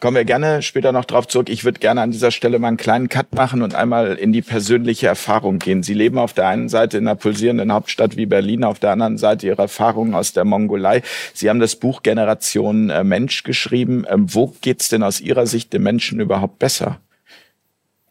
Kommen 0.00 0.16
wir 0.16 0.24
gerne 0.24 0.62
später 0.62 0.92
noch 0.92 1.04
drauf 1.04 1.26
zurück. 1.26 1.48
Ich 1.48 1.64
würde 1.64 1.80
gerne 1.80 2.00
an 2.00 2.10
dieser 2.10 2.30
Stelle 2.30 2.58
mal 2.58 2.68
einen 2.68 2.76
kleinen 2.76 3.08
Cut 3.08 3.34
machen 3.34 3.62
und 3.62 3.74
einmal 3.74 4.16
in 4.16 4.32
die 4.32 4.42
persönliche 4.42 5.06
Erfahrung 5.06 5.58
gehen. 5.58 5.82
Sie 5.82 5.94
leben 5.94 6.18
auf 6.18 6.32
der 6.32 6.48
einen 6.48 6.68
Seite 6.68 6.98
in 6.98 7.06
einer 7.06 7.16
pulsierenden 7.16 7.72
Hauptstadt 7.72 8.16
wie 8.16 8.26
Berlin, 8.26 8.64
auf 8.64 8.78
der 8.78 8.92
anderen 8.92 9.18
Seite 9.18 9.46
Ihre 9.46 9.62
Erfahrungen 9.62 10.14
aus 10.14 10.32
der 10.32 10.44
Mongolei. 10.44 11.02
Sie 11.34 11.48
haben 11.48 11.60
das 11.60 11.76
Buch 11.76 12.02
Generation 12.02 12.90
äh, 12.90 13.04
Mensch 13.04 13.42
geschrieben. 13.42 14.04
Ähm, 14.08 14.32
wo 14.32 14.54
geht's 14.60 14.88
denn 14.88 15.02
aus 15.02 15.20
Ihrer 15.20 15.46
Sicht 15.46 15.72
dem 15.72 15.82
Menschen 15.82 16.20
überhaupt 16.20 16.58
besser? 16.58 17.00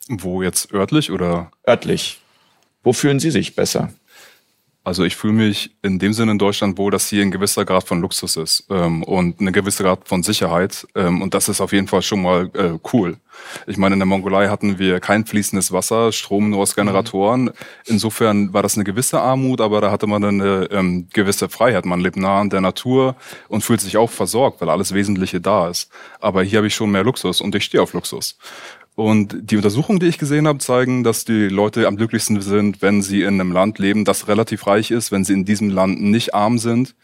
Wo 0.07 0.43
jetzt 0.43 0.72
örtlich 0.74 1.11
oder? 1.11 1.51
Örtlich. 1.68 2.20
Wo 2.84 2.93
fühlen 2.93 3.20
Sie 3.20 3.32
sich 3.32 3.55
besser? 3.55 3.89
Also 4.86 5.03
ich 5.03 5.15
fühle 5.15 5.33
mich 5.33 5.75
in 5.81 5.97
dem 5.97 6.13
Sinne 6.13 6.33
in 6.33 6.38
Deutschland 6.38 6.77
wohl, 6.77 6.91
dass 6.91 7.09
hier 7.09 7.23
ein 7.23 7.31
gewisser 7.31 7.65
Grad 7.65 7.88
von 7.88 8.01
Luxus 8.01 8.36
ist 8.36 8.67
ähm, 8.69 9.01
und 9.01 9.41
eine 9.41 9.51
gewisse 9.51 9.81
Grad 9.81 10.07
von 10.07 10.21
Sicherheit. 10.21 10.86
Ähm, 10.93 11.23
und 11.23 11.33
das 11.33 11.49
ist 11.49 11.59
auf 11.59 11.73
jeden 11.73 11.88
Fall 11.88 12.03
schon 12.03 12.21
mal 12.21 12.51
äh, 12.53 12.77
cool. 12.93 13.17
Ich 13.65 13.77
meine, 13.77 13.93
in 13.93 13.99
der 13.99 14.05
Mongolei 14.05 14.47
hatten 14.47 14.77
wir 14.77 14.99
kein 14.99 15.25
fließendes 15.25 15.71
Wasser, 15.71 16.11
Strom 16.11 16.51
nur 16.51 16.59
aus 16.59 16.75
Generatoren. 16.75 17.49
Insofern 17.86 18.53
war 18.53 18.61
das 18.61 18.75
eine 18.75 18.83
gewisse 18.83 19.19
Armut, 19.19 19.59
aber 19.59 19.81
da 19.81 19.89
hatte 19.89 20.05
man 20.05 20.23
eine 20.23 20.67
ähm, 20.69 21.07
gewisse 21.11 21.49
Freiheit. 21.49 21.86
Man 21.86 21.99
lebt 21.99 22.17
nah 22.17 22.41
an 22.41 22.51
der 22.51 22.61
Natur 22.61 23.15
und 23.47 23.63
fühlt 23.63 23.81
sich 23.81 23.97
auch 23.97 24.11
versorgt, 24.11 24.61
weil 24.61 24.69
alles 24.69 24.93
Wesentliche 24.93 25.41
da 25.41 25.67
ist. 25.67 25.89
Aber 26.19 26.43
hier 26.43 26.57
habe 26.57 26.67
ich 26.67 26.75
schon 26.75 26.91
mehr 26.91 27.03
Luxus 27.03 27.41
und 27.41 27.55
ich 27.55 27.63
stehe 27.63 27.81
auf 27.81 27.93
Luxus. 27.93 28.38
Und 28.95 29.51
die 29.51 29.57
Untersuchungen, 29.57 29.99
die 29.99 30.07
ich 30.07 30.17
gesehen 30.17 30.47
habe, 30.47 30.59
zeigen, 30.59 31.03
dass 31.03 31.25
die 31.25 31.49
Leute 31.49 31.85
am 31.85 31.97
glücklichsten 31.97 32.41
sind, 32.41 32.81
wenn 32.81 33.01
sie 33.01 33.23
in 33.23 33.41
einem 33.41 33.51
Land 33.51 33.77
leben, 33.77 34.05
das 34.05 34.29
relativ 34.29 34.67
reich 34.67 34.89
ist, 34.89 35.11
wenn 35.11 35.25
sie 35.25 35.33
in 35.33 35.43
diesem 35.43 35.69
Land 35.69 36.01
nicht 36.01 36.33
arm 36.33 36.57
sind 36.57 36.95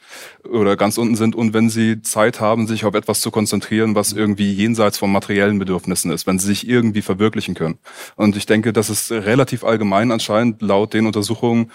oder 0.50 0.78
ganz 0.78 0.98
unten 0.98 1.18
sind 1.18 1.36
und 1.36 1.54
wenn 1.54 1.70
sie 1.70 2.02
Zeit 2.02 2.40
haben, 2.40 2.66
sich 2.66 2.86
auf 2.86 2.96
etwas 2.96 3.20
zu 3.20 3.30
konzentrieren, 3.30 3.94
was 3.94 4.14
irgendwie 4.14 4.54
jenseits 4.54 4.98
von 4.98 5.12
materiellen 5.12 5.60
Bedürfnissen 5.60 6.12
ist, 6.12 6.26
wenn 6.28 6.40
sie 6.40 6.48
sich 6.48 6.66
irgendwie 6.66 7.02
verwirklichen 7.02 7.56
können. 7.56 7.78
Und 8.16 8.38
ich 8.38 8.46
denke, 8.46 8.72
das 8.72 8.90
ist 8.90 9.12
relativ 9.12 9.66
allgemein 9.66 10.12
anscheinend 10.12 10.62
laut 10.62 10.94
den 10.94 11.06
Untersuchungen 11.06 11.72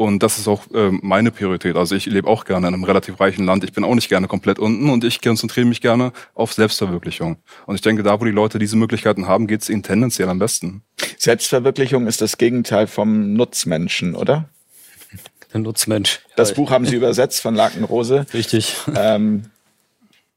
und 0.00 0.22
das 0.22 0.38
ist 0.38 0.48
auch 0.48 0.62
ähm, 0.72 0.98
meine 1.02 1.30
Priorität. 1.30 1.76
Also 1.76 1.94
ich 1.94 2.06
lebe 2.06 2.26
auch 2.26 2.46
gerne 2.46 2.68
in 2.68 2.72
einem 2.72 2.84
relativ 2.84 3.20
reichen 3.20 3.44
Land. 3.44 3.64
Ich 3.64 3.74
bin 3.74 3.84
auch 3.84 3.94
nicht 3.94 4.08
gerne 4.08 4.28
komplett 4.28 4.58
unten 4.58 4.88
und 4.88 5.04
ich 5.04 5.20
konzentriere 5.20 5.66
mich 5.66 5.82
gerne 5.82 6.12
auf 6.34 6.54
Selbstverwirklichung. 6.54 7.36
Und 7.66 7.74
ich 7.74 7.82
denke, 7.82 8.02
da, 8.02 8.18
wo 8.18 8.24
die 8.24 8.30
Leute 8.30 8.58
diese 8.58 8.76
Möglichkeiten 8.76 9.28
haben, 9.28 9.46
geht 9.46 9.60
es 9.60 9.68
ihnen 9.68 9.82
tendenziell 9.82 10.30
am 10.30 10.38
besten. 10.38 10.82
Selbstverwirklichung 11.18 12.06
ist 12.06 12.22
das 12.22 12.38
Gegenteil 12.38 12.86
vom 12.86 13.34
Nutzmenschen, 13.34 14.14
oder? 14.14 14.48
Der 15.52 15.60
Nutzmensch. 15.60 16.20
Das 16.34 16.54
Buch 16.54 16.70
haben 16.70 16.86
Sie 16.86 16.96
übersetzt 16.96 17.42
von 17.42 17.54
Lakenrose. 17.54 18.24
Richtig. 18.32 18.76
Ähm, 18.96 19.50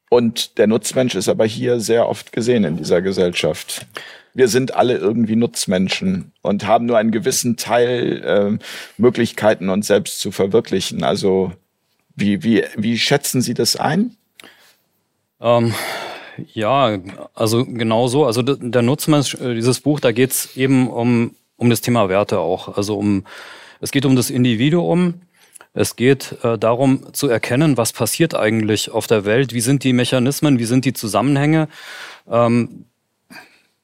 und 0.09 0.57
der 0.57 0.67
Nutzmensch 0.67 1.15
ist 1.15 1.29
aber 1.29 1.45
hier 1.45 1.79
sehr 1.79 2.09
oft 2.09 2.33
gesehen 2.33 2.65
in 2.65 2.75
dieser 2.75 3.01
Gesellschaft. 3.01 3.85
Wir 4.33 4.47
sind 4.47 4.75
alle 4.75 4.97
irgendwie 4.97 5.35
Nutzmenschen 5.35 6.31
und 6.41 6.65
haben 6.65 6.85
nur 6.85 6.97
einen 6.97 7.11
gewissen 7.11 7.55
Teil 7.57 8.23
ähm, 8.25 8.59
Möglichkeiten, 8.97 9.69
uns 9.69 9.87
selbst 9.87 10.19
zu 10.19 10.31
verwirklichen. 10.31 11.03
Also 11.03 11.51
wie, 12.15 12.43
wie, 12.43 12.63
wie 12.75 12.97
schätzen 12.97 13.41
Sie 13.41 13.53
das 13.53 13.75
ein? 13.75 14.15
Ähm, 15.39 15.73
ja, 16.53 16.97
also 17.33 17.65
genau 17.65 18.07
so. 18.07 18.25
Also 18.25 18.41
der 18.41 18.81
Nutzmensch, 18.81 19.35
äh, 19.35 19.53
dieses 19.53 19.81
Buch, 19.81 19.99
da 19.99 20.11
geht's 20.11 20.55
eben 20.55 20.89
um, 20.89 21.35
um 21.57 21.69
das 21.69 21.81
Thema 21.81 22.09
Werte 22.09 22.39
auch. 22.39 22.75
Also 22.77 22.97
um 22.97 23.25
es 23.83 23.91
geht 23.91 24.05
um 24.05 24.15
das 24.15 24.29
Individuum. 24.29 25.15
Es 25.73 25.95
geht 25.95 26.37
äh, 26.43 26.57
darum 26.57 27.13
zu 27.13 27.27
erkennen, 27.27 27.77
was 27.77 27.91
passiert 27.91 28.33
eigentlich 28.35 28.91
auf 28.91 29.07
der 29.07 29.25
Welt, 29.25 29.53
wie 29.53 29.59
sind 29.59 29.83
die 29.83 29.91
Mechanismen, 29.91 30.57
wie 30.59 30.65
sind 30.65 30.85
die 30.85 30.93
Zusammenhänge. 30.93 31.67
Ähm, 32.29 32.85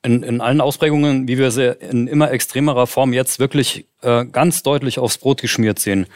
in, 0.04 0.24
in 0.24 0.41
allen 0.41 0.62
Ausprägungen, 0.62 1.28
wie 1.28 1.38
wir 1.38 1.52
sie 1.52 1.76
in 1.80 2.08
immer 2.08 2.32
extremerer 2.32 2.88
Form 2.88 3.14
jetzt 3.14 3.39
wirklich 3.39 3.86
äh, 4.02 4.26
ganz 4.26 4.64
deutlich 4.64 5.00
aufs 5.00 5.18
Brot 5.18 5.41
geschmiert 5.41 5.80
sehen. 5.80 6.08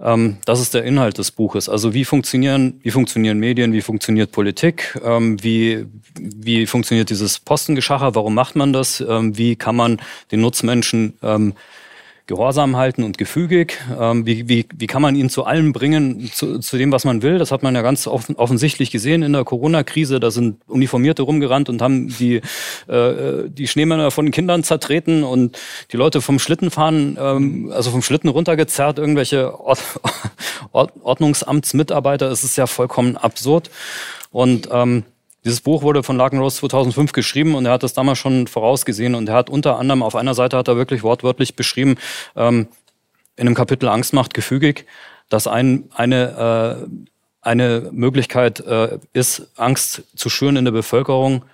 Ähm, 0.00 0.38
das 0.44 0.60
ist 0.60 0.74
der 0.74 0.84
Inhalt 0.84 1.18
des 1.18 1.30
Buches. 1.30 1.68
Also 1.68 1.94
wie 1.94 2.04
funktionieren, 2.04 2.80
wie 2.82 2.90
funktionieren 2.90 3.38
Medien, 3.38 3.72
wie 3.72 3.80
funktioniert 3.80 4.32
Politik, 4.32 4.98
ähm, 5.04 5.42
wie, 5.42 5.86
wie 6.18 6.66
funktioniert 6.66 7.10
dieses 7.10 7.38
Postengeschacher, 7.38 8.14
warum 8.14 8.34
macht 8.34 8.56
man 8.56 8.72
das, 8.72 9.00
ähm, 9.00 9.38
wie 9.38 9.56
kann 9.56 9.76
man 9.76 10.00
den 10.32 10.40
Nutzmenschen 10.40 11.14
ähm, 11.22 11.54
gehorsam 12.26 12.76
halten 12.76 13.04
und 13.04 13.18
gefügig, 13.18 13.78
ähm, 13.98 14.26
wie, 14.26 14.48
wie, 14.48 14.66
wie 14.74 14.86
kann 14.88 15.00
man 15.00 15.14
ihn 15.14 15.30
zu 15.30 15.44
allem 15.44 15.72
bringen, 15.72 16.28
zu, 16.32 16.58
zu 16.58 16.76
dem, 16.76 16.90
was 16.90 17.04
man 17.04 17.22
will. 17.22 17.38
Das 17.38 17.52
hat 17.52 17.62
man 17.62 17.74
ja 17.74 17.82
ganz 17.82 18.06
offen, 18.08 18.34
offensichtlich 18.34 18.90
gesehen 18.90 19.22
in 19.22 19.32
der 19.32 19.44
Corona-Krise. 19.44 20.18
Da 20.18 20.32
sind 20.32 20.60
Uniformierte 20.66 21.22
rumgerannt 21.22 21.68
und 21.68 21.80
haben 21.80 22.08
die, 22.08 22.40
äh, 22.88 23.48
die 23.48 23.68
Schneemänner 23.68 24.10
von 24.10 24.30
Kindern 24.32 24.64
zertreten 24.64 25.22
und 25.22 25.56
die 25.92 25.96
Leute 25.96 26.20
vom 26.20 26.40
Schlittenfahren, 26.40 27.16
ähm, 27.20 27.72
also 27.72 27.92
vom 27.92 28.02
Schlitten 28.02 28.28
runtergezerrt, 28.28 28.98
irgendwelche 28.98 29.58
Ord 30.72 30.92
Ordnungsamtsmitarbeiter. 31.02 32.30
Es 32.30 32.42
ist 32.42 32.56
ja 32.56 32.66
vollkommen 32.66 33.16
absurd. 33.16 33.70
Und 34.32 34.68
ähm, 34.72 35.04
dieses 35.46 35.60
Buch 35.60 35.82
wurde 35.82 36.02
von 36.02 36.16
Lakenrose 36.16 36.58
2005 36.58 37.12
geschrieben 37.12 37.54
und 37.54 37.66
er 37.66 37.72
hat 37.72 37.84
das 37.84 37.94
damals 37.94 38.18
schon 38.18 38.48
vorausgesehen 38.48 39.14
und 39.14 39.28
er 39.28 39.36
hat 39.36 39.48
unter 39.48 39.78
anderem 39.78 40.02
auf 40.02 40.16
einer 40.16 40.34
Seite 40.34 40.56
hat 40.56 40.66
er 40.66 40.76
wirklich 40.76 41.04
wortwörtlich 41.04 41.54
beschrieben, 41.54 41.94
ähm, 42.34 42.66
in 43.36 43.46
einem 43.46 43.54
Kapitel 43.54 43.88
Angst 43.88 44.12
macht 44.12 44.34
gefügig, 44.34 44.86
dass 45.28 45.46
ein, 45.46 45.84
eine, 45.94 46.82
äh, 46.82 47.06
eine 47.42 47.90
Möglichkeit 47.92 48.58
äh, 48.58 48.98
ist, 49.12 49.52
Angst 49.54 50.02
zu 50.16 50.28
schüren 50.28 50.56
in 50.56 50.64
der 50.64 50.72
Bevölkerung, 50.72 51.44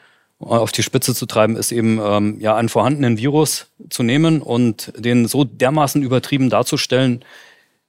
äh, 0.40 0.45
auf 0.45 0.72
die 0.72 0.82
Spitze 0.82 1.14
zu 1.14 1.26
treiben, 1.26 1.57
ist 1.57 1.70
eben 1.70 2.01
ähm, 2.03 2.40
ja 2.40 2.57
einen 2.57 2.70
vorhandenen 2.70 3.18
Virus 3.18 3.66
zu 3.90 4.03
nehmen 4.03 4.40
und 4.40 4.90
den 4.97 5.28
so 5.28 5.45
dermaßen 5.45 6.03
übertrieben 6.03 6.49
darzustellen 6.49 7.26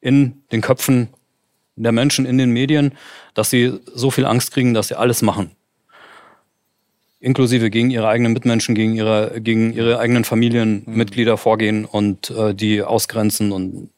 in 0.01 0.43
den 0.51 0.60
Köpfen 0.60 1.08
der 1.78 1.93
Menschen 1.93 2.26
in 2.26 2.38
den 2.38 2.49
Medien, 2.49 2.91
dass 3.36 3.49
sie 3.49 3.80
so 3.86 4.12
viel 4.12 4.26
Angst 4.26 4.51
kriegen, 4.51 4.74
dass 4.74 4.89
sie 4.89 4.97
alles 4.97 5.22
machen 5.22 5.56
inklusive 7.24 7.69
gegen 7.69 7.89
ihre 7.89 8.09
eigenen 8.09 8.34
Mitmenschen, 8.34 8.76
gegen 8.76 8.95
ihre, 8.95 9.39
gegen 9.39 9.74
ihre 9.74 9.97
eigenen 9.97 10.26
Familienmitglieder 10.26 11.38
vorgehen 11.38 11.86
und 11.86 12.30
äh, 12.32 12.53
die 12.53 12.84
ausgrenzen 12.84 13.53
und 13.53 13.89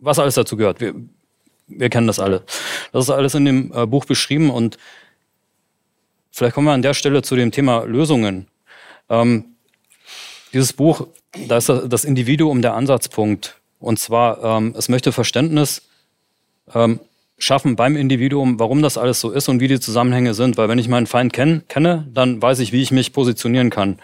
was 0.00 0.18
alles 0.18 0.34
dazu 0.34 0.56
gehört. 0.56 0.80
Wir, 0.80 0.94
wir 1.68 1.88
kennen 1.90 2.08
das 2.08 2.18
alle. 2.18 2.42
Das 2.92 3.04
ist 3.04 3.10
alles 3.10 3.34
in 3.34 3.44
dem 3.44 3.72
äh, 3.72 3.86
Buch 3.86 4.04
beschrieben 4.04 4.50
und 4.50 4.78
vielleicht 6.32 6.56
kommen 6.56 6.66
wir 6.66 6.72
an 6.72 6.82
der 6.82 6.94
Stelle 6.94 7.22
zu 7.22 7.36
dem 7.36 7.52
Thema 7.52 7.84
Lösungen. 7.84 8.48
Ähm, 9.08 9.44
dieses 10.52 10.72
Buch, 10.72 11.06
da 11.46 11.58
ist 11.58 11.68
das 11.68 12.04
Individuum 12.04 12.62
der 12.62 12.74
Ansatzpunkt. 12.74 13.60
Und 13.78 14.00
zwar, 14.00 14.42
ähm, 14.42 14.74
es 14.76 14.88
möchte 14.88 15.12
Verständnis 15.12 15.82
ähm, 16.74 16.98
schaffen 17.38 17.76
beim 17.76 17.96
Individuum, 17.96 18.58
warum 18.58 18.82
das 18.82 18.96
alles 18.96 19.20
so 19.20 19.30
ist 19.30 19.48
und 19.48 19.60
wie 19.60 19.68
die 19.68 19.80
Zusammenhänge 19.80 20.34
sind. 20.34 20.56
Weil 20.56 20.68
wenn 20.68 20.78
ich 20.78 20.88
meinen 20.88 21.06
Feind 21.06 21.32
kenn, 21.32 21.62
kenne, 21.68 22.08
dann 22.12 22.40
weiß 22.40 22.60
ich, 22.60 22.72
wie 22.72 22.82
ich 22.82 22.90
mich 22.90 23.12
positionieren 23.12 23.70
kann. 23.70 23.98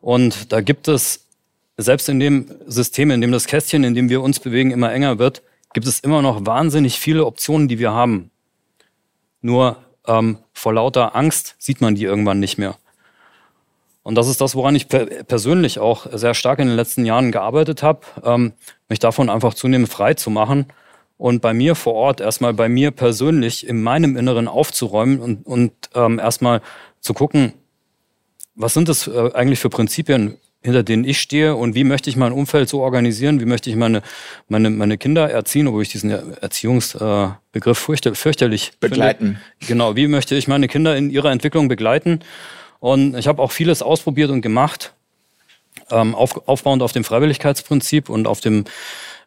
Und 0.00 0.52
da 0.52 0.60
gibt 0.60 0.88
es, 0.88 1.26
selbst 1.76 2.08
in 2.08 2.20
dem 2.20 2.50
System, 2.66 3.10
in 3.10 3.20
dem 3.20 3.32
das 3.32 3.46
Kästchen, 3.46 3.84
in 3.84 3.94
dem 3.94 4.08
wir 4.08 4.22
uns 4.22 4.40
bewegen, 4.40 4.70
immer 4.70 4.92
enger 4.92 5.18
wird, 5.18 5.42
gibt 5.74 5.86
es 5.86 6.00
immer 6.00 6.22
noch 6.22 6.46
wahnsinnig 6.46 6.98
viele 6.98 7.26
Optionen, 7.26 7.68
die 7.68 7.78
wir 7.78 7.92
haben. 7.92 8.30
Nur 9.42 9.76
ähm, 10.06 10.38
vor 10.54 10.72
lauter 10.72 11.14
Angst 11.14 11.54
sieht 11.58 11.80
man 11.80 11.94
die 11.94 12.04
irgendwann 12.04 12.40
nicht 12.40 12.56
mehr. 12.56 12.76
Und 14.02 14.14
das 14.14 14.28
ist 14.28 14.40
das, 14.40 14.54
woran 14.54 14.76
ich 14.76 14.88
per 14.88 15.04
persönlich 15.24 15.78
auch 15.80 16.06
sehr 16.12 16.32
stark 16.32 16.60
in 16.60 16.68
den 16.68 16.76
letzten 16.76 17.04
Jahren 17.04 17.32
gearbeitet 17.32 17.82
habe, 17.82 18.00
ähm, 18.24 18.52
mich 18.88 19.00
davon 19.00 19.28
einfach 19.28 19.52
zunehmend 19.52 19.90
frei 19.90 20.14
zu 20.14 20.30
machen 20.30 20.66
und 21.18 21.40
bei 21.40 21.54
mir 21.54 21.74
vor 21.74 21.94
Ort 21.94 22.20
erstmal 22.20 22.54
bei 22.54 22.68
mir 22.68 22.90
persönlich 22.90 23.66
in 23.66 23.82
meinem 23.82 24.16
Inneren 24.16 24.48
aufzuräumen 24.48 25.20
und, 25.20 25.46
und 25.46 25.72
ähm, 25.94 26.18
erstmal 26.18 26.60
zu 27.00 27.14
gucken, 27.14 27.52
was 28.54 28.74
sind 28.74 28.88
das 28.88 29.06
äh, 29.06 29.30
eigentlich 29.34 29.60
für 29.60 29.70
Prinzipien, 29.70 30.36
hinter 30.62 30.82
denen 30.82 31.04
ich 31.04 31.20
stehe 31.20 31.54
und 31.54 31.74
wie 31.74 31.84
möchte 31.84 32.10
ich 32.10 32.16
mein 32.16 32.32
Umfeld 32.32 32.68
so 32.68 32.80
organisieren, 32.80 33.40
wie 33.40 33.44
möchte 33.44 33.70
ich 33.70 33.76
meine, 33.76 34.02
meine, 34.48 34.70
meine 34.70 34.98
Kinder 34.98 35.30
erziehen, 35.30 35.68
obwohl 35.68 35.82
ich 35.82 35.90
diesen 35.90 36.10
Erziehungsbegriff 36.10 37.78
fürchter, 37.78 38.14
fürchterlich 38.14 38.72
Begleiten. 38.80 39.38
Finde. 39.58 39.66
Genau, 39.68 39.96
wie 39.96 40.08
möchte 40.08 40.34
ich 40.34 40.48
meine 40.48 40.66
Kinder 40.66 40.96
in 40.96 41.10
ihrer 41.10 41.30
Entwicklung 41.30 41.68
begleiten? 41.68 42.20
Und 42.80 43.16
ich 43.16 43.28
habe 43.28 43.40
auch 43.42 43.52
vieles 43.52 43.80
ausprobiert 43.80 44.30
und 44.30 44.42
gemacht, 44.42 44.92
ähm, 45.90 46.14
auf, 46.14 46.48
aufbauend 46.48 46.82
auf 46.82 46.92
dem 46.92 47.04
Freiwilligkeitsprinzip 47.04 48.08
und 48.08 48.26
auf 48.26 48.40
dem 48.40 48.64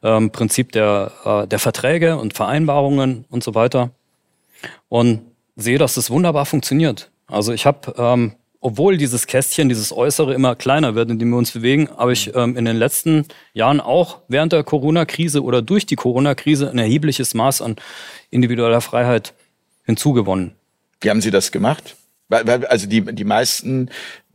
ähm, 0.04 0.32
Prinzip 0.32 0.72
der, 0.72 1.12
äh, 1.26 1.48
der 1.48 1.60
Verträge 1.60 2.18
und 2.18 2.34
Vereinbarungen 2.34 3.26
und 3.30 3.44
so 3.44 3.56
weiter. 3.56 3.92
Und 4.88 5.22
sehe, 5.56 5.78
dass 5.78 5.96
das 5.96 6.10
wunderbar 6.10 6.46
funktioniert. 6.46 7.12
Also 7.28 7.54
ich 7.54 7.66
habe 7.66 7.94
ähm, 7.98 8.36
obwohl 8.62 8.98
dieses 8.98 9.26
Kästchen, 9.26 9.70
dieses 9.70 9.94
Äußere 9.94 10.34
immer 10.34 10.56
kleiner 10.56 10.94
wird, 10.96 11.10
in 11.10 11.20
dem 11.20 11.30
wir 11.30 11.38
uns 11.38 11.52
bewegen, 11.52 11.90
habe 11.98 12.12
ich 12.12 12.36
ähm, 12.36 12.58
in 12.58 12.66
den 12.66 12.76
letzten 12.76 13.26
Jahren 13.54 13.80
auch 13.80 14.20
während 14.28 14.52
der 14.52 14.64
Corona-Krise 14.64 15.44
oder 15.44 15.62
durch 15.62 15.86
die 15.86 15.96
Corona-Krise 15.96 16.70
ein 16.70 16.78
erhebliches 16.78 17.34
Maß 17.34 17.62
an 17.62 17.78
individueller 18.30 18.82
Freiheit 18.82 19.34
hinzugewonnen. 19.86 20.56
Wie 21.00 21.10
haben 21.10 21.22
Sie 21.22 21.32
das 21.32 21.52
gemacht? 21.52 21.96
Also 22.30 22.88
die, 22.88 23.02
die 23.02 23.24
meisten, 23.24 23.90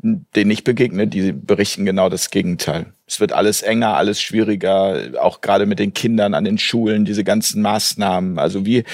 denen 0.04 0.50
ich 0.50 0.64
begegne, 0.64 1.06
die 1.06 1.32
berichten 1.32 1.86
genau 1.86 2.10
das 2.10 2.30
Gegenteil. 2.30 2.86
Es 3.06 3.20
wird 3.20 3.32
alles 3.32 3.62
enger, 3.62 3.96
alles 3.96 4.20
schwieriger, 4.20 5.12
auch 5.20 5.40
gerade 5.40 5.64
mit 5.64 5.78
den 5.78 5.94
Kindern 5.94 6.34
an 6.34 6.44
den 6.44 6.58
Schulen, 6.58 7.06
diese 7.06 7.24
ganzen 7.24 7.62
Maßnahmen. 7.62 8.38
Also 8.38 8.66
wie, 8.66 8.84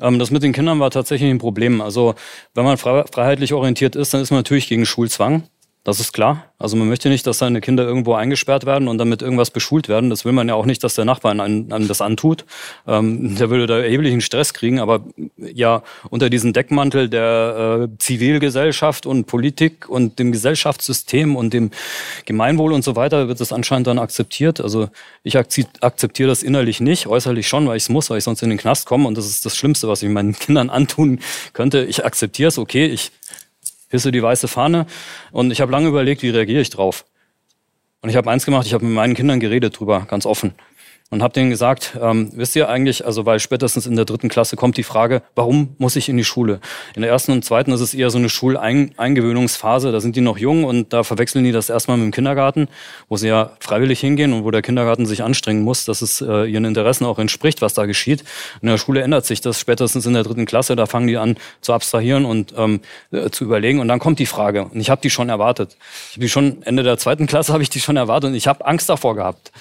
ähm, 0.00 0.18
das 0.18 0.30
mit 0.30 0.42
den 0.42 0.52
Kindern 0.52 0.80
war 0.80 0.90
tatsächlich 0.90 1.30
ein 1.30 1.38
Problem. 1.38 1.80
Also 1.82 2.14
wenn 2.54 2.64
man 2.64 2.78
freiheitlich 2.78 3.52
orientiert 3.52 3.94
ist, 3.94 4.14
dann 4.14 4.22
ist 4.22 4.30
man 4.30 4.38
natürlich 4.38 4.68
gegen 4.68 4.86
Schulzwang. 4.86 5.44
Das 5.84 6.00
ist 6.00 6.14
klar. 6.14 6.46
Also 6.58 6.78
man 6.78 6.88
möchte 6.88 7.10
nicht, 7.10 7.26
dass 7.26 7.36
seine 7.36 7.60
Kinder 7.60 7.84
irgendwo 7.84 8.14
eingesperrt 8.14 8.64
werden 8.64 8.88
und 8.88 8.96
damit 8.96 9.20
irgendwas 9.20 9.50
beschult 9.50 9.90
werden. 9.90 10.08
Das 10.08 10.24
will 10.24 10.32
man 10.32 10.48
ja 10.48 10.54
auch 10.54 10.64
nicht, 10.64 10.82
dass 10.82 10.94
der 10.94 11.04
Nachbar 11.04 11.32
einem, 11.32 11.70
einem 11.70 11.88
das 11.88 12.00
antut. 12.00 12.46
Ähm, 12.86 13.36
der 13.36 13.50
würde 13.50 13.66
da 13.66 13.78
erheblichen 13.80 14.22
Stress 14.22 14.54
kriegen. 14.54 14.80
Aber 14.80 15.04
ja, 15.36 15.82
unter 16.08 16.30
diesem 16.30 16.54
Deckmantel 16.54 17.10
der 17.10 17.88
äh, 17.90 17.98
Zivilgesellschaft 17.98 19.04
und 19.04 19.26
Politik 19.26 19.86
und 19.86 20.18
dem 20.18 20.32
Gesellschaftssystem 20.32 21.36
und 21.36 21.52
dem 21.52 21.70
Gemeinwohl 22.24 22.72
und 22.72 22.82
so 22.82 22.96
weiter 22.96 23.28
wird 23.28 23.40
das 23.40 23.52
anscheinend 23.52 23.86
dann 23.86 23.98
akzeptiert. 23.98 24.62
Also 24.62 24.88
ich 25.22 25.36
akzeptiere 25.36 26.30
das 26.30 26.42
innerlich 26.42 26.80
nicht, 26.80 27.08
äußerlich 27.08 27.46
schon, 27.46 27.68
weil 27.68 27.76
ich 27.76 27.82
es 27.82 27.88
muss, 27.90 28.08
weil 28.08 28.16
ich 28.16 28.24
sonst 28.24 28.42
in 28.42 28.48
den 28.48 28.58
Knast 28.58 28.86
komme. 28.86 29.06
Und 29.06 29.18
das 29.18 29.26
ist 29.26 29.44
das 29.44 29.54
Schlimmste, 29.54 29.86
was 29.86 30.02
ich 30.02 30.08
meinen 30.08 30.32
Kindern 30.38 30.70
antun 30.70 31.20
könnte. 31.52 31.84
Ich 31.84 32.06
akzeptiere 32.06 32.48
es, 32.48 32.56
okay, 32.56 32.86
ich 32.86 33.12
hisse 33.88 34.12
die 34.12 34.22
weiße 34.22 34.48
Fahne. 34.48 34.86
Und 35.32 35.50
ich 35.50 35.60
habe 35.60 35.72
lange 35.72 35.88
überlegt, 35.88 36.22
wie 36.22 36.30
reagiere 36.30 36.60
ich 36.60 36.70
drauf. 36.70 37.04
Und 38.00 38.10
ich 38.10 38.16
habe 38.16 38.30
eins 38.30 38.44
gemacht, 38.44 38.66
ich 38.66 38.74
habe 38.74 38.84
mit 38.84 38.94
meinen 38.94 39.14
Kindern 39.14 39.40
geredet 39.40 39.78
drüber, 39.78 40.06
ganz 40.08 40.26
offen 40.26 40.54
und 41.14 41.22
habe 41.22 41.32
denen 41.32 41.48
gesagt, 41.48 41.96
ähm, 42.02 42.30
wisst 42.34 42.56
ihr 42.56 42.68
eigentlich, 42.68 43.06
also 43.06 43.24
weil 43.24 43.38
spätestens 43.38 43.86
in 43.86 43.94
der 43.94 44.04
dritten 44.04 44.28
Klasse 44.28 44.56
kommt 44.56 44.76
die 44.76 44.82
Frage, 44.82 45.22
warum 45.36 45.76
muss 45.78 45.94
ich 45.94 46.08
in 46.08 46.16
die 46.16 46.24
Schule? 46.24 46.58
In 46.96 47.02
der 47.02 47.10
ersten 47.12 47.30
und 47.30 47.44
zweiten 47.44 47.70
ist 47.70 47.80
es 47.80 47.94
eher 47.94 48.10
so 48.10 48.18
eine 48.18 48.28
Schuleingewöhnungsphase, 48.28 49.92
da 49.92 50.00
sind 50.00 50.16
die 50.16 50.20
noch 50.20 50.38
jung 50.38 50.64
und 50.64 50.92
da 50.92 51.04
verwechseln 51.04 51.44
die 51.44 51.52
das 51.52 51.70
erstmal 51.70 51.98
mit 51.98 52.06
dem 52.06 52.10
Kindergarten, 52.10 52.66
wo 53.08 53.16
sie 53.16 53.28
ja 53.28 53.52
freiwillig 53.60 54.00
hingehen 54.00 54.32
und 54.32 54.42
wo 54.42 54.50
der 54.50 54.60
Kindergarten 54.60 55.06
sich 55.06 55.22
anstrengen 55.22 55.62
muss, 55.62 55.84
dass 55.84 56.02
es 56.02 56.20
äh, 56.20 56.50
ihren 56.50 56.64
Interessen 56.64 57.04
auch 57.04 57.20
entspricht, 57.20 57.62
was 57.62 57.74
da 57.74 57.86
geschieht. 57.86 58.24
In 58.60 58.66
der 58.66 58.78
Schule 58.78 59.00
ändert 59.02 59.24
sich 59.24 59.40
das 59.40 59.60
spätestens 59.60 60.06
in 60.06 60.14
der 60.14 60.24
dritten 60.24 60.46
Klasse, 60.46 60.74
da 60.74 60.86
fangen 60.86 61.06
die 61.06 61.16
an 61.16 61.36
zu 61.60 61.72
abstrahieren 61.72 62.24
und 62.24 62.54
ähm, 62.56 62.80
äh, 63.12 63.30
zu 63.30 63.44
überlegen 63.44 63.78
und 63.78 63.86
dann 63.86 64.00
kommt 64.00 64.18
die 64.18 64.26
Frage 64.26 64.64
und 64.64 64.80
ich 64.80 64.90
habe 64.90 65.00
die 65.00 65.10
schon 65.10 65.28
erwartet. 65.28 65.76
Ich 66.08 66.16
habe 66.16 66.22
die 66.22 66.28
schon 66.28 66.64
Ende 66.64 66.82
der 66.82 66.98
zweiten 66.98 67.28
Klasse 67.28 67.52
habe 67.52 67.62
ich 67.62 67.70
die 67.70 67.78
schon 67.78 67.96
erwartet 67.96 68.30
und 68.30 68.34
ich 68.34 68.48
habe 68.48 68.66
Angst 68.66 68.88
davor 68.88 69.14
gehabt, 69.14 69.52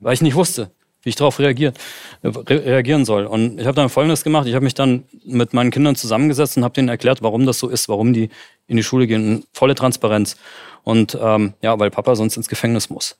weil 0.00 0.14
ich 0.14 0.22
nicht 0.22 0.36
wusste 0.36 0.70
wie 1.02 1.08
ich 1.08 1.16
darauf 1.16 1.38
reagiert, 1.38 1.78
re 2.22 2.64
reagieren 2.64 3.04
soll. 3.04 3.26
Und 3.26 3.60
ich 3.60 3.66
habe 3.66 3.74
dann 3.74 3.88
Folgendes 3.88 4.24
gemacht. 4.24 4.46
Ich 4.46 4.54
habe 4.54 4.64
mich 4.64 4.74
dann 4.74 5.04
mit 5.24 5.52
meinen 5.52 5.70
Kindern 5.70 5.96
zusammengesetzt 5.96 6.56
und 6.56 6.64
habe 6.64 6.74
denen 6.74 6.88
erklärt, 6.88 7.22
warum 7.22 7.46
das 7.46 7.58
so 7.58 7.68
ist, 7.68 7.88
warum 7.88 8.12
die 8.12 8.30
in 8.66 8.76
die 8.76 8.82
Schule 8.82 9.06
gehen. 9.06 9.44
Volle 9.52 9.74
Transparenz. 9.74 10.36
Und 10.84 11.16
ähm, 11.20 11.54
ja, 11.62 11.78
weil 11.78 11.90
Papa 11.90 12.14
sonst 12.14 12.36
ins 12.36 12.48
Gefängnis 12.48 12.90
muss. 12.90 13.16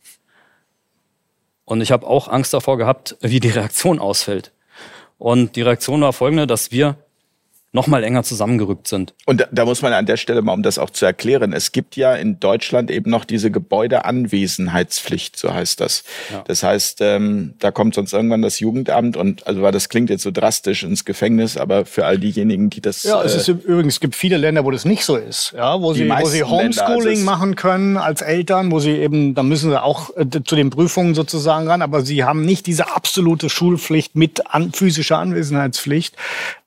Und 1.64 1.80
ich 1.80 1.92
habe 1.92 2.06
auch 2.06 2.28
Angst 2.28 2.52
davor 2.54 2.78
gehabt, 2.78 3.16
wie 3.20 3.40
die 3.40 3.50
Reaktion 3.50 3.98
ausfällt. 3.98 4.52
Und 5.18 5.56
die 5.56 5.62
Reaktion 5.62 6.00
war 6.00 6.12
folgende, 6.12 6.46
dass 6.46 6.72
wir 6.72 6.96
noch 7.74 7.86
mal 7.86 8.04
enger 8.04 8.22
zusammengerückt 8.22 8.86
sind. 8.86 9.14
Und 9.24 9.40
da, 9.40 9.46
da, 9.50 9.64
muss 9.64 9.80
man 9.80 9.94
an 9.94 10.04
der 10.04 10.18
Stelle 10.18 10.42
mal, 10.42 10.52
um 10.52 10.62
das 10.62 10.78
auch 10.78 10.90
zu 10.90 11.06
erklären, 11.06 11.54
es 11.54 11.72
gibt 11.72 11.96
ja 11.96 12.14
in 12.14 12.38
Deutschland 12.38 12.90
eben 12.90 13.10
noch 13.10 13.24
diese 13.24 13.50
Gebäudeanwesenheitspflicht, 13.50 15.38
so 15.38 15.54
heißt 15.54 15.80
das. 15.80 16.04
Ja. 16.30 16.44
Das 16.46 16.62
heißt, 16.62 17.00
ähm, 17.00 17.54
da 17.60 17.70
kommt 17.70 17.94
sonst 17.94 18.12
irgendwann 18.12 18.42
das 18.42 18.60
Jugendamt 18.60 19.16
und 19.16 19.46
also 19.46 19.62
weil 19.62 19.72
das 19.72 19.88
klingt 19.88 20.10
jetzt 20.10 20.22
so 20.22 20.30
drastisch 20.30 20.82
ins 20.82 21.06
Gefängnis, 21.06 21.56
aber 21.56 21.86
für 21.86 22.04
all 22.04 22.18
diejenigen, 22.18 22.68
die 22.68 22.82
das 22.82 23.04
ja, 23.04 23.22
es 23.22 23.34
ist 23.34 23.48
äh, 23.48 23.52
übrigens 23.52 23.94
es 23.94 24.00
gibt 24.00 24.16
viele 24.16 24.36
Länder, 24.36 24.66
wo 24.66 24.70
das 24.70 24.84
nicht 24.84 25.04
so 25.04 25.16
ist, 25.16 25.52
ja, 25.56 25.80
wo 25.80 25.94
sie 25.94 26.10
wo 26.10 26.26
sie 26.26 26.44
Homeschooling 26.44 26.98
Länder, 26.98 27.08
also 27.08 27.24
machen 27.24 27.56
können 27.56 27.96
als 27.96 28.20
Eltern, 28.20 28.70
wo 28.70 28.80
sie 28.80 28.92
eben, 28.92 29.34
da 29.34 29.42
müssen 29.42 29.70
sie 29.70 29.82
auch 29.82 30.14
äh, 30.16 30.26
zu 30.44 30.56
den 30.56 30.68
Prüfungen 30.68 31.14
sozusagen 31.14 31.68
ran, 31.68 31.80
aber 31.80 32.02
sie 32.02 32.24
haben 32.24 32.44
nicht 32.44 32.66
diese 32.66 32.94
absolute 32.94 33.48
Schulpflicht 33.48 34.14
mit 34.14 34.52
an, 34.52 34.72
physischer 34.72 35.18
Anwesenheitspflicht. 35.18 36.16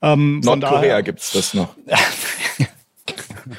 Ähm, 0.06 0.39
Nordkorea 0.41 0.80
Korea 0.80 1.01
gibt's 1.01 1.32
das 1.32 1.53
noch. 1.53 1.76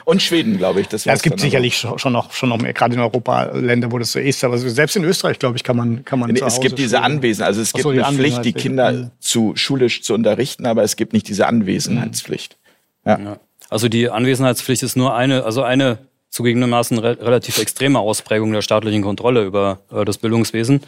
Und 0.04 0.22
Schweden, 0.22 0.58
glaube 0.58 0.80
ich. 0.80 0.88
Das 0.88 1.04
ja, 1.04 1.12
es 1.12 1.22
gibt 1.22 1.40
sicherlich 1.40 1.82
noch. 1.84 1.98
schon 1.98 2.12
noch, 2.12 2.32
schon 2.32 2.48
noch 2.48 2.58
mehr, 2.58 2.72
gerade 2.72 2.94
in 2.94 3.00
Europa 3.00 3.44
Länder, 3.54 3.92
wo 3.92 3.98
das 3.98 4.12
so 4.12 4.18
ist. 4.18 4.42
Aber 4.44 4.58
selbst 4.58 4.96
in 4.96 5.04
Österreich, 5.04 5.38
glaube 5.38 5.56
ich, 5.56 5.64
kann 5.64 5.76
man, 5.76 6.04
kann 6.04 6.18
man. 6.18 6.30
Nee, 6.30 6.40
es 6.44 6.60
gibt 6.60 6.78
diese 6.78 7.02
Anwesen, 7.02 7.44
also 7.44 7.60
es 7.60 7.72
gibt 7.72 7.82
so, 7.82 7.92
die 7.92 8.02
eine 8.02 8.16
Pflicht, 8.16 8.44
die 8.44 8.52
Kinder 8.52 8.92
mhm. 8.92 9.10
zu 9.20 9.52
schulisch 9.56 10.02
zu 10.02 10.14
unterrichten, 10.14 10.66
aber 10.66 10.82
es 10.82 10.96
gibt 10.96 11.12
nicht 11.12 11.28
diese 11.28 11.46
Anwesenheitspflicht. 11.46 12.56
Ja. 13.04 13.18
ja. 13.18 13.36
Also 13.68 13.88
die 13.88 14.10
Anwesenheitspflicht 14.10 14.82
ist 14.82 14.96
nur 14.96 15.14
eine, 15.14 15.44
also 15.44 15.62
eine 15.62 15.98
zugegebenermaßen 16.30 16.98
re 16.98 17.18
relativ 17.20 17.58
extreme 17.58 17.98
Ausprägung 17.98 18.52
der 18.52 18.62
staatlichen 18.62 19.02
Kontrolle 19.02 19.44
über 19.44 19.80
äh, 19.92 20.04
das 20.04 20.18
Bildungswesen. 20.18 20.80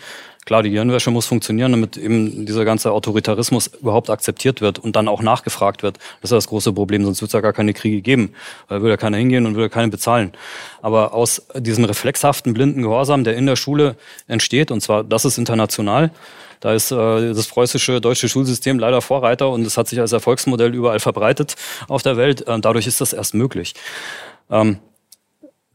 Klar, 0.48 0.62
die 0.62 0.70
Gehirnwäsche 0.70 1.10
muss 1.10 1.26
funktionieren, 1.26 1.72
damit 1.72 1.98
eben 1.98 2.46
dieser 2.46 2.64
ganze 2.64 2.90
Autoritarismus 2.92 3.66
überhaupt 3.66 4.08
akzeptiert 4.08 4.62
wird 4.62 4.78
und 4.78 4.96
dann 4.96 5.06
auch 5.06 5.20
nachgefragt 5.20 5.82
wird. 5.82 5.98
Das 6.22 6.30
ist 6.30 6.36
das 6.36 6.48
große 6.48 6.72
Problem, 6.72 7.04
sonst 7.04 7.20
wird 7.20 7.28
es 7.28 7.34
ja 7.34 7.42
gar 7.42 7.52
keine 7.52 7.74
Kriege 7.74 8.00
geben. 8.00 8.32
Da 8.66 8.76
würde 8.76 8.92
ja 8.92 8.96
keiner 8.96 9.18
hingehen 9.18 9.44
und 9.44 9.56
würde 9.56 9.68
keiner 9.68 9.88
bezahlen. 9.88 10.32
Aber 10.80 11.12
aus 11.12 11.42
diesem 11.54 11.84
reflexhaften, 11.84 12.54
blinden 12.54 12.80
Gehorsam, 12.80 13.24
der 13.24 13.36
in 13.36 13.44
der 13.44 13.56
Schule 13.56 13.96
entsteht, 14.26 14.70
und 14.70 14.80
zwar, 14.80 15.04
das 15.04 15.26
ist 15.26 15.36
international, 15.36 16.12
da 16.60 16.72
ist 16.72 16.92
äh, 16.92 16.94
das 17.34 17.46
preußische 17.48 18.00
deutsche 18.00 18.30
Schulsystem 18.30 18.78
leider 18.78 19.02
Vorreiter 19.02 19.50
und 19.50 19.66
es 19.66 19.76
hat 19.76 19.88
sich 19.88 20.00
als 20.00 20.12
Erfolgsmodell 20.12 20.74
überall 20.74 20.98
verbreitet 20.98 21.56
auf 21.88 22.02
der 22.02 22.16
Welt. 22.16 22.48
Äh, 22.48 22.58
dadurch 22.58 22.86
ist 22.86 23.02
das 23.02 23.12
erst 23.12 23.34
möglich. 23.34 23.74
Ähm, 24.50 24.78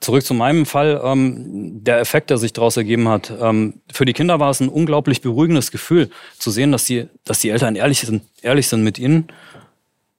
Zurück 0.04 0.26
zu 0.26 0.34
meinem 0.34 0.66
Fall, 0.66 1.02
ähm, 1.02 1.82
der 1.82 2.00
Effekt, 2.00 2.30
der 2.30 2.38
sich 2.38 2.52
daraus 2.52 2.76
ergeben 2.76 3.08
hat. 3.08 3.32
Ähm, 3.40 3.82
für 3.90 4.04
die 4.04 4.12
Kinder 4.12 4.38
war 4.38 4.50
es 4.50 4.60
ein 4.60 4.68
unglaublich 4.68 5.22
beruhigendes 5.22 5.72
Gefühl, 5.72 6.10
zu 6.38 6.52
sehen, 6.52 6.74
dass 6.74 6.84
die, 6.84 7.08
dass 7.24 7.40
die 7.40 7.50
Eltern 7.50 7.78
ehrlich 7.78 8.02
sind, 8.02 8.24
ehrlich 8.42 8.68
sind 8.68 8.84
mit 8.84 9.00
ihnen. 9.00 9.30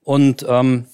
Und 0.02 0.46
ähm, 0.48 0.86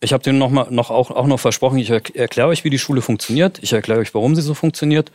ich 0.00 0.12
habe 0.12 0.22
denen 0.22 0.38
noch, 0.38 0.50
mal, 0.50 0.66
noch 0.70 0.90
auch, 0.90 1.10
auch 1.10 1.26
noch 1.26 1.40
versprochen, 1.40 1.78
ich 1.78 1.88
erkläre 1.88 2.48
euch, 2.48 2.64
wie 2.64 2.70
die 2.70 2.78
Schule 2.78 3.00
funktioniert. 3.00 3.60
Ich 3.62 3.72
erkläre 3.72 4.00
euch, 4.00 4.12
warum 4.12 4.36
sie 4.36 4.42
so 4.42 4.52
funktioniert. 4.52 5.10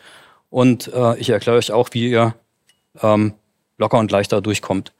Und 0.49 0.91
äh, 0.91 1.15
ich 1.19 1.29
erkläre 1.29 1.57
euch 1.57 1.71
auch, 1.71 1.89
wie 1.91 2.09
ihr 2.09 2.33
ähm, 3.03 3.33
locker 3.77 3.99
und 3.99 4.09
leichter 4.09 4.41
durchkommt. 4.41 4.91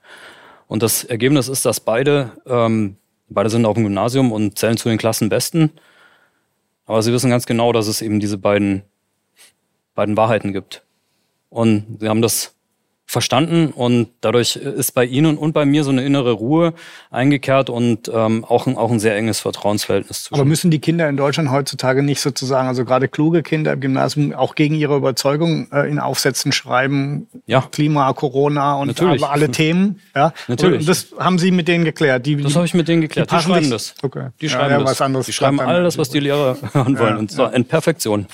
Und 0.68 0.84
das 0.84 1.04
Ergebnis 1.04 1.48
ist, 1.48 1.66
dass 1.66 1.80
beide, 1.80 2.34
ähm, 2.46 2.98
beide 3.28 3.50
sind 3.50 3.66
auf 3.66 3.74
dem 3.74 3.84
Gymnasium 3.84 4.32
und 4.32 4.60
zählen 4.60 4.78
zu 4.78 4.90
den 4.90 5.00
Klassenbesten. 5.00 5.72
Aber 6.86 7.02
sie 7.02 7.14
wissen 7.14 7.30
ganz 7.30 7.46
genau, 7.46 7.72
dass 7.72 7.88
es 7.88 8.02
eben 8.02 8.20
diese 8.20 8.38
beiden, 8.38 8.84
beiden 9.96 10.18
Wahrheiten 10.18 10.54
gibt. 10.54 10.86
Und 11.50 11.98
sie 12.00 12.10
haben 12.10 12.22
das 12.22 12.56
verstanden 13.14 13.68
und 13.68 14.10
dadurch 14.22 14.58
ist 14.58 14.92
bei 14.94 15.06
Ihnen 15.06 15.38
und 15.38 15.54
bei 15.54 15.66
mir 15.66 15.84
so 15.84 15.92
eine 15.92 16.04
innere 16.04 16.32
Ruhe 16.32 16.74
eingekehrt 17.12 17.70
und 17.70 18.12
ähm, 18.14 18.44
auch, 18.44 18.68
ein, 18.68 18.76
auch 18.76 18.92
ein 18.92 19.00
sehr 19.00 19.16
enges 19.16 19.40
Vertrauensverhältnis 19.40 20.24
zwischen. 20.24 20.34
Aber 20.34 20.46
müssen 20.46 20.72
die 20.72 20.80
Kinder 20.80 21.08
in 21.08 21.16
Deutschland 21.16 21.52
heutzutage 21.52 22.04
nicht 22.04 22.20
sozusagen, 22.20 22.68
also 22.68 22.84
gerade 22.84 23.08
kluge 23.08 23.44
Kinder 23.44 23.74
im 23.74 23.80
Gymnasium, 23.80 24.34
auch 24.34 24.56
gegen 24.56 24.76
ihre 24.76 24.98
Überzeugung 24.98 25.72
äh, 25.72 25.90
in 25.90 26.00
Aufsätzen 26.00 26.52
schreiben? 26.52 27.28
Ja. 27.46 27.62
Klima, 27.72 28.12
Corona 28.14 28.76
und 28.76 28.88
Natürlich. 28.88 29.24
alle 29.24 29.50
Themen. 29.52 30.02
Ja? 30.16 30.34
Natürlich. 30.48 30.82
Und 30.82 30.90
das 30.90 31.08
haben 31.18 31.40
Sie 31.40 31.52
mit 31.52 31.68
denen 31.68 31.86
geklärt? 31.86 32.26
Die, 32.26 32.36
das 32.36 32.56
habe 32.56 32.66
ich 32.66 32.74
mit 32.74 32.88
denen 32.88 33.02
geklärt. 33.02 33.32
Die, 33.32 33.36
die 33.36 33.42
schreiben 33.42 33.70
das. 33.70 33.94
Okay. 34.02 34.30
Die 34.42 34.50
schreiben 34.50 34.72
ja, 34.72 34.78
ja, 34.78 34.80
das. 34.80 34.92
Was 34.92 35.02
anderes 35.02 35.26
die 35.28 35.34
schreiben 35.34 35.60
all 35.60 35.84
das, 35.84 35.98
was 35.98 36.10
die 36.10 36.20
Lehrer 36.20 36.58
hören 36.74 36.98
wollen. 36.98 37.18
und 37.18 37.32
zwar 37.32 37.54
in 37.54 37.64
Perfektion. 37.66 38.26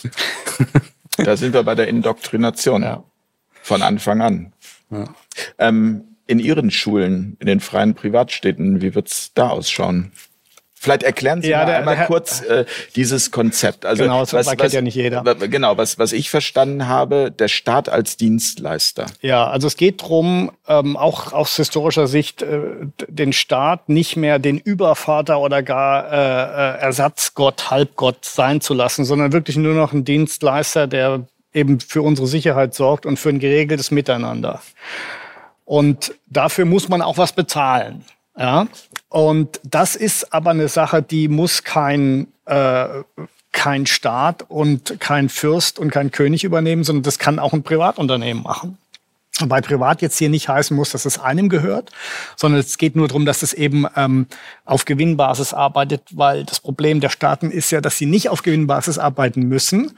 Da 1.17 1.35
sind 1.35 1.53
wir 1.53 1.63
bei 1.63 1.75
der 1.75 1.89
Indoktrination. 1.89 2.81
Ja. 2.81 3.03
Von 3.61 3.81
Anfang 3.83 4.21
an. 4.21 4.53
Ja. 4.91 5.05
Ähm, 5.57 6.03
in 6.27 6.39
Ihren 6.39 6.69
Schulen, 6.69 7.37
in 7.39 7.47
den 7.47 7.59
freien 7.59 7.95
Privatstädten, 7.95 8.81
wie 8.81 8.93
wird's 8.93 9.33
da 9.33 9.49
ausschauen? 9.49 10.11
Vielleicht 10.81 11.03
erklären 11.03 11.41
Sie 11.41 11.49
ja, 11.49 11.65
mal 11.65 11.73
einmal 11.73 11.95
der, 11.97 12.05
kurz 12.05 12.39
äh, 12.39 12.63
dieses 12.95 13.31
Konzept. 13.31 13.85
Also 13.85 14.03
genau, 14.03 14.21
das 14.21 14.31
was, 14.31 14.47
kennt 14.47 14.61
was, 14.61 14.71
ja 14.71 14.81
nicht 14.81 14.95
jeder. 14.95 15.23
Genau, 15.35 15.77
was, 15.77 15.99
was 15.99 16.13
ich 16.13 16.29
verstanden 16.29 16.87
habe, 16.87 17.31
der 17.31 17.49
Staat 17.49 17.89
als 17.89 18.15
Dienstleister. 18.15 19.07
Ja, 19.19 19.45
also 19.49 19.67
es 19.67 19.75
geht 19.75 20.01
drum, 20.01 20.51
ähm, 20.69 20.95
auch 20.95 21.33
aus 21.33 21.57
historischer 21.57 22.07
Sicht, 22.07 22.43
äh, 22.43 22.61
den 23.09 23.33
Staat 23.33 23.89
nicht 23.89 24.15
mehr 24.15 24.39
den 24.39 24.57
Übervater 24.57 25.41
oder 25.41 25.63
gar 25.63 26.13
äh, 26.13 26.77
äh, 26.77 26.81
Ersatzgott, 26.81 27.69
Halbgott 27.69 28.23
sein 28.23 28.61
zu 28.61 28.73
lassen, 28.73 29.03
sondern 29.03 29.33
wirklich 29.33 29.57
nur 29.57 29.73
noch 29.73 29.91
ein 29.91 30.05
Dienstleister, 30.05 30.87
der 30.87 31.25
eben 31.59 31.79
für 31.79 32.01
unsere 32.01 32.27
Sicherheit 32.27 32.73
sorgt 32.73 33.05
und 33.05 33.19
für 33.19 33.29
ein 33.29 33.39
geregeltes 33.39 33.91
Miteinander. 33.91 34.61
Und 35.65 36.15
dafür 36.25 36.65
muss 36.65 36.89
man 36.89 37.01
auch 37.01 37.17
was 37.17 37.33
bezahlen. 37.33 38.03
Ja? 38.37 38.67
Und 39.09 39.59
das 39.63 39.95
ist 39.95 40.33
aber 40.33 40.51
eine 40.51 40.67
Sache, 40.67 41.01
die 41.01 41.27
muss 41.27 41.63
kein, 41.63 42.27
äh, 42.45 42.87
kein 43.51 43.85
Staat 43.85 44.45
und 44.47 44.99
kein 44.99 45.29
Fürst 45.29 45.77
und 45.77 45.91
kein 45.91 46.11
König 46.11 46.43
übernehmen, 46.43 46.83
sondern 46.83 47.03
das 47.03 47.19
kann 47.19 47.37
auch 47.37 47.53
ein 47.53 47.63
Privatunternehmen 47.63 48.41
machen. 48.41 48.77
Wobei 49.39 49.61
privat 49.61 50.01
jetzt 50.01 50.17
hier 50.17 50.29
nicht 50.29 50.49
heißen 50.49 50.75
muss, 50.75 50.91
dass 50.91 51.05
es 51.05 51.19
einem 51.19 51.49
gehört, 51.49 51.91
sondern 52.35 52.59
es 52.59 52.77
geht 52.77 52.95
nur 52.95 53.07
darum, 53.07 53.25
dass 53.25 53.41
es 53.41 53.53
eben 53.53 53.85
ähm, 53.95 54.27
auf 54.65 54.85
Gewinnbasis 54.85 55.53
arbeitet, 55.53 56.01
weil 56.11 56.43
das 56.43 56.59
Problem 56.59 56.99
der 56.99 57.09
Staaten 57.09 57.51
ist 57.51 57.71
ja, 57.71 57.79
dass 57.79 57.97
sie 57.97 58.05
nicht 58.05 58.29
auf 58.29 58.43
Gewinnbasis 58.43 58.97
arbeiten 58.97 59.43
müssen 59.43 59.97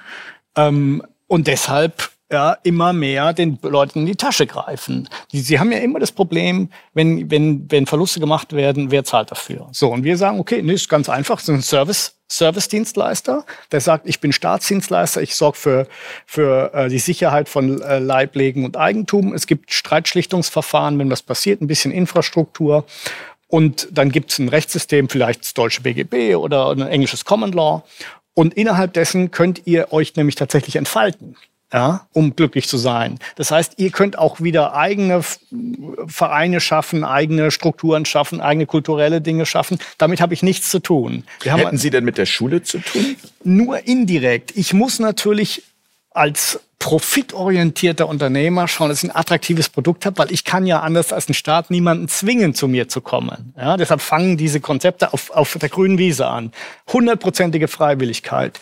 ähm, 0.55 1.01
und 1.31 1.47
deshalb 1.47 2.09
ja, 2.29 2.57
immer 2.63 2.91
mehr 2.91 3.31
den 3.31 3.57
Leuten 3.61 3.99
in 3.99 4.05
die 4.05 4.17
Tasche 4.17 4.45
greifen. 4.45 5.07
Die, 5.31 5.39
sie 5.39 5.59
haben 5.59 5.71
ja 5.71 5.77
immer 5.77 5.99
das 5.99 6.11
Problem, 6.11 6.69
wenn, 6.93 7.31
wenn, 7.31 7.71
wenn 7.71 7.85
Verluste 7.85 8.19
gemacht 8.19 8.51
werden, 8.51 8.91
wer 8.91 9.05
zahlt 9.05 9.31
dafür? 9.31 9.69
So, 9.71 9.89
und 9.93 10.03
wir 10.03 10.17
sagen, 10.17 10.41
okay, 10.41 10.61
nee, 10.61 10.73
ist 10.73 10.89
ganz 10.89 11.07
einfach, 11.07 11.39
ist 11.39 11.49
ein 11.49 11.61
Service, 11.61 12.17
Service-Dienstleister, 12.29 13.45
der 13.71 13.79
sagt, 13.79 14.09
ich 14.09 14.19
bin 14.19 14.33
Staatsdienstleister, 14.33 15.21
ich 15.21 15.35
sorge 15.35 15.57
für, 15.57 15.87
für 16.25 16.73
äh, 16.73 16.89
die 16.89 16.99
Sicherheit 16.99 17.47
von 17.47 17.81
äh, 17.81 17.99
Leiblegen 17.99 18.65
und 18.65 18.75
Eigentum. 18.75 19.33
Es 19.33 19.47
gibt 19.47 19.71
Streitschlichtungsverfahren, 19.71 20.99
wenn 20.99 21.09
was 21.09 21.21
passiert, 21.21 21.61
ein 21.61 21.67
bisschen 21.67 21.93
Infrastruktur. 21.93 22.85
Und 23.47 23.89
dann 23.91 24.11
gibt 24.11 24.31
es 24.31 24.39
ein 24.39 24.47
Rechtssystem, 24.47 25.09
vielleicht 25.09 25.41
das 25.41 25.53
deutsche 25.53 25.81
BGB 25.81 26.35
oder 26.35 26.71
ein 26.71 26.81
englisches 26.81 27.25
Common 27.25 27.51
Law. 27.51 27.83
Und 28.33 28.53
innerhalb 28.53 28.93
dessen 28.93 29.31
könnt 29.31 29.63
ihr 29.65 29.91
euch 29.91 30.15
nämlich 30.15 30.35
tatsächlich 30.35 30.75
entfalten 30.75 31.35
ja, 31.73 32.07
um 32.13 32.35
glücklich 32.35 32.67
zu 32.67 32.77
sein. 32.77 33.17
Das 33.35 33.51
heißt, 33.51 33.73
ihr 33.77 33.91
könnt 33.91 34.17
auch 34.17 34.41
wieder 34.41 34.75
eigene 34.75 35.21
Vereine 36.05 36.59
schaffen, 36.59 37.03
eigene 37.03 37.51
Strukturen 37.51 38.05
schaffen, 38.05 38.41
eigene 38.41 38.65
kulturelle 38.65 39.21
Dinge 39.21 39.45
schaffen. 39.45 39.79
Damit 39.97 40.21
habe 40.21 40.33
ich 40.33 40.43
nichts 40.43 40.69
zu 40.69 40.79
tun. 40.79 41.23
Hätten 41.43 41.77
Sie 41.77 41.89
denn 41.89 42.03
mit 42.03 42.17
der 42.17 42.25
Schule 42.25 42.63
zu 42.63 42.79
tun? 42.79 43.15
Nur 43.43 43.87
indirekt. 43.87 44.55
Ich 44.55 44.73
muss 44.73 44.99
natürlich 44.99 45.63
als 46.09 46.59
profitorientierter 46.81 48.09
Unternehmer 48.09 48.67
schauen, 48.67 48.89
dass 48.89 49.03
ich 49.03 49.09
ein 49.11 49.15
attraktives 49.15 49.69
Produkt 49.69 50.03
habe, 50.07 50.17
weil 50.17 50.31
ich 50.31 50.43
kann 50.43 50.65
ja 50.65 50.79
anders 50.79 51.13
als 51.13 51.29
ein 51.29 51.35
Staat 51.35 51.69
niemanden 51.69 52.07
zwingen, 52.07 52.55
zu 52.55 52.67
mir 52.67 52.89
zu 52.89 53.01
kommen. 53.01 53.53
Ja, 53.55 53.77
deshalb 53.77 54.01
fangen 54.01 54.35
diese 54.35 54.59
Konzepte 54.59 55.13
auf, 55.13 55.29
auf 55.29 55.55
der 55.61 55.69
grünen 55.69 55.99
Wiese 55.99 56.27
an. 56.27 56.51
Hundertprozentige 56.91 57.67
Freiwilligkeit. 57.67 58.59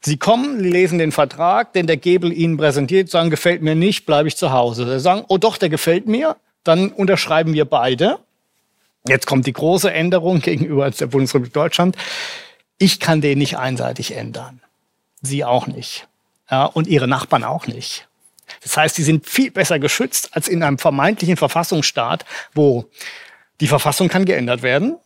Sie 0.00 0.16
kommen, 0.16 0.58
lesen 0.58 0.98
den 0.98 1.12
Vertrag, 1.12 1.72
den 1.72 1.86
der 1.86 1.96
Gebel 1.96 2.32
Ihnen 2.32 2.56
präsentiert, 2.56 3.08
sagen, 3.08 3.30
gefällt 3.30 3.62
mir 3.62 3.76
nicht, 3.76 4.04
bleibe 4.04 4.26
ich 4.26 4.36
zu 4.36 4.50
Hause. 4.50 4.84
Sie 4.90 4.98
sagen, 4.98 5.24
oh 5.28 5.38
doch, 5.38 5.56
der 5.56 5.68
gefällt 5.68 6.08
mir, 6.08 6.36
dann 6.64 6.90
unterschreiben 6.90 7.54
wir 7.54 7.66
beide. 7.66 8.18
Jetzt 9.06 9.26
kommt 9.26 9.46
die 9.46 9.52
große 9.52 9.92
Änderung 9.92 10.40
gegenüber 10.40 10.90
der 10.90 11.06
Bundesrepublik 11.06 11.52
Deutschland. 11.52 11.96
Ich 12.78 12.98
kann 12.98 13.20
den 13.20 13.38
nicht 13.38 13.58
einseitig 13.58 14.16
ändern. 14.16 14.60
Sie 15.22 15.44
auch 15.44 15.68
nicht 15.68 16.08
ja, 16.50 16.64
und 16.64 16.86
ihre 16.86 17.08
Nachbarn 17.08 17.44
auch 17.44 17.66
nicht. 17.66 18.08
Das 18.62 18.76
heißt, 18.76 18.96
sie 18.96 19.04
sind 19.04 19.26
viel 19.26 19.50
besser 19.50 19.78
geschützt 19.78 20.30
als 20.32 20.48
in 20.48 20.62
einem 20.62 20.78
vermeintlichen 20.78 21.36
Verfassungsstaat, 21.36 22.24
wo 22.54 22.86
die 23.60 23.68
Verfassung 23.68 24.08
kann 24.08 24.24
geändert 24.24 24.62
werden, 24.62 24.96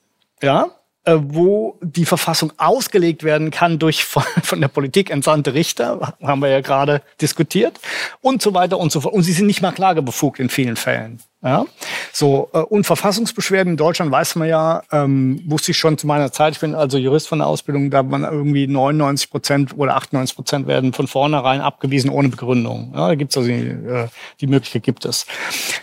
ja, 0.42 0.68
äh, 1.04 1.16
wo 1.18 1.78
die 1.82 2.06
Verfassung 2.06 2.52
ausgelegt 2.56 3.24
werden 3.24 3.50
kann 3.50 3.78
durch 3.78 4.04
von 4.04 4.60
der 4.60 4.68
Politik 4.68 5.10
entsandte 5.10 5.54
Richter, 5.54 6.14
haben 6.22 6.40
wir 6.40 6.48
ja 6.48 6.60
gerade 6.60 7.02
diskutiert, 7.20 7.78
und 8.20 8.40
so 8.40 8.54
weiter 8.54 8.78
und 8.78 8.90
so 8.90 9.00
fort. 9.02 9.14
Und 9.14 9.22
sie 9.22 9.32
sind 9.32 9.46
nicht 9.46 9.60
mal 9.60 9.72
klagebefugt 9.72 10.40
in 10.40 10.48
vielen 10.48 10.76
Fällen. 10.76 11.20
Ja? 11.44 11.66
So, 12.12 12.48
äh, 12.54 12.58
und 12.58 12.84
Verfassungsbeschwerden 12.84 13.74
in 13.74 13.76
Deutschland 13.76 14.10
weiß 14.10 14.36
man 14.36 14.48
ja, 14.48 14.82
ähm, 14.90 15.42
wusste 15.46 15.72
ich 15.72 15.78
schon 15.78 15.98
zu 15.98 16.06
meiner 16.06 16.32
Zeit, 16.32 16.54
ich 16.54 16.60
bin 16.60 16.74
also 16.74 16.96
Jurist 16.96 17.28
von 17.28 17.38
der 17.38 17.46
Ausbildung, 17.46 17.90
da 17.90 18.02
man 18.02 18.24
irgendwie 18.24 18.66
99 18.66 19.30
Prozent 19.30 19.76
oder 19.76 19.96
98 19.96 20.34
Prozent 20.34 20.66
werden 20.66 20.94
von 20.94 21.06
vornherein 21.06 21.60
abgewiesen 21.60 22.08
ohne 22.08 22.30
Begründung. 22.30 22.92
Ja, 22.94 23.08
da 23.08 23.14
gibt's 23.14 23.36
also 23.36 23.48
die, 23.48 23.60
äh, 23.60 24.08
die 24.40 24.46
Möglichkeit 24.46 24.82
gibt 24.84 25.04
es. 25.04 25.26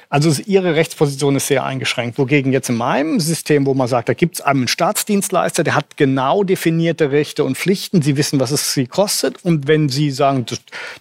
Also 0.10 0.42
ihre 0.46 0.76
Rechtsposition 0.76 1.36
ist 1.36 1.48
sehr 1.48 1.64
eingeschränkt. 1.64 2.18
Wogegen 2.18 2.52
jetzt 2.52 2.70
in 2.70 2.76
meinem 2.76 3.20
System, 3.20 3.66
wo 3.66 3.74
man 3.74 3.88
sagt, 3.88 4.10
da 4.10 4.14
gibt's 4.14 4.42
einen 4.42 4.68
Staatsdienstleister, 4.68 5.64
der 5.64 5.76
hat 5.76 5.96
genau 5.96 6.44
definierte 6.44 7.12
Rechte 7.12 7.44
und 7.44 7.58
Pflichten. 7.58 8.02
Sie 8.02 8.18
wissen, 8.18 8.40
was 8.40 8.52
es 8.52 8.74
sie 8.74 8.88
kostet. 8.88 9.46
Und 9.46 9.68
wenn 9.68 9.90
Sie 9.90 10.12
sagen, 10.12 10.46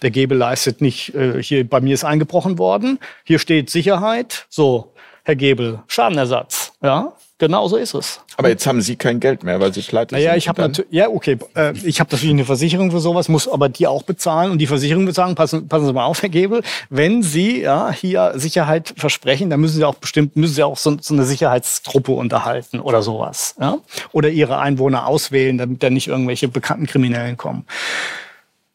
der 0.01 0.11
Gebel 0.11 0.37
leistet 0.37 0.81
nicht, 0.81 1.13
äh, 1.15 1.41
hier 1.41 1.67
bei 1.67 1.81
mir 1.81 1.93
ist 1.93 2.03
eingebrochen 2.03 2.57
worden, 2.57 2.99
hier 3.23 3.39
steht 3.39 3.69
Sicherheit, 3.69 4.45
so, 4.51 4.91
Herr 5.23 5.37
Gebel, 5.37 5.79
Schadenersatz. 5.87 6.73
Ja, 6.83 7.13
genau 7.37 7.69
so 7.69 7.77
ist 7.77 7.93
es. 7.93 8.19
Aber 8.35 8.49
jetzt 8.49 8.67
haben 8.67 8.81
Sie 8.81 8.97
kein 8.97 9.21
Geld 9.21 9.43
mehr, 9.43 9.61
weil 9.61 9.73
Sie 9.73 9.81
pleite 9.81 10.13
naja, 10.13 10.31
sind. 10.31 10.39
ich 10.39 10.49
habe 10.49 10.61
natürlich, 10.61 10.91
ja, 10.91 11.07
okay, 11.07 11.37
äh, 11.55 11.71
ich 11.85 12.01
habe 12.01 12.09
natürlich 12.11 12.33
eine 12.33 12.43
Versicherung 12.43 12.91
für 12.91 12.99
sowas, 12.99 13.29
muss 13.29 13.47
aber 13.47 13.69
die 13.69 13.87
auch 13.87 14.03
bezahlen 14.03 14.51
und 14.51 14.57
die 14.57 14.67
Versicherung 14.67 15.05
wird 15.05 15.15
sagen, 15.15 15.35
passen, 15.35 15.69
passen 15.69 15.85
Sie 15.85 15.93
mal 15.93 16.03
auf, 16.03 16.21
Herr 16.21 16.27
Gebel, 16.27 16.63
wenn 16.89 17.23
Sie 17.23 17.61
ja 17.61 17.91
hier 17.91 18.33
Sicherheit 18.35 18.93
versprechen, 18.97 19.49
dann 19.49 19.61
müssen 19.61 19.77
Sie 19.77 19.85
auch 19.85 19.95
bestimmt, 19.95 20.35
müssen 20.35 20.55
Sie 20.55 20.63
auch 20.63 20.77
so, 20.77 20.97
so 20.99 21.13
eine 21.13 21.23
Sicherheitstruppe 21.23 22.11
unterhalten 22.11 22.81
oder 22.81 23.01
sowas, 23.01 23.55
ja, 23.57 23.77
oder 24.11 24.27
Ihre 24.27 24.59
Einwohner 24.59 25.07
auswählen, 25.07 25.57
damit 25.57 25.81
da 25.81 25.89
nicht 25.89 26.07
irgendwelche 26.07 26.49
bekannten 26.49 26.87
Kriminellen 26.87 27.37
kommen. 27.37 27.65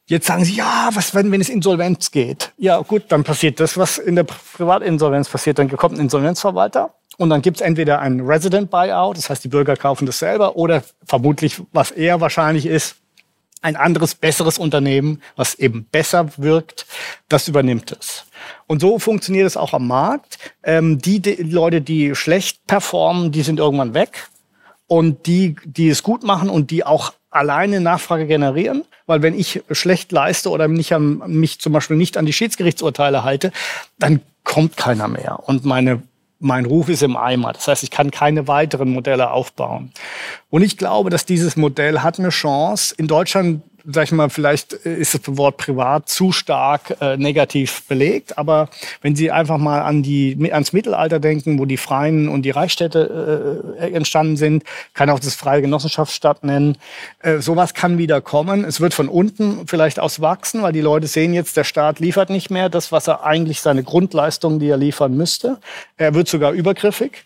Jetzt 0.09 0.27
sagen 0.27 0.45
Sie, 0.45 0.55
ja, 0.55 0.91
was, 0.93 1.15
wenn, 1.15 1.33
wenn 1.33 1.41
es 1.41 1.49
Insolvenz 1.49 2.13
geht? 2.13 2.53
Ja, 2.59 2.79
gut, 2.79 3.05
dann 3.09 3.25
passiert 3.25 3.59
das, 3.59 3.77
was 3.77 3.99
in 3.99 4.15
der 4.15 4.25
Privatinsolvenz 4.25 5.29
passiert. 5.29 5.59
Dann 5.59 5.69
kommt 5.69 5.97
ein 5.97 6.01
Insolvenzverwalter 6.01 6.95
und 7.17 7.31
dann 7.31 7.43
gibt 7.43 7.57
es 7.57 7.61
entweder 7.61 7.99
ein 7.99 8.21
Resident 8.21 8.71
Buyout, 8.71 9.17
das 9.17 9.31
heißt, 9.31 9.43
die 9.43 9.49
Bürger 9.49 9.77
kaufen 9.77 10.07
das 10.07 10.21
selber, 10.21 10.57
oder 10.57 10.85
vermutlich, 11.05 11.61
was 11.73 11.91
eher 11.91 12.21
wahrscheinlich 12.21 12.67
ist, 12.67 12.97
ein 13.63 13.75
anderes, 13.75 14.15
besseres 14.15 14.59
Unternehmen, 14.59 15.23
was 15.35 15.55
eben 15.57 15.87
besser 15.87 16.29
wirkt, 16.37 16.87
das 17.29 17.49
übernimmt 17.49 17.91
es. 17.91 18.27
Und 18.69 18.81
so 18.81 19.01
funktioniert 19.01 19.47
es 19.47 19.57
auch 19.57 19.73
am 19.73 19.89
Markt. 19.89 20.39
Ähm, 20.63 20.99
die, 20.99 21.21
die 21.21 21.35
Leute, 21.43 21.81
die 21.81 22.15
schlecht 22.15 22.67
performen, 22.67 23.33
die 23.33 23.43
sind 23.43 23.59
irgendwann 23.59 23.95
weg. 23.95 24.29
Und 24.87 25.27
die, 25.27 25.57
die 25.65 25.89
es 25.89 26.05
gut 26.05 26.23
machen 26.23 26.49
und 26.49 26.71
die 26.71 26.85
auch 26.85 27.13
alleine 27.37 27.81
Nachfrage 27.81 28.27
generieren, 28.27 28.85
weil 29.07 29.23
wenn 29.23 29.39
ich 29.39 29.63
schlecht 29.71 30.13
leiste 30.13 30.51
oder 30.51 30.69
mich, 30.69 30.95
an, 30.95 31.23
mich 31.27 31.61
zum 31.61 31.73
Beispiel 31.73 31.97
nicht 31.97 32.17
an 32.17 32.27
die 32.27 32.33
Schiedsgerichtsurteile 32.33 33.25
halte, 33.25 33.53
dann 33.99 34.21
kommt 34.45 34.77
keiner 34.77 35.09
mehr 35.09 35.41
und 35.47 35.65
meine 35.65 36.03
mein 36.39 36.67
Ruf 36.67 36.91
ist 36.91 37.03
im 37.03 37.17
Eimer. 37.17 37.55
Das 37.55 37.67
heißt, 37.67 37.83
ich 37.83 37.91
kann 37.91 38.11
keine 38.11 38.47
weiteren 38.47 38.91
Modelle 38.91 39.31
aufbauen. 39.31 39.91
Und 40.51 40.63
ich 40.63 40.77
glaube, 40.77 41.09
dass 41.09 41.25
dieses 41.25 41.57
Modell 41.57 42.01
hat 42.01 42.19
eine 42.19 42.29
Chance. 42.29 42.95
In 42.99 43.07
Deutschland 43.07 43.63
sag 43.89 44.05
ich 44.05 44.13
mal, 44.13 44.29
vielleicht 44.31 44.73
ist 44.73 45.15
das 45.15 45.37
Wort 45.37 45.57
privat 45.59 46.09
zu 46.09 46.33
stark 46.33 46.97
äh, 47.01 47.17
negativ 47.17 47.85
belegt, 47.87 48.37
aber 48.39 48.69
wenn 49.03 49.15
Sie 49.15 49.31
einfach 49.31 49.59
mal 49.59 49.83
an 49.83 50.03
die, 50.03 50.37
ans 50.53 50.73
Mittelalter 50.73 51.21
denken, 51.21 51.59
wo 51.59 51.65
die 51.65 51.77
Freien 51.77 52.29
und 52.29 52.43
die 52.43 52.51
Reichsstädte 52.51 53.77
äh, 53.79 53.93
entstanden 53.93 54.37
sind, 54.37 54.65
kann 54.95 55.11
auch 55.11 55.21
das 55.21 55.35
freie 55.35 55.63
Genossenschaftsstadt 55.63 56.45
nennen, 56.45 56.79
äh, 57.21 57.39
sowas 57.39 57.75
kann 57.75 57.99
wieder 57.99 58.21
kommen. 58.21 58.65
Es 58.65 58.81
wird 58.81 58.95
von 58.95 59.09
unten 59.09 59.67
vielleicht 59.67 60.01
aus 60.01 60.21
wachsen, 60.21 60.63
weil 60.63 60.73
die 60.73 60.81
Leute 60.81 61.07
sehen 61.07 61.33
jetzt, 61.33 61.57
der 61.57 61.65
Staat 61.65 62.01
liefert 62.01 62.31
nicht 62.31 62.51
mehr 62.51 62.69
das, 62.69 62.93
was 62.93 63.07
er 63.07 63.25
eigentlich 63.25 63.61
seine 63.61 63.85
Grundleistungen, 63.85 64.59
die 64.59 64.69
er 64.69 64.77
liefern 64.77 65.17
müsste. 65.17 65.59
Er 65.97 66.15
wird 66.15 66.29
sogar 66.29 66.53
übergriffig. 66.53 67.25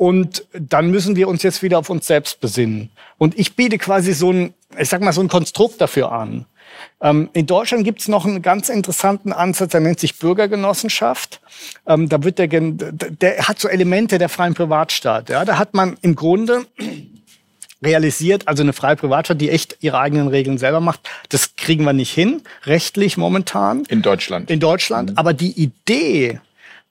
Und 0.00 0.46
dann 0.52 0.90
müssen 0.90 1.14
wir 1.14 1.28
uns 1.28 1.42
jetzt 1.42 1.62
wieder 1.62 1.78
auf 1.78 1.90
uns 1.90 2.06
selbst 2.06 2.40
besinnen. 2.40 2.90
Und 3.18 3.38
ich 3.38 3.54
biete 3.54 3.76
quasi 3.76 4.14
so 4.14 4.32
ein 4.32 4.54
ich 4.78 4.88
sag 4.88 5.00
mal, 5.00 5.12
so 5.12 5.20
ein 5.20 5.28
Konstrukt 5.28 5.80
dafür 5.80 6.12
an. 6.12 6.46
Ähm, 7.00 7.28
in 7.32 7.46
Deutschland 7.46 7.84
gibt 7.84 8.00
es 8.00 8.08
noch 8.08 8.24
einen 8.24 8.42
ganz 8.42 8.68
interessanten 8.68 9.32
Ansatz, 9.32 9.72
der 9.72 9.80
nennt 9.80 9.98
sich 9.98 10.18
Bürgergenossenschaft. 10.18 11.40
Ähm, 11.86 12.08
da 12.08 12.22
wird 12.22 12.38
der, 12.38 12.48
der 12.48 13.48
hat 13.48 13.58
so 13.58 13.68
Elemente 13.68 14.18
der 14.18 14.28
freien 14.28 14.54
Privatstaat. 14.54 15.28
Ja? 15.28 15.44
Da 15.44 15.58
hat 15.58 15.74
man 15.74 15.96
im 16.02 16.14
Grunde 16.14 16.66
realisiert, 17.82 18.46
also 18.46 18.62
eine 18.62 18.72
freie 18.72 18.96
Privatstadt, 18.96 19.40
die 19.40 19.50
echt 19.50 19.78
ihre 19.80 19.98
eigenen 19.98 20.28
Regeln 20.28 20.58
selber 20.58 20.80
macht, 20.80 21.00
das 21.30 21.56
kriegen 21.56 21.84
wir 21.84 21.94
nicht 21.94 22.12
hin, 22.12 22.42
rechtlich 22.64 23.16
momentan. 23.16 23.84
In 23.88 24.02
Deutschland. 24.02 24.50
In 24.50 24.60
Deutschland. 24.60 25.12
Mhm. 25.12 25.18
Aber 25.18 25.32
die 25.32 25.52
Idee, 25.60 26.40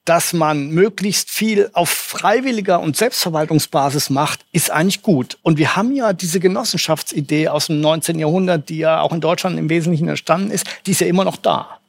dass 0.04 0.32
man 0.32 0.70
möglichst 0.70 1.30
viel 1.30 1.70
auf 1.72 1.90
freiwilliger 1.90 2.80
und 2.80 2.96
Selbstverwaltungsbasis 2.96 4.10
macht, 4.10 4.40
ist 4.52 4.70
eigentlich 4.70 5.02
gut. 5.02 5.38
Und 5.42 5.58
wir 5.58 5.76
haben 5.76 5.94
ja 5.94 6.12
diese 6.12 6.40
Genossenschaftsidee 6.40 7.48
aus 7.48 7.66
dem 7.66 7.80
19. 7.80 8.18
Jahrhundert, 8.18 8.68
die 8.68 8.78
ja 8.78 9.00
auch 9.00 9.12
in 9.12 9.20
Deutschland 9.20 9.58
im 9.58 9.68
Wesentlichen 9.68 10.08
entstanden 10.08 10.50
ist, 10.50 10.66
die 10.86 10.92
ist 10.92 11.00
ja 11.00 11.06
immer 11.06 11.24
noch 11.24 11.36
da. 11.36 11.80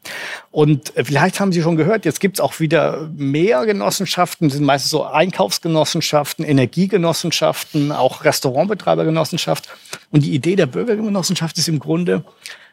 Und 0.49 0.95
äh, 0.97 1.03
vielleicht 1.03 1.39
haben 1.39 1.51
Sie 1.51 1.61
schon 1.61 1.77
gehört, 1.77 2.05
jetzt 2.05 2.19
gibt 2.19 2.37
es 2.37 2.41
auch 2.41 2.59
wieder 2.59 3.09
mehr 3.15 3.65
Genossenschaften, 3.65 4.49
sind 4.49 4.65
meistens 4.65 4.91
so 4.91 5.05
Einkaufsgenossenschaften, 5.05 6.43
Energiegenossenschaften, 6.43 7.91
auch 7.91 8.23
Restaurantbetreibergenossenschaft. 8.23 9.69
Und 10.09 10.23
die 10.23 10.33
Idee 10.33 10.55
der 10.55 10.65
Bürgergenossenschaft 10.65 11.57
ist 11.57 11.67
im 11.67 11.79
Grunde, 11.79 12.23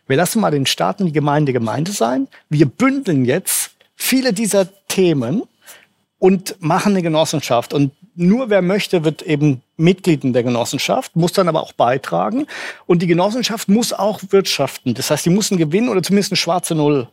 wir 0.06 0.16
lassen 0.16 0.40
mal 0.40 0.51
den 0.51 0.66
Staaten 0.66 1.06
die 1.06 1.12
Gemeinde 1.12 1.52
Gemeinde 1.52 1.93
sein. 1.93 2.28
Wir 2.48 2.66
bündeln 2.66 3.27
jetzt 3.27 3.73
viele 3.94 4.32
dieser 4.32 4.69
Themen 4.89 5.43
und 6.19 6.56
machen 6.60 6.93
eine 6.93 7.02
Genossenschaft. 7.02 7.73
Und 7.73 7.93
nur 8.15 8.51
wer 8.51 8.62
möchte, 8.62 9.05
wird 9.05 9.23
eben 9.23 9.62
Mitglied 9.77 10.24
in 10.24 10.32
der 10.32 10.43
Genossenschaft, 10.43 11.15
muss 11.15 11.32
dann 11.32 11.48
aber 11.48 11.62
auch 11.62 11.73
beitragen. 11.73 12.47
Und 12.86 13.02
die 13.02 13.06
Genossenschaft 13.06 13.69
muss 13.69 13.93
auch 13.93 14.20
wirtschaften. 14.31 14.94
Das 14.94 15.10
heißt, 15.10 15.27
die 15.27 15.31
muss 15.31 15.52
einen 15.52 15.59
Gewinn 15.59 15.89
oder 15.89 16.02
zumindest 16.02 16.32
eine 16.32 16.36
schwarze 16.36 16.74
Null 16.74 17.09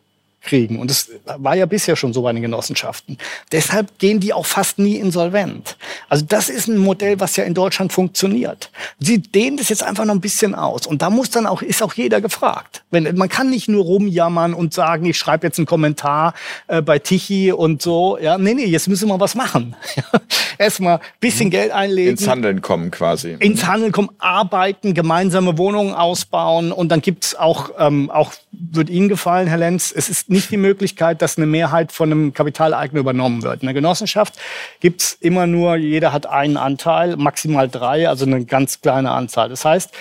kriegen. 0.45 0.79
Und 0.79 0.89
das 0.89 1.09
war 1.25 1.55
ja 1.55 1.65
bisher 1.65 1.95
schon 1.95 2.13
so 2.13 2.21
bei 2.21 2.31
den 2.31 2.41
Genossenschaften. 2.41 3.17
Deshalb 3.51 3.99
gehen 3.99 4.19
die 4.19 4.33
auch 4.33 4.45
fast 4.45 4.79
nie 4.79 4.95
insolvent. 4.95 5.77
Also 6.09 6.25
das 6.27 6.49
ist 6.49 6.67
ein 6.67 6.77
Modell, 6.77 7.19
was 7.19 7.35
ja 7.35 7.43
in 7.43 7.53
Deutschland 7.53 7.91
funktioniert. 7.91 8.71
Sie 8.99 9.19
dehnen 9.19 9.57
das 9.57 9.69
jetzt 9.69 9.83
einfach 9.83 10.05
noch 10.05 10.13
ein 10.13 10.21
bisschen 10.21 10.55
aus. 10.55 10.87
Und 10.87 11.01
da 11.01 11.09
muss 11.09 11.29
dann 11.29 11.45
auch, 11.45 11.61
ist 11.61 11.81
auch 11.83 11.93
jeder 11.93 12.21
gefragt. 12.21 12.83
Wenn, 12.91 13.15
man 13.15 13.29
kann 13.29 13.49
nicht 13.49 13.67
nur 13.67 13.83
rumjammern 13.83 14.53
und 14.53 14.73
sagen, 14.73 15.05
ich 15.05 15.17
schreibe 15.17 15.47
jetzt 15.47 15.57
einen 15.59 15.65
Kommentar 15.65 16.33
äh, 16.67 16.81
bei 16.81 16.99
Tichy 16.99 17.51
und 17.51 17.81
so. 17.81 18.17
Ja, 18.19 18.37
nee, 18.37 18.53
nee, 18.53 18.65
jetzt 18.65 18.87
müssen 18.87 19.09
wir 19.09 19.19
was 19.19 19.35
machen. 19.35 19.75
Erstmal 20.57 20.99
bisschen 21.19 21.49
Geld 21.49 21.71
einlegen. 21.71 22.11
Ins 22.11 22.27
Handeln 22.27 22.61
kommen 22.61 22.91
quasi. 22.91 23.35
Ins 23.39 23.65
Handeln 23.65 23.91
kommen, 23.91 24.09
arbeiten, 24.19 24.93
gemeinsame 24.93 25.57
Wohnungen 25.57 25.93
ausbauen. 25.93 26.71
Und 26.71 26.89
dann 26.89 27.01
gibt's 27.01 27.35
auch, 27.35 27.71
ähm, 27.77 28.09
auch 28.09 28.33
wird 28.51 28.89
Ihnen 28.89 29.09
gefallen, 29.09 29.47
Herr 29.47 29.57
Lenz, 29.57 29.93
es 29.95 30.09
ist 30.09 30.29
nicht 30.35 30.51
die 30.51 30.57
Möglichkeit, 30.57 31.21
dass 31.21 31.37
eine 31.37 31.45
Mehrheit 31.45 31.91
von 31.91 32.11
einem 32.11 32.33
Kapitaleigner 32.33 32.99
übernommen 32.99 33.41
wird. 33.41 33.61
In 33.61 33.67
der 33.67 33.73
Genossenschaft 33.73 34.35
gibt's 34.81 35.17
immer 35.19 35.47
nur, 35.47 35.77
jeder 35.77 36.11
hat 36.11 36.25
einen 36.27 36.57
Anteil, 36.57 37.15
maximal 37.15 37.69
drei, 37.69 38.07
also 38.07 38.25
eine 38.25 38.45
ganz 38.45 38.81
kleine 38.81 39.11
Anzahl. 39.11 39.49
Das 39.49 39.65
heißt, 39.65 39.91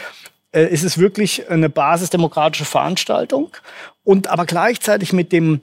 äh, 0.53 0.63
es 0.63 0.83
ist 0.83 0.99
wirklich 0.99 1.49
eine 1.49 1.69
basisdemokratische 1.69 2.65
Veranstaltung 2.65 3.57
und 4.03 4.27
aber 4.27 4.45
gleichzeitig 4.45 5.13
mit 5.13 5.33
dem 5.33 5.61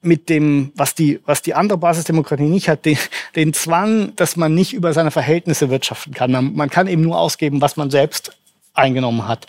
mit 0.00 0.28
dem, 0.28 0.70
was 0.76 0.94
die, 0.94 1.18
was 1.26 1.42
die 1.42 1.54
andere 1.54 1.76
Basisdemokratie 1.76 2.44
nicht 2.44 2.68
hat, 2.68 2.84
den, 2.84 2.96
den 3.34 3.52
Zwang, 3.52 4.14
dass 4.14 4.36
man 4.36 4.54
nicht 4.54 4.72
über 4.72 4.92
seine 4.92 5.10
Verhältnisse 5.10 5.70
wirtschaften 5.70 6.14
kann. 6.14 6.30
Man, 6.30 6.54
man 6.54 6.70
kann 6.70 6.86
eben 6.86 7.02
nur 7.02 7.18
ausgeben, 7.18 7.60
was 7.60 7.76
man 7.76 7.90
selbst 7.90 8.30
eingenommen 8.74 9.26
hat. 9.26 9.48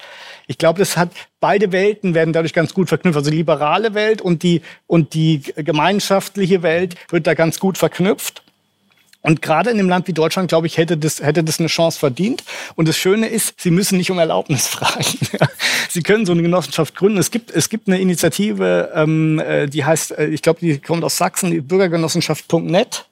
Ich 0.49 0.57
glaube, 0.57 0.79
das 0.79 0.97
hat 0.97 1.11
beide 1.39 1.71
Welten 1.71 2.15
werden 2.15 2.33
dadurch 2.33 2.53
ganz 2.53 2.73
gut 2.73 2.89
verknüpft. 2.89 3.15
Also 3.15 3.29
die 3.29 3.37
liberale 3.37 3.93
Welt 3.93 4.19
und 4.19 4.41
die 4.41 4.63
und 4.87 5.13
die 5.13 5.43
gemeinschaftliche 5.55 6.63
Welt 6.63 6.95
wird 7.09 7.27
da 7.27 7.35
ganz 7.35 7.59
gut 7.59 7.77
verknüpft. 7.77 8.41
Und 9.21 9.43
gerade 9.43 9.69
in 9.69 9.77
einem 9.77 9.89
Land 9.89 10.07
wie 10.07 10.13
Deutschland, 10.13 10.49
glaube 10.49 10.65
ich, 10.65 10.77
hätte 10.77 10.97
das, 10.97 11.21
hätte 11.21 11.43
das 11.43 11.59
eine 11.59 11.67
Chance 11.67 11.99
verdient. 11.99 12.43
Und 12.73 12.87
das 12.87 12.97
Schöne 12.97 13.27
ist, 13.27 13.61
Sie 13.61 13.69
müssen 13.69 13.99
nicht 13.99 14.09
um 14.09 14.17
Erlaubnis 14.17 14.65
fragen. 14.67 15.19
Sie 15.87 16.01
können 16.01 16.25
so 16.25 16.31
eine 16.31 16.41
Genossenschaft 16.41 16.95
gründen. 16.95 17.19
Es 17.19 17.29
gibt, 17.29 17.51
es 17.51 17.69
gibt 17.69 17.87
eine 17.87 17.99
Initiative, 17.99 18.91
ähm, 18.95 19.37
äh, 19.37 19.67
die 19.67 19.85
heißt, 19.85 20.17
äh, 20.17 20.27
ich 20.29 20.41
glaube, 20.41 20.61
die 20.61 20.79
kommt 20.79 21.03
aus 21.03 21.17
Sachsen, 21.17 21.51
die 21.51 21.61
Bürgergenossenschaft.net 21.61 23.05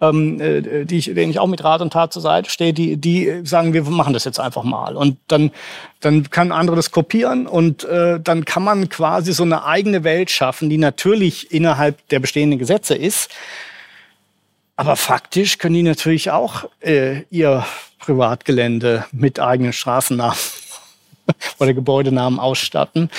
ähm, 0.00 0.40
äh, 0.40 0.84
die 0.84 0.98
ich, 0.98 1.06
denen 1.06 1.30
ich 1.30 1.38
auch 1.38 1.46
mit 1.46 1.64
Rat 1.64 1.80
und 1.80 1.92
Tat 1.92 2.12
zur 2.12 2.22
Seite 2.22 2.50
stehe, 2.50 2.72
die, 2.72 2.96
die 2.96 3.40
sagen, 3.44 3.72
wir 3.72 3.82
machen 3.82 4.12
das 4.12 4.24
jetzt 4.24 4.38
einfach 4.38 4.62
mal. 4.62 4.96
Und 4.96 5.18
dann, 5.28 5.50
dann 6.00 6.30
kann 6.30 6.52
andere 6.52 6.76
das 6.76 6.90
kopieren 6.90 7.46
und 7.46 7.84
äh, 7.84 8.20
dann 8.20 8.44
kann 8.44 8.62
man 8.62 8.88
quasi 8.88 9.32
so 9.32 9.42
eine 9.42 9.64
eigene 9.64 10.04
Welt 10.04 10.30
schaffen, 10.30 10.68
die 10.68 10.78
natürlich 10.78 11.52
innerhalb 11.52 12.06
der 12.08 12.20
bestehenden 12.20 12.58
Gesetze 12.58 12.94
ist. 12.94 13.30
Aber 14.76 14.96
faktisch 14.96 15.56
können 15.56 15.74
die 15.74 15.82
natürlich 15.82 16.30
auch 16.30 16.68
äh, 16.80 17.22
ihr 17.30 17.64
Privatgelände 17.98 19.06
mit 19.12 19.40
eigenen 19.40 19.72
Straßennamen 19.72 20.36
oder 21.58 21.74
Gebäudenamen 21.74 22.38
ausstatten. 22.38 23.10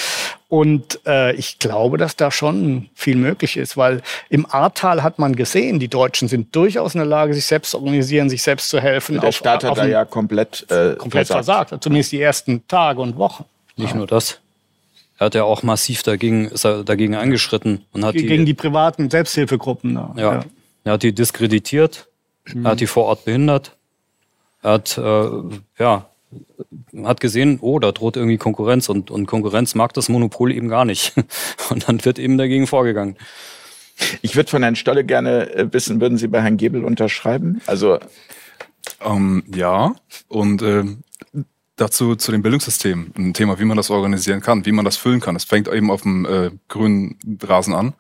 Und 0.50 1.00
äh, 1.06 1.34
ich 1.34 1.60
glaube, 1.60 1.98
dass 1.98 2.16
da 2.16 2.32
schon 2.32 2.90
viel 2.96 3.18
möglich 3.18 3.58
ist, 3.58 3.76
weil 3.76 4.02
im 4.30 4.46
Ahrtal 4.50 5.04
hat 5.04 5.20
man 5.20 5.36
gesehen, 5.36 5.80
die 5.80 5.90
Deutschen 5.90 6.30
sind 6.30 6.56
durchaus 6.56 6.96
in 6.96 7.00
der 7.00 7.08
Lage, 7.08 7.34
sich 7.34 7.46
selbst 7.46 7.72
zu 7.72 7.78
organisieren, 7.80 8.30
sich 8.30 8.44
selbst 8.44 8.70
zu 8.70 8.80
helfen. 8.80 9.20
Der 9.20 9.30
auf, 9.30 9.36
Staat 9.36 9.66
hat 9.66 9.78
da 9.78 9.86
ja 9.86 10.06
komplett, 10.06 10.66
äh, 10.72 10.96
komplett 10.96 11.28
versagt. 11.28 11.70
versagt, 11.70 11.84
zumindest 11.84 12.14
die 12.14 12.22
ersten 12.22 12.66
Tage 12.68 13.02
und 13.02 13.18
Wochen. 13.18 13.44
Nicht 13.76 13.94
nur 13.94 14.08
das. 14.08 14.40
Er 15.20 15.26
hat 15.26 15.36
ja 15.36 15.44
auch 15.44 15.64
massiv 15.64 16.04
dagegen, 16.04 16.52
dagegen 16.86 17.16
eingeschritten 17.16 17.86
und 17.92 18.06
hat 18.06 18.14
gegen 18.14 18.30
die, 18.30 18.46
die 18.46 18.54
privaten 18.54 19.10
Selbsthilfegruppen. 19.10 19.96
Ja, 19.96 20.14
ja. 20.16 20.46
Er 20.84 20.94
hat 20.94 21.04
die 21.04 21.14
diskreditiert, 21.14 22.08
mhm. 22.46 22.66
er 22.66 22.72
hat 22.72 22.80
die 22.80 22.88
vor 22.88 23.06
Ort 23.06 23.26
behindert, 23.26 23.76
er 24.62 24.72
hat 24.72 24.98
äh, 24.98 25.30
ja 25.80 26.06
hat 27.04 27.20
gesehen, 27.20 27.60
oh, 27.62 27.80
da 27.80 27.92
droht 27.92 28.18
irgendwie 28.18 28.38
Konkurrenz 28.38 28.90
und, 28.90 29.12
und 29.12 29.26
Konkurrenz 29.26 29.76
mag 29.76 29.94
das 29.94 30.10
Monopol 30.10 30.52
eben 30.52 30.68
gar 30.70 30.86
nicht. 30.86 31.14
Und 31.70 31.88
dann 31.88 32.04
wird 32.04 32.20
eben 32.20 32.38
dagegen 32.38 32.68
vorgegangen. 32.68 33.18
Ich 34.22 34.36
würde 34.36 34.50
von 34.50 34.62
Herrn 34.62 34.76
Stolle 34.76 35.04
gerne 35.04 35.54
äh, 35.54 35.68
wissen, 35.72 36.00
würden 36.00 36.18
Sie 36.18 36.28
bei 36.28 36.42
Herrn 36.42 36.58
Gebel 36.58 36.86
unterschreiben? 36.86 37.62
Also 37.66 38.00
ähm, 39.02 39.44
ja, 39.54 39.96
und 40.28 40.62
äh, 40.62 40.84
dazu 41.76 42.16
zu 42.16 42.32
dem 42.32 42.42
Bildungssystem, 42.42 43.12
ein 43.18 43.34
Thema, 43.34 43.60
wie 43.60 43.66
man 43.66 43.78
das 43.78 43.90
organisieren 43.90 44.42
kann, 44.42 44.66
wie 44.66 44.72
man 44.72 44.86
das 44.86 44.98
füllen 44.98 45.20
kann. 45.20 45.36
Es 45.36 45.46
fängt 45.46 45.68
eben 45.68 45.92
auf 45.92 46.02
dem 46.02 46.26
äh, 46.26 46.52
grünen 46.68 47.18
Rasen 47.42 47.74
an. 47.74 47.94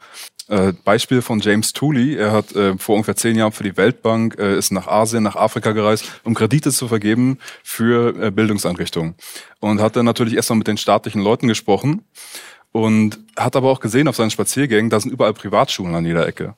Äh, 0.49 0.73
Beispiel 0.83 1.21
von 1.21 1.39
James 1.39 1.73
Tooley. 1.73 2.15
Er 2.15 2.31
hat 2.31 2.55
äh, 2.55 2.77
vor 2.77 2.95
ungefähr 2.95 3.17
zehn 3.17 3.35
Jahren 3.35 3.51
für 3.51 3.63
die 3.63 3.75
Weltbank, 3.75 4.37
äh, 4.39 4.57
ist 4.57 4.71
nach 4.71 4.87
Asien, 4.87 5.23
nach 5.23 5.35
Afrika 5.35 5.73
gereist, 5.73 6.05
um 6.23 6.33
Kredite 6.33 6.71
zu 6.71 6.87
vergeben 6.87 7.39
für 7.63 8.15
äh, 8.21 8.31
Bildungseinrichtungen. 8.31 9.15
Und 9.59 9.81
hat 9.81 9.97
dann 9.97 10.05
natürlich 10.05 10.35
erstmal 10.35 10.59
mit 10.59 10.67
den 10.67 10.77
staatlichen 10.77 11.21
Leuten 11.21 11.47
gesprochen 11.49 12.03
und 12.71 13.19
hat 13.35 13.55
aber 13.57 13.69
auch 13.69 13.81
gesehen 13.81 14.07
auf 14.07 14.15
seinen 14.15 14.31
Spaziergängen, 14.31 14.89
da 14.89 14.99
sind 14.99 15.11
überall 15.11 15.33
Privatschulen 15.33 15.95
an 15.95 16.05
jeder 16.05 16.25
Ecke. 16.25 16.55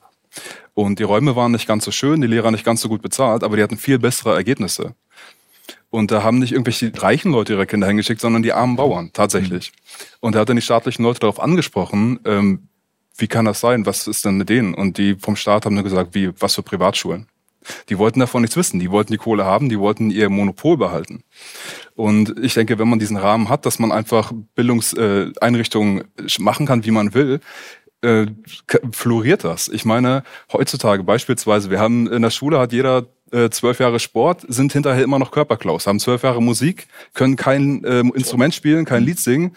Und 0.76 1.00
die 1.00 1.04
Räume 1.04 1.36
waren 1.36 1.52
nicht 1.52 1.68
ganz 1.68 1.84
so 1.84 1.92
schön, 1.92 2.22
die 2.22 2.28
Lehrer 2.28 2.52
nicht 2.52 2.66
ganz 2.66 2.82
so 2.82 2.90
gut 2.90 3.02
bezahlt, 3.02 3.44
aber 3.44 3.58
die 3.58 3.64
hatten 3.64 3.78
viel 3.78 3.98
bessere 3.98 4.36
Ergebnisse. 4.36 4.96
Und 5.90 6.12
da 6.12 6.22
haben 6.22 6.38
nicht 6.38 6.52
irgendwelche 6.52 6.92
reichen 6.96 7.32
Leute 7.32 7.54
ihre 7.54 7.66
Kinder 7.66 7.88
hingeschickt, 7.88 8.22
sondern 8.22 8.44
die 8.44 8.54
armen 8.54 8.76
Bauern, 8.76 9.10
tatsächlich. 9.14 9.72
Und 10.20 10.36
er 10.36 10.42
hat 10.42 10.50
dann 10.50 10.56
die 10.56 10.62
staatlichen 10.62 11.04
Leute 11.04 11.22
darauf 11.22 11.40
angesprochen, 11.40 12.20
ähm, 12.26 12.69
wie 13.18 13.28
kann 13.28 13.46
das 13.46 13.60
sein? 13.60 13.86
Was 13.86 14.08
ist 14.08 14.26
denn 14.26 14.38
mit 14.38 14.50
denen? 14.50 14.74
Und 14.74 14.98
die 14.98 15.16
vom 15.16 15.36
Staat 15.36 15.66
haben 15.66 15.76
nur 15.76 15.84
gesagt, 15.84 16.16
wie, 16.16 16.32
was 16.40 16.56
für 16.56 16.64
Privatschulen? 16.64 17.28
Die 17.90 17.98
wollten 17.98 18.20
davon 18.20 18.42
nichts 18.42 18.56
wissen. 18.56 18.80
Die 18.80 18.90
wollten 18.90 19.12
die 19.12 19.18
Kohle 19.18 19.46
haben, 19.46 19.70
die 19.70 19.80
wollten 19.80 20.10
ihr 20.12 20.30
Monopol 20.30 20.78
behalten. 20.78 21.24
Und 21.96 22.36
ich 22.42 22.54
denke, 22.54 22.80
wenn 22.80 22.90
man 22.90 23.00
diesen 23.00 23.18
Rahmen 23.18 23.50
hat, 23.50 23.66
dass 23.66 23.80
man 23.80 23.92
einfach 23.92 24.32
Bildungseinrichtungen 24.56 26.06
machen 26.40 26.66
kann, 26.66 26.86
wie 26.86 26.92
man 26.92 27.14
will, 27.14 27.42
äh, 28.02 28.28
floriert 28.94 29.44
das. 29.44 29.68
Ich 29.68 29.84
meine, 29.84 30.24
heutzutage 30.54 31.04
beispielsweise, 31.04 31.70
wir 31.70 31.80
haben 31.80 32.08
in 32.08 32.22
der 32.22 32.30
Schule 32.30 32.58
hat 32.58 32.72
jeder 32.72 33.08
äh, 33.32 33.50
zwölf 33.50 33.80
Jahre 33.80 34.00
Sport, 34.00 34.46
sind 34.48 34.72
hinterher 34.72 35.04
immer 35.04 35.20
noch 35.20 35.32
Körperklaus, 35.32 35.86
haben 35.86 36.00
zwölf 36.00 36.24
Jahre 36.24 36.42
Musik, 36.42 36.88
können 37.14 37.36
kein 37.36 37.84
äh, 37.84 38.00
Instrument 38.00 38.56
spielen, 38.56 38.86
kein 38.86 39.04
Lied 39.04 39.20
singen 39.20 39.56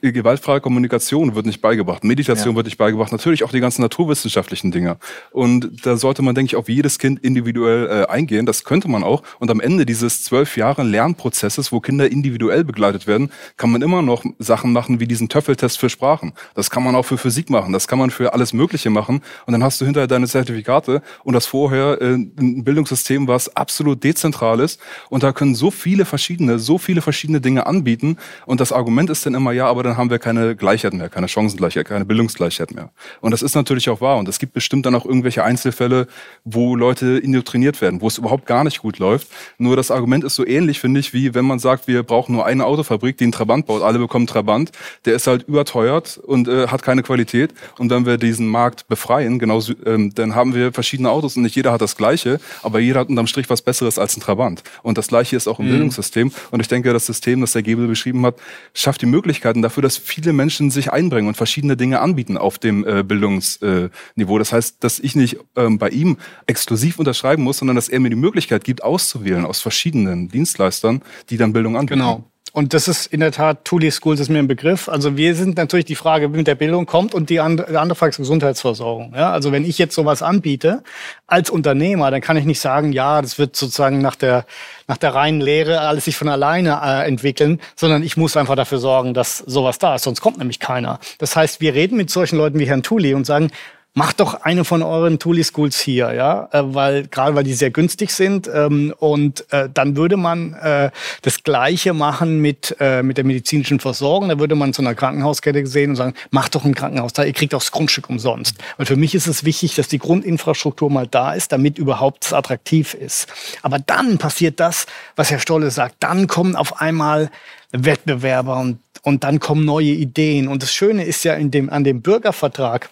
gewaltfreie 0.00 0.60
Kommunikation 0.60 1.34
wird 1.34 1.46
nicht 1.46 1.60
beigebracht, 1.60 2.04
Meditation 2.04 2.52
ja. 2.52 2.56
wird 2.56 2.66
nicht 2.66 2.78
beigebracht, 2.78 3.12
natürlich 3.12 3.44
auch 3.44 3.52
die 3.52 3.60
ganzen 3.60 3.82
naturwissenschaftlichen 3.82 4.70
Dinge. 4.70 4.96
Und 5.30 5.86
da 5.86 5.96
sollte 5.96 6.22
man, 6.22 6.34
denke 6.34 6.50
ich, 6.50 6.56
auf 6.56 6.68
jedes 6.68 6.98
Kind 6.98 7.20
individuell 7.20 7.86
äh, 7.86 8.06
eingehen. 8.10 8.46
Das 8.46 8.64
könnte 8.64 8.88
man 8.88 9.02
auch. 9.04 9.22
Und 9.38 9.50
am 9.50 9.60
Ende 9.60 9.86
dieses 9.86 10.24
zwölf 10.24 10.56
Jahre 10.56 10.82
Lernprozesses, 10.82 11.72
wo 11.72 11.80
Kinder 11.80 12.10
individuell 12.10 12.64
begleitet 12.64 13.06
werden, 13.06 13.30
kann 13.56 13.70
man 13.70 13.82
immer 13.82 14.02
noch 14.02 14.24
Sachen 14.38 14.72
machen 14.72 15.00
wie 15.00 15.06
diesen 15.06 15.28
Töffeltest 15.28 15.78
für 15.78 15.90
Sprachen. 15.90 16.32
Das 16.54 16.70
kann 16.70 16.82
man 16.82 16.94
auch 16.94 17.04
für 17.04 17.18
Physik 17.18 17.50
machen. 17.50 17.72
Das 17.72 17.88
kann 17.88 17.98
man 17.98 18.10
für 18.10 18.32
alles 18.32 18.52
Mögliche 18.52 18.90
machen. 18.90 19.22
Und 19.46 19.52
dann 19.52 19.62
hast 19.62 19.80
du 19.80 19.84
hinterher 19.84 20.06
deine 20.06 20.26
Zertifikate 20.26 21.02
und 21.24 21.34
das 21.34 21.46
vorher 21.46 22.00
äh, 22.00 22.14
ein 22.14 22.64
Bildungssystem, 22.64 23.28
was 23.28 23.54
absolut 23.56 24.02
dezentral 24.02 24.60
ist. 24.60 24.80
Und 25.10 25.22
da 25.22 25.32
können 25.32 25.54
so 25.54 25.70
viele 25.70 26.04
verschiedene, 26.04 26.58
so 26.58 26.78
viele 26.78 27.02
verschiedene 27.02 27.40
Dinge 27.40 27.66
anbieten. 27.66 28.16
Und 28.46 28.60
das 28.60 28.72
Argument 28.72 29.10
ist 29.10 29.26
dann 29.26 29.34
immer, 29.34 29.52
ja, 29.52 29.66
aber 29.66 29.81
aber 29.82 29.88
dann 29.88 29.98
haben 29.98 30.10
wir 30.10 30.20
keine 30.20 30.54
Gleichheit 30.54 30.94
mehr, 30.94 31.08
keine 31.08 31.26
Chancengleichheit, 31.26 31.88
keine 31.88 32.04
Bildungsgleichheit 32.04 32.72
mehr. 32.72 32.90
Und 33.20 33.32
das 33.32 33.42
ist 33.42 33.56
natürlich 33.56 33.90
auch 33.90 34.00
wahr. 34.00 34.16
Und 34.18 34.28
es 34.28 34.38
gibt 34.38 34.52
bestimmt 34.52 34.86
dann 34.86 34.94
auch 34.94 35.04
irgendwelche 35.04 35.42
Einzelfälle, 35.42 36.06
wo 36.44 36.76
Leute 36.76 37.18
indoktriniert 37.18 37.80
werden, 37.80 38.00
wo 38.00 38.06
es 38.06 38.16
überhaupt 38.16 38.46
gar 38.46 38.62
nicht 38.62 38.78
gut 38.78 39.00
läuft. 39.00 39.26
Nur 39.58 39.74
das 39.74 39.90
Argument 39.90 40.22
ist 40.22 40.36
so 40.36 40.46
ähnlich, 40.46 40.78
finde 40.78 41.00
ich, 41.00 41.12
wie 41.12 41.34
wenn 41.34 41.44
man 41.44 41.58
sagt, 41.58 41.88
wir 41.88 42.04
brauchen 42.04 42.32
nur 42.32 42.46
eine 42.46 42.64
Autofabrik, 42.64 43.16
die 43.16 43.24
einen 43.24 43.32
Trabant 43.32 43.66
baut. 43.66 43.82
Alle 43.82 43.98
bekommen 43.98 44.28
Trabant. 44.28 44.70
Der 45.04 45.14
ist 45.14 45.26
halt 45.26 45.48
überteuert 45.48 46.16
und 46.16 46.46
äh, 46.46 46.68
hat 46.68 46.84
keine 46.84 47.02
Qualität. 47.02 47.52
Und 47.76 47.90
wenn 47.90 48.06
wir 48.06 48.18
diesen 48.18 48.46
Markt 48.46 48.86
befreien, 48.86 49.40
genau, 49.40 49.60
ähm, 49.84 50.14
dann 50.14 50.36
haben 50.36 50.54
wir 50.54 50.72
verschiedene 50.72 51.10
Autos 51.10 51.36
und 51.36 51.42
nicht 51.42 51.56
jeder 51.56 51.72
hat 51.72 51.80
das 51.80 51.96
Gleiche, 51.96 52.38
aber 52.62 52.78
jeder 52.78 53.00
hat 53.00 53.08
unterm 53.08 53.26
Strich 53.26 53.50
was 53.50 53.62
Besseres 53.62 53.98
als 53.98 54.16
ein 54.16 54.20
Trabant. 54.20 54.62
Und 54.84 54.96
das 54.96 55.08
Gleiche 55.08 55.34
ist 55.34 55.48
auch 55.48 55.58
im 55.58 55.66
mhm. 55.66 55.70
Bildungssystem. 55.70 56.30
Und 56.52 56.60
ich 56.60 56.68
denke, 56.68 56.92
das 56.92 57.06
System, 57.06 57.40
das 57.40 57.50
der 57.50 57.64
Gebel 57.64 57.88
beschrieben 57.88 58.24
hat, 58.24 58.36
schafft 58.74 59.02
die 59.02 59.06
Möglichkeiten 59.06 59.60
dafür, 59.60 59.71
dass 59.80 59.96
viele 59.96 60.32
Menschen 60.32 60.70
sich 60.70 60.92
einbringen 60.92 61.28
und 61.28 61.36
verschiedene 61.36 61.76
Dinge 61.76 62.00
anbieten 62.00 62.36
auf 62.36 62.58
dem 62.58 62.86
äh, 62.86 63.02
Bildungsniveau. 63.02 64.38
Das 64.38 64.52
heißt, 64.52 64.82
dass 64.84 64.98
ich 64.98 65.16
nicht 65.16 65.38
ähm, 65.56 65.78
bei 65.78 65.88
ihm 65.88 66.18
exklusiv 66.46 66.98
unterschreiben 66.98 67.42
muss, 67.42 67.58
sondern 67.58 67.76
dass 67.76 67.88
er 67.88 68.00
mir 68.00 68.10
die 68.10 68.16
Möglichkeit 68.16 68.64
gibt, 68.64 68.82
auszuwählen 68.82 69.44
aus 69.44 69.60
verschiedenen 69.60 70.28
Dienstleistern, 70.28 71.02
die 71.30 71.36
dann 71.36 71.52
Bildung 71.52 71.76
anbieten. 71.76 72.00
Genau. 72.00 72.31
Und 72.52 72.74
das 72.74 72.86
ist 72.86 73.06
in 73.06 73.20
der 73.20 73.32
Tat, 73.32 73.64
Tuli 73.64 73.90
Schools 73.90 74.20
ist 74.20 74.28
mir 74.28 74.38
ein 74.38 74.46
Begriff. 74.46 74.90
Also 74.90 75.16
wir 75.16 75.34
sind 75.34 75.56
natürlich 75.56 75.86
die 75.86 75.94
Frage, 75.94 76.32
wie 76.32 76.36
mit 76.36 76.46
der 76.46 76.54
Bildung 76.54 76.84
kommt 76.84 77.14
und 77.14 77.30
die 77.30 77.40
andere, 77.40 77.94
Frage 77.94 78.10
ist 78.10 78.18
Gesundheitsversorgung. 78.18 79.14
Ja, 79.16 79.32
also 79.32 79.52
wenn 79.52 79.64
ich 79.64 79.78
jetzt 79.78 79.94
sowas 79.94 80.22
anbiete 80.22 80.82
als 81.26 81.48
Unternehmer, 81.48 82.10
dann 82.10 82.20
kann 82.20 82.36
ich 82.36 82.44
nicht 82.44 82.60
sagen, 82.60 82.92
ja, 82.92 83.22
das 83.22 83.38
wird 83.38 83.56
sozusagen 83.56 84.02
nach 84.02 84.16
der, 84.16 84.44
nach 84.86 84.98
der 84.98 85.14
reinen 85.14 85.40
Lehre 85.40 85.80
alles 85.80 86.04
sich 86.04 86.16
von 86.16 86.28
alleine 86.28 86.80
äh, 86.84 87.08
entwickeln, 87.08 87.58
sondern 87.74 88.02
ich 88.02 88.18
muss 88.18 88.36
einfach 88.36 88.56
dafür 88.56 88.78
sorgen, 88.78 89.14
dass 89.14 89.38
sowas 89.38 89.78
da 89.78 89.94
ist. 89.94 90.02
Sonst 90.02 90.20
kommt 90.20 90.36
nämlich 90.36 90.60
keiner. 90.60 90.98
Das 91.18 91.34
heißt, 91.34 91.62
wir 91.62 91.72
reden 91.72 91.96
mit 91.96 92.10
solchen 92.10 92.36
Leuten 92.36 92.58
wie 92.58 92.66
Herrn 92.66 92.82
Tuli 92.82 93.14
und 93.14 93.24
sagen, 93.24 93.50
macht 93.94 94.20
doch 94.20 94.34
eine 94.42 94.64
von 94.64 94.82
euren 94.82 95.18
Tuli 95.18 95.44
Schools 95.44 95.78
hier, 95.78 96.12
ja, 96.14 96.48
äh, 96.52 96.62
weil 96.64 97.06
gerade 97.08 97.34
weil 97.34 97.44
die 97.44 97.52
sehr 97.52 97.70
günstig 97.70 98.10
sind 98.10 98.48
ähm, 98.52 98.94
und 98.98 99.44
äh, 99.52 99.68
dann 99.72 99.96
würde 99.96 100.16
man 100.16 100.54
äh, 100.54 100.90
das 101.20 101.42
Gleiche 101.42 101.92
machen 101.92 102.40
mit 102.40 102.74
äh, 102.80 103.02
mit 103.02 103.18
der 103.18 103.24
medizinischen 103.24 103.80
Versorgung. 103.80 104.30
Da 104.30 104.38
würde 104.38 104.54
man 104.54 104.72
zu 104.72 104.80
einer 104.80 104.94
Krankenhauskette 104.94 105.66
sehen 105.66 105.90
und 105.90 105.96
sagen, 105.96 106.14
macht 106.30 106.54
doch 106.54 106.64
ein 106.64 106.74
Krankenhaus 106.74 107.12
da, 107.12 107.24
ihr 107.24 107.34
kriegt 107.34 107.54
auch 107.54 107.60
das 107.60 107.70
Grundstück 107.70 108.08
umsonst. 108.08 108.56
Weil 108.78 108.86
für 108.86 108.96
mich 108.96 109.14
ist 109.14 109.26
es 109.26 109.44
wichtig, 109.44 109.74
dass 109.74 109.88
die 109.88 109.98
Grundinfrastruktur 109.98 110.90
mal 110.90 111.06
da 111.06 111.34
ist, 111.34 111.52
damit 111.52 111.78
überhaupt 111.78 112.24
es 112.24 112.32
attraktiv 112.32 112.94
ist. 112.94 113.28
Aber 113.60 113.78
dann 113.78 114.16
passiert 114.16 114.58
das, 114.58 114.86
was 115.16 115.30
Herr 115.30 115.38
Stolle 115.38 115.70
sagt. 115.70 115.96
Dann 116.00 116.28
kommen 116.28 116.56
auf 116.56 116.80
einmal 116.80 117.30
Wettbewerber 117.72 118.58
und 118.58 118.78
und 119.04 119.24
dann 119.24 119.40
kommen 119.40 119.64
neue 119.64 119.86
Ideen. 119.86 120.46
Und 120.46 120.62
das 120.62 120.72
Schöne 120.72 121.04
ist 121.04 121.24
ja 121.24 121.34
in 121.34 121.50
dem, 121.50 121.70
an 121.70 121.82
dem 121.82 122.02
Bürgervertrag, 122.02 122.90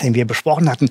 den 0.00 0.14
wir 0.14 0.24
besprochen 0.24 0.70
hatten, 0.70 0.88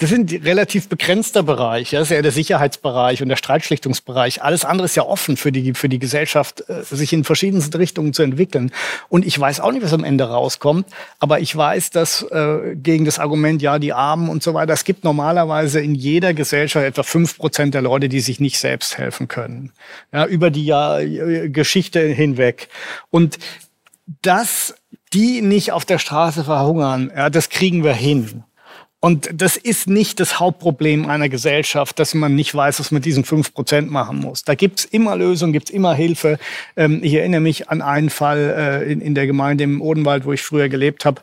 das 0.00 0.08
sind 0.08 0.32
relativ 0.46 0.88
begrenzter 0.88 1.42
Bereich. 1.42 1.92
Ja, 1.92 1.98
das 1.98 2.10
ist 2.10 2.16
ja 2.16 2.22
der 2.22 2.32
Sicherheitsbereich 2.32 3.22
und 3.22 3.28
der 3.28 3.36
Streitschlichtungsbereich. 3.36 4.42
Alles 4.42 4.64
andere 4.64 4.86
ist 4.86 4.96
ja 4.96 5.02
offen 5.02 5.36
für 5.36 5.52
die, 5.52 5.74
für 5.74 5.90
die 5.90 5.98
Gesellschaft, 5.98 6.64
äh, 6.70 6.82
sich 6.84 7.12
in 7.12 7.22
verschiedensten 7.22 7.76
Richtungen 7.76 8.14
zu 8.14 8.22
entwickeln. 8.22 8.72
Und 9.10 9.26
ich 9.26 9.38
weiß 9.38 9.60
auch 9.60 9.72
nicht, 9.72 9.82
was 9.82 9.92
am 9.92 10.02
Ende 10.02 10.24
rauskommt. 10.24 10.86
Aber 11.18 11.40
ich 11.40 11.54
weiß, 11.54 11.90
dass 11.90 12.22
äh, 12.22 12.76
gegen 12.76 13.04
das 13.04 13.18
Argument, 13.18 13.60
ja, 13.60 13.78
die 13.78 13.92
Armen 13.92 14.30
und 14.30 14.42
so 14.42 14.54
weiter, 14.54 14.72
es 14.72 14.84
gibt 14.84 15.04
normalerweise 15.04 15.80
in 15.80 15.94
jeder 15.94 16.32
Gesellschaft 16.32 16.86
etwa 16.86 17.02
fünf 17.02 17.36
Prozent 17.36 17.74
der 17.74 17.82
Leute, 17.82 18.08
die 18.08 18.20
sich 18.20 18.40
nicht 18.40 18.58
selbst 18.58 18.96
helfen 18.96 19.28
können. 19.28 19.72
Ja, 20.14 20.24
über 20.24 20.50
die 20.50 20.70
äh, 20.70 21.50
Geschichte 21.50 22.00
hinweg. 22.00 22.68
Und 23.10 23.38
dass 24.22 24.74
die 25.12 25.42
nicht 25.42 25.72
auf 25.72 25.84
der 25.84 25.98
Straße 25.98 26.44
verhungern, 26.44 27.10
ja, 27.14 27.30
das 27.30 27.48
kriegen 27.48 27.84
wir 27.84 27.94
hin. 27.94 28.44
Und 29.02 29.30
das 29.32 29.56
ist 29.56 29.88
nicht 29.88 30.20
das 30.20 30.38
Hauptproblem 30.38 31.08
einer 31.08 31.30
Gesellschaft, 31.30 31.98
dass 31.98 32.12
man 32.12 32.34
nicht 32.34 32.54
weiß, 32.54 32.80
was 32.80 32.90
man 32.90 33.00
diesen 33.00 33.24
fünf 33.24 33.54
Prozent 33.54 33.90
machen 33.90 34.18
muss. 34.18 34.44
Da 34.44 34.54
gibt's 34.54 34.84
immer 34.84 35.16
Lösungen, 35.16 35.54
gibt's 35.54 35.70
immer 35.70 35.94
Hilfe. 35.94 36.38
Ähm, 36.76 37.00
ich 37.02 37.14
erinnere 37.14 37.40
mich 37.40 37.70
an 37.70 37.80
einen 37.80 38.10
Fall 38.10 38.82
äh, 38.84 38.92
in, 38.92 39.00
in 39.00 39.14
der 39.14 39.26
Gemeinde 39.26 39.64
im 39.64 39.80
Odenwald, 39.80 40.26
wo 40.26 40.34
ich 40.34 40.42
früher 40.42 40.68
gelebt 40.68 41.06
habe. 41.06 41.22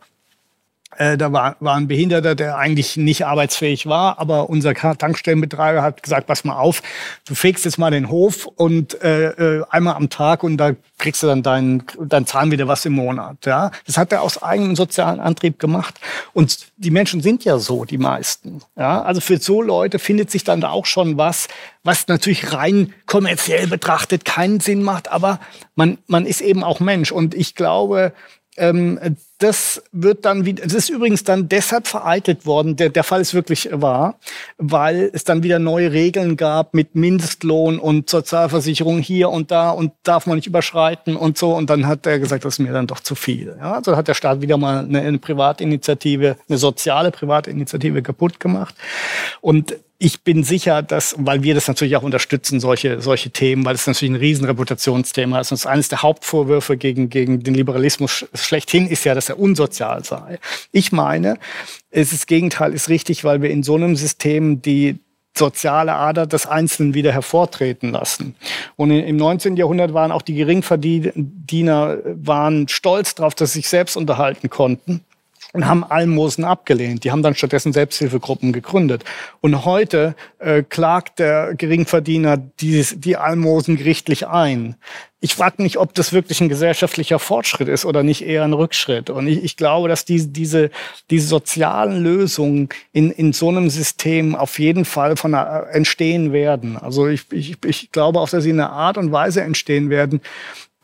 Äh, 0.98 1.18
da 1.18 1.32
war, 1.32 1.56
war 1.60 1.76
ein 1.76 1.88
Behinderter, 1.88 2.34
der 2.34 2.57
eigentlich 2.57 2.98
nicht 2.98 3.26
arbeitsfähig 3.26 3.86
war, 3.86 4.19
aber 4.19 4.49
unser 4.49 4.74
Tankstellenbetreiber 4.74 5.84
hat 5.84 6.02
gesagt, 6.02 6.26
pass 6.28 6.44
mal 6.44 6.57
auf, 6.57 6.82
du 7.26 7.36
fegst 7.36 7.65
jetzt 7.65 7.78
mal 7.78 7.91
den 7.91 8.10
Hof 8.10 8.48
und 8.48 9.02
äh, 9.03 9.28
äh, 9.30 9.64
einmal 9.69 9.95
am 9.95 10.10
Tag 10.10 10.44
und 10.44 10.57
da 10.57 10.72
kriegst 10.98 11.22
du 11.22 11.28
dann 11.28 11.44
deinen, 11.44 11.84
dann 11.99 12.26
zahlen 12.26 12.49
wieder 12.49 12.68
was 12.68 12.84
im 12.86 12.94
Monat. 12.94 13.45
Ja? 13.45 13.72
Das 13.86 13.98
hat 13.98 14.11
er 14.11 14.24
aus 14.24 14.41
eigenem 14.41 14.76
sozialen 14.76 15.19
Antrieb 15.19 15.60
gemacht. 15.60 15.99
Und 16.34 16.68
die 16.78 16.91
Menschen 16.91 17.22
sind 17.22 17.45
ja 17.45 17.60
so, 17.60 17.86
die 17.86 17.99
meisten. 17.99 18.61
Ja? 18.76 19.03
Also 19.03 19.22
für 19.22 19.38
so 19.38 19.61
Leute 19.61 19.99
findet 19.99 20.32
sich 20.32 20.44
dann 20.44 20.61
da 20.61 20.69
auch 20.69 20.88
schon 20.88 21.18
was, 21.18 21.48
was 21.84 22.07
natürlich 22.07 22.53
rein 22.53 22.94
kommerziell 23.06 23.68
betrachtet 23.68 24.26
keinen 24.26 24.60
Sinn 24.60 24.82
macht, 24.82 25.11
aber 25.11 25.40
man, 25.76 25.99
man 26.07 26.26
ist 26.26 26.41
eben 26.41 26.64
auch 26.64 26.80
Mensch. 26.80 27.11
Und 27.11 27.36
ich 27.36 27.53
glaube, 27.53 28.14
ähm, 28.57 28.99
das 29.39 29.84
wird 29.91 30.26
dann 30.26 30.45
wieder, 30.45 30.64
das 30.64 30.73
ist 30.73 30.89
übrigens 30.89 31.23
dann 31.23 31.47
deshalb 31.47 31.88
vereitelt 31.88 32.47
worden, 32.47 32.76
der, 32.76 32.89
der 32.89 33.03
Fall 33.03 33.22
ist 33.22 33.35
wirklich 33.35 33.69
wahr, 33.72 34.19
weil 34.57 35.11
es 35.14 35.26
dann 35.26 35.43
wieder 35.43 35.59
neue 35.59 35.91
Regeln 35.91 36.38
gab 36.38 36.73
mit 36.73 36.95
Mindestlohn 36.95 37.77
und 37.77 38.09
Sozialversicherung 38.09 38.99
hier 38.99 39.30
und 39.30 39.51
da 39.51 39.69
und 39.69 39.91
darf 40.03 40.26
man 40.26 40.38
nicht 40.38 40.47
überschreiten 40.47 41.15
und 41.15 41.38
so. 41.38 41.53
Und 41.53 41.69
dann 41.69 41.85
hat 41.85 42.07
er 42.07 42.18
gesagt, 42.18 42.45
das 42.45 42.55
ist 42.55 42.59
mir 42.59 42.73
dann 42.73 42.88
doch 42.88 42.99
zu 42.99 43.14
viel. 43.14 43.55
Ja, 43.59 43.73
also 43.73 43.95
hat 43.95 44.07
der 44.07 44.15
Staat 44.15 44.41
wieder 44.41 44.57
mal 44.57 44.80
eine, 44.80 45.01
eine 45.01 45.19
Privatinitiative, 45.19 46.38
eine 46.49 46.57
soziale 46.57 47.11
Privatinitiative 47.11 48.01
kaputt 48.01 48.39
gemacht. 48.39 48.73
Und 49.41 49.76
ich 49.99 50.22
bin 50.22 50.44
sicher, 50.44 50.84
dass, 50.84 51.15
weil 51.18 51.41
wir 51.41 51.56
das 51.56 51.68
natürlich 51.68 51.95
auch 51.95 52.03
unterstützen, 52.03 52.60
solche, 52.60 53.02
solche 53.02 53.32
Themen, 53.32 53.65
weil 53.65 53.74
es 53.74 53.88
natürlich 53.88 54.11
ein 54.11 54.19
riesen 54.19 54.45
Reputationsthema 54.45 55.40
ist. 55.40 55.52
Und 55.52 55.65
eines 55.65 55.90
der 55.90 56.03
Hauptvorwürfe 56.03 56.78
gegen, 56.78 57.10
gegen 57.10 57.41
den 57.41 57.56
Liberalismus 57.56 58.26
schlechthin 58.36 58.88
ist 58.88 59.06
ja, 59.06 59.15
dass 59.15 59.30
er 59.30 59.40
unsozial 59.40 60.03
sei. 60.03 60.38
Ich 60.72 60.91
meine, 60.91 61.40
es 61.90 62.11
ist 62.11 62.22
das 62.22 62.28
Gegenteil 62.28 62.74
ist 62.74 62.90
richtig, 62.90 63.24
weil 63.24 63.41
wir 63.41 63.49
in 63.49 63.64
so 63.64 63.76
einem 63.76 63.95
System 63.95 64.61
die 64.61 64.99
soziale 65.36 65.94
Ader 65.94 66.28
des 66.28 66.45
Einzelnen 66.45 66.94
wieder 66.94 67.11
hervortreten 67.11 67.91
lassen. 67.91 68.36
Und 68.76 68.91
im 68.91 69.18
19. 69.18 69.56
Jahrhundert 69.56 69.94
waren 69.94 70.11
auch 70.11 70.22
die 70.22 70.34
Geringverdiener 70.36 71.98
waren 72.06 72.68
stolz 72.68 73.15
darauf, 73.15 73.36
dass 73.36 73.53
sie 73.53 73.60
sich 73.60 73.69
selbst 73.69 73.98
unterhalten 73.98 74.49
konnten 74.49 75.03
und 75.53 75.65
haben 75.65 75.84
Almosen 75.84 76.44
abgelehnt. 76.44 77.03
Die 77.03 77.11
haben 77.11 77.24
dann 77.24 77.36
stattdessen 77.36 77.74
Selbsthilfegruppen 77.74 78.53
gegründet. 78.53 79.03
Und 79.41 79.65
heute 79.65 80.15
äh, 80.40 80.64
klagt 80.64 81.19
der 81.19 81.56
Geringverdiener 81.56 82.38
die, 82.38 82.86
die 82.95 83.18
Almosen 83.18 83.78
gerichtlich 83.78 84.28
ein. 84.28 84.76
Ich 85.19 85.34
frage 85.34 85.64
mich, 85.64 85.80
ob 85.80 85.95
das 85.95 86.14
wirklich 86.14 86.41
ein 86.41 86.49
gesellschaftlicher 86.49 87.18
Fortschritt 87.18 87.69
ist 87.69 87.86
oder 87.86 88.03
nicht 88.03 88.22
eher 88.22 88.44
ein 88.44 88.53
Rückschritt. 88.53 89.10
Und 89.10 89.26
ich, 89.28 89.44
ich 89.44 89.57
glaube, 89.57 89.88
dass 89.88 90.06
die, 90.06 90.32
diese, 90.32 90.69
diese 91.10 91.28
sozialen 91.28 92.03
Lösungen 92.03 92.69
in, 92.91 93.10
in 93.10 93.34
so 93.34 93.49
einem 93.49 93.72
System 93.72 94.36
auf 94.36 94.60
jeden 94.60 94.86
Fall 94.86 95.18
von 95.18 95.34
einer, 95.34 95.69
entstehen 95.72 96.34
werden. 96.34 96.78
Also 96.78 97.07
ich, 97.07 97.32
ich, 97.32 97.57
ich 97.65 97.91
glaube 97.91 98.19
auch, 98.19 98.30
dass 98.30 98.44
sie 98.44 98.52
in 98.52 98.60
einer 98.60 98.72
Art 98.72 98.99
und 98.99 99.11
Weise 99.11 99.41
entstehen 99.41 99.90
werden, 99.90 100.22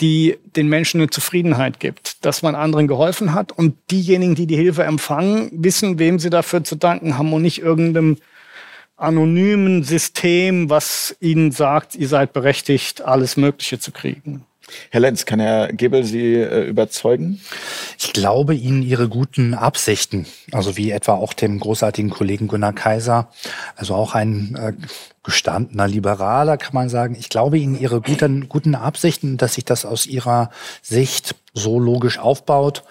die 0.02 0.38
den 0.56 0.68
Menschen 0.68 1.00
eine 1.00 1.10
Zufriedenheit 1.10 1.80
gibt, 1.80 2.26
dass 2.26 2.42
man 2.42 2.56
anderen 2.56 2.88
geholfen 2.88 3.34
hat 3.34 3.52
und 3.52 3.76
diejenigen, 3.92 4.36
die 4.36 4.48
die 4.48 4.56
Hilfe 4.56 4.84
empfangen, 4.84 5.50
wissen, 5.54 6.00
wem 6.00 6.20
sie 6.20 6.30
dafür 6.30 6.64
zu 6.64 6.76
danken 6.76 7.18
haben 7.18 7.32
und 7.32 7.42
nicht 7.42 7.62
irgendeinem 7.62 8.18
anonymen 8.96 9.84
System, 9.84 10.70
was 10.70 11.16
ihnen 11.20 11.52
sagt, 11.52 11.96
ihr 11.96 12.08
seid 12.08 12.34
berechtigt, 12.34 13.02
alles 13.02 13.38
Mögliche 13.38 13.80
zu 13.80 13.92
kriegen. 13.92 14.46
Herr 14.90 15.02
Lenz, 15.02 15.26
kann 15.26 15.40
Herr 15.40 15.72
Gebel 15.74 16.04
Sie 16.04 16.36
äh, 16.36 16.68
überzeugen? 16.68 17.42
Ich 17.98 18.14
glaube 18.14 18.56
Ihnen 18.56 18.84
Ihre 18.84 19.10
guten 19.10 19.54
Absichten, 19.54 20.26
also 20.52 20.78
wie 20.78 20.92
etwa 20.92 21.14
auch 21.14 21.34
dem 21.34 21.60
großartigen 21.60 22.10
Kollegen 22.10 22.48
Gunnar 22.48 22.74
Kaiser, 22.74 23.30
also 23.76 23.96
auch 23.96 24.16
ein 24.16 24.56
äh, 24.56 24.74
gestandener 25.24 25.88
Liberaler, 25.88 26.58
kann 26.58 26.74
man 26.74 26.90
sagen. 26.90 27.16
Ich 27.18 27.30
glaube 27.30 27.58
Ihnen 27.58 27.80
Ihre 27.80 28.02
guten, 28.02 28.50
guten 28.50 28.76
Absichten, 28.76 29.38
dass 29.38 29.56
sich 29.56 29.66
das 29.66 29.86
aus 29.86 30.06
Ihrer 30.06 30.50
Sicht 30.82 31.36
so 31.54 31.80
logisch 31.80 32.20
aufbaut. 32.20 32.84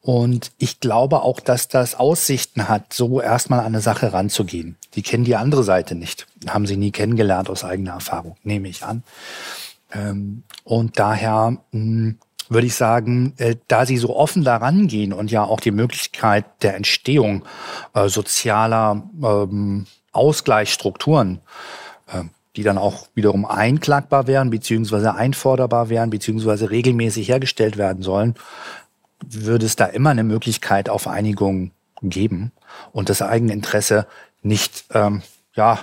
Und 0.00 0.52
ich 0.58 0.80
glaube 0.80 1.22
auch, 1.22 1.40
dass 1.40 1.68
das 1.68 1.94
Aussichten 1.94 2.68
hat, 2.68 2.92
so 2.92 3.20
erstmal 3.20 3.60
an 3.60 3.66
eine 3.66 3.80
Sache 3.80 4.12
ranzugehen. 4.12 4.76
Die 4.94 5.02
kennen 5.02 5.24
die 5.24 5.36
andere 5.36 5.64
Seite 5.64 5.94
nicht. 5.94 6.26
Haben 6.46 6.66
sie 6.66 6.76
nie 6.76 6.92
kennengelernt 6.92 7.50
aus 7.50 7.64
eigener 7.64 7.92
Erfahrung, 7.92 8.36
nehme 8.42 8.68
ich 8.68 8.84
an. 8.84 9.02
Ähm, 9.92 10.42
und 10.64 10.98
daher 10.98 11.50
mh, 11.50 11.58
hm, 11.72 12.18
würde 12.48 12.66
ich 12.66 12.74
sagen, 12.74 13.34
äh, 13.36 13.56
da 13.68 13.86
sie 13.86 13.98
so 13.98 14.16
offen 14.16 14.44
daran 14.44 14.88
gehen 14.88 15.12
und 15.12 15.30
ja 15.30 15.44
auch 15.44 15.60
die 15.60 15.70
Möglichkeit 15.70 16.46
der 16.62 16.76
Entstehung 16.76 17.44
äh, 17.94 18.08
sozialer 18.08 19.02
ähm, 19.22 19.86
Ausgleichsstrukturen, 20.12 21.40
äh, 22.06 22.24
die 22.56 22.62
dann 22.62 22.78
auch 22.78 23.08
wiederum 23.14 23.44
einklagbar 23.44 24.26
wären, 24.26 24.50
beziehungsweise 24.50 25.14
einforderbar 25.14 25.90
wären, 25.90 26.10
beziehungsweise 26.10 26.70
regelmäßig 26.70 27.28
hergestellt 27.28 27.76
werden 27.76 28.02
sollen, 28.02 28.34
würde 29.24 29.66
es 29.66 29.76
da 29.76 29.86
immer 29.86 30.10
eine 30.10 30.24
Möglichkeit 30.24 30.88
auf 30.88 31.06
Einigung 31.06 31.72
geben 32.02 32.52
und 32.92 33.08
das 33.08 33.22
Eigeninteresse 33.22 34.06
nicht 34.42 34.84
ähm, 34.94 35.22
ja, 35.54 35.80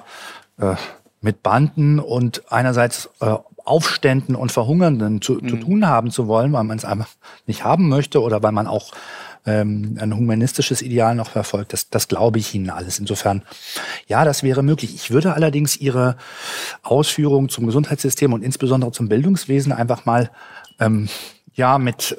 äh, 0.58 0.76
mit 1.22 1.44
Banden 1.44 2.00
und 2.00 2.44
einerseits 2.52 3.10
äh, 3.20 3.36
Aufständen 3.66 4.36
und 4.36 4.52
Verhungernden 4.52 5.22
zu, 5.22 5.34
mhm. 5.34 5.50
zu 5.50 5.58
tun 5.58 5.88
haben 5.88 6.12
zu 6.12 6.28
wollen, 6.28 6.54
weil 6.54 6.64
man 6.64 6.78
es 6.78 6.86
einfach 6.86 7.10
nicht 7.48 7.64
haben 7.64 7.90
möchte 7.90 8.22
oder 8.22 8.42
weil 8.44 8.52
man 8.52 8.68
auch 8.68 8.92
ähm, 9.46 9.98
ein 10.00 10.16
humanistisches 10.16 10.82
Ideal 10.82 11.16
noch 11.16 11.30
verfolgt. 11.30 11.74
Das, 11.74 11.90
das 11.90 12.08
glaube 12.08 12.40
ich 12.40 12.54
Ihnen 12.54 12.70
alles. 12.70 13.00
Insofern, 13.00 13.44
ja, 14.08 14.24
das 14.24 14.44
wäre 14.44 14.64
möglich. 14.64 14.96
Ich 14.96 15.12
würde 15.12 15.34
allerdings 15.34 15.78
Ihre 15.78 16.16
Ausführungen 16.84 17.50
zum 17.50 17.66
Gesundheitssystem 17.66 18.34
und 18.34 18.44
insbesondere 18.44 18.92
zum 18.92 19.10
Bildungswesen 19.10 19.72
einfach 19.72 20.06
mal 20.06 20.32
ähm, 20.80 21.10
ja 21.54 21.78
mit 21.78 22.18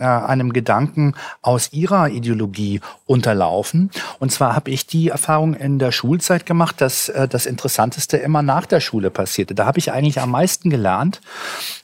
äh, 0.00 0.04
einem 0.04 0.54
Gedanken 0.54 1.14
aus 1.42 1.74
ihrer 1.74 2.08
Ideologie 2.08 2.80
unterlaufen. 3.04 3.90
Und 4.18 4.32
zwar 4.32 4.56
habe 4.56 4.70
ich 4.70 4.86
die 4.86 5.10
Erfahrung 5.10 5.54
in 5.54 5.78
der 5.78 5.92
Schulzeit 5.92 6.46
gemacht, 6.46 6.80
dass 6.80 7.10
äh, 7.10 7.28
das 7.28 7.44
Interessanteste 7.44 8.16
immer 8.16 8.40
nach 8.42 8.64
der 8.64 8.80
Schule 8.80 9.10
passierte. 9.10 9.54
Da 9.54 9.66
habe 9.66 9.78
ich 9.78 9.92
eigentlich 9.92 10.18
am 10.18 10.30
meisten 10.30 10.70
gelernt. 10.70 11.20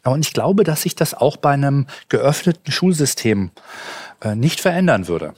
Und 0.03 0.25
ich 0.25 0.33
glaube, 0.33 0.65
dass 0.65 0.83
sich 0.83 0.95
das 0.95 1.13
auch 1.13 1.37
bei 1.37 1.53
einem 1.53 1.87
geöffneten 2.09 2.73
Schulsystem 2.73 3.51
äh, 4.23 4.35
nicht 4.35 4.61
verändern 4.61 5.09
würde. 5.09 5.35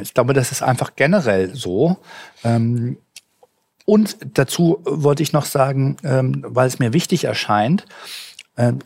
Ich 0.00 0.12
glaube, 0.12 0.34
das 0.34 0.50
ist 0.50 0.62
einfach 0.62 0.96
generell 0.96 1.54
so. 1.54 1.96
Ähm, 2.42 2.98
und 3.84 4.16
dazu 4.34 4.80
wollte 4.84 5.22
ich 5.22 5.32
noch 5.32 5.44
sagen, 5.44 5.96
ähm, 6.02 6.44
weil 6.46 6.66
es 6.66 6.80
mir 6.80 6.92
wichtig 6.92 7.24
erscheint, 7.24 7.86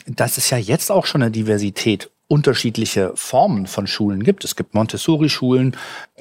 dass 0.07 0.37
es 0.37 0.51
ja 0.51 0.59
jetzt 0.59 0.93
auch 0.93 1.05
schon 1.05 1.23
eine 1.23 1.33
Diversität 1.33 2.09
unterschiedliche 2.27 3.13
Formen 3.17 3.67
von 3.67 3.87
Schulen 3.87 4.23
gibt. 4.23 4.45
Es 4.45 4.57
gibt 4.57 4.75
Montessori-Schulen, 4.75 5.77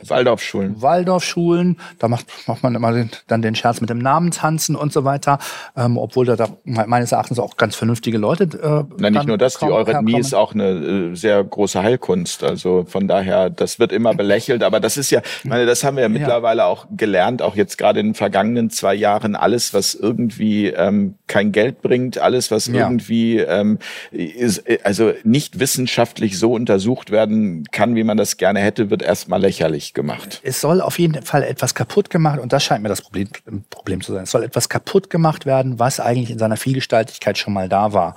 Waldorfschulen. 0.06 0.82
Waldorfschulen, 0.82 1.80
da 1.98 2.10
macht, 2.10 2.26
macht 2.46 2.62
man 2.62 2.76
immer 2.76 2.92
den, 2.92 3.10
dann 3.28 3.42
den 3.42 3.56
Scherz 3.56 3.80
mit 3.80 3.90
dem 3.90 4.00
Namen 4.00 4.32
tanzen 4.32 4.76
und 4.76 4.92
so 4.92 5.06
weiter, 5.06 5.40
ähm, 5.78 5.98
obwohl 5.98 6.26
da, 6.26 6.36
da 6.36 6.50
meines 6.66 7.14
Erachtens 7.14 7.40
auch 7.40 7.56
ganz 7.56 7.76
vernünftige 7.76 8.18
Leute. 8.18 8.44
Äh, 8.44 8.94
Na, 8.98 9.10
nicht 9.12 9.28
nur 9.28 9.38
das, 9.38 9.58
die 9.60 9.66
Eurythmie 9.66 10.20
ist 10.20 10.36
auch 10.36 10.54
eine 10.54 10.72
äh, 10.72 11.16
sehr 11.16 11.42
große 11.42 11.82
Heilkunst. 11.82 12.44
Also 12.44 12.84
von 12.86 13.08
daher, 13.08 13.50
das 13.50 13.80
wird 13.80 13.94
immer 13.94 14.14
belächelt, 14.14 14.62
aber 14.62 14.82
das 14.82 14.98
ist 14.98 15.10
ja, 15.10 15.22
meine, 15.46 15.66
das 15.66 15.86
haben 15.86 15.96
wir 15.96 16.04
ja 16.04 16.10
mittlerweile 16.10 16.66
auch 16.66 16.86
gelernt, 16.92 17.42
auch 17.42 17.56
jetzt 17.56 17.78
gerade 17.78 18.02
in 18.02 18.08
den 18.08 18.16
vergangenen 18.16 18.70
zwei 18.70 18.94
Jahren, 18.94 19.38
alles, 19.38 19.74
was 19.74 19.96
irgendwie 19.96 20.68
ähm, 20.68 21.16
kein 21.28 21.54
Geld 21.54 21.82
bringt, 21.82 22.18
alles, 22.18 22.52
was 22.52 22.68
ja. 22.68 22.84
irgendwie 22.84 23.38
ähm, 23.40 23.80
ist, 24.12 24.64
also 24.84 25.14
nicht 25.24 25.60
wissenschaftlich 25.60 25.93
wissenschaftlich 25.94 26.40
so 26.40 26.54
untersucht 26.54 27.12
werden 27.12 27.66
kann, 27.72 27.96
wie 27.96 28.04
man 28.04 28.18
das 28.18 28.38
gerne 28.38 28.60
hätte, 28.60 28.90
wird 28.90 29.04
erstmal 29.04 29.40
lächerlich 29.40 29.94
gemacht. 29.94 30.42
Es 30.44 30.60
soll 30.60 30.82
auf 30.82 30.98
jeden 30.98 31.22
Fall 31.22 31.44
etwas 31.44 31.76
kaputt 31.76 32.10
gemacht, 32.10 32.40
und 32.40 32.52
das 32.52 32.64
scheint 32.64 32.82
mir 32.82 32.90
das 32.90 33.04
Problem, 33.04 33.30
Problem 33.70 34.02
zu 34.02 34.14
sein. 34.14 34.24
Es 34.24 34.32
soll 34.32 34.44
etwas 34.44 34.70
kaputt 34.70 35.12
gemacht 35.12 35.46
werden, 35.46 35.78
was 35.78 36.00
eigentlich 36.00 36.32
in 36.32 36.40
seiner 36.40 36.58
Vielgestaltigkeit 36.58 37.38
schon 37.38 37.54
mal 37.54 37.70
da 37.70 37.94
war. 37.94 38.16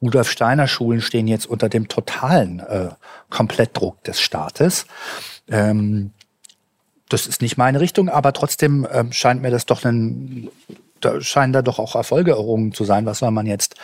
Rudolf 0.00 0.30
Steiner 0.30 0.66
Schulen 0.68 1.02
stehen 1.02 1.28
jetzt 1.28 1.46
unter 1.46 1.68
dem 1.68 1.88
totalen 1.88 2.60
äh, 2.60 2.88
Komplettdruck 3.28 4.02
des 4.04 4.20
Staates. 4.20 4.86
Ähm, 5.50 6.12
das 7.10 7.26
ist 7.26 7.42
nicht 7.42 7.58
meine 7.58 7.80
Richtung, 7.80 8.08
aber 8.08 8.32
trotzdem 8.32 8.86
äh, 8.86 9.04
scheint 9.10 9.42
mir 9.42 9.50
das 9.50 9.66
doch 9.66 9.84
ein, 9.84 10.48
da 11.00 11.20
scheinen 11.20 11.52
da 11.52 11.60
doch 11.60 11.78
auch 11.78 11.94
Erfolge 11.94 12.30
errungen 12.30 12.72
zu 12.72 12.84
sein. 12.84 13.04
Was 13.04 13.20
man 13.20 13.46
jetzt 13.46 13.74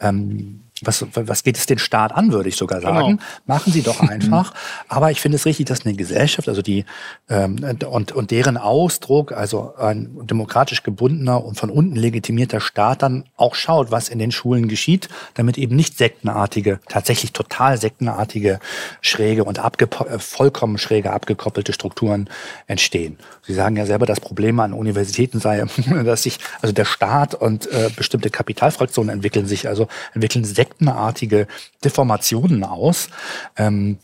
ähm, 0.00 0.63
was, 0.82 1.06
was 1.14 1.44
geht 1.44 1.56
es 1.56 1.66
den 1.66 1.78
Staat 1.78 2.12
an, 2.12 2.32
würde 2.32 2.48
ich 2.48 2.56
sogar 2.56 2.80
sagen. 2.80 3.16
Genau. 3.16 3.22
Machen 3.46 3.72
Sie 3.72 3.82
doch 3.82 4.00
einfach. 4.08 4.52
Aber 4.88 5.10
ich 5.10 5.20
finde 5.20 5.36
es 5.36 5.46
richtig, 5.46 5.66
dass 5.66 5.86
eine 5.86 5.94
Gesellschaft, 5.94 6.48
also 6.48 6.62
die 6.62 6.84
ähm, 7.28 7.56
und, 7.88 8.12
und 8.12 8.30
deren 8.30 8.56
Ausdruck, 8.56 9.32
also 9.32 9.74
ein 9.76 10.10
demokratisch 10.22 10.82
gebundener 10.82 11.44
und 11.44 11.56
von 11.56 11.70
unten 11.70 11.94
legitimierter 11.94 12.60
Staat 12.60 13.02
dann 13.02 13.24
auch 13.36 13.54
schaut, 13.54 13.90
was 13.92 14.08
in 14.08 14.18
den 14.18 14.32
Schulen 14.32 14.66
geschieht, 14.66 15.08
damit 15.34 15.58
eben 15.58 15.76
nicht 15.76 15.96
sektenartige, 15.96 16.80
tatsächlich 16.88 17.32
total 17.32 17.78
sektenartige, 17.78 18.58
schräge 19.00 19.44
und 19.44 19.58
äh, 19.58 20.18
vollkommen 20.18 20.78
schräge 20.78 21.12
abgekoppelte 21.12 21.72
Strukturen 21.72 22.28
entstehen. 22.66 23.18
Sie 23.42 23.54
sagen 23.54 23.76
ja 23.76 23.86
selber, 23.86 24.06
das 24.06 24.20
Problem 24.20 24.58
an 24.58 24.72
Universitäten 24.72 25.38
sei, 25.38 25.64
dass 26.04 26.24
sich 26.24 26.38
also 26.62 26.72
der 26.72 26.84
Staat 26.84 27.34
und 27.34 27.70
äh, 27.70 27.90
bestimmte 27.94 28.30
Kapitalfraktionen 28.30 29.10
entwickeln 29.14 29.46
sich, 29.46 29.68
also 29.68 29.86
entwickeln 30.14 30.44
sektenartige 30.64 31.46
Deformationen 31.82 32.64
aus. 32.64 33.08
Ähm, 33.56 33.98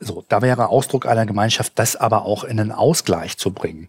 so, 0.00 0.24
da 0.28 0.42
wäre 0.42 0.68
Ausdruck 0.68 1.06
einer 1.06 1.26
Gemeinschaft, 1.26 1.72
das 1.76 1.96
aber 1.96 2.24
auch 2.24 2.44
in 2.44 2.60
einen 2.60 2.72
Ausgleich 2.72 3.36
zu 3.36 3.52
bringen. 3.52 3.88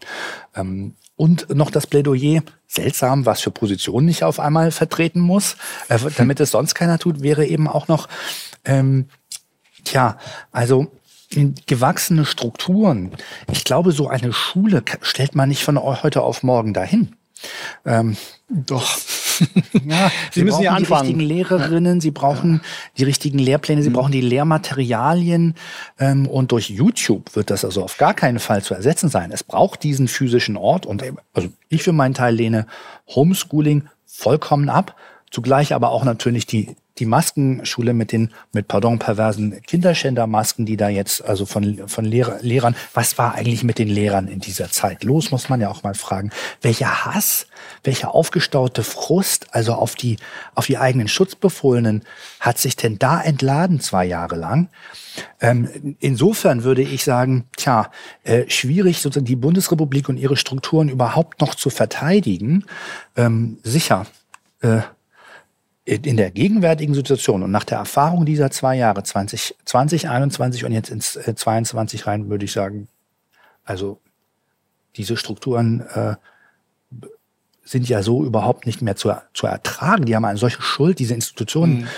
Ähm, 0.54 0.94
und 1.16 1.54
noch 1.54 1.70
das 1.70 1.86
Plädoyer, 1.86 2.42
seltsam, 2.66 3.26
was 3.26 3.42
für 3.42 3.50
Positionen 3.50 4.08
ich 4.08 4.24
auf 4.24 4.40
einmal 4.40 4.70
vertreten 4.70 5.20
muss, 5.20 5.56
äh, 5.88 5.98
damit 6.16 6.40
es 6.40 6.52
sonst 6.52 6.74
keiner 6.74 6.98
tut, 6.98 7.22
wäre 7.22 7.44
eben 7.44 7.68
auch 7.68 7.88
noch, 7.88 8.08
ähm, 8.64 9.08
tja, 9.84 10.18
also 10.50 10.90
gewachsene 11.66 12.24
Strukturen. 12.24 13.12
Ich 13.52 13.62
glaube, 13.62 13.92
so 13.92 14.08
eine 14.08 14.32
Schule 14.32 14.82
stellt 15.02 15.36
man 15.36 15.48
nicht 15.48 15.62
von 15.62 15.78
heute 15.78 16.22
auf 16.22 16.42
morgen 16.42 16.74
dahin. 16.74 17.14
Ähm, 17.84 18.16
Doch. 18.48 18.98
Ja, 19.86 20.10
Sie, 20.30 20.40
Sie 20.40 20.44
müssen 20.44 20.62
ja 20.62 20.72
anfangen. 20.72 21.06
Die 21.06 21.12
richtigen 21.12 21.20
Lehrerinnen, 21.20 22.00
Sie 22.02 22.10
brauchen 22.10 22.56
ja. 22.56 22.60
die 22.98 23.04
richtigen 23.04 23.38
Lehrpläne, 23.38 23.82
Sie 23.82 23.88
mhm. 23.88 23.94
brauchen 23.94 24.12
die 24.12 24.20
Lehrmaterialien. 24.20 25.54
Ähm, 25.98 26.26
und 26.26 26.52
durch 26.52 26.68
YouTube 26.68 27.34
wird 27.34 27.48
das 27.48 27.64
also 27.64 27.82
auf 27.82 27.96
gar 27.96 28.12
keinen 28.12 28.38
Fall 28.38 28.62
zu 28.62 28.74
ersetzen 28.74 29.08
sein. 29.08 29.32
Es 29.32 29.42
braucht 29.42 29.82
diesen 29.82 30.08
physischen 30.08 30.58
Ort. 30.58 30.84
Und 30.84 31.02
also 31.32 31.48
ich 31.70 31.82
für 31.82 31.92
meinen 31.92 32.12
Teil 32.12 32.34
lehne 32.34 32.66
Homeschooling 33.08 33.88
vollkommen 34.04 34.68
ab. 34.68 34.94
Zugleich 35.30 35.72
aber 35.72 35.90
auch 35.90 36.04
natürlich 36.04 36.44
die 36.44 36.76
die 37.00 37.06
Maskenschule 37.06 37.94
mit 37.94 38.12
den, 38.12 38.30
mit 38.52 38.68
pardon, 38.68 38.98
perversen 38.98 39.60
Kinderschändermasken, 39.62 40.66
die 40.66 40.76
da 40.76 40.88
jetzt, 40.88 41.24
also 41.24 41.46
von, 41.46 41.88
von 41.88 42.04
Lehrer, 42.04 42.38
Lehrern, 42.42 42.76
was 42.94 43.18
war 43.18 43.34
eigentlich 43.34 43.64
mit 43.64 43.78
den 43.78 43.88
Lehrern 43.88 44.28
in 44.28 44.40
dieser 44.40 44.70
Zeit 44.70 45.02
los, 45.02 45.30
muss 45.30 45.48
man 45.48 45.60
ja 45.60 45.70
auch 45.70 45.82
mal 45.82 45.94
fragen. 45.94 46.30
Welcher 46.60 47.06
Hass, 47.06 47.46
welcher 47.82 48.14
aufgestaute 48.14 48.84
Frust, 48.84 49.48
also 49.52 49.72
auf 49.72 49.94
die, 49.94 50.18
auf 50.54 50.66
die 50.66 50.78
eigenen 50.78 51.08
Schutzbefohlenen, 51.08 52.04
hat 52.38 52.58
sich 52.58 52.76
denn 52.76 52.98
da 52.98 53.20
entladen 53.20 53.80
zwei 53.80 54.04
Jahre 54.04 54.36
lang? 54.36 54.68
Ähm, 55.40 55.96
insofern 56.00 56.62
würde 56.62 56.82
ich 56.82 57.02
sagen, 57.02 57.46
tja, 57.56 57.90
äh, 58.24 58.48
schwierig 58.48 59.00
sozusagen 59.00 59.26
die 59.26 59.36
Bundesrepublik 59.36 60.08
und 60.08 60.18
ihre 60.18 60.36
Strukturen 60.36 60.88
überhaupt 60.88 61.40
noch 61.40 61.54
zu 61.54 61.70
verteidigen. 61.70 62.64
Ähm, 63.16 63.58
sicher, 63.62 64.06
äh, 64.60 64.80
in 65.84 66.16
der 66.16 66.30
gegenwärtigen 66.30 66.94
Situation 66.94 67.42
und 67.42 67.50
nach 67.50 67.64
der 67.64 67.78
Erfahrung 67.78 68.26
dieser 68.26 68.50
zwei 68.50 68.76
Jahre, 68.76 69.02
20, 69.02 69.56
2021 69.64 70.64
und 70.64 70.72
jetzt 70.72 70.90
ins 70.90 71.16
äh, 71.16 71.34
22 71.34 72.06
rein, 72.06 72.28
würde 72.28 72.44
ich 72.44 72.52
sagen, 72.52 72.88
also 73.64 73.98
diese 74.96 75.16
Strukturen 75.16 75.80
äh, 75.94 76.16
sind 77.64 77.88
ja 77.88 78.02
so 78.02 78.24
überhaupt 78.24 78.66
nicht 78.66 78.82
mehr 78.82 78.96
zu, 78.96 79.14
zu 79.32 79.46
ertragen. 79.46 80.04
Die 80.04 80.14
haben 80.14 80.24
eine 80.24 80.38
solche 80.38 80.60
Schuld, 80.60 80.98
diese 80.98 81.14
Institutionen, 81.14 81.80
mhm 81.80 81.88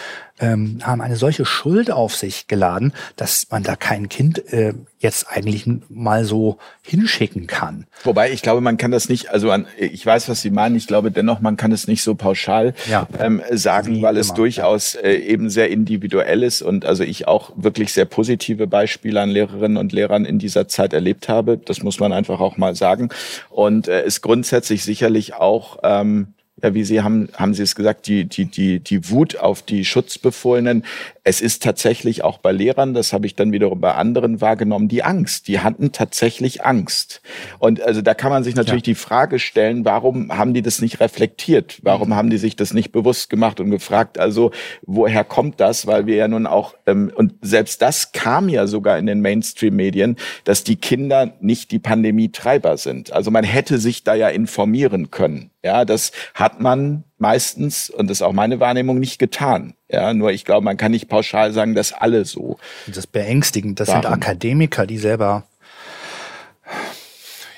ähm, 0.43 0.79
haben 0.83 1.01
eine 1.01 1.17
solche 1.17 1.47
Schuld 1.47 1.91
auf 1.91 2.17
sich 2.17 2.49
geladen, 2.49 2.93
dass 3.17 3.47
man 3.51 3.63
da 3.63 3.77
kein 3.77 4.09
Kind 4.09 4.53
äh, 4.53 4.75
jetzt 4.99 5.27
eigentlich 5.31 5.67
mal 5.89 6.25
so 6.25 6.59
hinschicken 6.83 7.47
kann. 7.47 7.87
Wobei 8.05 8.33
ich 8.33 8.43
glaube, 8.43 8.61
man 8.61 8.77
kann 8.77 8.91
das 8.91 9.09
nicht, 9.09 9.31
also 9.31 9.51
an, 9.51 9.67
ich 9.79 10.05
weiß, 10.05 10.29
was 10.29 10.43
Sie 10.43 10.51
meinen, 10.51 10.77
ich 10.77 10.87
glaube 10.87 11.11
dennoch, 11.11 11.41
man 11.41 11.57
kann 11.57 11.73
es 11.73 11.87
nicht 11.87 12.03
so 12.03 12.15
pauschal 12.15 12.75
ja. 12.91 13.07
ähm, 13.19 13.41
sagen, 13.53 13.97
Wie 13.97 14.03
weil 14.03 14.17
es 14.17 14.35
durchaus 14.35 14.95
äh, 14.97 15.15
eben 15.15 15.49
sehr 15.49 15.71
individuell 15.71 16.43
ist 16.43 16.61
und 16.61 16.85
also 16.85 17.05
ich 17.05 17.29
auch 17.29 17.53
wirklich 17.57 17.93
sehr 17.93 18.05
positive 18.05 18.67
Beispiele 18.67 19.21
an 19.21 19.31
Lehrerinnen 19.31 19.77
und 19.77 19.93
Lehrern 19.93 20.25
in 20.25 20.39
dieser 20.39 20.67
Zeit 20.67 20.93
erlebt 20.93 21.29
habe. 21.29 21.57
Das 21.57 21.83
muss 21.83 22.01
man 22.01 22.13
einfach 22.13 22.41
auch 22.41 22.57
mal 22.57 22.75
sagen. 22.75 23.11
Und 23.49 23.87
äh, 23.87 24.05
ist 24.05 24.23
grundsätzlich 24.23 24.83
sicherlich 24.83 25.35
auch 25.35 25.79
ähm, 25.85 26.35
ja, 26.61 26.75
wie 26.75 26.85
Sie 26.85 27.01
haben, 27.01 27.29
haben 27.35 27.55
Sie 27.55 27.63
es 27.63 27.75
gesagt, 27.75 28.07
die, 28.07 28.27
die, 28.27 28.45
die, 28.45 28.79
die 28.79 29.09
Wut 29.11 29.37
auf 29.37 29.63
die 29.63 29.85
Schutzbefohlenen. 29.85 30.85
Es 31.25 31.41
ist 31.41 31.63
tatsächlich 31.63 32.25
auch 32.25 32.39
bei 32.39 32.53
Lehrern, 32.53 32.95
das 32.95 33.13
habe 33.13 33.27
ich 33.27 33.35
dann 33.35 33.53
wiederum 33.53 33.81
bei 33.81 33.95
anderen 33.95 34.41
wahrgenommen, 34.41 34.89
die 34.89 35.03
Angst. 35.03 35.49
Die 35.49 35.61
hatten 35.61 35.93
tatsächlich 35.93 36.65
Angst. 36.65 37.23
Und 37.59 37.81
also 37.81 38.03
da 38.03 38.13
kann 38.13 38.31
man 38.31 38.45
sich 38.45 38.55
natürlich 38.55 38.83
ja. 38.83 38.93
die 38.93 38.95
Frage 38.97 39.39
stellen, 39.39 39.85
warum 39.85 40.37
haben 40.37 40.53
die 40.53 40.63
das 40.63 40.83
nicht 40.83 41.01
reflektiert? 41.01 41.79
Warum 41.83 42.09
mhm. 42.09 42.15
haben 42.17 42.31
die 42.31 42.39
sich 42.39 42.55
das 42.55 42.75
nicht 42.75 42.93
bewusst 42.93 43.31
gemacht 43.31 43.59
und 43.59 43.71
gefragt, 43.71 44.19
also 44.19 44.51
woher 44.83 45.25
kommt 45.25 45.59
das? 45.59 45.87
Weil 45.87 46.07
wir 46.07 46.17
ja 46.17 46.29
nun 46.29 46.47
auch, 46.47 46.75
ähm, 46.87 47.11
und 47.15 47.35
selbst 47.41 47.81
das 47.81 48.13
kam 48.13 48.49
ja 48.49 48.67
sogar 48.67 48.99
in 48.99 49.07
den 49.07 49.21
Mainstream-Medien, 49.21 50.17
dass 50.45 50.65
die 50.65 50.77
Kinder 50.77 51.33
nicht 51.41 51.71
die 51.71 51.79
Pandemietreiber 51.79 52.77
sind. 52.77 53.13
Also 53.13 53.31
man 53.31 53.45
hätte 53.45 53.79
sich 53.79 54.05
da 54.05 54.15
ja 54.15 54.29
informieren 54.29 55.11
können. 55.11 55.51
Ja, 55.65 55.85
das 55.85 56.11
hat 56.43 56.61
man 56.61 57.05
meistens, 57.19 57.89
und 57.91 58.09
das 58.09 58.19
ist 58.19 58.23
auch 58.23 58.33
meine 58.33 58.61
Wahrnehmung, 58.61 58.99
nicht 58.99 59.19
getan. 59.19 59.75
Ja, 59.89 60.13
nur 60.13 60.33
ich 60.33 60.45
glaube, 60.45 60.65
man 60.65 60.77
kann 60.77 60.93
nicht 60.93 61.09
pauschal 61.09 61.53
sagen, 61.53 61.75
dass 61.75 61.93
alle 61.93 62.25
so. 62.25 62.59
Das 62.87 62.99
ist 62.99 63.13
beängstigend. 63.13 63.81
Das 63.81 63.89
waren. 63.89 64.03
sind 64.03 64.13
Akademiker, 64.13 64.87
die 64.87 64.99
selber 64.99 65.45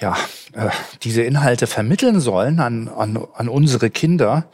ja, 0.00 0.16
äh, 0.52 0.70
diese 1.02 1.22
Inhalte 1.22 1.66
vermitteln 1.66 2.20
sollen 2.20 2.60
an, 2.60 2.88
an, 2.88 3.26
an 3.34 3.48
unsere 3.48 3.90
Kinder. 3.90 4.44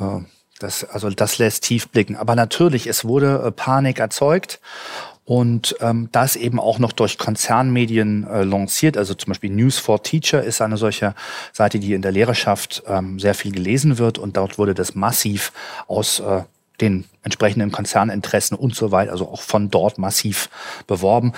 Äh, 0.00 0.20
das, 0.58 0.84
also 0.84 1.10
das 1.10 1.38
lässt 1.38 1.64
tief 1.64 1.88
blicken. 1.88 2.16
Aber 2.16 2.34
natürlich, 2.34 2.86
es 2.86 3.04
wurde 3.04 3.42
äh, 3.46 3.50
Panik 3.52 4.00
erzeugt 4.00 4.60
und 5.28 5.76
ähm, 5.80 6.08
das 6.10 6.36
eben 6.36 6.58
auch 6.58 6.78
noch 6.78 6.92
durch 6.92 7.18
Konzernmedien 7.18 8.26
äh, 8.26 8.44
lanciert. 8.44 8.96
Also 8.96 9.12
zum 9.12 9.32
Beispiel 9.32 9.50
News 9.50 9.78
for 9.78 10.02
Teacher 10.02 10.42
ist 10.42 10.62
eine 10.62 10.78
solche 10.78 11.14
Seite, 11.52 11.78
die 11.78 11.92
in 11.92 12.00
der 12.00 12.12
Lehrerschaft 12.12 12.82
ähm, 12.86 13.18
sehr 13.18 13.34
viel 13.34 13.52
gelesen 13.52 13.98
wird 13.98 14.16
und 14.16 14.38
dort 14.38 14.56
wurde 14.56 14.72
das 14.72 14.94
massiv 14.94 15.52
aus 15.86 16.20
äh, 16.20 16.44
den 16.80 17.04
entsprechenden 17.24 17.70
Konzerninteressen 17.70 18.56
und 18.56 18.74
so 18.74 18.90
weiter, 18.90 19.12
also 19.12 19.28
auch 19.28 19.42
von 19.42 19.68
dort 19.68 19.98
massiv 19.98 20.48
beworben. 20.86 21.34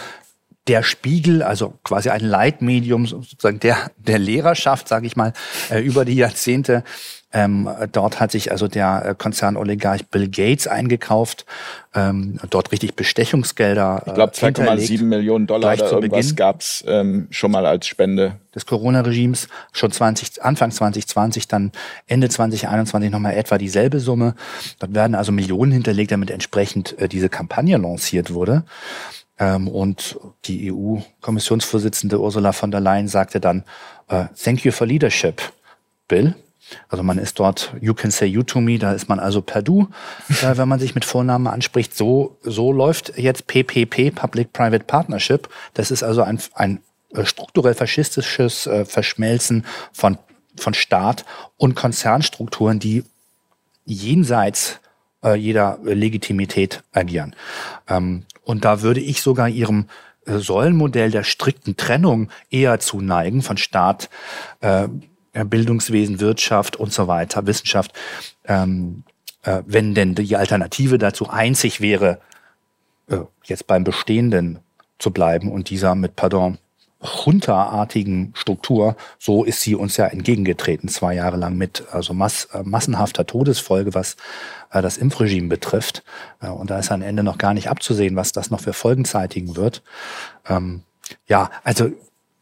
Der 0.69 0.85
Spiegel, 0.85 1.43
also 1.43 1.75
quasi 1.83 2.11
ein 2.11 2.21
Leitmedium 2.21 3.09
sozusagen 3.09 3.59
der, 3.59 3.91
der 3.97 4.21
Lehrerschaft, 4.21 4.87
sage 4.87 5.09
ich 5.09 5.17
mal, 5.17 5.33
äh, 5.69 5.81
über 5.81 6.05
die 6.05 6.15
Jahrzehnte, 6.15 6.85
ähm, 7.32 7.69
dort 7.93 8.19
hat 8.19 8.32
sich 8.32 8.51
also 8.51 8.66
der 8.66 9.05
äh, 9.07 9.15
Konzernoligarch 9.16 10.07
Bill 10.07 10.28
Gates 10.28 10.66
eingekauft, 10.66 11.47
ähm, 11.94 12.40
dort 12.51 12.73
richtig 12.73 12.94
Bestechungsgelder. 12.94 14.02
Ich 14.07 14.15
glaube 14.15 14.32
2,7 14.32 15.05
Millionen 15.05 15.47
Dollar 15.47 15.74
oder 15.74 15.93
irgendwas 15.93 16.35
gab 16.35 16.61
es 16.61 16.85
ähm, 16.89 17.28
schon 17.31 17.52
mal 17.52 17.66
als 17.66 17.86
Spende. 17.86 18.36
Des 18.55 18.66
Corona-Regimes 18.66 19.47
schon 19.73 19.93
20, 19.93 20.43
Anfang 20.43 20.73
2020, 20.73 21.47
dann 21.47 21.70
Ende 22.09 22.28
2021 22.28 23.11
nochmal 23.11 23.36
etwa 23.36 23.59
dieselbe 23.59 24.01
Summe. 24.01 24.35
Dort 24.81 24.94
werden 24.94 25.15
also 25.15 25.31
Millionen 25.31 25.70
hinterlegt, 25.70 26.11
damit 26.11 26.31
entsprechend 26.31 26.98
äh, 26.98 27.09
diese 27.09 27.28
Kampagne 27.28 27.77
lanciert 27.77 28.35
wurde. 28.35 28.65
Ähm, 29.39 29.69
und 29.69 30.19
die 30.47 30.73
EU-Kommissionsvorsitzende 30.73 32.20
Ursula 32.20 32.51
von 32.52 32.73
der 32.73 32.81
Leyen 32.81 33.07
sagte 33.07 33.40
dann, 33.40 33.65
äh, 34.09 34.24
Thank 34.43 34.65
you 34.65 34.73
for 34.73 34.86
leadership, 34.86 35.40
Bill. 36.09 36.35
Also 36.88 37.02
man 37.02 37.18
ist 37.18 37.38
dort, 37.38 37.74
you 37.80 37.94
can 37.94 38.10
say 38.10 38.26
you 38.26 38.42
to 38.42 38.60
me, 38.60 38.78
da 38.78 38.92
ist 38.92 39.09
man 39.09 39.18
also 39.18 39.42
per 39.42 39.62
du, 39.62 39.88
äh, 40.42 40.56
wenn 40.56 40.68
man 40.68 40.78
sich 40.78 40.94
mit 40.94 41.05
Vornamen 41.05 41.47
anspricht. 41.47 41.97
So, 41.97 42.38
so 42.42 42.72
läuft 42.72 43.16
jetzt 43.16 43.47
PPP, 43.47 44.14
Public-Private 44.14 44.84
Partnership. 44.84 45.48
Das 45.74 45.90
ist 45.90 46.02
also 46.02 46.22
ein, 46.22 46.40
ein 46.55 46.80
äh, 47.14 47.24
strukturell 47.24 47.74
faschistisches 47.74 48.66
äh, 48.66 48.84
Verschmelzen 48.84 49.64
von, 49.92 50.18
von 50.56 50.74
Staat 50.74 51.24
und 51.56 51.74
Konzernstrukturen, 51.74 52.78
die 52.78 53.05
jenseits 53.84 54.80
äh, 55.24 55.34
jeder 55.34 55.78
Legitimität 55.82 56.82
agieren. 56.92 57.34
Ähm, 57.88 58.24
und 58.44 58.64
da 58.64 58.82
würde 58.82 59.01
ich 59.01 59.22
sogar 59.22 59.48
ihrem 59.48 59.86
äh, 60.26 60.38
Säulenmodell 60.38 61.10
der 61.10 61.24
strikten 61.24 61.76
Trennung 61.76 62.30
eher 62.51 62.78
zu 62.80 63.01
neigen 63.01 63.42
von 63.42 63.56
Staat, 63.56 64.10
äh, 64.60 64.88
Bildungswesen, 65.32 66.20
Wirtschaft 66.20 66.77
und 66.77 66.93
so 66.93 67.07
weiter, 67.07 67.47
Wissenschaft, 67.47 67.93
ähm, 68.44 69.05
äh, 69.43 69.62
wenn 69.66 69.94
denn 69.94 70.15
die 70.15 70.36
Alternative 70.36 70.98
dazu 70.98 71.28
einzig 71.28 71.81
wäre, 71.81 72.20
äh, 73.09 73.19
jetzt 73.44 73.66
beim 73.66 73.85
Bestehenden 73.85 74.61
zu 74.98 75.11
bleiben 75.11 75.51
und 75.51 75.70
dieser 75.70 75.94
mit, 75.94 76.16
pardon, 76.16 76.59
hunterartigen 77.02 78.32
Struktur, 78.36 78.94
so 79.19 79.44
ist 79.44 79.62
sie 79.62 79.74
uns 79.74 79.97
ja 79.97 80.07
entgegengetreten, 80.07 80.89
zwei 80.89 81.15
Jahre 81.15 81.39
lang 81.39 81.57
mit 81.57 81.85
also 81.93 82.12
mass, 82.12 82.47
äh, 82.52 82.62
massenhafter 82.62 83.27
Todesfolge, 83.27 83.94
was 83.94 84.16
äh, 84.70 84.82
das 84.82 84.98
Impfregime 84.98 85.48
betrifft. 85.48 86.02
Äh, 86.43 86.48
und 86.48 86.70
da 86.70 86.78
ist 86.78 86.93
am 86.93 87.01
Ende 87.01 87.23
noch 87.23 87.39
gar 87.39 87.55
nicht 87.55 87.70
abzusehen, 87.70 88.16
was 88.16 88.32
das 88.32 88.51
noch 88.51 88.61
für 88.61 88.74
Folgen 88.74 89.07
zeitigen 89.07 89.57
wird. 89.57 89.82
Ähm, 90.47 90.82
ja, 91.27 91.51
also 91.65 91.90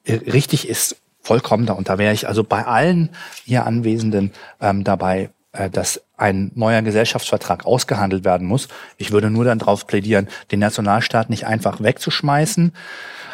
äh, 0.04 0.14
richtig 0.14 0.68
ist 0.68 0.96
vollkommen 1.28 1.66
da. 1.66 1.74
Und 1.74 1.90
da 1.90 1.98
wäre 1.98 2.14
ich 2.14 2.26
also 2.26 2.42
bei 2.42 2.66
allen 2.66 3.10
hier 3.44 3.66
Anwesenden 3.66 4.32
ähm, 4.60 4.82
dabei, 4.82 5.28
äh, 5.52 5.68
dass 5.68 6.00
ein 6.16 6.50
neuer 6.54 6.80
Gesellschaftsvertrag 6.80 7.66
ausgehandelt 7.66 8.24
werden 8.24 8.46
muss. 8.46 8.68
Ich 8.96 9.12
würde 9.12 9.30
nur 9.30 9.44
dann 9.44 9.58
darauf 9.58 9.86
plädieren, 9.86 10.28
den 10.50 10.60
Nationalstaat 10.60 11.28
nicht 11.28 11.46
einfach 11.46 11.82
wegzuschmeißen. 11.82 12.72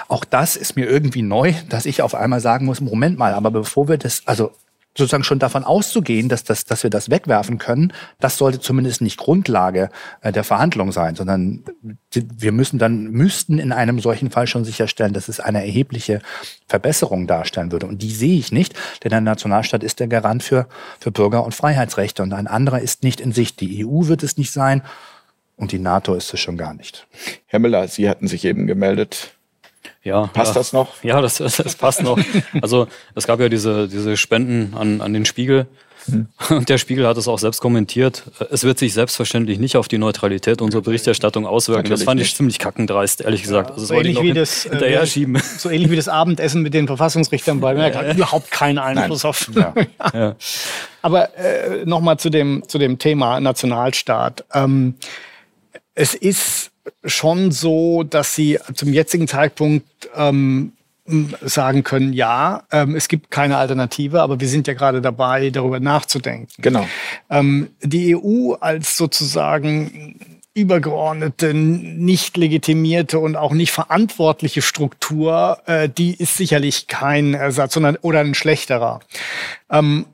Auch 0.09 0.25
das 0.25 0.57
ist 0.57 0.77
mir 0.77 0.87
irgendwie 0.87 1.23
neu, 1.23 1.55
dass 1.69 1.87
ich 1.87 2.03
auf 2.03 2.15
einmal 2.15 2.41
sagen 2.41 2.67
muss, 2.67 2.81
Moment 2.81 3.17
mal, 3.17 3.33
aber 3.33 3.51
bevor 3.51 3.89
wir 3.89 3.97
das, 3.97 4.23
also 4.27 4.51
sozusagen 4.97 5.25
schon 5.25 5.39
davon 5.39 5.65
auszugehen, 5.65 6.29
dass, 6.29 6.45
das, 6.45 6.65
dass 6.65 6.83
wir 6.83 6.91
das 6.91 7.11
wegwerfen 7.11 7.59
können, 7.59 7.93
das 8.21 8.39
sollte 8.39 8.61
zumindest 8.61 9.01
nicht 9.01 9.19
Grundlage 9.19 9.91
äh, 10.21 10.33
der 10.33 10.45
Verhandlung 10.45 10.93
sein, 10.93 11.17
sondern 11.17 11.65
wir 12.13 12.53
müssen 12.53 12.79
dann, 12.79 13.11
müssten 13.11 13.59
in 13.59 13.73
einem 13.73 13.99
solchen 13.99 14.31
Fall 14.31 14.47
schon 14.47 14.65
sicherstellen, 14.65 15.13
dass 15.13 15.29
es 15.29 15.41
eine 15.41 15.65
erhebliche 15.65 16.21
Verbesserung 16.69 17.27
darstellen 17.27 17.73
würde. 17.73 17.87
Und 17.87 18.03
die 18.03 18.11
sehe 18.11 18.39
ich 18.39 18.53
nicht, 18.53 18.75
denn 19.03 19.11
der 19.11 19.21
Nationalstaat 19.21 19.83
ist 19.83 20.01
der 20.01 20.09
Garant 20.09 20.43
für, 20.43 20.69
für 21.01 21.11
Bürger- 21.11 21.45
und 21.45 21.55
Freiheitsrechte 21.55 22.23
und 22.23 22.33
ein 22.33 22.47
anderer 22.47 22.81
ist 22.81 23.03
nicht 23.03 23.21
in 23.21 23.33
Sicht. 23.33 23.61
Die 23.61 23.85
EU 23.85 24.07
wird 24.07 24.23
es 24.23 24.37
nicht 24.37 24.53
sein 24.53 24.83
und 25.57 25.73
die 25.73 25.79
NATO 25.79 26.15
ist 26.15 26.33
es 26.33 26.41
schon 26.41 26.57
gar 26.57 26.75
nicht. 26.75 27.07
Herr 27.47 27.59
Müller, 27.59 27.89
Sie 27.89 28.09
hatten 28.09 28.29
sich 28.29 28.45
eben 28.45 28.67
gemeldet. 28.67 29.35
Ja, 30.05 30.27
passt 30.27 30.55
ja. 30.55 30.61
das 30.61 30.73
noch? 30.73 31.03
Ja, 31.03 31.21
das, 31.21 31.39
das 31.39 31.75
passt 31.77 32.03
noch. 32.03 32.19
Also 32.61 32.87
es 33.15 33.27
gab 33.27 33.41
ja 33.41 33.49
diese, 33.49 33.89
diese 33.89 34.17
Spenden 34.17 34.75
an, 34.77 35.01
an 35.01 35.13
den 35.13 35.25
Spiegel. 35.25 35.67
Hm. 36.07 36.29
Und 36.51 36.69
der 36.69 36.77
Spiegel 36.77 37.07
hat 37.07 37.17
es 37.17 37.29
auch 37.29 37.39
selbst 37.39 37.61
kommentiert. 37.61 38.25
Es 38.51 38.65
wird 38.65 38.79
sich 38.79 38.93
selbstverständlich 38.93 39.59
nicht 39.59 39.77
auf 39.77 39.89
die 39.89 39.97
Neutralität 39.97 40.61
unserer 40.61 40.83
Berichterstattung 40.83 41.47
auswirken. 41.47 41.85
Natürlich 41.85 42.01
das 42.01 42.05
fand 42.05 42.21
ich 42.21 42.27
nicht. 42.27 42.37
ziemlich 42.37 42.59
kackendreist, 42.59 43.23
ehrlich 43.23 43.43
gesagt. 43.43 43.71
Also 43.71 43.87
so, 43.87 43.95
ähnlich 43.95 44.21
wie 44.21 44.35
das, 44.35 44.65
hinterher 44.65 45.03
äh, 45.03 45.07
schieben. 45.07 45.41
so 45.59 45.71
ähnlich 45.71 45.91
wie 45.91 45.97
das 45.97 46.09
Abendessen 46.09 46.61
mit 46.61 46.75
den 46.75 46.87
Verfassungsrichtern 46.87 47.61
bei 47.61 47.75
mir. 47.75 47.95
Hat 47.95 48.15
überhaupt 48.15 48.51
keinen 48.51 48.79
Einfluss 48.79 49.23
Nein. 49.23 49.31
auf. 49.31 49.51
Ja. 49.55 49.75
ja. 50.15 50.37
Aber 51.01 51.37
äh, 51.39 51.87
nochmal 51.87 52.19
zu 52.19 52.29
dem, 52.29 52.65
zu 52.69 52.79
dem 52.79 52.99
Thema 52.99 53.41
Nationalstaat. 53.41 54.45
Ähm, 54.53 54.97
es 55.95 56.15
ist 56.15 56.71
schon 57.05 57.51
so, 57.51 58.03
dass 58.03 58.35
sie 58.35 58.59
zum 58.75 58.93
jetzigen 58.93 59.29
Zeitpunkt 59.29 59.87
ähm, 60.17 60.73
sagen 61.43 61.85
können, 61.85 62.13
ja, 62.13 62.63
ähm, 62.73 62.97
es 62.97 63.09
gibt 63.09 63.31
keine 63.31 63.59
Alternative, 63.59 64.23
aber 64.23 64.41
wir 64.41 64.49
sind 64.49 64.67
ja 64.67 64.75
gerade 64.75 65.03
dabei, 65.03 65.51
darüber 65.51 65.79
nachzudenken. 65.81 66.49
Genau. 66.59 66.87
Ähm, 67.29 67.69
die 67.83 68.17
EU 68.17 68.55
als 68.55 68.97
sozusagen 68.97 70.34
übergeordnete, 70.55 71.53
nicht 71.53 72.37
legitimierte 72.37 73.19
und 73.19 73.35
auch 73.35 73.53
nicht 73.53 73.73
verantwortliche 73.73 74.63
Struktur, 74.63 75.59
äh, 75.67 75.89
die 75.89 76.15
ist 76.15 76.37
sicherlich 76.37 76.87
kein 76.87 77.35
Ersatz, 77.35 77.75
sondern 77.75 77.97
oder 77.97 78.21
ein 78.21 78.35
schlechterer. 78.35 79.01
Ähm, 79.69 80.07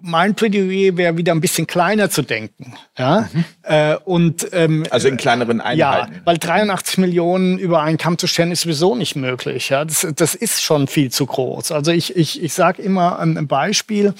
mein 0.00 0.36
Plädoyer 0.36 0.96
wäre 0.96 1.16
wieder 1.16 1.32
ein 1.32 1.40
bisschen 1.40 1.66
kleiner 1.66 2.08
zu 2.08 2.22
denken. 2.22 2.74
Ja? 2.96 3.28
Mhm. 3.32 3.44
Äh, 3.64 3.96
und, 4.04 4.46
ähm, 4.52 4.84
also 4.90 5.08
in 5.08 5.16
kleineren 5.16 5.60
Einheiten. 5.60 6.14
Ja, 6.14 6.20
weil 6.24 6.38
83 6.38 6.98
Millionen 6.98 7.58
über 7.58 7.82
einen 7.82 7.98
Kamm 7.98 8.18
zu 8.18 8.28
stellen 8.28 8.52
ist 8.52 8.60
sowieso 8.60 8.94
nicht 8.94 9.16
möglich. 9.16 9.70
Ja? 9.70 9.84
Das, 9.84 10.06
das 10.14 10.36
ist 10.36 10.62
schon 10.62 10.86
viel 10.86 11.10
zu 11.10 11.26
groß. 11.26 11.72
Also 11.72 11.90
ich, 11.90 12.14
ich, 12.14 12.40
ich 12.40 12.52
sage 12.52 12.80
immer 12.80 13.18
ein 13.18 13.48
Beispiel, 13.48 14.14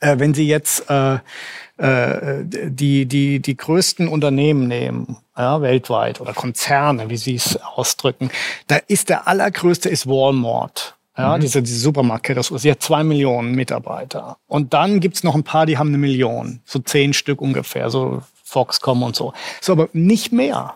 äh, 0.00 0.18
wenn 0.18 0.34
Sie 0.34 0.48
jetzt 0.48 0.90
äh, 0.90 1.18
äh, 1.82 2.44
die, 2.44 3.06
die, 3.06 3.40
die 3.40 3.56
größten 3.56 4.06
Unternehmen 4.06 4.68
nehmen, 4.68 5.16
ja, 5.36 5.60
weltweit 5.62 6.20
oder 6.20 6.32
Konzerne, 6.32 7.10
wie 7.10 7.16
sie 7.16 7.34
es 7.34 7.56
ausdrücken, 7.56 8.30
da 8.68 8.76
ist 8.86 9.08
der 9.08 9.26
allergrößte 9.26 9.88
ist 9.88 10.06
Walmart. 10.06 10.96
Ja, 11.18 11.36
mhm. 11.36 11.40
diese, 11.40 11.60
diese 11.60 11.80
Supermarktkette, 11.80 12.42
sie 12.42 12.70
hat 12.70 12.82
zwei 12.82 13.02
Millionen 13.02 13.54
Mitarbeiter. 13.54 14.38
Und 14.46 14.72
dann 14.72 15.00
gibt's 15.00 15.24
noch 15.24 15.34
ein 15.34 15.42
paar, 15.42 15.66
die 15.66 15.76
haben 15.76 15.88
eine 15.88 15.98
Million, 15.98 16.60
so 16.64 16.78
zehn 16.78 17.12
Stück 17.12 17.42
ungefähr, 17.42 17.90
so 17.90 18.22
Foxcom 18.44 19.02
und 19.02 19.16
so. 19.16 19.32
So, 19.60 19.72
aber 19.72 19.88
nicht 19.92 20.32
mehr. 20.32 20.74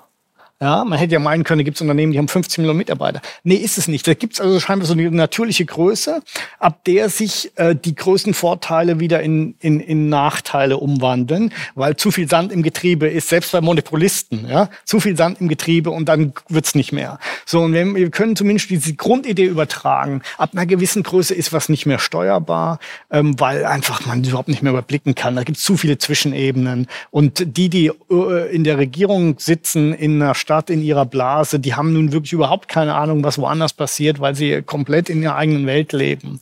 Ja, 0.58 0.86
man 0.86 0.98
hätte 0.98 1.12
ja 1.12 1.18
meinen 1.18 1.44
können, 1.44 1.64
gibt 1.64 1.76
es 1.76 1.82
Unternehmen, 1.82 2.12
die 2.12 2.18
haben 2.18 2.28
15 2.28 2.62
Millionen 2.62 2.78
Mitarbeiter. 2.78 3.20
Nee, 3.44 3.56
ist 3.56 3.76
es 3.76 3.88
nicht. 3.88 4.08
Da 4.08 4.14
gibt 4.14 4.32
es 4.32 4.40
also 4.40 4.58
scheinbar 4.58 4.86
so 4.86 4.94
eine 4.94 5.10
natürliche 5.10 5.66
Größe, 5.66 6.22
ab 6.58 6.82
der 6.86 7.10
sich 7.10 7.52
äh, 7.56 7.76
die 7.76 7.94
größten 7.94 8.32
Vorteile 8.32 8.98
wieder 8.98 9.20
in, 9.20 9.54
in, 9.60 9.80
in 9.80 10.08
Nachteile 10.08 10.78
umwandeln, 10.78 11.52
weil 11.74 11.96
zu 11.96 12.10
viel 12.10 12.26
Sand 12.26 12.52
im 12.52 12.62
Getriebe 12.62 13.06
ist, 13.06 13.28
selbst 13.28 13.52
bei 13.52 13.60
Monopolisten, 13.60 14.48
ja, 14.48 14.70
zu 14.86 14.98
viel 14.98 15.14
Sand 15.14 15.42
im 15.42 15.48
Getriebe 15.48 15.90
und 15.90 16.08
dann 16.08 16.32
wird's 16.48 16.74
nicht 16.74 16.90
mehr. 16.90 17.18
So, 17.44 17.60
und 17.60 17.74
wir, 17.74 17.94
wir 17.94 18.10
können 18.10 18.34
zumindest 18.34 18.70
diese 18.70 18.94
Grundidee 18.94 19.44
übertragen. 19.44 20.22
Ab 20.38 20.52
einer 20.54 20.64
gewissen 20.64 21.02
Größe 21.02 21.34
ist 21.34 21.52
was 21.52 21.68
nicht 21.68 21.84
mehr 21.84 21.98
steuerbar, 21.98 22.78
ähm, 23.10 23.38
weil 23.38 23.66
einfach 23.66 24.06
man 24.06 24.24
überhaupt 24.24 24.48
nicht 24.48 24.62
mehr 24.62 24.72
überblicken 24.72 25.14
kann. 25.14 25.36
Da 25.36 25.42
gibt 25.42 25.58
es 25.58 25.64
zu 25.64 25.76
viele 25.76 25.98
Zwischenebenen. 25.98 26.86
Und 27.10 27.58
die, 27.58 27.68
die 27.68 27.92
äh, 28.10 28.54
in 28.54 28.64
der 28.64 28.78
Regierung 28.78 29.38
sitzen, 29.38 29.92
in 29.92 30.22
einer 30.22 30.34
Stadt 30.46 30.70
in 30.70 30.80
ihrer 30.80 31.06
Blase, 31.06 31.58
die 31.58 31.74
haben 31.74 31.92
nun 31.92 32.12
wirklich 32.12 32.32
überhaupt 32.32 32.68
keine 32.68 32.94
Ahnung, 32.94 33.24
was 33.24 33.36
woanders 33.36 33.72
passiert, 33.72 34.20
weil 34.20 34.36
sie 34.36 34.62
komplett 34.62 35.10
in 35.10 35.20
ihrer 35.20 35.34
eigenen 35.34 35.66
Welt 35.66 35.92
leben. 35.92 36.40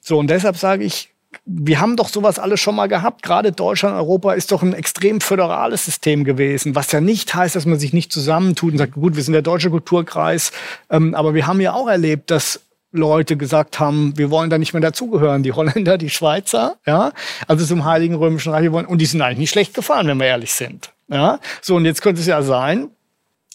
So, 0.00 0.18
und 0.20 0.28
deshalb 0.30 0.56
sage 0.56 0.84
ich, 0.84 1.08
wir 1.44 1.80
haben 1.80 1.96
doch 1.96 2.08
sowas 2.08 2.38
alles 2.38 2.60
schon 2.60 2.76
mal 2.76 2.86
gehabt. 2.86 3.24
Gerade 3.24 3.50
Deutschland, 3.50 3.96
Europa 3.96 4.34
ist 4.34 4.52
doch 4.52 4.62
ein 4.62 4.72
extrem 4.72 5.20
föderales 5.20 5.84
System 5.84 6.22
gewesen, 6.22 6.76
was 6.76 6.92
ja 6.92 7.00
nicht 7.00 7.34
heißt, 7.34 7.56
dass 7.56 7.66
man 7.66 7.80
sich 7.80 7.92
nicht 7.92 8.12
zusammentut 8.12 8.70
und 8.70 8.78
sagt, 8.78 8.92
gut, 8.92 9.16
wir 9.16 9.24
sind 9.24 9.32
der 9.32 9.42
deutsche 9.42 9.68
Kulturkreis. 9.68 10.52
Ähm, 10.88 11.16
aber 11.16 11.34
wir 11.34 11.48
haben 11.48 11.60
ja 11.60 11.72
auch 11.72 11.88
erlebt, 11.88 12.30
dass 12.30 12.60
Leute 12.92 13.36
gesagt 13.36 13.80
haben, 13.80 14.16
wir 14.16 14.30
wollen 14.30 14.48
da 14.48 14.58
nicht 14.58 14.74
mehr 14.74 14.80
dazugehören. 14.80 15.42
Die 15.42 15.50
Holländer, 15.50 15.98
die 15.98 16.08
Schweizer, 16.08 16.76
ja, 16.86 17.10
also 17.48 17.66
zum 17.66 17.84
Heiligen 17.84 18.14
Römischen 18.14 18.52
Reich, 18.52 18.70
wollen, 18.70 18.86
und 18.86 18.98
die 18.98 19.06
sind 19.06 19.20
eigentlich 19.20 19.38
nicht 19.38 19.50
schlecht 19.50 19.74
gefahren, 19.74 20.06
wenn 20.06 20.20
wir 20.20 20.26
ehrlich 20.26 20.52
sind. 20.52 20.92
Ja, 21.08 21.40
so 21.60 21.74
und 21.74 21.84
jetzt 21.84 22.00
könnte 22.00 22.20
es 22.20 22.28
ja 22.28 22.42
sein, 22.42 22.90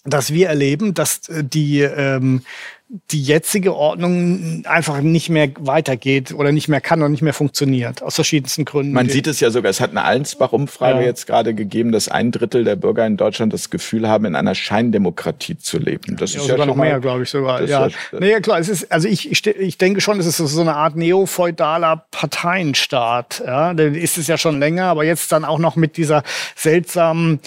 dass 0.04 0.32
wir 0.32 0.48
erleben, 0.48 0.94
dass 0.94 1.28
äh, 1.28 1.44
die, 1.44 1.80
ähm, 1.80 2.42
die 3.12 3.22
jetzige 3.22 3.76
Ordnung 3.76 4.64
einfach 4.66 5.00
nicht 5.00 5.28
mehr 5.28 5.50
weitergeht 5.60 6.32
oder 6.32 6.50
nicht 6.50 6.66
mehr 6.66 6.80
kann 6.80 7.02
und 7.02 7.12
nicht 7.12 7.22
mehr 7.22 7.34
funktioniert, 7.34 8.02
aus 8.02 8.16
verschiedensten 8.16 8.64
Gründen. 8.64 8.92
Man 8.92 9.08
sieht 9.08 9.28
es 9.28 9.38
ja 9.38 9.50
sogar, 9.50 9.70
es 9.70 9.80
hat 9.80 9.90
eine 9.90 10.02
Allensbach-Umfrage 10.02 11.00
ja. 11.00 11.06
jetzt 11.06 11.28
gerade 11.28 11.54
gegeben, 11.54 11.92
dass 11.92 12.08
ein 12.08 12.32
Drittel 12.32 12.64
der 12.64 12.74
Bürger 12.74 13.06
in 13.06 13.16
Deutschland 13.16 13.52
das 13.52 13.70
Gefühl 13.70 14.08
haben, 14.08 14.24
in 14.24 14.34
einer 14.34 14.56
Scheindemokratie 14.56 15.56
zu 15.56 15.78
leben. 15.78 16.16
Das 16.16 16.34
ja, 16.34 16.40
ist 16.40 16.48
ja 16.48 16.54
sogar 16.54 16.66
noch 16.66 16.74
mehr, 16.74 16.98
glaube 16.98 17.22
ich 17.22 17.30
sogar. 17.30 17.62
Ja. 17.62 17.86
ja. 17.86 17.94
Nee, 18.18 18.40
klar, 18.40 18.58
es 18.58 18.68
ist, 18.68 18.90
also 18.90 19.06
ich, 19.06 19.30
ich, 19.30 19.78
denke 19.78 20.00
schon, 20.00 20.18
es 20.18 20.26
ist 20.26 20.38
so 20.38 20.60
eine 20.60 20.74
Art 20.74 20.96
neofeudaler 20.96 22.06
Parteienstaat. 22.10 23.40
Ja, 23.46 23.70
ist 23.70 24.18
es 24.18 24.26
ja 24.26 24.36
schon 24.36 24.58
länger, 24.58 24.86
aber 24.86 25.04
jetzt 25.04 25.30
dann 25.30 25.44
auch 25.44 25.60
noch 25.60 25.76
mit 25.76 25.96
dieser 25.96 26.24
seltsamen 26.56 27.38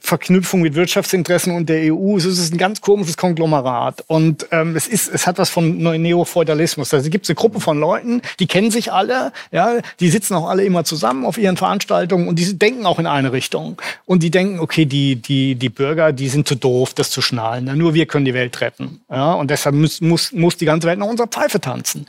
Verknüpfung 0.00 0.62
mit 0.62 0.74
Wirtschaftsinteressen 0.74 1.54
und 1.54 1.68
der 1.68 1.92
EU. 1.92 2.16
Es 2.16 2.24
ist 2.24 2.52
ein 2.52 2.58
ganz 2.58 2.80
komisches 2.80 3.16
Konglomerat. 3.16 4.04
Und 4.06 4.46
ähm, 4.50 4.74
es, 4.76 4.86
ist, 4.86 5.12
es 5.12 5.26
hat 5.26 5.38
was 5.38 5.50
von 5.50 5.78
Neofeudalismus. 5.78 6.92
Also 6.92 7.10
gibt 7.10 7.24
es 7.24 7.30
eine 7.30 7.36
Gruppe 7.36 7.60
von 7.60 7.78
Leuten, 7.78 8.22
die 8.40 8.46
kennen 8.46 8.70
sich 8.70 8.92
alle, 8.92 9.32
ja, 9.52 9.74
die 10.00 10.08
sitzen 10.08 10.34
auch 10.34 10.48
alle 10.48 10.64
immer 10.64 10.84
zusammen 10.84 11.24
auf 11.24 11.38
ihren 11.38 11.56
Veranstaltungen 11.56 12.28
und 12.28 12.38
die 12.38 12.58
denken 12.58 12.86
auch 12.86 12.98
in 12.98 13.06
eine 13.06 13.32
Richtung. 13.32 13.80
Und 14.06 14.22
die 14.22 14.30
denken, 14.30 14.58
okay, 14.60 14.86
die, 14.86 15.16
die, 15.16 15.54
die 15.54 15.68
Bürger, 15.68 16.12
die 16.12 16.28
sind 16.28 16.48
zu 16.48 16.54
doof, 16.54 16.94
das 16.94 17.10
zu 17.10 17.22
schnallen. 17.22 17.76
Nur 17.76 17.94
wir 17.94 18.06
können 18.06 18.24
die 18.24 18.34
Welt 18.34 18.60
retten. 18.60 19.00
Ja, 19.10 19.32
und 19.34 19.50
deshalb 19.50 19.74
muss, 19.74 20.00
muss, 20.00 20.32
muss 20.32 20.56
die 20.56 20.64
ganze 20.64 20.88
Welt 20.88 20.98
nach 20.98 21.06
unserer 21.06 21.28
Pfeife 21.28 21.60
tanzen. 21.60 22.06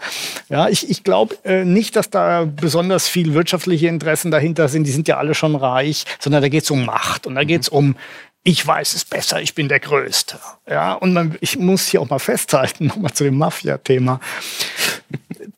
Ja, 0.49 0.67
ich, 0.67 0.89
ich 0.89 1.03
glaube 1.03 1.35
äh, 1.43 1.63
nicht, 1.63 1.95
dass 1.95 2.09
da 2.09 2.45
besonders 2.45 3.07
viel 3.07 3.33
wirtschaftliche 3.33 3.87
Interessen 3.87 4.31
dahinter 4.31 4.67
sind. 4.67 4.85
Die 4.85 4.91
sind 4.91 5.07
ja 5.07 5.17
alle 5.17 5.35
schon 5.35 5.55
reich, 5.55 6.05
sondern 6.19 6.41
da 6.45 6.49
geht 6.49 6.63
es 6.63 6.69
um 6.69 6.85
Macht 6.85 7.25
und 7.25 7.33
da 7.33 7.43
geht 7.43 7.63
es 7.63 7.69
um 7.69 7.95
ich 8.47 8.65
weiß 8.65 8.93
es 8.93 9.03
besser, 9.03 9.41
ich 9.41 9.55
bin 9.55 9.69
der 9.69 9.79
Größte. 9.79 10.39
Ja, 10.69 10.93
und 10.93 11.13
man, 11.13 11.35
ich 11.41 11.57
muss 11.57 11.87
hier 11.87 11.99
auch 11.99 12.09
mal 12.11 12.19
festhalten, 12.19 12.85
nochmal 12.89 13.11
zu 13.11 13.23
dem 13.23 13.39
Mafia-Thema. 13.39 14.19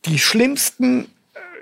Die 0.06 0.18
schlimmsten 0.18 1.10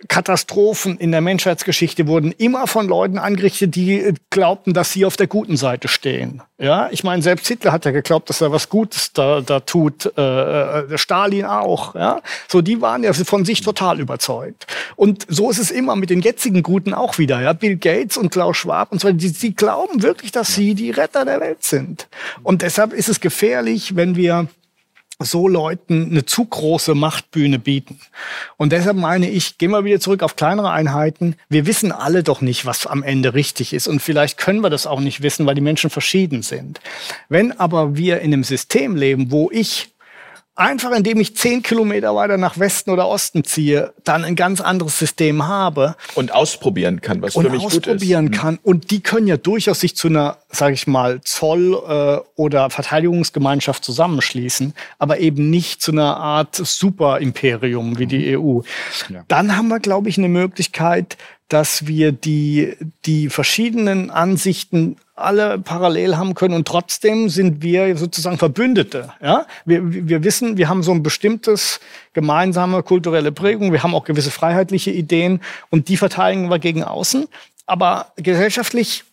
Katastrophen 0.08 0.98
in 0.98 1.12
der 1.12 1.22
Menschheitsgeschichte 1.22 2.08
wurden 2.08 2.32
immer 2.32 2.68
von 2.68 2.88
Leuten 2.88 3.18
angerichtet, 3.18 3.76
die 3.76 4.00
äh, 4.00 4.14
glaubten, 4.30 4.74
dass 4.74 4.92
sie 4.92 5.06
auf 5.06 5.18
der 5.18 5.28
guten 5.28 5.58
Seite 5.58 5.88
stehen. 5.88 6.42
Ja, 6.58 6.90
ich 6.92 7.04
meine, 7.04 7.22
selbst 7.22 7.48
Hitler 7.48 7.72
hat 7.72 7.86
ja 7.86 7.92
geglaubt, 7.92 8.30
dass 8.30 8.42
er 8.42 8.52
was 8.52 8.70
Gutes 8.70 9.12
da, 9.14 9.42
da 9.42 9.60
tut. 9.60 10.12
Äh, 10.18 10.22
äh, 10.22 10.98
Stalin 10.98 11.46
auch. 11.46 11.96
Ja, 11.96 12.22
so 12.48 12.62
die 12.62 12.82
waren 12.82 13.04
ja 13.04 13.14
von 13.14 13.46
sich 13.46 13.62
total 13.62 14.00
überzeugt. 14.00 14.68
Und 14.96 15.26
so 15.28 15.50
ist 15.50 15.60
es 15.60 15.72
immer 15.72 15.96
mit 15.96 16.10
den 16.10 16.22
jetzigen 16.22 16.64
Guten 16.64 16.94
auch 16.94 17.18
wieder. 17.18 17.42
Ja, 17.42 17.54
Bill 17.54 17.78
Gates 17.78 18.18
und 18.18 18.32
Klaus 18.32 18.58
Schwab 18.58 18.92
und 18.92 19.02
so. 19.02 19.12
Die, 19.12 19.32
die 19.32 19.56
glauben 19.56 20.02
wirklich, 20.02 20.32
dass 20.32 20.56
sie 20.56 20.76
die 20.76 20.92
Retter 20.92 21.26
der 21.26 21.42
Welt 21.42 21.64
sind. 21.64 22.08
Und 22.44 22.62
deshalb 22.62 22.94
ist 22.94 23.10
es 23.10 23.20
gefährlich, 23.20 23.96
wenn 23.96 24.16
wir 24.16 24.48
so 25.20 25.48
Leuten 25.48 26.12
eine 26.12 26.26
zu 26.26 26.46
große 26.46 26.94
Machtbühne 26.94 27.58
bieten. 27.58 28.00
Und 28.58 28.72
deshalb 28.72 28.98
meine 28.98 29.30
ich, 29.30 29.58
gehen 29.58 29.72
wir 29.72 29.86
wieder 29.86 30.00
zurück 30.00 30.24
auf 30.24 30.36
kleinere 30.36 30.72
Einheiten. 30.72 31.36
Wir 31.48 31.66
wissen 31.66 31.92
alle 31.92 32.24
doch 32.24 32.42
nicht, 32.42 32.66
was 32.66 32.86
am 32.86 33.02
Ende 33.02 33.34
richtig 33.34 33.74
ist. 33.74 33.88
Und 33.88 34.02
vielleicht 34.02 34.38
können 34.38 34.62
wir 34.62 34.70
das 34.70 34.88
auch 34.88 35.00
nicht 35.00 35.22
wissen, 35.22 35.46
weil 35.46 35.56
die 35.56 35.62
Menschen 35.62 35.90
verschieden 35.90 36.42
sind. 36.42 36.82
Wenn 37.30 37.54
aber 37.54 37.96
wir 37.96 38.20
in 38.20 38.34
einem 38.34 38.44
System 38.44 38.96
leben, 38.96 39.32
wo 39.32 39.50
ich 39.52 39.95
einfach 40.56 40.92
indem 40.92 41.20
ich 41.20 41.36
zehn 41.36 41.62
Kilometer 41.62 42.16
weiter 42.16 42.38
nach 42.38 42.58
Westen 42.58 42.90
oder 42.90 43.08
Osten 43.08 43.44
ziehe, 43.44 43.94
dann 44.04 44.24
ein 44.24 44.36
ganz 44.36 44.62
anderes 44.62 44.98
System 44.98 45.48
habe. 45.48 45.96
Und 46.16 46.34
ausprobieren 46.34 47.02
kann, 47.02 47.22
was 47.22 47.34
für 47.34 47.42
mich 47.42 47.62
gut 47.62 47.72
ist. 47.72 47.76
Und 47.76 47.88
ausprobieren 47.90 48.32
kann. 48.32 48.60
Und 48.64 48.92
die 48.92 49.02
können 49.02 49.28
ja 49.28 49.38
durchaus 49.38 49.82
sich 49.82 49.96
zu 49.96 50.08
einer, 50.08 50.38
sage 50.50 50.74
ich 50.74 50.88
mal, 50.88 51.22
Zoll- 51.22 51.82
äh, 51.88 52.40
oder 52.40 52.70
Verteidigungsgemeinschaft 52.70 53.84
zusammenschließen, 53.84 54.74
aber 54.98 55.20
eben 55.20 55.50
nicht 55.50 55.82
zu 55.82 55.92
einer 55.92 56.18
Art 56.18 56.56
Superimperium 56.56 58.00
wie 58.00 58.08
die 58.08 58.38
EU. 58.38 58.62
Ja. 59.10 59.24
Dann 59.28 59.58
haben 59.58 59.68
wir, 59.68 59.80
glaube 59.80 60.10
ich, 60.10 60.18
eine 60.18 60.30
Möglichkeit, 60.30 61.18
dass 61.50 61.86
wir 61.86 62.12
die, 62.12 62.76
die 63.06 63.30
verschiedenen 63.30 64.10
Ansichten 64.10 64.98
alle 65.16 65.60
parallel 65.60 66.18
haben 66.18 66.34
können 66.34 66.56
und 66.56 66.68
trotzdem 66.68 67.30
sind 67.30 67.62
wir 67.62 67.96
sozusagen 67.98 68.38
Verbündete. 68.38 69.14
Ja? 69.22 69.46
Wir, 69.64 69.82
wir 69.84 70.24
wissen, 70.24 70.58
wir 70.58 70.68
haben 70.68 70.84
so 70.84 70.92
ein 70.92 71.04
bestimmtes 71.04 71.80
gemeinsame 72.14 72.84
kulturelle 72.84 73.32
Prägung, 73.32 73.72
wir 73.72 73.84
haben 73.84 73.96
auch 73.96 74.06
gewisse 74.06 74.32
freiheitliche 74.32 74.92
Ideen 74.92 75.40
und 75.70 75.88
die 75.88 75.98
verteidigen 75.98 76.50
wir 76.50 76.60
gegen 76.60 76.84
außen. 76.84 77.28
Aber 77.66 78.12
gesellschaftlich 78.18 79.04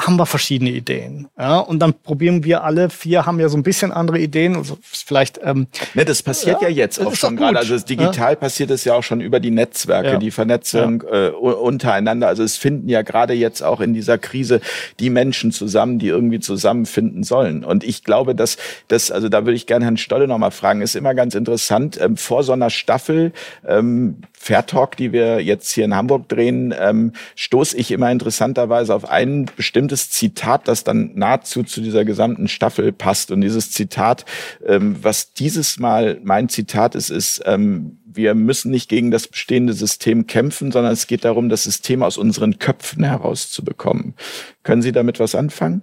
haben 0.00 0.16
wir 0.16 0.26
verschiedene 0.26 0.70
Ideen. 0.70 1.28
Ja? 1.38 1.58
Und 1.58 1.78
dann 1.80 1.94
probieren 1.94 2.44
wir 2.44 2.64
alle 2.64 2.90
vier, 2.90 3.26
haben 3.26 3.38
ja 3.38 3.48
so 3.48 3.56
ein 3.56 3.62
bisschen 3.62 3.92
andere 3.92 4.18
Ideen. 4.18 4.56
Also 4.56 4.78
vielleicht. 4.82 5.40
Ähm, 5.42 5.66
ne, 5.94 6.04
das 6.04 6.22
passiert 6.22 6.62
ja, 6.62 6.68
ja 6.68 6.74
jetzt 6.74 7.04
auch 7.04 7.14
schon 7.14 7.36
gerade. 7.36 7.58
Also 7.58 7.78
digital 7.78 8.32
ja. 8.32 8.36
passiert 8.36 8.70
es 8.70 8.84
ja 8.84 8.94
auch 8.94 9.02
schon 9.02 9.20
über 9.20 9.40
die 9.40 9.50
Netzwerke, 9.50 10.12
ja. 10.12 10.18
die 10.18 10.30
Vernetzung 10.30 11.04
äh, 11.10 11.28
untereinander. 11.28 12.28
Also 12.28 12.42
es 12.42 12.56
finden 12.56 12.88
ja 12.88 13.02
gerade 13.02 13.34
jetzt 13.34 13.62
auch 13.62 13.80
in 13.80 13.94
dieser 13.94 14.18
Krise 14.18 14.60
die 14.98 15.10
Menschen 15.10 15.52
zusammen, 15.52 15.98
die 15.98 16.08
irgendwie 16.08 16.40
zusammenfinden 16.40 17.22
sollen. 17.22 17.64
Und 17.64 17.84
ich 17.84 18.04
glaube, 18.04 18.34
dass 18.34 18.56
das, 18.88 19.10
also 19.10 19.28
da 19.28 19.44
würde 19.44 19.54
ich 19.54 19.66
gerne 19.66 19.84
Herrn 19.84 19.96
Stolle 19.96 20.26
nochmal 20.26 20.50
fragen, 20.50 20.80
ist 20.80 20.96
immer 20.96 21.14
ganz 21.14 21.34
interessant, 21.34 21.98
ähm, 22.00 22.16
vor 22.16 22.42
so 22.42 22.52
einer 22.52 22.70
Staffel 22.70 23.32
ähm, 23.66 24.16
Fair 24.42 24.64
Talk, 24.64 24.96
die 24.96 25.12
wir 25.12 25.42
jetzt 25.42 25.70
hier 25.70 25.84
in 25.84 25.94
Hamburg 25.94 26.26
drehen, 26.30 26.74
ähm, 26.76 27.12
stoße 27.36 27.76
ich 27.76 27.90
immer 27.90 28.10
interessanterweise 28.10 28.94
auf 28.94 29.06
ein 29.06 29.44
bestimmtes 29.54 30.08
Zitat, 30.08 30.66
das 30.66 30.82
dann 30.82 31.10
nahezu 31.14 31.62
zu 31.62 31.82
dieser 31.82 32.06
gesamten 32.06 32.48
Staffel 32.48 32.90
passt. 32.90 33.32
Und 33.32 33.42
dieses 33.42 33.70
Zitat, 33.70 34.24
ähm, 34.66 34.96
was 35.02 35.34
dieses 35.34 35.78
Mal 35.78 36.20
mein 36.24 36.48
Zitat 36.48 36.94
ist, 36.94 37.10
ist, 37.10 37.42
ähm, 37.44 37.98
wir 38.06 38.34
müssen 38.34 38.70
nicht 38.70 38.88
gegen 38.88 39.10
das 39.10 39.28
bestehende 39.28 39.74
System 39.74 40.26
kämpfen, 40.26 40.72
sondern 40.72 40.94
es 40.94 41.06
geht 41.06 41.26
darum, 41.26 41.50
das 41.50 41.64
System 41.64 42.02
aus 42.02 42.16
unseren 42.16 42.58
Köpfen 42.58 43.04
herauszubekommen. 43.04 44.14
Können 44.62 44.80
Sie 44.80 44.92
damit 44.92 45.20
was 45.20 45.34
anfangen? 45.34 45.82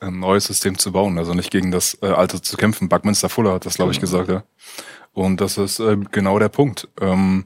Ein 0.00 0.18
neues 0.18 0.46
System 0.46 0.78
zu 0.78 0.92
bauen, 0.92 1.18
also 1.18 1.34
nicht 1.34 1.50
gegen 1.50 1.72
das 1.72 1.98
äh, 2.00 2.06
alte 2.06 2.40
zu 2.40 2.56
kämpfen. 2.56 2.88
Buckminster 2.88 3.28
Fuller 3.28 3.52
hat 3.52 3.66
das, 3.66 3.74
glaube 3.74 3.92
ich, 3.92 4.00
genau. 4.00 4.24
gesagt, 4.24 4.30
ja. 4.30 4.44
Und 5.18 5.40
das 5.40 5.58
ist 5.58 5.80
äh, 5.80 5.96
genau 6.12 6.38
der 6.38 6.48
Punkt. 6.48 6.88
Ähm, 7.00 7.44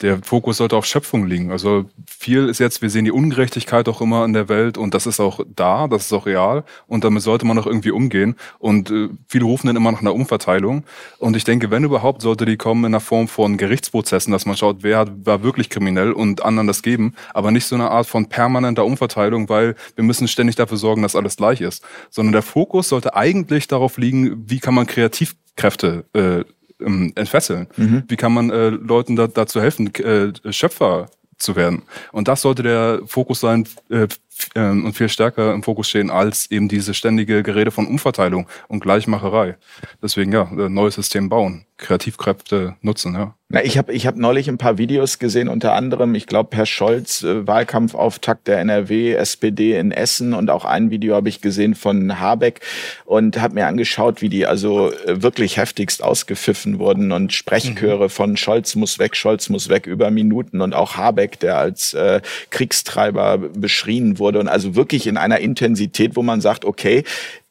der 0.00 0.22
Fokus 0.22 0.56
sollte 0.56 0.76
auf 0.76 0.86
Schöpfung 0.86 1.26
liegen. 1.26 1.52
Also 1.52 1.84
viel 2.06 2.48
ist 2.48 2.58
jetzt, 2.58 2.80
wir 2.80 2.88
sehen 2.88 3.04
die 3.04 3.10
Ungerechtigkeit 3.10 3.86
auch 3.90 4.00
immer 4.00 4.24
in 4.24 4.32
der 4.32 4.48
Welt 4.48 4.78
und 4.78 4.94
das 4.94 5.06
ist 5.06 5.20
auch 5.20 5.40
da, 5.54 5.86
das 5.86 6.06
ist 6.06 6.14
auch 6.14 6.24
real 6.24 6.64
und 6.86 7.04
damit 7.04 7.22
sollte 7.22 7.44
man 7.44 7.58
auch 7.58 7.66
irgendwie 7.66 7.90
umgehen. 7.90 8.36
Und 8.58 8.90
äh, 8.90 9.10
viele 9.28 9.44
rufen 9.44 9.66
dann 9.66 9.76
immer 9.76 9.92
nach 9.92 10.00
einer 10.00 10.14
Umverteilung. 10.14 10.84
Und 11.18 11.36
ich 11.36 11.44
denke, 11.44 11.70
wenn 11.70 11.84
überhaupt, 11.84 12.22
sollte 12.22 12.46
die 12.46 12.56
kommen 12.56 12.86
in 12.86 12.92
der 12.92 13.02
Form 13.02 13.28
von 13.28 13.58
Gerichtsprozessen, 13.58 14.32
dass 14.32 14.46
man 14.46 14.56
schaut, 14.56 14.78
wer 14.80 15.00
hat, 15.00 15.10
war 15.26 15.42
wirklich 15.42 15.68
kriminell 15.68 16.12
und 16.12 16.42
anderen 16.42 16.68
das 16.68 16.80
geben, 16.80 17.14
aber 17.34 17.50
nicht 17.50 17.66
so 17.66 17.74
eine 17.74 17.90
Art 17.90 18.06
von 18.06 18.30
permanenter 18.30 18.86
Umverteilung, 18.86 19.50
weil 19.50 19.74
wir 19.94 20.04
müssen 20.04 20.26
ständig 20.26 20.56
dafür 20.56 20.78
sorgen, 20.78 21.02
dass 21.02 21.16
alles 21.16 21.36
gleich 21.36 21.60
ist. 21.60 21.84
Sondern 22.08 22.32
der 22.32 22.42
Fokus 22.42 22.88
sollte 22.88 23.14
eigentlich 23.14 23.68
darauf 23.68 23.98
liegen, 23.98 24.48
wie 24.48 24.60
kann 24.60 24.72
man 24.72 24.86
Kreativkräfte 24.86 26.06
äh, 26.14 26.44
ähm, 26.84 27.12
entfesseln? 27.14 27.68
Mhm. 27.76 28.04
Wie 28.08 28.16
kann 28.16 28.32
man 28.32 28.50
äh, 28.50 28.68
Leuten 28.68 29.16
da, 29.16 29.26
dazu 29.26 29.60
helfen, 29.60 29.94
äh, 29.94 30.32
Schöpfer 30.52 31.10
zu 31.38 31.56
werden? 31.56 31.82
Und 32.12 32.28
das 32.28 32.42
sollte 32.42 32.62
der 32.62 33.00
Fokus 33.06 33.40
sein 33.40 33.66
äh, 33.90 34.08
äh, 34.54 34.60
und 34.60 34.92
viel 34.94 35.08
stärker 35.08 35.52
im 35.52 35.62
Fokus 35.62 35.88
stehen 35.88 36.10
als 36.10 36.50
eben 36.50 36.68
diese 36.68 36.94
ständige 36.94 37.42
Gerede 37.42 37.70
von 37.70 37.86
Umverteilung 37.86 38.46
und 38.68 38.80
Gleichmacherei. 38.80 39.56
Deswegen 40.02 40.32
ja, 40.32 40.44
ein 40.44 40.72
neues 40.72 40.94
System 40.94 41.28
bauen, 41.28 41.64
Kreativkräfte 41.80 42.76
nutzen, 42.82 43.14
ja. 43.14 43.34
Na, 43.52 43.64
ich 43.64 43.76
habe 43.78 43.92
ich 43.92 44.06
hab 44.06 44.14
neulich 44.14 44.48
ein 44.48 44.58
paar 44.58 44.78
Videos 44.78 45.18
gesehen, 45.18 45.48
unter 45.48 45.72
anderem, 45.72 46.14
ich 46.14 46.28
glaube, 46.28 46.56
Herr 46.56 46.66
Scholz, 46.66 47.24
äh, 47.24 47.48
Wahlkampfauftakt 47.48 48.46
der 48.46 48.60
NRW, 48.60 49.14
SPD 49.14 49.76
in 49.76 49.90
Essen 49.90 50.34
und 50.34 50.50
auch 50.50 50.64
ein 50.64 50.92
Video 50.92 51.16
habe 51.16 51.28
ich 51.28 51.40
gesehen 51.40 51.74
von 51.74 52.20
Habeck 52.20 52.60
und 53.06 53.40
habe 53.40 53.54
mir 53.54 53.66
angeschaut, 53.66 54.22
wie 54.22 54.28
die 54.28 54.46
also 54.46 54.92
äh, 54.92 55.20
wirklich 55.20 55.56
heftigst 55.56 56.00
ausgepfiffen 56.00 56.78
wurden 56.78 57.10
und 57.10 57.32
Sprechchöre 57.32 58.04
mhm. 58.04 58.10
von 58.10 58.36
Scholz 58.36 58.76
muss 58.76 59.00
weg, 59.00 59.16
Scholz 59.16 59.48
muss 59.48 59.68
weg 59.68 59.88
über 59.88 60.12
Minuten 60.12 60.60
und 60.60 60.72
auch 60.72 60.96
Habeck, 60.96 61.40
der 61.40 61.58
als 61.58 61.92
äh, 61.94 62.20
Kriegstreiber 62.50 63.38
beschrien 63.38 64.20
wurde 64.20 64.38
und 64.38 64.46
also 64.46 64.76
wirklich 64.76 65.08
in 65.08 65.16
einer 65.16 65.40
Intensität, 65.40 66.14
wo 66.14 66.22
man 66.22 66.40
sagt, 66.40 66.64
okay, 66.64 67.02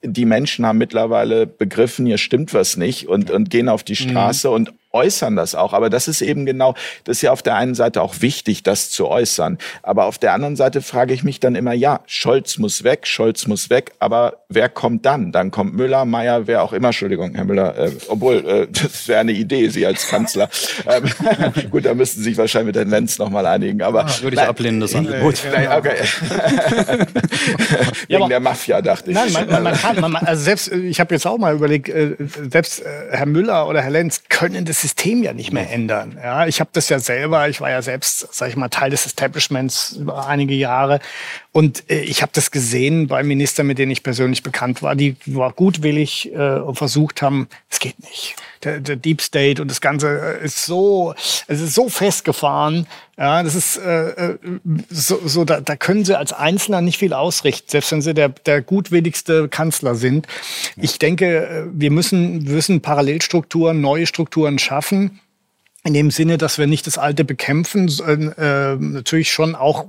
die 0.02 0.26
Menschen 0.26 0.66
haben 0.66 0.78
mittlerweile 0.78 1.46
begriffen, 1.46 2.06
hier 2.06 2.18
stimmt 2.18 2.54
was 2.54 2.78
nicht 2.78 3.08
und, 3.08 3.32
und 3.32 3.50
gehen 3.50 3.70
auf 3.70 3.84
die 3.84 3.94
mhm. 3.94 4.10
Straße 4.10 4.48
mhm. 4.48 4.54
und 4.54 4.74
äußern 4.92 5.36
das 5.36 5.56
auch. 5.56 5.74
Aber 5.74 5.90
das 5.90 6.08
ist 6.08 6.22
eben 6.22 6.46
genau, 6.46 6.74
das 7.04 7.18
ist 7.18 7.22
ja 7.22 7.32
auf 7.32 7.42
der 7.42 7.56
einen 7.56 7.76
Seite 7.76 8.02
auch 8.02 8.22
wichtig, 8.22 8.64
das 8.64 8.90
zu 8.90 9.08
äußern. 9.08 9.58
Aber 9.84 10.06
auf 10.06 10.18
der 10.18 10.34
anderen 10.34 10.56
Seite 10.56 10.82
frage 10.82 11.14
ich 11.14 11.24
mich 11.24 11.40
dann 11.40 11.56
immer, 11.56 11.74
ja, 11.74 12.02
Scholz 12.08 12.58
muss 12.58 12.84
weg, 12.84 13.06
Scholz 13.06 13.48
muss 13.48 13.70
weg, 13.70 13.92
aber 14.00 14.38
wer 14.50 14.70
kommt 14.70 15.06
dann? 15.06 15.32
Dann 15.32 15.52
kommt 15.52 15.76
Müller, 15.76 16.06
Meier, 16.06 16.48
wer 16.48 16.64
auch 16.64 16.74
immer. 16.74 16.90
Entschuldigung, 16.90 17.36
Herr 17.36 17.46
Müller, 17.46 17.78
äh, 17.78 17.92
obwohl, 18.08 18.38
äh, 18.48 18.68
das 18.72 19.08
wäre 19.08 19.20
eine 19.20 19.32
Idee, 19.32 19.70
Sie 19.70 19.86
als 19.86 20.08
Kanzler. 20.08 20.50
ähm, 20.88 21.70
gut, 21.72 21.86
da 21.86 21.94
müssten 21.94 22.20
Sie 22.20 22.30
sich 22.30 22.38
wahrscheinlich 22.38 22.68
mit 22.68 22.76
Herrn 22.78 22.90
Lenz 22.90 23.18
nochmal 23.20 23.46
einigen. 23.46 23.82
Aber 23.82 24.06
ah, 24.06 24.22
würde 24.22 24.36
ich 24.36 24.40
nein, 24.40 24.50
ablehnen, 24.50 24.80
das 24.80 24.96
Angebot. 24.96 25.36
Nein, 25.52 25.70
okay. 25.72 25.96
Wegen 28.08 28.22
ja, 28.22 28.28
der 28.28 28.40
Mafia, 28.40 28.82
dachte 28.82 29.12
ich. 29.12 29.16
Nein, 29.16 29.32
man, 29.34 29.50
man, 29.50 29.64
man 29.64 29.74
kann, 29.76 30.00
man, 30.00 30.16
also 30.16 30.42
selbst, 30.42 30.72
ich 30.72 31.00
habe 31.00 31.14
jetzt 31.14 31.28
auch 31.28 31.38
mal 31.38 31.54
überlegt, 31.54 31.90
äh, 31.90 32.16
selbst 32.50 32.82
äh, 32.82 32.86
Herr 33.12 33.26
Müller 33.26 33.68
oder 33.68 33.82
Herr 33.82 33.92
Lenz 33.92 34.24
können 34.30 34.66
das 34.66 34.79
System 34.82 35.24
ja 35.24 35.34
nicht 35.34 35.52
mehr 35.52 35.72
ändern. 35.72 36.18
Ja, 36.22 36.48
ich 36.48 36.60
habe 36.60 36.70
das 36.74 36.90
ja 36.90 37.00
selber, 37.00 37.50
ich 37.50 37.62
war 37.62 37.70
ja 37.70 37.82
selbst, 37.82 38.28
sag 38.32 38.50
ich 38.50 38.56
mal, 38.56 38.70
Teil 38.70 38.92
des 38.92 39.06
Establishments 39.06 39.94
über 39.94 40.28
einige 40.28 40.54
Jahre 40.54 41.00
und 41.52 41.90
äh, 41.90 42.02
ich 42.02 42.22
habe 42.22 42.32
das 42.34 42.52
gesehen 42.52 43.08
bei 43.08 43.24
Ministern, 43.24 43.68
mit 43.68 43.78
denen 43.78 43.92
ich 43.92 44.04
persönlich 44.04 44.44
bekannt 44.44 44.82
war, 44.82 44.96
die 44.96 45.16
war 45.26 45.52
gutwillig 45.54 46.34
äh, 46.34 46.74
versucht 46.74 47.22
haben, 47.22 47.48
es 47.70 47.80
geht 47.80 48.00
nicht. 48.02 48.36
Der, 48.64 48.80
der, 48.80 48.98
Deep 48.98 49.22
State 49.22 49.62
und 49.62 49.70
das 49.70 49.80
Ganze 49.80 50.40
äh, 50.42 50.46
ist 50.46 50.66
so, 50.66 51.14
es 51.48 51.62
ist 51.62 51.76
so 51.76 51.88
festgefahren. 51.88 52.88
Ja, 53.18 53.42
das 53.42 53.56
ist 53.56 53.78
äh, 53.78 54.10
äh, 54.10 54.38
so, 54.90 55.20
so 55.26 55.46
da, 55.46 55.62
da 55.62 55.76
können 55.76 56.04
sie 56.04 56.18
als 56.18 56.34
Einzelner 56.34 56.82
nicht 56.82 56.98
viel 56.98 57.14
ausrichten, 57.14 57.70
selbst 57.70 57.92
wenn 57.92 58.02
sie 58.02 58.14
der, 58.14 58.30
der 58.30 58.62
gutwilligste 58.62 59.48
Kanzler 59.48 59.96
sind. 59.96 60.28
Ich 60.76 61.00
denke, 61.00 61.48
äh, 61.48 61.64
wir 61.72 61.92
müssen, 61.92 62.48
wir 62.48 62.56
müssen 62.56 62.82
Parallelstrukturen, 62.82 63.80
neue 63.80 64.06
Strukturen 64.06 64.60
schaffen 64.60 65.20
in 65.84 65.94
dem 65.94 66.12
Sinne, 66.12 66.38
dass 66.38 66.58
wir 66.58 66.68
nicht 66.68 66.88
das 66.88 66.98
Alte 66.98 67.24
bekämpfen, 67.24 67.88
äh, 67.88 68.76
natürlich 68.76 69.32
schon 69.32 69.56
auch 69.56 69.88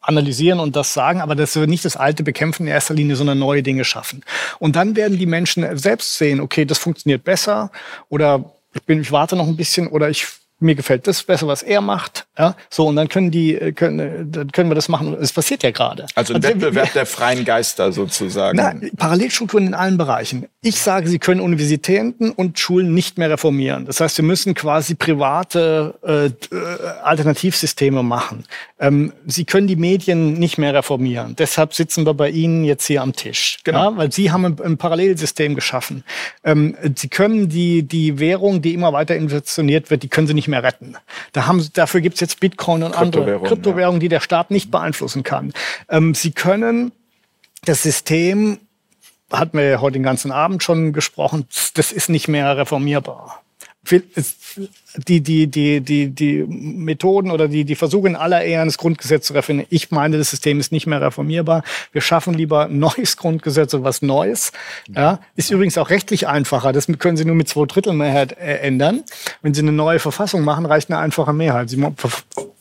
analysieren 0.00 0.60
und 0.60 0.76
das 0.76 0.94
sagen, 0.94 1.20
aber 1.20 1.34
dass 1.34 1.56
wir 1.56 1.66
nicht 1.66 1.84
das 1.84 1.96
Alte 1.96 2.22
bekämpfen 2.22 2.66
in 2.66 2.72
erster 2.72 2.94
Linie, 2.94 3.16
sondern 3.16 3.38
neue 3.38 3.62
Dinge 3.62 3.84
schaffen. 3.84 4.24
Und 4.58 4.76
dann 4.76 4.94
werden 4.94 5.18
die 5.18 5.26
Menschen 5.26 5.76
selbst 5.76 6.18
sehen, 6.18 6.40
okay, 6.40 6.64
das 6.64 6.78
funktioniert 6.78 7.24
besser 7.24 7.72
oder 8.08 8.52
ich, 8.74 8.82
bin, 8.82 9.00
ich 9.00 9.10
warte 9.10 9.34
noch 9.34 9.48
ein 9.48 9.56
bisschen 9.56 9.88
oder 9.88 10.08
ich 10.08 10.26
mir 10.60 10.74
gefällt 10.74 11.06
das 11.06 11.22
besser, 11.22 11.46
was 11.46 11.62
er 11.62 11.80
macht. 11.80 12.26
Ja, 12.38 12.56
so 12.70 12.86
und 12.86 12.96
dann 12.96 13.08
können 13.08 13.30
die, 13.30 13.54
äh, 13.54 13.72
können, 13.72 13.98
äh, 13.98 14.24
dann 14.26 14.52
können 14.52 14.70
wir 14.70 14.74
das 14.74 14.88
machen. 14.88 15.16
Es 15.20 15.32
passiert 15.32 15.62
ja 15.62 15.70
gerade. 15.70 16.06
Also 16.14 16.34
ein 16.34 16.44
also, 16.44 16.48
Wettbewerb 16.48 16.92
der 16.92 17.06
freien 17.06 17.44
Geister 17.44 17.92
sozusagen. 17.92 18.56
Na, 18.56 18.74
Parallelstrukturen 18.96 19.68
in 19.68 19.74
allen 19.74 19.98
Bereichen. 19.98 20.46
Ich 20.60 20.80
sage, 20.80 21.08
sie 21.08 21.18
können 21.18 21.40
Universitäten 21.40 22.30
und 22.30 22.58
Schulen 22.58 22.92
nicht 22.92 23.18
mehr 23.18 23.30
reformieren. 23.30 23.86
Das 23.86 24.00
heißt, 24.00 24.18
wir 24.18 24.24
müssen 24.24 24.54
quasi 24.54 24.94
private 24.94 25.94
äh, 26.04 26.26
äh, 26.26 26.30
Alternativsysteme 27.04 28.02
machen. 28.02 28.44
Ähm, 28.80 29.12
sie 29.26 29.44
können 29.44 29.68
die 29.68 29.76
Medien 29.76 30.34
nicht 30.34 30.58
mehr 30.58 30.74
reformieren. 30.74 31.36
Deshalb 31.36 31.74
sitzen 31.74 32.04
wir 32.04 32.14
bei 32.14 32.30
Ihnen 32.30 32.64
jetzt 32.64 32.86
hier 32.86 33.02
am 33.02 33.12
Tisch. 33.12 33.58
Genau. 33.64 33.90
Ja, 33.90 33.96
weil 33.96 34.12
Sie 34.12 34.32
haben 34.32 34.44
ein, 34.44 34.60
ein 34.60 34.78
Parallelsystem 34.78 35.54
geschaffen. 35.54 36.04
Ähm, 36.42 36.76
sie 36.96 37.08
können 37.08 37.48
die, 37.48 37.82
die 37.82 38.18
Währung, 38.18 38.62
die 38.62 38.74
immer 38.74 38.92
weiter 38.92 39.14
inflationiert 39.14 39.90
wird, 39.90 40.02
die 40.02 40.08
können 40.08 40.26
Sie 40.26 40.34
nicht 40.34 40.47
mehr 40.48 40.62
retten. 40.62 40.96
Da 41.32 41.46
haben, 41.46 41.66
dafür 41.74 42.00
gibt 42.00 42.14
es 42.14 42.20
jetzt 42.20 42.40
Bitcoin 42.40 42.82
und 42.82 42.94
andere 42.94 43.40
Kryptowährungen, 43.40 44.00
ja. 44.00 44.04
die 44.04 44.08
der 44.08 44.20
Staat 44.20 44.50
nicht 44.50 44.70
beeinflussen 44.70 45.22
kann. 45.22 45.52
Ähm, 45.88 46.14
Sie 46.14 46.32
können 46.32 46.92
das 47.64 47.82
System, 47.82 48.58
hatten 49.30 49.58
wir 49.58 49.68
ja 49.68 49.80
heute 49.80 49.94
den 49.94 50.02
ganzen 50.02 50.32
Abend 50.32 50.62
schon 50.62 50.92
gesprochen, 50.92 51.46
das 51.74 51.92
ist 51.92 52.08
nicht 52.08 52.28
mehr 52.28 52.56
reformierbar 52.56 53.42
die, 53.90 55.20
die, 55.20 55.46
die, 55.46 55.80
die, 55.80 56.10
die 56.10 56.44
Methoden 56.46 57.30
oder 57.30 57.48
die, 57.48 57.64
die 57.64 57.74
Versuche 57.74 58.08
in 58.08 58.16
aller 58.16 58.42
Ehren 58.42 58.68
das 58.68 58.78
Grundgesetz 58.78 59.26
zu 59.26 59.32
reformieren. 59.32 59.68
Ich 59.70 59.90
meine, 59.90 60.18
das 60.18 60.30
System 60.30 60.60
ist 60.60 60.72
nicht 60.72 60.86
mehr 60.86 61.00
reformierbar. 61.00 61.62
Wir 61.92 62.00
schaffen 62.00 62.34
lieber 62.34 62.68
neues 62.68 63.16
Grundgesetz 63.16 63.74
und 63.74 63.84
was 63.84 64.02
Neues. 64.02 64.52
Ja, 64.94 65.20
ist 65.36 65.50
übrigens 65.50 65.78
auch 65.78 65.90
rechtlich 65.90 66.26
einfacher. 66.26 66.72
Das 66.72 66.86
können 66.98 67.16
Sie 67.16 67.24
nur 67.24 67.36
mit 67.36 67.48
zwei 67.48 67.66
Drittel 67.66 67.92
Mehrheit 67.92 68.32
äh, 68.32 68.58
ändern. 68.58 69.04
Wenn 69.42 69.54
Sie 69.54 69.62
eine 69.62 69.72
neue 69.72 69.98
Verfassung 69.98 70.42
machen, 70.42 70.66
reicht 70.66 70.90
eine 70.90 70.98
einfache 70.98 71.32
Mehrheit. 71.32 71.70
Sie 71.70 71.76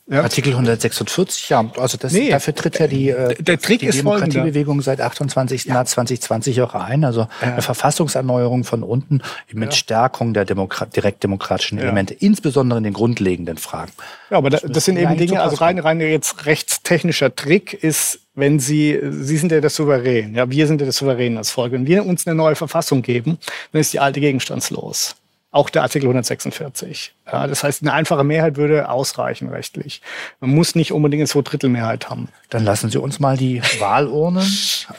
ja. 0.10 0.24
Artikel 0.24 0.54
146, 0.54 1.50
ja. 1.50 1.70
Also 1.78 1.98
das, 1.98 2.14
nee, 2.14 2.30
dafür 2.30 2.56
tritt 2.56 2.80
ja 2.80 2.88
die, 2.88 3.10
äh, 3.10 3.36
der 3.42 3.60
Trick 3.60 3.82
die 3.82 3.90
Demokratiebewegung 3.90 4.82
seit 4.82 5.02
28. 5.02 5.66
Ja. 5.66 5.74
März 5.74 5.92
2020 5.92 6.62
auch 6.62 6.76
ein. 6.76 7.04
Also 7.04 7.28
ja. 7.42 7.54
eine 7.54 7.62
Verfassungserneuerung 7.62 8.64
von 8.64 8.84
unten 8.84 9.22
mit. 9.52 9.74
Stärkung 9.74 10.34
der 10.34 10.46
Demokrat 10.46 10.96
direktdemokratischen 10.96 11.78
Elemente, 11.78 12.14
insbesondere 12.14 12.78
in 12.78 12.86
den 12.86 12.94
grundlegenden 12.94 13.58
Fragen. 13.58 13.92
Ja, 14.30 14.38
aber 14.38 14.50
das, 14.50 14.62
das 14.62 14.86
sind 14.86 14.98
eben 14.98 15.18
Dinge, 15.18 15.42
also 15.42 15.58
rein, 15.58 15.78
rein 15.80 16.00
jetzt 16.00 16.46
rechtstechnischer 16.46 17.36
Trick 17.36 17.74
ist, 17.74 18.20
wenn 18.34 18.60
Sie, 18.60 19.00
Sie 19.12 19.38
sind 19.38 19.52
ja 19.52 19.60
der 19.60 19.70
Souverän, 19.70 20.36
ja, 20.36 20.50
wir 20.50 20.68
sind 20.68 20.80
ja 20.80 20.86
der 20.86 20.94
Souverän 20.94 21.38
als 21.38 21.52
Volk. 21.52 21.74
Wenn 21.74 21.86
wir 21.86 22.06
uns 22.06 22.26
eine 22.26 22.36
neue 22.36 22.56
Verfassung 22.56 23.02
geben, 23.02 23.40
dann 23.72 23.82
ist 23.82 23.92
die 23.94 24.00
alte 24.00 24.22
gegenstandslos 24.22 25.16
auch 25.58 25.72
der 25.72 25.82
Artikel 25.82 26.06
146. 26.06 27.14
Ja, 27.26 27.48
das 27.48 27.64
heißt, 27.64 27.82
eine 27.82 27.92
einfache 27.92 28.24
Mehrheit 28.24 28.58
würde 28.58 28.90
ausreichen 28.90 29.50
rechtlich. 29.50 30.02
Man 30.40 30.52
muss 30.52 30.76
nicht 30.76 30.92
unbedingt 30.94 31.22
eine 31.22 31.28
Zweidrittelmehrheit 31.28 32.12
haben. 32.12 32.30
Dann 32.50 32.64
lassen 32.64 32.92
Sie 32.92 33.00
uns 33.00 33.20
mal 33.20 33.36
die 33.36 33.62
Wahlurne. 33.80 34.46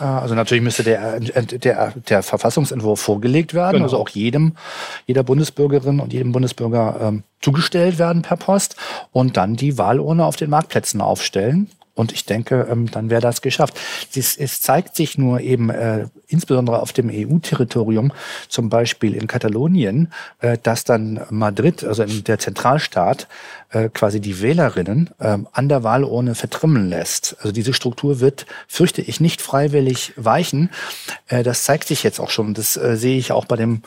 Äh, 0.01 0.02
also 0.02 0.35
natürlich 0.35 0.62
müsste 0.62 0.82
der, 0.82 1.20
der, 1.20 1.93
der 1.93 2.22
Verfassungsentwurf 2.24 3.01
vorgelegt 3.01 3.55
werden, 3.55 3.74
genau. 3.74 3.85
also 3.85 3.98
auch 3.98 4.09
jedem, 4.09 4.56
jeder 5.06 5.22
Bundesbürgerin 5.22 6.01
und 6.01 6.12
jedem 6.12 6.32
Bundesbürger 6.32 6.98
ähm, 7.01 7.22
zugestellt 7.40 7.98
werden 8.01 8.22
per 8.22 8.36
Post 8.36 8.74
und 9.12 9.36
dann 9.36 9.55
die 9.55 9.78
Wahlurne 9.78 10.24
auf 10.24 10.35
den 10.35 10.51
Marktplätzen 10.51 11.01
aufstellen. 11.01 11.70
Und 11.99 12.12
ich 12.12 12.25
denke, 12.25 12.69
ähm, 12.70 12.89
dann 12.91 13.11
wäre 13.11 13.20
das 13.20 13.43
geschafft. 13.43 13.79
Es, 14.15 14.37
es, 14.37 14.61
zeigt 14.61 14.95
sich 14.95 15.19
nur 15.19 15.41
eben, 15.41 15.69
äh, 15.69 16.07
insbesondere 16.29 16.81
auf 16.81 16.93
dem 16.93 17.11
EU-Territorium, 17.11 18.12
zum 18.49 18.69
Beispiel 18.69 19.15
in 19.15 19.27
Katalonien, 19.27 20.12
äh, 20.41 20.59
dass 20.62 20.85
dann 20.85 21.20
Madrid, 21.31 21.83
also 21.83 22.05
der 22.05 22.39
Zentralstaat, 22.39 23.27
äh, 23.70 23.89
quasi 23.89 24.20
die 24.20 24.41
Wählerinnen 24.41 25.11
äh, 25.19 25.39
an 25.51 25.69
der 25.69 25.83
Wahlurne 25.83 26.37
vertrimmeln 26.37 26.89
lässt. 26.89 27.37
Also 27.41 27.51
diese 27.51 27.75
Struktur 27.75 28.20
wird, 28.20 28.47
fürchte 28.69 29.03
ich, 29.03 29.20
nicht 29.20 29.43
freiwillig 29.43 30.12
weichen. 30.15 30.70
Äh, 31.27 31.43
das 31.43 31.65
zeigt 31.65 31.89
sich 31.89 32.05
jetzt 32.05 32.20
auch 32.20 32.31
schon. 32.31 32.55
Das 32.55 32.77
äh, 32.77 32.97
sehe 32.97 33.19
ich 33.19 33.33
auch 33.33 33.45
bei 33.45 33.57
dem 33.57 33.83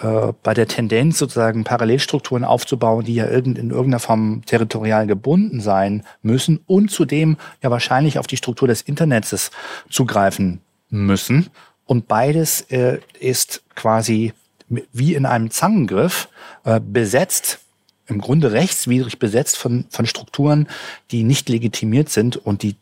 äh, 0.00 0.32
bei 0.42 0.54
der 0.54 0.68
Tendenz 0.68 1.18
sozusagen 1.18 1.64
Parallelstrukturen 1.64 2.44
aufzubauen, 2.44 3.04
die 3.04 3.14
ja 3.14 3.28
irgend, 3.28 3.58
in 3.58 3.70
irgendeiner 3.70 4.00
Form 4.00 4.42
territorial 4.46 5.06
gebunden 5.06 5.60
sein 5.60 6.04
müssen 6.22 6.60
und 6.66 6.90
zudem 6.90 7.36
ja 7.62 7.70
wahrscheinlich 7.70 8.18
auf 8.18 8.26
die 8.26 8.36
Struktur 8.36 8.68
des 8.68 8.82
Internets 8.82 9.50
zugreifen 9.90 10.60
müssen. 10.90 11.50
Und 11.86 12.08
beides 12.08 12.62
äh, 12.70 13.00
ist 13.18 13.62
quasi 13.74 14.32
wie 14.68 15.14
in 15.14 15.26
einem 15.26 15.50
Zangengriff 15.50 16.28
äh, 16.64 16.80
besetzt 16.80 17.60
im 18.06 18.20
Grunde 18.20 18.52
rechtswidrig 18.52 19.18
besetzt 19.18 19.56
von, 19.56 19.86
von 19.88 20.06
Strukturen, 20.06 20.68
die 21.10 21.24
nicht 21.24 21.48
legitimiert 21.48 22.10
sind 22.10 22.36
und 22.36 22.62
die 22.62 22.76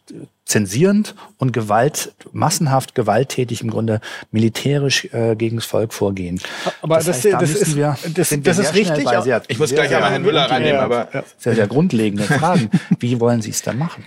zensierend 0.45 1.15
und 1.39 1.53
Gewalt, 1.53 2.13
massenhaft 2.33 2.95
gewalttätig 2.95 3.63
im 3.63 3.71
Grunde 3.71 4.01
militärisch 4.33 5.07
äh, 5.13 5.37
gegen 5.37 5.57
das 5.57 5.65
Volk 5.65 5.95
vorgehen. 5.95 6.41
Aber 6.83 6.97
das, 6.97 7.07
das, 7.07 7.17
heißt, 7.17 7.35
da 7.35 7.39
das 7.39 7.51
ist, 7.51 7.77
wir, 7.77 7.97
das, 8.15 8.35
das 8.43 8.59
ist 8.59 8.75
richtig. 8.75 9.09
Sehr, 9.09 9.43
ich 9.49 9.59
muss 9.59 9.71
sehr, 9.71 9.79
gleich 9.79 9.95
einmal 9.95 10.11
Herrn 10.11 10.23
Müller 10.23 10.51
reinnehmen, 10.51 10.75
ja, 10.75 10.83
aber 10.83 11.09
sehr, 11.39 11.55
sehr 11.55 11.67
grundlegende 11.69 12.25
Fragen. 12.25 12.71
Wie 12.99 13.21
wollen 13.21 13.41
Sie 13.41 13.51
es 13.51 13.63
dann 13.63 13.79
machen? 13.79 14.05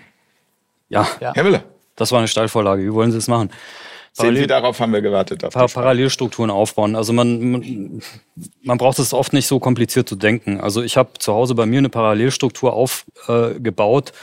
Ja, 0.90 1.08
ja, 1.20 1.34
Herr 1.34 1.44
Müller. 1.44 1.64
Das 1.96 2.12
war 2.12 2.20
eine 2.20 2.28
Steilvorlage. 2.28 2.84
Wie 2.84 2.94
wollen 2.94 3.12
Sie 3.12 3.18
es 3.18 3.28
machen? 3.28 3.50
Parallel, 4.18 4.42
Sie, 4.44 4.48
darauf 4.48 4.80
haben 4.80 4.94
wir 4.94 5.02
gewartet. 5.02 5.42
Par 5.52 5.68
Parallelstrukturen 5.68 6.50
aufbauen. 6.50 6.96
Also 6.96 7.12
man, 7.12 7.52
man, 7.52 8.02
man 8.64 8.78
braucht 8.78 8.98
es 9.00 9.14
oft 9.14 9.34
nicht 9.34 9.46
so 9.46 9.60
kompliziert 9.60 10.08
zu 10.08 10.16
denken. 10.16 10.62
Also 10.62 10.82
ich 10.82 10.96
habe 10.96 11.10
zu 11.20 11.34
Hause 11.34 11.54
bei 11.54 11.66
mir 11.66 11.80
eine 11.80 11.90
Parallelstruktur 11.90 12.74
aufgebaut, 12.74 14.10
äh, 14.10 14.14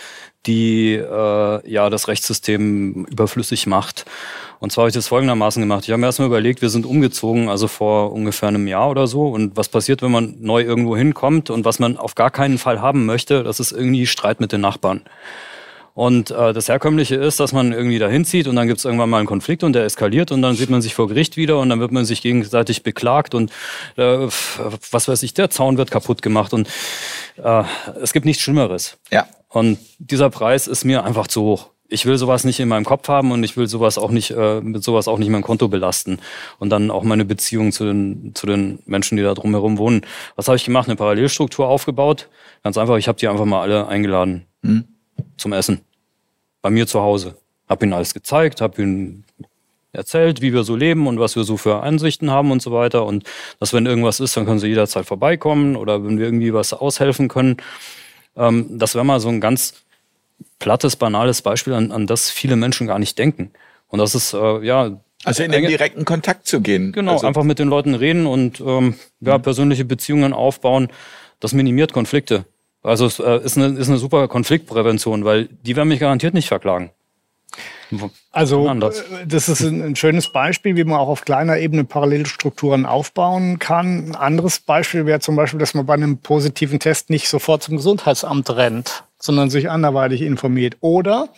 die 0.46 0.94
äh, 0.94 1.70
ja 1.70 1.90
das 1.90 2.08
Rechtssystem 2.08 3.04
überflüssig 3.04 3.66
macht. 3.66 4.06
Und 4.60 4.72
zwar 4.72 4.82
habe 4.82 4.88
ich 4.88 4.94
das 4.94 5.08
folgendermaßen 5.08 5.60
gemacht. 5.60 5.84
Ich 5.84 5.90
habe 5.90 6.00
mir 6.00 6.06
erstmal 6.06 6.28
überlegt, 6.28 6.62
wir 6.62 6.70
sind 6.70 6.86
umgezogen, 6.86 7.48
also 7.48 7.68
vor 7.68 8.12
ungefähr 8.12 8.48
einem 8.48 8.66
Jahr 8.68 8.88
oder 8.88 9.06
so. 9.06 9.26
Und 9.28 9.56
was 9.56 9.68
passiert, 9.68 10.00
wenn 10.00 10.12
man 10.12 10.36
neu 10.40 10.62
irgendwo 10.62 10.96
hinkommt 10.96 11.50
und 11.50 11.64
was 11.64 11.80
man 11.80 11.98
auf 11.98 12.14
gar 12.14 12.30
keinen 12.30 12.58
Fall 12.58 12.80
haben 12.80 13.04
möchte, 13.04 13.42
das 13.42 13.60
ist 13.60 13.72
irgendwie 13.72 14.06
Streit 14.06 14.40
mit 14.40 14.52
den 14.52 14.62
Nachbarn. 14.62 15.02
Und 15.94 16.30
äh, 16.30 16.52
das 16.52 16.68
Herkömmliche 16.68 17.16
ist, 17.16 17.38
dass 17.38 17.52
man 17.52 17.72
irgendwie 17.72 17.98
dahin 17.98 18.24
zieht 18.24 18.48
und 18.48 18.56
dann 18.56 18.66
gibt 18.66 18.78
es 18.78 18.84
irgendwann 18.84 19.10
mal 19.10 19.18
einen 19.18 19.26
Konflikt 19.26 19.62
und 19.62 19.74
der 19.74 19.84
eskaliert 19.84 20.32
und 20.32 20.40
dann 20.40 20.54
sieht 20.54 20.70
man 20.70 20.80
sich 20.80 20.94
vor 20.94 21.06
Gericht 21.08 21.36
wieder 21.36 21.58
und 21.58 21.68
dann 21.68 21.80
wird 21.80 21.92
man 21.92 22.04
sich 22.04 22.22
gegenseitig 22.22 22.82
beklagt 22.82 23.34
und 23.34 23.50
äh, 23.96 24.28
was 24.90 25.08
weiß 25.08 25.22
ich, 25.22 25.34
der 25.34 25.50
Zaun 25.50 25.76
wird 25.76 25.90
kaputt 25.90 26.22
gemacht 26.22 26.54
und 26.54 26.68
äh, 27.42 27.64
es 28.00 28.12
gibt 28.12 28.24
nichts 28.24 28.42
Schlimmeres. 28.42 28.96
Ja. 29.10 29.26
Und 29.48 29.78
dieser 29.98 30.30
Preis 30.30 30.66
ist 30.66 30.84
mir 30.84 31.04
einfach 31.04 31.26
zu 31.26 31.42
hoch 31.42 31.68
ich 31.92 32.06
will 32.06 32.16
sowas 32.16 32.44
nicht 32.44 32.58
in 32.58 32.68
meinem 32.68 32.86
Kopf 32.86 33.08
haben 33.08 33.32
und 33.32 33.44
ich 33.44 33.56
will 33.56 33.66
sowas 33.66 33.98
auch 33.98 34.10
nicht, 34.10 34.30
äh, 34.30 34.62
mit 34.62 34.82
sowas 34.82 35.08
auch 35.08 35.18
nicht 35.18 35.28
mein 35.28 35.42
Konto 35.42 35.68
belasten. 35.68 36.20
Und 36.58 36.70
dann 36.70 36.90
auch 36.90 37.02
meine 37.02 37.26
Beziehung 37.26 37.70
zu 37.70 37.84
den, 37.84 38.34
zu 38.34 38.46
den 38.46 38.78
Menschen, 38.86 39.18
die 39.18 39.22
da 39.22 39.34
drumherum 39.34 39.76
wohnen. 39.76 40.00
Was 40.34 40.48
habe 40.48 40.56
ich 40.56 40.64
gemacht? 40.64 40.88
Eine 40.88 40.96
Parallelstruktur 40.96 41.68
aufgebaut. 41.68 42.28
Ganz 42.64 42.78
einfach, 42.78 42.96
ich 42.96 43.08
habe 43.08 43.18
die 43.18 43.28
einfach 43.28 43.44
mal 43.44 43.60
alle 43.60 43.88
eingeladen 43.88 44.46
mhm. 44.62 44.84
Zum 45.36 45.52
Essen. 45.52 45.80
Bei 46.60 46.70
mir 46.70 46.86
zu 46.86 47.00
Hause. 47.00 47.36
Hab 47.68 47.82
ihnen 47.82 47.92
alles 47.92 48.14
gezeigt, 48.14 48.60
hab 48.60 48.78
ihnen 48.78 49.24
erzählt, 49.92 50.40
wie 50.40 50.52
wir 50.52 50.64
so 50.64 50.74
leben 50.74 51.06
und 51.06 51.20
was 51.20 51.36
wir 51.36 51.44
so 51.44 51.56
für 51.56 51.82
Ansichten 51.82 52.30
haben 52.30 52.50
und 52.50 52.62
so 52.62 52.72
weiter. 52.72 53.04
Und 53.04 53.24
dass, 53.60 53.72
wenn 53.72 53.86
irgendwas 53.86 54.20
ist, 54.20 54.36
dann 54.36 54.46
können 54.46 54.58
sie 54.58 54.68
jederzeit 54.68 55.06
vorbeikommen 55.06 55.76
oder 55.76 56.04
wenn 56.04 56.18
wir 56.18 56.26
irgendwie 56.26 56.54
was 56.54 56.72
aushelfen 56.72 57.28
können. 57.28 57.58
Ähm, 58.36 58.78
das 58.78 58.94
wäre 58.94 59.04
mal 59.04 59.20
so 59.20 59.28
ein 59.28 59.40
ganz 59.40 59.74
plattes, 60.58 60.96
banales 60.96 61.42
Beispiel, 61.42 61.74
an, 61.74 61.92
an 61.92 62.06
das 62.06 62.30
viele 62.30 62.56
Menschen 62.56 62.86
gar 62.86 62.98
nicht 62.98 63.18
denken. 63.18 63.50
Und 63.88 63.98
das 63.98 64.14
ist, 64.14 64.32
äh, 64.32 64.64
ja. 64.64 64.98
Also 65.24 65.42
in 65.42 65.52
den 65.52 65.66
direkten 65.66 66.04
Kontakt 66.04 66.46
zu 66.46 66.60
gehen. 66.60 66.92
Genau, 66.92 67.12
also 67.12 67.26
einfach 67.26 67.44
mit 67.44 67.58
den 67.58 67.68
Leuten 67.68 67.94
reden 67.94 68.26
und 68.26 68.60
ähm, 68.60 68.96
ja, 69.20 69.38
mhm. 69.38 69.42
persönliche 69.42 69.84
Beziehungen 69.84 70.32
aufbauen. 70.32 70.88
Das 71.38 71.52
minimiert 71.52 71.92
Konflikte. 71.92 72.44
Also 72.82 73.06
es 73.06 73.18
äh, 73.18 73.38
ist, 73.38 73.56
eine, 73.56 73.78
ist 73.78 73.88
eine 73.88 73.98
super 73.98 74.26
Konfliktprävention, 74.28 75.24
weil 75.24 75.46
die 75.46 75.76
werden 75.76 75.88
mich 75.88 76.00
garantiert 76.00 76.34
nicht 76.34 76.48
verklagen. 76.48 76.90
Also 78.30 78.66
äh, 78.68 79.26
das 79.26 79.48
ist 79.48 79.60
ein, 79.60 79.94
schönes 79.96 80.32
Beispiel, 80.32 80.76
wie 80.76 80.84
man 80.84 80.98
auch 80.98 81.08
auf 81.08 81.24
kleiner 81.24 81.58
Ebene 81.58 81.84
Parallelstrukturen 81.84 82.86
aufbauen 82.86 83.58
kann. 83.58 84.08
Ein 84.08 84.14
anderes 84.16 84.60
Beispiel 84.60 85.04
wäre 85.04 85.20
zum 85.20 85.36
Beispiel, 85.36 85.60
dass 85.60 85.74
man 85.74 85.84
bei 85.84 85.94
einem 85.94 86.18
positiven 86.18 86.80
Test 86.80 87.10
nicht 87.10 87.28
sofort 87.28 87.62
zum 87.62 87.76
Gesundheitsamt 87.76 88.48
rennt, 88.50 89.04
sondern 89.22 89.50
sich 89.50 89.70
anderweitig 89.70 90.20
informiert. 90.20 90.76
Oder 90.80 91.28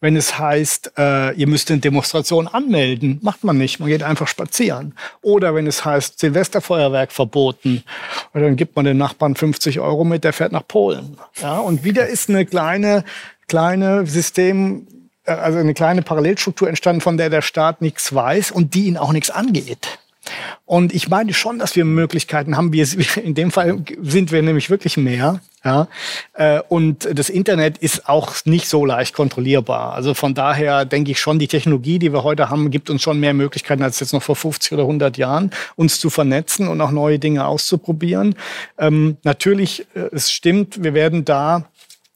wenn 0.00 0.16
es 0.16 0.38
heißt, 0.38 0.92
äh, 0.96 1.34
ihr 1.34 1.48
müsst 1.48 1.70
eine 1.70 1.80
Demonstration 1.80 2.46
anmelden, 2.46 3.18
macht 3.20 3.42
man 3.42 3.58
nicht, 3.58 3.80
man 3.80 3.88
geht 3.88 4.04
einfach 4.04 4.28
spazieren. 4.28 4.94
Oder 5.22 5.54
wenn 5.54 5.66
es 5.66 5.84
heißt, 5.84 6.20
Silvesterfeuerwerk 6.20 7.10
verboten, 7.10 7.82
dann 8.32 8.54
gibt 8.54 8.76
man 8.76 8.84
den 8.84 8.96
Nachbarn 8.96 9.34
50 9.34 9.80
Euro 9.80 10.04
mit, 10.04 10.22
der 10.22 10.32
fährt 10.32 10.52
nach 10.52 10.66
Polen. 10.66 11.16
Ja, 11.40 11.58
und 11.58 11.82
wieder 11.82 12.06
ist 12.06 12.30
eine 12.30 12.46
kleine 12.46 13.04
kleine 13.48 14.06
System 14.06 14.86
äh, 15.24 15.32
also 15.32 15.58
eine 15.58 15.74
kleine 15.74 16.02
Parallelstruktur 16.02 16.68
entstanden, 16.68 17.00
von 17.00 17.16
der 17.16 17.28
der 17.28 17.42
Staat 17.42 17.82
nichts 17.82 18.14
weiß 18.14 18.50
und 18.50 18.74
die 18.74 18.86
ihn 18.86 18.96
auch 18.96 19.12
nichts 19.12 19.30
angeht. 19.30 19.98
Und 20.64 20.94
ich 20.94 21.08
meine 21.08 21.34
schon, 21.34 21.58
dass 21.58 21.76
wir 21.76 21.84
Möglichkeiten 21.84 22.56
haben. 22.56 22.72
Wir, 22.72 22.86
in 23.22 23.34
dem 23.34 23.50
Fall 23.50 23.82
sind 24.00 24.32
wir 24.32 24.42
nämlich 24.42 24.70
wirklich 24.70 24.96
mehr. 24.96 25.40
Ja, 25.64 25.86
äh, 26.34 26.60
und 26.68 27.08
das 27.16 27.30
Internet 27.30 27.78
ist 27.78 28.08
auch 28.08 28.34
nicht 28.44 28.68
so 28.68 28.84
leicht 28.84 29.14
kontrollierbar. 29.14 29.92
Also 29.92 30.12
von 30.12 30.34
daher 30.34 30.84
denke 30.84 31.12
ich 31.12 31.20
schon, 31.20 31.38
die 31.38 31.46
Technologie, 31.46 32.00
die 32.00 32.12
wir 32.12 32.24
heute 32.24 32.50
haben, 32.50 32.72
gibt 32.72 32.90
uns 32.90 33.02
schon 33.02 33.20
mehr 33.20 33.32
Möglichkeiten 33.32 33.84
als 33.84 34.00
jetzt 34.00 34.12
noch 34.12 34.24
vor 34.24 34.34
50 34.34 34.72
oder 34.72 34.82
100 34.82 35.16
Jahren, 35.18 35.52
uns 35.76 36.00
zu 36.00 36.10
vernetzen 36.10 36.66
und 36.66 36.80
auch 36.80 36.90
neue 36.90 37.20
Dinge 37.20 37.46
auszuprobieren. 37.46 38.34
Ähm, 38.76 39.18
natürlich, 39.22 39.86
äh, 39.94 40.08
es 40.10 40.32
stimmt, 40.32 40.82
wir 40.82 40.94
werden 40.94 41.24
da 41.24 41.68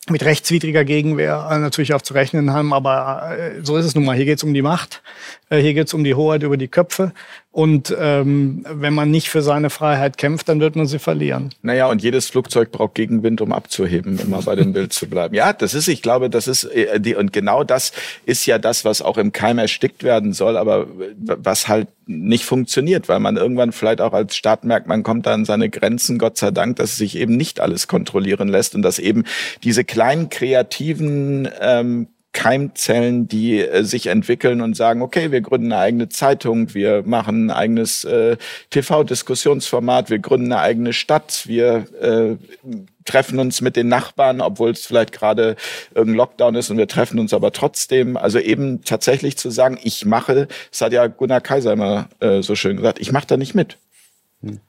mit 0.09 0.25
rechtswidriger 0.25 0.85
Gegenwehr 0.85 1.49
äh, 1.49 1.59
natürlich 1.59 1.95
auch 1.95 2.03
zu 2.03 2.15
rechnen 2.15 2.53
haben. 2.53 2.73
Aber 2.73 3.31
so 3.63 3.77
ist 3.77 3.85
es 3.85 3.95
nun 3.95 4.05
mal. 4.05 4.17
Hier 4.17 4.25
geht 4.25 4.39
es 4.39 4.45
um 4.45 4.55
die 4.55 4.63
Macht, 4.63 5.03
hier 5.51 5.75
geht 5.75 5.87
es 5.87 5.95
um 5.95 6.03
die 6.03 6.17
Hoheit 6.17 6.43
über 6.43 6.57
die 6.57 6.69
Köpfe. 6.69 7.13
Und 7.57 7.97
ähm, 7.99 8.67
wenn 8.69 8.93
man 8.93 9.11
nicht 9.11 9.31
für 9.31 9.41
seine 9.41 9.71
Freiheit 9.71 10.19
kämpft, 10.19 10.51
dann 10.51 10.61
wird 10.61 10.77
man 10.77 10.85
sie 10.85 10.99
verlieren. 10.99 11.55
Naja, 11.63 11.87
und 11.87 12.03
jedes 12.03 12.29
Flugzeug 12.29 12.71
braucht 12.71 12.95
Gegenwind, 12.95 13.41
um 13.41 13.51
abzuheben, 13.51 14.19
immer 14.19 14.43
bei 14.43 14.57
dem 14.57 14.75
Bild 14.75 14.93
zu 14.93 15.09
bleiben. 15.09 15.35
Ja, 15.35 15.55
das 15.55 15.73
ist, 15.73 15.89
ich 15.89 16.03
glaube, 16.03 16.29
das 16.29 16.49
ist 16.49 16.65
äh, 16.65 17.01
die, 17.01 17.15
und 17.15 17.33
genau 17.33 17.65
das 17.65 17.93
ist 18.27 18.45
ja 18.45 18.59
das, 18.59 18.85
was 18.85 19.01
auch 19.01 19.17
im 19.17 19.33
Keim 19.33 19.57
erstickt 19.57 20.05
werden 20.05 20.35
soll, 20.35 20.59
aber 20.59 20.87
was 21.17 21.67
halt 21.67 21.89
nicht 22.05 22.45
funktioniert, 22.45 23.09
weil 23.09 23.21
man 23.21 23.39
irgendwann 23.39 23.73
vielleicht 23.73 24.03
auch 24.03 24.13
als 24.13 24.37
Staat 24.37 24.65
merkt, 24.65 24.87
man 24.87 25.03
kommt 25.03 25.25
da 25.25 25.33
an 25.33 25.47
seine 25.47 25.71
Grenzen, 25.71 26.19
Gott 26.19 26.37
sei 26.37 26.51
Dank, 26.51 26.77
dass 26.77 26.97
sich 26.97 27.17
eben 27.17 27.39
nicht 27.39 27.61
alles 27.61 27.89
kontrollieren 27.89 28.49
lässt 28.49 28.75
und 28.75 28.83
dass 28.83 28.99
eben 28.99 29.25
diese 29.65 29.83
kleinen 29.83 30.29
kreativen 30.29 31.49
ähm, 31.63 32.09
Keimzellen, 32.37 33.29
die 33.29 33.61
äh, 33.61 33.83
sich 33.83 34.09
entwickeln 34.09 34.61
und 34.61 34.77
sagen, 34.77 35.01
okay, 35.01 35.33
wir 35.33 35.41
gründen 35.41 35.73
eine 35.73 35.81
eigene 35.81 36.09
Zeitung, 36.11 36.75
wir 36.75 37.03
machen 37.03 37.47
ein 37.47 37.51
eigenes 37.51 38.05
äh, 38.05 38.37
TV-Diskussionsformat, 38.69 40.11
wir 40.11 40.19
gründen 40.19 40.53
eine 40.53 40.61
eigene 40.61 40.93
Stadt, 40.93 41.45
wir 41.47 41.87
äh, 41.99 42.37
treffen 43.07 43.39
uns 43.39 43.63
mit 43.63 43.75
den 43.75 43.89
Nachbarn, 43.89 44.43
obwohl 44.43 44.71
es 44.71 44.85
vielleicht 44.85 45.13
gerade 45.13 45.57
irgendein 45.95 46.19
Lockdown 46.19 46.55
ist 46.57 46.69
und 46.69 46.77
wir 46.77 46.89
treffen 46.89 47.19
uns 47.19 47.33
aber 47.33 47.53
trotzdem. 47.53 48.19
Also 48.19 48.39
eben 48.39 48.85
tatsächlich 48.85 49.39
zu 49.39 49.51
sagen, 49.51 49.79
ich 49.83 50.05
mache, 50.05 50.47
das 50.71 50.83
hat 50.83 50.93
ja 50.93 51.07
Gunnar 51.07 51.41
Kaiser 51.41 51.73
immer 51.73 52.11
äh, 52.21 52.43
so 52.43 52.55
schön 52.55 52.77
gesagt, 52.77 52.99
ich 53.01 53.13
mache 53.13 53.27
da 53.27 53.39
nicht 53.39 53.55
mit. 53.55 53.79
Hm. 54.43 54.61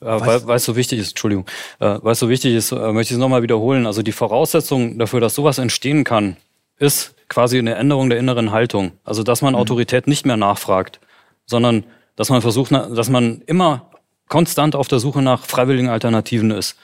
Weil, 0.00 0.46
weil 0.46 0.56
es 0.56 0.64
so 0.66 0.76
wichtig 0.76 0.98
ist, 0.98 1.12
Entschuldigung, 1.12 1.46
äh, 1.80 1.98
weil 2.02 2.12
es 2.12 2.18
so 2.18 2.28
wichtig 2.28 2.54
ist, 2.54 2.70
äh, 2.70 2.92
möchte 2.92 3.14
ich 3.14 3.16
es 3.16 3.18
nochmal 3.18 3.42
wiederholen. 3.42 3.86
Also 3.86 4.02
die 4.02 4.12
Voraussetzung 4.12 4.98
dafür, 4.98 5.20
dass 5.20 5.34
sowas 5.34 5.56
entstehen 5.56 6.04
kann, 6.04 6.36
ist 6.78 7.14
quasi 7.28 7.58
eine 7.58 7.74
Änderung 7.74 8.10
der 8.10 8.18
inneren 8.18 8.52
Haltung. 8.52 8.92
Also, 9.04 9.22
dass 9.22 9.42
man 9.42 9.54
mhm. 9.54 9.60
Autorität 9.60 10.06
nicht 10.06 10.26
mehr 10.26 10.36
nachfragt, 10.36 11.00
sondern 11.46 11.84
dass 12.16 12.30
man 12.30 12.42
versucht, 12.42 12.72
dass 12.72 13.10
man 13.10 13.42
immer 13.46 13.90
konstant 14.28 14.74
auf 14.74 14.88
der 14.88 14.98
Suche 14.98 15.22
nach 15.22 15.44
freiwilligen 15.44 15.88
Alternativen 15.88 16.50
ist, 16.50 16.76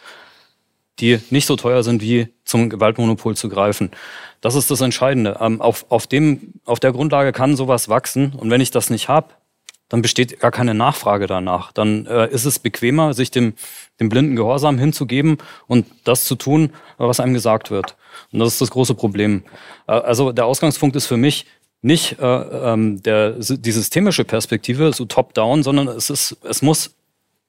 die 1.00 1.20
nicht 1.30 1.46
so 1.46 1.56
teuer 1.56 1.82
sind, 1.82 2.02
wie 2.02 2.28
zum 2.44 2.70
Gewaltmonopol 2.70 3.36
zu 3.36 3.48
greifen. 3.48 3.90
Das 4.40 4.54
ist 4.54 4.70
das 4.70 4.80
Entscheidende. 4.80 5.38
Ähm, 5.40 5.60
auf, 5.60 5.86
auf, 5.88 6.06
dem, 6.06 6.54
auf 6.64 6.80
der 6.80 6.92
Grundlage 6.92 7.32
kann 7.32 7.56
sowas 7.56 7.88
wachsen. 7.88 8.32
Und 8.36 8.50
wenn 8.50 8.60
ich 8.60 8.70
das 8.70 8.90
nicht 8.90 9.08
habe, 9.08 9.28
dann 9.88 10.02
besteht 10.02 10.40
gar 10.40 10.50
keine 10.50 10.74
Nachfrage 10.74 11.26
danach. 11.26 11.72
Dann 11.72 12.06
äh, 12.06 12.28
ist 12.30 12.44
es 12.44 12.58
bequemer, 12.58 13.14
sich 13.14 13.30
dem, 13.30 13.54
dem 14.00 14.08
blinden 14.08 14.36
Gehorsam 14.36 14.78
hinzugeben 14.78 15.38
und 15.66 15.86
das 16.04 16.24
zu 16.24 16.34
tun, 16.34 16.70
was 16.98 17.20
einem 17.20 17.34
gesagt 17.34 17.70
wird. 17.70 17.96
Und 18.32 18.40
das 18.40 18.54
ist 18.54 18.60
das 18.60 18.70
große 18.70 18.94
Problem. 18.94 19.42
Äh, 19.86 19.92
also 19.92 20.32
der 20.32 20.46
Ausgangspunkt 20.46 20.96
ist 20.96 21.06
für 21.06 21.16
mich 21.16 21.46
nicht 21.82 22.18
äh, 22.20 22.24
ähm, 22.24 23.02
der, 23.02 23.32
die 23.32 23.72
systemische 23.72 24.24
Perspektive, 24.24 24.92
so 24.92 25.04
top-down, 25.04 25.62
sondern 25.62 25.88
es, 25.88 26.10
ist, 26.10 26.36
es 26.44 26.62
muss 26.62 26.94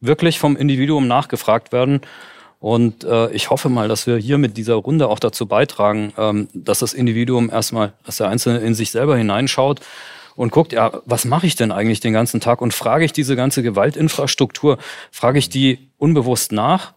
wirklich 0.02 0.40
vom 0.40 0.56
Individuum 0.56 1.08
nachgefragt 1.08 1.72
werden. 1.72 2.02
Und 2.60 3.04
äh, 3.04 3.30
ich 3.32 3.50
hoffe 3.50 3.70
mal, 3.70 3.88
dass 3.88 4.08
wir 4.08 4.18
hier 4.18 4.38
mit 4.38 4.58
dieser 4.58 4.76
Runde 4.76 5.08
auch 5.10 5.20
dazu 5.20 5.46
beitragen, 5.46 6.14
ähm, 6.18 6.48
dass 6.54 6.80
das 6.80 6.94
Individuum 6.94 7.50
erstmal, 7.50 7.94
dass 8.06 8.18
der 8.18 8.30
Einzelne 8.30 8.60
in 8.60 8.74
sich 8.74 8.92
selber 8.92 9.18
hineinschaut 9.18 9.82
und 10.36 10.52
guckt, 10.52 10.74
ja, 10.74 11.02
was 11.06 11.26
mache 11.26 11.48
ich 11.48 11.56
denn 11.56 11.72
eigentlich 11.72 12.00
den 12.00 12.14
ganzen 12.14 12.40
Tag? 12.40 12.62
Und 12.62 12.74
frage 12.74 13.06
ich 13.06 13.14
diese 13.14 13.36
ganze 13.36 13.64
Gewaltinfrastruktur, 13.64 14.78
frage 15.12 15.40
ich 15.40 15.50
die 15.50 15.90
unbewusst 15.98 16.52
nach? 16.52 16.94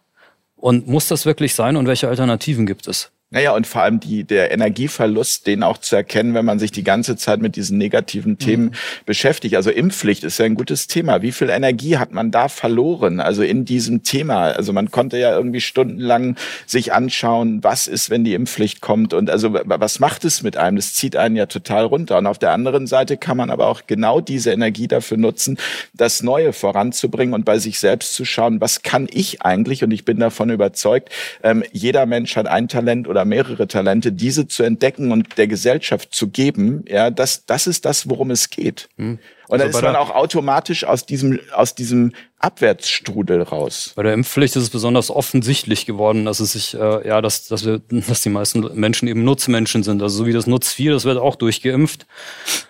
Und 0.56 0.88
muss 0.88 1.08
das 1.08 1.26
wirklich 1.26 1.54
sein 1.54 1.76
und 1.76 1.86
welche 1.86 2.08
Alternativen 2.08 2.66
gibt 2.66 2.88
es? 2.88 3.12
Naja, 3.30 3.56
und 3.56 3.66
vor 3.66 3.82
allem 3.82 3.98
die, 3.98 4.22
der 4.22 4.52
Energieverlust, 4.52 5.48
den 5.48 5.64
auch 5.64 5.78
zu 5.78 5.96
erkennen, 5.96 6.34
wenn 6.34 6.44
man 6.44 6.60
sich 6.60 6.70
die 6.70 6.84
ganze 6.84 7.16
Zeit 7.16 7.40
mit 7.40 7.56
diesen 7.56 7.76
negativen 7.76 8.32
mhm. 8.32 8.38
Themen 8.38 8.74
beschäftigt. 9.04 9.56
Also 9.56 9.70
Impfpflicht 9.70 10.22
ist 10.22 10.38
ja 10.38 10.44
ein 10.44 10.54
gutes 10.54 10.86
Thema. 10.86 11.22
Wie 11.22 11.32
viel 11.32 11.50
Energie 11.50 11.96
hat 11.96 12.12
man 12.12 12.30
da 12.30 12.48
verloren? 12.48 13.18
Also 13.18 13.42
in 13.42 13.64
diesem 13.64 14.04
Thema. 14.04 14.52
Also 14.52 14.72
man 14.72 14.92
konnte 14.92 15.18
ja 15.18 15.36
irgendwie 15.36 15.60
stundenlang 15.60 16.36
sich 16.66 16.92
anschauen, 16.92 17.64
was 17.64 17.88
ist, 17.88 18.10
wenn 18.10 18.22
die 18.22 18.32
Impfpflicht 18.34 18.80
kommt 18.80 19.12
und 19.12 19.28
also 19.28 19.52
was 19.52 19.98
macht 19.98 20.24
es 20.24 20.44
mit 20.44 20.56
einem? 20.56 20.76
Das 20.76 20.94
zieht 20.94 21.16
einen 21.16 21.34
ja 21.34 21.46
total 21.46 21.84
runter. 21.84 22.18
Und 22.18 22.28
auf 22.28 22.38
der 22.38 22.52
anderen 22.52 22.86
Seite 22.86 23.16
kann 23.16 23.36
man 23.36 23.50
aber 23.50 23.66
auch 23.66 23.88
genau 23.88 24.20
diese 24.20 24.52
Energie 24.52 24.86
dafür 24.86 25.16
nutzen, 25.16 25.58
das 25.94 26.22
Neue 26.22 26.52
voranzubringen 26.52 27.34
und 27.34 27.44
bei 27.44 27.58
sich 27.58 27.80
selbst 27.80 28.14
zu 28.14 28.24
schauen, 28.24 28.60
was 28.60 28.82
kann 28.82 29.08
ich 29.10 29.42
eigentlich? 29.42 29.82
Und 29.82 29.90
ich 29.90 30.04
bin 30.04 30.20
davon 30.20 30.48
überzeugt, 30.50 31.10
ähm, 31.42 31.64
jeder 31.72 32.06
Mensch 32.06 32.36
hat 32.36 32.46
ein 32.46 32.68
Talent 32.68 33.08
oder 33.16 33.24
mehrere 33.24 33.66
Talente, 33.66 34.12
diese 34.12 34.46
zu 34.46 34.62
entdecken 34.62 35.10
und 35.10 35.38
der 35.38 35.46
Gesellschaft 35.46 36.14
zu 36.14 36.28
geben, 36.28 36.84
ja, 36.86 37.10
das, 37.10 37.46
das 37.46 37.66
ist 37.66 37.86
das, 37.86 38.10
worum 38.10 38.30
es 38.30 38.50
geht. 38.50 38.90
Hm. 38.96 39.18
Und 39.48 39.60
also 39.60 39.64
dann 39.64 39.70
ist 39.70 39.82
man 39.82 39.96
auch 39.96 40.10
automatisch 40.10 40.84
aus 40.84 41.06
diesem, 41.06 41.40
aus 41.52 41.74
diesem 41.74 42.12
Abwärtsstrudel 42.38 43.42
raus. 43.42 43.92
Bei 43.96 44.02
der 44.02 44.12
Impfpflicht 44.12 44.56
ist 44.56 44.64
es 44.64 44.70
besonders 44.70 45.10
offensichtlich 45.10 45.86
geworden, 45.86 46.26
dass 46.26 46.40
es 46.40 46.52
sich, 46.52 46.74
äh, 46.74 47.08
ja, 47.08 47.20
dass, 47.22 47.48
dass 47.48 47.64
wir, 47.64 47.78
dass 47.88 48.22
die 48.22 48.28
meisten 48.28 48.68
Menschen 48.78 49.08
eben 49.08 49.24
Nutzmenschen 49.24 49.82
sind. 49.82 50.02
Also 50.02 50.18
so 50.18 50.26
wie 50.26 50.32
das 50.32 50.46
Nutzvieh, 50.46 50.88
das 50.88 51.04
wird 51.04 51.18
auch 51.18 51.36
durchgeimpft. 51.36 52.06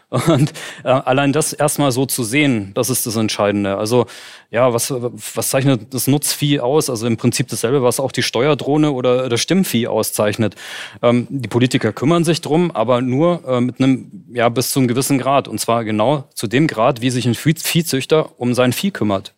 Und 0.09 0.53
äh, 0.85 0.89
allein 0.89 1.33
das 1.33 1.53
erstmal 1.53 1.91
so 1.91 2.07
zu 2.07 2.23
sehen, 2.23 2.71
das 2.75 2.91
ist 2.91 3.07
das 3.07 3.17
Entscheidende. 3.17 3.77
Also 3.77 4.07
ja, 4.53 4.73
was, 4.73 4.93
was 4.93 5.49
zeichnet 5.49 5.93
das 5.93 6.07
Nutzvieh 6.07 6.61
aus? 6.61 6.89
Also 6.89 7.09
im 7.09 7.17
Prinzip 7.17 7.49
dasselbe, 7.49 7.83
was 7.83 7.99
auch 7.99 8.13
die 8.13 8.23
Steuerdrohne 8.23 8.93
oder 8.93 9.29
das 9.29 9.41
Stimmvieh 9.41 9.89
auszeichnet. 9.89 10.55
Ähm, 11.03 11.27
die 11.29 11.49
Politiker 11.49 11.93
kümmern 11.93 12.23
sich 12.23 12.41
drum, 12.41 12.71
aber 12.71 13.01
nur 13.01 13.43
äh, 13.49 13.61
mit 13.61 13.81
einem, 13.81 14.27
ja, 14.33 14.49
bis 14.49 14.71
zu 14.71 14.79
einem 14.79 14.87
gewissen 14.87 15.19
Grad. 15.19 15.49
Und 15.49 15.59
zwar 15.59 15.85
genau 15.85 16.29
zu 16.35 16.47
dem 16.47 16.69
Grad, 16.69 17.01
wie 17.01 17.11
sich 17.11 17.27
ein 17.27 17.35
Viehzüchter 17.35 18.31
um 18.39 18.55
sein 18.55 18.73
Vieh 18.73 18.93
kümmert. 18.93 19.36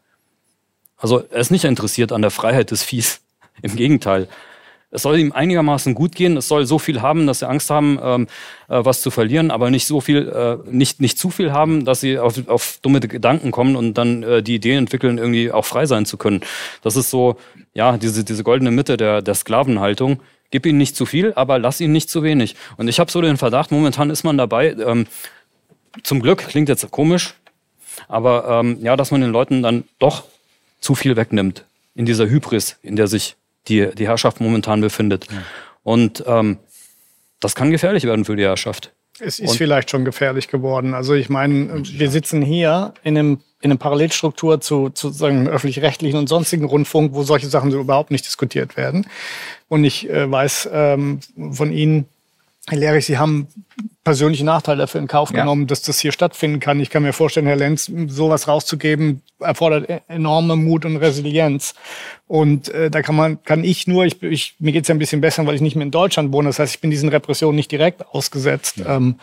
Also 0.99 1.23
er 1.31 1.41
ist 1.41 1.51
nicht 1.51 1.65
interessiert 1.65 2.13
an 2.13 2.23
der 2.23 2.31
Freiheit 2.31 2.71
des 2.71 2.83
Viehs. 2.83 3.21
Im 3.63 3.75
Gegenteil. 3.75 4.29
es 4.91 5.03
soll 5.03 5.19
ihm 5.19 5.33
einigermaßen 5.33 5.95
gut 5.95 6.15
gehen. 6.15 6.37
Es 6.37 6.49
soll 6.49 6.65
so 6.67 6.79
viel 6.79 7.03
haben, 7.03 7.27
dass 7.27 7.41
sie 7.41 7.49
Angst 7.49 7.71
haben, 7.71 7.99
ähm, 8.03 8.27
äh, 8.69 8.85
was 8.85 9.01
zu 9.01 9.11
verlieren, 9.11 9.51
aber 9.51 9.71
nicht 9.71 9.87
so 9.87 10.01
viel, 10.01 10.29
äh, 10.29 10.57
nicht, 10.71 11.01
nicht 11.01 11.19
zu 11.19 11.31
viel 11.31 11.53
haben, 11.53 11.85
dass 11.85 12.01
sie 12.01 12.19
auf, 12.19 12.49
auf 12.49 12.79
dumme 12.83 13.01
Gedanken 13.01 13.51
kommen 13.51 13.77
und 13.77 13.95
dann 13.95 14.23
äh, 14.23 14.43
die 14.43 14.55
Idee 14.55 14.75
entwickeln, 14.75 15.19
irgendwie 15.19 15.51
auch 15.51 15.65
frei 15.65 15.87
sein 15.87 16.07
zu 16.07 16.17
können. 16.17 16.41
Das 16.83 16.97
ist 16.97 17.11
so, 17.11 17.37
ja, 17.75 17.97
diese, 17.97 18.25
diese 18.25 18.45
goldene 18.45 18.71
Mitte 18.71 18.97
der, 18.97 19.23
der 19.23 19.35
Sklavenhaltung. 19.35 20.21
Gib 20.51 20.65
ihnen 20.65 20.79
nicht 20.79 20.97
zu 20.97 21.05
viel, 21.05 21.35
aber 21.35 21.59
lass 21.59 21.81
ihnen 21.81 21.93
nicht 21.93 22.09
zu 22.09 22.23
wenig. 22.23 22.57
Und 22.79 22.89
ich 22.89 23.01
habe 23.01 23.11
so 23.11 23.21
den 23.21 23.37
Verdacht, 23.37 23.71
momentan 23.71 24.09
ist 24.09 24.25
man 24.25 24.39
dabei, 24.39 24.75
ähm, 24.79 25.07
zum 26.03 26.23
Glück, 26.23 26.39
klingt 26.39 26.69
jetzt 26.69 26.91
komisch, 26.91 27.35
aber 28.07 28.61
ähm, 28.61 28.79
ja, 28.81 28.97
dass 28.97 29.11
man 29.11 29.21
den 29.21 29.31
Leuten 29.31 29.63
dann 29.63 29.85
doch 29.99 30.25
zu 30.81 30.95
viel 30.95 31.17
wegnimmt 31.17 31.65
in 31.95 32.07
dieser 32.07 32.29
Hybris, 32.29 32.77
in 32.83 32.97
der 32.97 33.07
sich 33.07 33.37
die, 33.69 33.89
die 33.95 34.07
Herrschaft 34.07 34.41
momentan 34.41 34.81
befindet. 34.81 35.27
Ja. 35.31 35.43
Und 35.83 36.25
ähm, 36.27 36.59
das 37.41 37.55
kann 37.55 37.71
gefährlich 37.71 38.05
werden 38.05 38.25
für 38.25 38.37
die 38.37 38.45
Herrschaft. 38.45 38.93
Es 39.21 39.39
ist 39.39 39.51
Und 39.51 39.57
vielleicht 39.57 39.91
schon 39.91 40.05
gefährlich 40.05 40.49
geworden. 40.49 40.95
Also 40.95 41.15
ich 41.15 41.29
meine, 41.29 41.83
wir 41.85 42.11
sitzen 42.11 42.43
hier 42.43 42.95
in 43.03 43.19
einem 43.19 43.41
in 43.61 43.73
einer 43.73 43.79
Parallelstruktur 43.79 44.61
zu, 44.61 44.91
zu 44.91 45.11
sagen, 45.11 45.49
öffentlich-rechtlichen 45.49 46.17
und 46.17 46.29
sonstigen 46.29 46.65
Rundfunk, 46.65 47.15
wo 47.15 47.25
solche 47.25 47.49
Sachen 47.49 47.71
so 47.71 47.81
überhaupt 47.81 48.13
nicht 48.13 48.25
diskutiert 48.25 48.77
werden. 48.77 49.07
Und 49.69 49.83
ich 49.83 50.09
äh, 50.09 50.31
weiß 50.31 50.69
ähm, 50.73 51.21
von 51.51 51.73
Ihnen, 51.73 52.07
Herr 52.69 52.79
Lehrich, 52.79 53.07
Sie 53.07 53.19
haben 53.19 53.49
persönliche 54.09 54.45
Nachteile 54.45 54.79
dafür 54.79 55.03
in 55.03 55.07
Kauf 55.07 55.33
genommen, 55.33 55.63
ja. 55.63 55.67
dass 55.67 55.83
das 55.83 55.99
hier 55.99 56.13
stattfinden 56.13 56.61
kann. 56.61 56.81
Ich 56.81 56.89
kann 56.89 57.03
mir 57.03 57.13
vorstellen, 57.13 57.47
Herr 57.47 57.57
Lenz, 57.57 57.93
sowas 58.07 58.49
rauszugeben, 58.49 59.23
erfordert 59.39 59.91
e-, 59.91 60.01
enorme 60.09 60.57
Mut 60.57 60.87
und 60.87 60.97
Resilienz. 60.97 61.75
Und 62.27 62.71
äh, 62.71 62.91
da 62.91 63.03
kann 63.03 63.15
man, 63.15 63.43
kann 63.43 63.65
ich 63.65 63.87
nur, 63.87 64.07
ich, 64.07 64.23
ich, 64.23 64.55
mir 64.59 64.73
geht's 64.73 64.89
ja 64.89 64.95
ein 64.95 64.99
bisschen 64.99 65.21
besser, 65.21 65.47
weil 65.47 65.55
ich 65.55 65.61
nicht 65.61 65.77
mehr 65.77 65.85
in 65.85 65.91
Deutschland 65.91 66.33
wohne. 66.33 66.49
Das 66.49 66.59
heißt, 66.59 66.75
ich 66.75 66.81
bin 66.81 66.91
diesen 66.91 67.11
Repressionen 67.11 67.57
nicht 67.57 67.71
direkt 67.71 68.07
ausgesetzt. 68.09 68.79
Ja. 68.79 68.97
Ähm, 68.97 69.17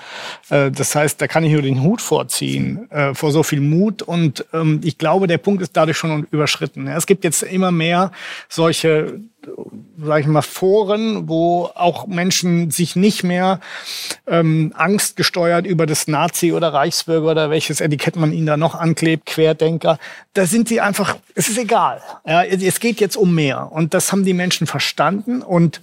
äh, 0.50 0.70
das 0.70 0.94
heißt, 0.94 1.20
da 1.20 1.28
kann 1.28 1.44
ich 1.44 1.52
nur 1.52 1.64
den 1.64 1.82
Hut 1.82 2.02
vorziehen 2.02 2.90
äh, 2.92 3.16
vor 3.16 3.32
so 3.32 3.42
viel 3.42 3.62
Mut. 3.62 4.04
Und 4.04 4.46
ähm, 4.54 4.82
ich 4.84 5.00
glaube, 5.00 5.26
der 5.26 5.40
Punkt 5.40 5.64
ist 5.64 5.76
dadurch 5.76 5.98
schon 5.98 6.28
überschritten. 6.30 6.86
Ja, 6.86 6.96
es 6.96 7.08
gibt 7.08 7.24
jetzt 7.24 7.42
immer 7.42 7.72
mehr 7.72 8.12
solche 8.50 9.20
sag 9.98 10.22
ich 10.22 10.28
mal, 10.28 10.42
Foren, 10.42 11.28
wo 11.28 11.70
auch 11.76 12.08
Menschen 12.08 12.72
sich 12.72 12.96
nicht 12.96 13.24
mehr 13.24 13.60
ähm, 14.46 14.74
angstgesteuert 14.76 15.66
über 15.66 15.86
das 15.86 16.08
Nazi 16.08 16.54
oder 16.54 16.74
Reichsbürger 16.74 17.32
oder 17.32 17.50
welches 17.50 17.82
Etikett 17.82 18.16
man 18.16 18.32
ihnen 18.32 18.46
da 18.46 18.58
noch 18.58 18.76
anklebt, 18.76 19.26
Querdenker. 19.26 19.98
Da 20.34 20.46
sind 20.46 20.68
sie 20.68 20.82
einfach, 20.82 21.18
es 21.34 21.50
ist 21.50 21.58
egal. 21.58 22.02
Ja, 22.26 22.44
es 22.44 22.80
geht 22.80 23.00
jetzt 23.00 23.18
um 23.18 23.34
mehr. 23.34 23.72
Und 23.72 23.94
das 23.94 24.12
haben 24.12 24.26
die 24.26 24.34
Menschen 24.34 24.68
verstanden 24.68 25.42
und 25.42 25.82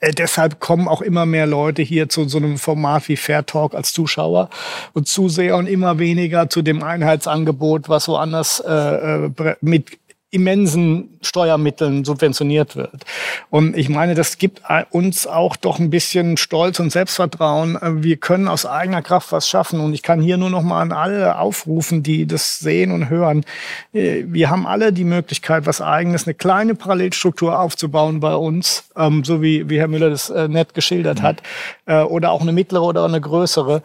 äh, 0.00 0.12
deshalb 0.12 0.60
kommen 0.60 0.88
auch 0.88 1.02
immer 1.02 1.26
mehr 1.26 1.46
Leute 1.46 1.82
hier 1.82 2.08
zu 2.08 2.28
so 2.28 2.38
einem 2.38 2.58
Format 2.58 3.08
wie 3.08 3.16
Fair 3.16 3.46
Talk 3.46 3.74
als 3.74 3.92
Zuschauer 3.92 4.50
und 4.92 5.06
Zuseher 5.08 5.56
und 5.56 5.66
immer 5.66 5.98
weniger 5.98 6.48
zu 6.48 6.62
dem 6.62 6.82
Einheitsangebot, 6.82 7.88
was 7.88 8.08
woanders 8.08 8.60
äh, 8.60 8.72
äh 8.72 9.56
mit 9.60 9.98
immensen 10.30 11.18
Steuermitteln 11.22 12.04
subventioniert 12.04 12.76
wird. 12.76 13.04
Und 13.50 13.76
ich 13.76 13.88
meine, 13.88 14.14
das 14.14 14.38
gibt 14.38 14.62
uns 14.90 15.26
auch 15.26 15.56
doch 15.56 15.78
ein 15.80 15.90
bisschen 15.90 16.36
Stolz 16.36 16.78
und 16.78 16.90
Selbstvertrauen. 16.90 17.78
Wir 18.02 18.16
können 18.16 18.46
aus 18.46 18.64
eigener 18.64 19.02
Kraft 19.02 19.32
was 19.32 19.48
schaffen. 19.48 19.80
Und 19.80 19.92
ich 19.92 20.02
kann 20.02 20.20
hier 20.20 20.36
nur 20.36 20.50
noch 20.50 20.62
mal 20.62 20.80
an 20.80 20.92
alle 20.92 21.38
aufrufen, 21.38 22.02
die 22.02 22.26
das 22.26 22.60
sehen 22.60 22.92
und 22.92 23.10
hören. 23.10 23.44
Wir 23.92 24.50
haben 24.50 24.66
alle 24.66 24.92
die 24.92 25.04
Möglichkeit, 25.04 25.66
was 25.66 25.80
Eigenes, 25.80 26.26
eine 26.26 26.34
kleine 26.34 26.76
Parallelstruktur 26.76 27.58
aufzubauen 27.58 28.20
bei 28.20 28.34
uns, 28.34 28.84
ähm, 28.96 29.24
so 29.24 29.42
wie, 29.42 29.68
wie 29.68 29.78
Herr 29.78 29.88
Müller 29.88 30.10
das 30.10 30.30
äh, 30.30 30.48
nett 30.48 30.74
geschildert 30.74 31.22
hat, 31.22 31.42
äh, 31.86 32.02
oder 32.02 32.30
auch 32.30 32.40
eine 32.40 32.52
mittlere 32.52 32.84
oder 32.84 33.04
eine 33.04 33.20
größere. 33.20 33.82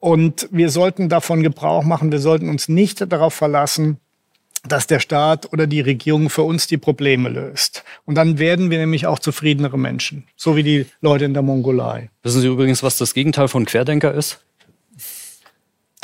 Und 0.00 0.48
wir 0.50 0.70
sollten 0.70 1.08
davon 1.08 1.42
Gebrauch 1.42 1.84
machen. 1.84 2.10
Wir 2.12 2.18
sollten 2.18 2.48
uns 2.48 2.68
nicht 2.68 3.12
darauf 3.12 3.34
verlassen, 3.34 3.98
dass 4.66 4.86
der 4.86 5.00
Staat 5.00 5.52
oder 5.52 5.66
die 5.66 5.80
Regierung 5.80 6.30
für 6.30 6.42
uns 6.42 6.66
die 6.66 6.78
Probleme 6.78 7.28
löst. 7.28 7.84
Und 8.04 8.14
dann 8.14 8.38
werden 8.38 8.70
wir 8.70 8.78
nämlich 8.78 9.06
auch 9.06 9.18
zufriedenere 9.18 9.78
Menschen, 9.78 10.24
so 10.36 10.56
wie 10.56 10.62
die 10.62 10.86
Leute 11.00 11.24
in 11.24 11.34
der 11.34 11.42
Mongolei. 11.42 12.10
Wissen 12.22 12.40
Sie 12.40 12.48
übrigens, 12.48 12.82
was 12.82 12.96
das 12.96 13.14
Gegenteil 13.14 13.48
von 13.48 13.64
Querdenker 13.64 14.12
ist? 14.12 14.40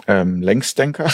Ähm, 0.06 0.42
Längsdenker. 0.42 1.10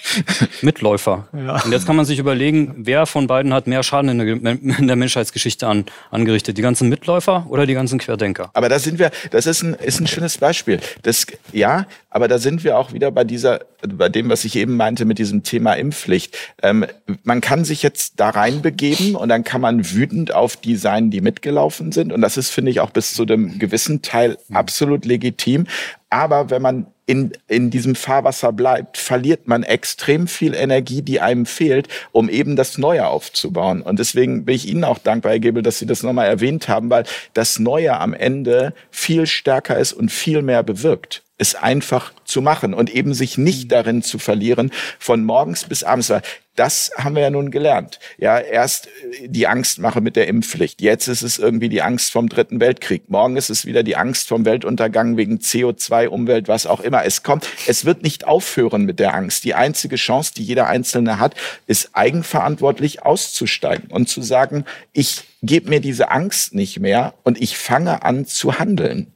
Mitläufer. 0.62 1.28
Ja. 1.32 1.62
Und 1.62 1.72
jetzt 1.72 1.86
kann 1.86 1.96
man 1.96 2.04
sich 2.04 2.18
überlegen, 2.18 2.74
wer 2.78 3.06
von 3.06 3.26
beiden 3.26 3.52
hat 3.52 3.66
mehr 3.66 3.82
Schaden 3.82 4.20
in 4.20 4.44
der, 4.44 4.52
in 4.52 4.86
der 4.86 4.96
Menschheitsgeschichte 4.96 5.66
an, 5.66 5.84
angerichtet? 6.10 6.56
Die 6.56 6.62
ganzen 6.62 6.88
Mitläufer 6.88 7.46
oder 7.48 7.66
die 7.66 7.74
ganzen 7.74 7.98
Querdenker? 7.98 8.50
Aber 8.54 8.68
da 8.68 8.78
sind 8.78 8.98
wir, 8.98 9.10
das 9.30 9.46
ist 9.46 9.62
ein, 9.62 9.74
ist 9.74 10.00
ein 10.00 10.06
schönes 10.06 10.38
Beispiel. 10.38 10.80
Das, 11.02 11.26
ja, 11.52 11.86
aber 12.10 12.28
da 12.28 12.38
sind 12.38 12.64
wir 12.64 12.78
auch 12.78 12.92
wieder 12.92 13.10
bei 13.10 13.24
dieser, 13.24 13.60
bei 13.86 14.08
dem, 14.08 14.28
was 14.28 14.44
ich 14.44 14.56
eben 14.56 14.76
meinte 14.76 15.04
mit 15.04 15.18
diesem 15.18 15.42
Thema 15.42 15.74
Impfpflicht. 15.74 16.36
Ähm, 16.62 16.86
man 17.24 17.40
kann 17.40 17.64
sich 17.64 17.82
jetzt 17.82 18.20
da 18.20 18.30
reinbegeben 18.30 19.14
und 19.16 19.28
dann 19.28 19.44
kann 19.44 19.60
man 19.60 19.92
wütend 19.92 20.34
auf 20.34 20.56
die 20.56 20.76
sein, 20.76 21.10
die 21.10 21.20
mitgelaufen 21.20 21.92
sind. 21.92 22.12
Und 22.12 22.20
das 22.20 22.36
ist, 22.36 22.50
finde 22.50 22.70
ich, 22.70 22.80
auch 22.80 22.90
bis 22.90 23.14
zu 23.14 23.22
einem 23.22 23.58
gewissen 23.58 24.02
Teil 24.02 24.38
absolut 24.52 25.04
legitim. 25.04 25.66
Aber 26.10 26.50
wenn 26.50 26.62
man 26.62 26.86
in, 27.10 27.32
in 27.48 27.70
diesem 27.70 27.96
Fahrwasser 27.96 28.52
bleibt, 28.52 28.96
verliert 28.96 29.48
man 29.48 29.64
extrem 29.64 30.28
viel 30.28 30.54
Energie, 30.54 31.02
die 31.02 31.20
einem 31.20 31.44
fehlt, 31.44 31.88
um 32.12 32.28
eben 32.28 32.54
das 32.54 32.78
Neue 32.78 33.08
aufzubauen. 33.08 33.82
Und 33.82 33.98
deswegen 33.98 34.44
bin 34.44 34.54
ich 34.54 34.68
Ihnen 34.68 34.84
auch 34.84 34.98
dankbar, 34.98 35.32
Herr 35.32 35.40
Gebel, 35.40 35.64
dass 35.64 35.80
Sie 35.80 35.86
das 35.86 36.04
nochmal 36.04 36.28
erwähnt 36.28 36.68
haben, 36.68 36.88
weil 36.88 37.02
das 37.34 37.58
Neue 37.58 37.98
am 37.98 38.14
Ende 38.14 38.74
viel 38.92 39.26
stärker 39.26 39.76
ist 39.76 39.92
und 39.92 40.12
viel 40.12 40.42
mehr 40.42 40.62
bewirkt 40.62 41.24
es 41.40 41.54
einfach 41.54 42.12
zu 42.26 42.42
machen 42.42 42.74
und 42.74 42.90
eben 42.90 43.14
sich 43.14 43.38
nicht 43.38 43.64
mhm. 43.64 43.68
darin 43.68 44.02
zu 44.02 44.18
verlieren, 44.18 44.70
von 44.98 45.24
morgens 45.24 45.64
bis 45.64 45.82
abends. 45.82 46.12
Das 46.60 46.90
haben 46.94 47.14
wir 47.14 47.22
ja 47.22 47.30
nun 47.30 47.50
gelernt. 47.50 48.00
Ja, 48.18 48.38
erst 48.38 48.88
äh, 48.88 49.28
die 49.28 49.46
Angstmache 49.46 50.02
mit 50.02 50.14
der 50.14 50.28
Impfpflicht. 50.28 50.82
Jetzt 50.82 51.08
ist 51.08 51.22
es 51.22 51.38
irgendwie 51.38 51.70
die 51.70 51.80
Angst 51.80 52.12
vom 52.12 52.28
Dritten 52.28 52.60
Weltkrieg. 52.60 53.08
Morgen 53.08 53.38
ist 53.38 53.48
es 53.48 53.64
wieder 53.64 53.82
die 53.82 53.96
Angst 53.96 54.28
vom 54.28 54.44
Weltuntergang 54.44 55.16
wegen 55.16 55.38
CO2, 55.38 56.08
Umwelt, 56.08 56.48
was 56.48 56.66
auch 56.66 56.80
immer. 56.80 57.02
Es 57.06 57.22
kommt, 57.22 57.48
es 57.66 57.86
wird 57.86 58.02
nicht 58.02 58.26
aufhören 58.26 58.84
mit 58.84 58.98
der 58.98 59.14
Angst. 59.14 59.44
Die 59.44 59.54
einzige 59.54 59.96
Chance, 59.96 60.34
die 60.36 60.44
jeder 60.44 60.66
Einzelne 60.66 61.18
hat, 61.18 61.34
ist 61.66 61.94
eigenverantwortlich 61.94 63.06
auszusteigen 63.06 63.90
und 63.90 64.10
zu 64.10 64.20
sagen, 64.20 64.66
ich 64.92 65.22
gebe 65.40 65.70
mir 65.70 65.80
diese 65.80 66.10
Angst 66.10 66.54
nicht 66.54 66.78
mehr 66.78 67.14
und 67.22 67.40
ich 67.40 67.56
fange 67.56 68.02
an 68.02 68.26
zu 68.26 68.58
handeln. 68.58 69.14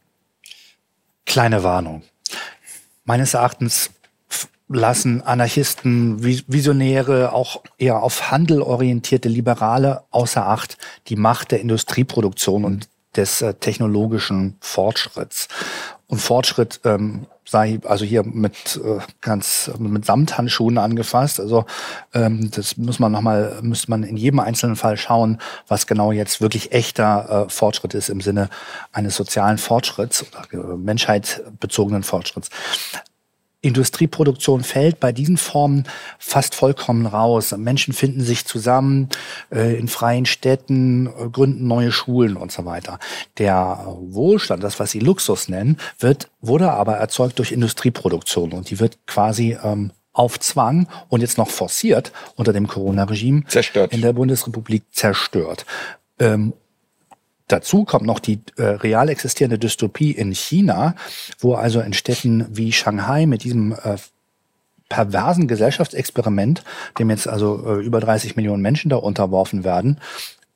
Kleine 1.26 1.62
Warnung 1.62 2.04
meines 3.04 3.34
Erachtens 3.34 3.90
lassen 4.74 5.22
Anarchisten, 5.22 6.22
Visionäre, 6.22 7.32
auch 7.32 7.62
eher 7.78 8.02
auf 8.02 8.30
Handel 8.30 8.62
orientierte 8.62 9.28
Liberale 9.28 10.02
außer 10.10 10.46
Acht 10.46 10.76
die 11.08 11.16
Macht 11.16 11.52
der 11.52 11.60
Industrieproduktion 11.60 12.64
und 12.64 12.88
des 13.16 13.42
äh, 13.42 13.54
technologischen 13.54 14.56
Fortschritts. 14.60 15.48
Und 16.06 16.18
Fortschritt 16.18 16.80
ähm, 16.84 17.26
sei 17.44 17.78
also 17.84 18.04
hier 18.04 18.24
mit 18.24 18.80
äh, 18.84 18.98
ganz 19.20 19.70
mit 19.78 20.04
Samthandschuhen 20.04 20.78
angefasst. 20.78 21.40
Also 21.40 21.64
ähm, 22.12 22.50
das 22.50 22.76
muss 22.76 22.98
man 22.98 23.12
noch 23.12 23.20
mal 23.20 23.58
müsste 23.62 23.90
man 23.90 24.02
in 24.02 24.16
jedem 24.16 24.40
einzelnen 24.40 24.76
Fall 24.76 24.96
schauen, 24.96 25.38
was 25.68 25.86
genau 25.86 26.12
jetzt 26.12 26.40
wirklich 26.40 26.72
echter 26.72 27.46
äh, 27.46 27.50
Fortschritt 27.50 27.94
ist 27.94 28.08
im 28.08 28.20
Sinne 28.20 28.48
eines 28.92 29.16
sozialen 29.16 29.58
Fortschritts 29.58 30.24
oder 30.24 30.72
äh, 30.72 30.76
menschheitbezogenen 30.76 32.02
Fortschritts. 32.02 32.50
Industrieproduktion 33.64 34.62
fällt 34.62 35.00
bei 35.00 35.12
diesen 35.12 35.36
Formen 35.36 35.84
fast 36.18 36.54
vollkommen 36.54 37.06
raus. 37.06 37.54
Menschen 37.56 37.94
finden 37.94 38.20
sich 38.20 38.44
zusammen 38.44 39.08
äh, 39.50 39.76
in 39.78 39.88
freien 39.88 40.26
Städten, 40.26 41.06
äh, 41.06 41.28
gründen 41.30 41.66
neue 41.66 41.90
Schulen 41.90 42.36
und 42.36 42.52
so 42.52 42.64
weiter. 42.64 42.98
Der 43.38 43.84
Wohlstand, 44.00 44.62
das 44.62 44.78
was 44.78 44.90
Sie 44.90 45.00
Luxus 45.00 45.48
nennen, 45.48 45.78
wird 45.98 46.30
wurde 46.40 46.72
aber 46.72 46.96
erzeugt 46.96 47.38
durch 47.38 47.52
Industrieproduktion 47.52 48.52
und 48.52 48.68
die 48.70 48.80
wird 48.80 48.98
quasi 49.06 49.56
ähm, 49.62 49.92
auf 50.12 50.38
Zwang 50.38 50.86
und 51.08 51.22
jetzt 51.22 51.38
noch 51.38 51.48
forciert 51.48 52.12
unter 52.36 52.52
dem 52.52 52.68
Corona-Regime 52.68 53.44
in 53.92 54.02
der 54.02 54.12
Bundesrepublik 54.12 54.84
zerstört. 54.92 55.64
Ähm, 56.18 56.52
Dazu 57.48 57.84
kommt 57.84 58.06
noch 58.06 58.20
die 58.20 58.40
äh, 58.56 58.62
real 58.62 59.08
existierende 59.08 59.58
Dystopie 59.58 60.12
in 60.12 60.32
China, 60.32 60.94
wo 61.38 61.54
also 61.54 61.80
in 61.80 61.92
Städten 61.92 62.46
wie 62.50 62.72
Shanghai 62.72 63.26
mit 63.26 63.44
diesem 63.44 63.72
äh, 63.72 63.96
perversen 64.88 65.48
Gesellschaftsexperiment, 65.48 66.62
dem 66.98 67.10
jetzt 67.10 67.28
also 67.28 67.64
äh, 67.66 67.84
über 67.84 68.00
30 68.00 68.36
Millionen 68.36 68.62
Menschen 68.62 68.90
da 68.90 68.96
unterworfen 68.96 69.64
werden, 69.64 69.98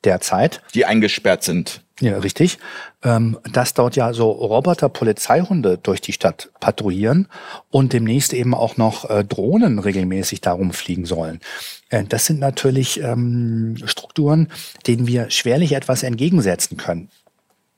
derzeit. 0.03 0.61
Die 0.73 0.85
eingesperrt 0.85 1.43
sind. 1.43 1.81
Ja, 2.01 2.17
richtig. 2.17 2.59
Ähm, 3.03 3.37
dass 3.51 3.73
dort 3.73 3.95
ja 3.95 4.13
so 4.13 4.31
Roboter-Polizeihunde 4.31 5.77
durch 5.77 5.99
die 5.99 6.13
Stadt 6.13 6.49
patrouillieren 6.59 7.27
und 7.69 7.91
demnächst 7.91 8.33
eben 8.33 8.53
auch 8.53 8.77
noch 8.77 9.09
äh, 9.09 9.25
Drohnen 9.25 9.79
regelmäßig 9.79 10.39
darum 10.39 10.71
fliegen 10.71 11.05
sollen. 11.05 11.41
Äh, 11.89 12.05
das 12.05 12.25
sind 12.25 12.39
natürlich 12.39 13.01
ähm, 13.01 13.75
Strukturen, 13.83 14.47
denen 14.87 15.07
wir 15.07 15.29
schwerlich 15.29 15.73
etwas 15.73 16.03
entgegensetzen 16.03 16.77
können. 16.77 17.09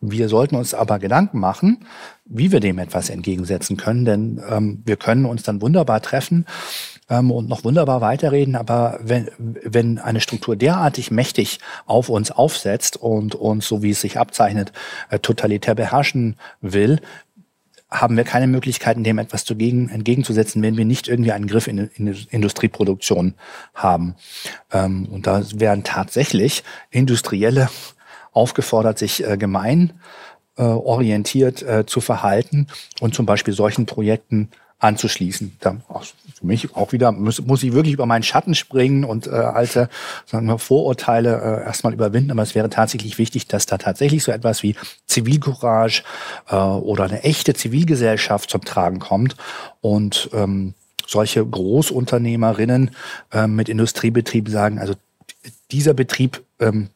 Wir 0.02 0.30
sollten 0.30 0.56
uns 0.56 0.74
aber 0.74 0.98
Gedanken 0.98 1.40
machen, 1.40 1.86
wie 2.26 2.52
wir 2.52 2.60
dem 2.60 2.80
etwas 2.80 3.10
entgegensetzen 3.10 3.78
können, 3.78 4.06
denn 4.06 4.42
ähm, 4.50 4.82
wir 4.84 4.98
können 4.98 5.26
uns 5.26 5.44
dann 5.44 5.62
wunderbar 5.62 6.02
treffen 6.02 6.46
ähm, 7.12 7.30
und 7.30 7.50
noch 7.50 7.64
wunderbar 7.64 8.02
weiterreden, 8.02 8.56
aber 8.56 8.98
wenn, 9.04 9.30
wenn 9.38 10.00
eine 10.00 10.22
Struktur 10.22 10.56
derartig 10.56 11.12
mächtig 11.12 11.60
auf 11.86 12.10
uns 12.10 12.32
aufsetzt 12.32 12.98
und 12.98 13.36
uns, 13.36 13.68
so 13.68 13.84
wie 13.84 13.92
es 13.92 14.02
sich 14.02 14.18
abzeichnet, 14.18 14.72
äh, 15.10 15.20
totalitär 15.20 15.76
beherrschen 15.76 16.38
will, 16.62 17.02
haben 17.92 18.16
wir 18.16 18.24
keine 18.24 18.48
Möglichkeiten, 18.48 19.04
dem 19.04 19.20
etwas 19.20 19.44
dagegen, 19.44 19.90
entgegenzusetzen, 19.90 20.64
wenn 20.64 20.78
wir 20.78 20.86
nicht 20.86 21.10
irgendwie 21.10 21.34
einen 21.34 21.48
Griff 21.48 21.68
in, 21.68 21.90
in 21.96 22.08
Industrieproduktion 22.30 23.34
haben. 23.76 24.16
Ähm, 24.72 25.08
und 25.12 25.28
da 25.28 25.44
wären 25.54 25.84
tatsächlich 25.84 26.64
Industrielle 26.90 27.70
aufgefordert, 28.32 28.98
sich 28.98 29.28
äh, 29.28 29.36
gemein 29.36 30.00
äh, 30.58 30.64
orientiert 30.64 31.62
äh, 31.64 31.86
zu 31.86 32.00
verhalten 32.00 32.68
und 33.02 33.14
zum 33.14 33.26
Beispiel 33.26 33.54
solchen 33.54 33.86
Projekten 33.86 34.50
anzuschließen. 34.82 35.58
Da, 35.60 35.78
für 36.34 36.46
mich 36.46 36.76
auch 36.76 36.92
wieder 36.92 37.12
muss, 37.12 37.42
muss 37.46 37.64
ich 37.64 37.74
wirklich 37.74 37.94
über 37.94 38.08
meinen 38.08 38.24
Schatten 38.24 38.56
springen 38.56 39.04
und 39.04 39.28
äh, 39.28 39.30
alte 39.30 39.90
sagen 40.26 40.48
wir, 40.48 40.58
Vorurteile 40.58 41.40
äh, 41.40 41.66
erstmal 41.66 41.94
überwinden. 41.94 42.32
Aber 42.32 42.42
es 42.42 42.56
wäre 42.56 42.70
tatsächlich 42.70 43.18
wichtig, 43.18 43.48
dass 43.48 43.68
da 43.68 43.78
tatsächlich 43.78 44.24
so 44.24 44.32
etwas 44.32 44.64
wie 44.64 44.76
Zivilcourage 45.06 46.04
äh, 46.50 46.56
oder 46.56 47.06
eine 47.06 47.24
echte 47.24 47.54
Zivilgesellschaft 47.54 48.50
zum 48.50 48.66
Tragen 48.66 49.00
kommt 49.00 49.36
und 49.82 50.30
ähm, 50.34 50.74
solche 51.06 51.46
Großunternehmerinnen 51.46 52.92
äh, 53.32 53.48
mit 53.48 53.70
Industriebetrieben 53.70 54.52
sagen, 54.52 54.80
also 54.80 54.96
dieser 55.70 55.94
Betrieb 55.94 56.44
ähm, 56.60 56.90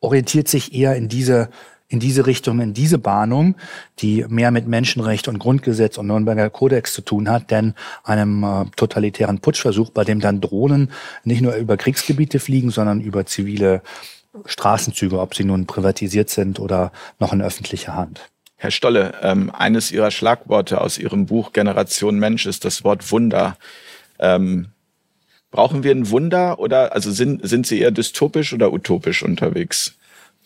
orientiert 0.00 0.48
sich 0.48 0.74
eher 0.74 0.96
in 0.96 1.08
diese 1.08 1.48
in 1.88 2.00
diese 2.00 2.26
Richtung, 2.26 2.60
in 2.60 2.74
diese 2.74 2.98
Bahnung, 2.98 3.56
die 3.98 4.24
mehr 4.28 4.50
mit 4.50 4.68
Menschenrecht 4.68 5.26
und 5.26 5.38
Grundgesetz 5.38 5.96
und 5.96 6.06
Nürnberger 6.06 6.50
Kodex 6.50 6.92
zu 6.92 7.00
tun 7.00 7.30
hat, 7.30 7.50
denn 7.50 7.74
einem 8.04 8.44
äh, 8.44 8.64
totalitären 8.76 9.40
Putschversuch, 9.40 9.90
bei 9.90 10.04
dem 10.04 10.20
dann 10.20 10.40
Drohnen 10.40 10.90
nicht 11.24 11.40
nur 11.40 11.54
über 11.54 11.76
Kriegsgebiete 11.76 12.40
fliegen, 12.40 12.70
sondern 12.70 13.00
über 13.00 13.24
zivile 13.24 13.82
Straßenzüge, 14.44 15.18
ob 15.18 15.34
sie 15.34 15.44
nun 15.44 15.66
privatisiert 15.66 16.28
sind 16.28 16.60
oder 16.60 16.92
noch 17.18 17.32
in 17.32 17.40
öffentlicher 17.40 17.94
Hand. 17.94 18.28
Herr 18.56 18.70
Stolle, 18.70 19.14
ähm, 19.22 19.50
eines 19.50 19.90
Ihrer 19.90 20.10
Schlagworte 20.10 20.80
aus 20.80 20.98
Ihrem 20.98 21.26
Buch 21.26 21.52
Generation 21.52 22.18
Mensch 22.18 22.44
ist 22.44 22.64
das 22.64 22.84
Wort 22.84 23.10
Wunder. 23.12 23.56
Ähm, 24.18 24.68
brauchen 25.50 25.84
wir 25.84 25.92
ein 25.92 26.10
Wunder 26.10 26.58
oder 26.58 26.92
also 26.92 27.10
sind, 27.12 27.48
sind 27.48 27.66
Sie 27.66 27.80
eher 27.80 27.92
dystopisch 27.92 28.52
oder 28.52 28.72
utopisch 28.72 29.22
unterwegs? 29.22 29.97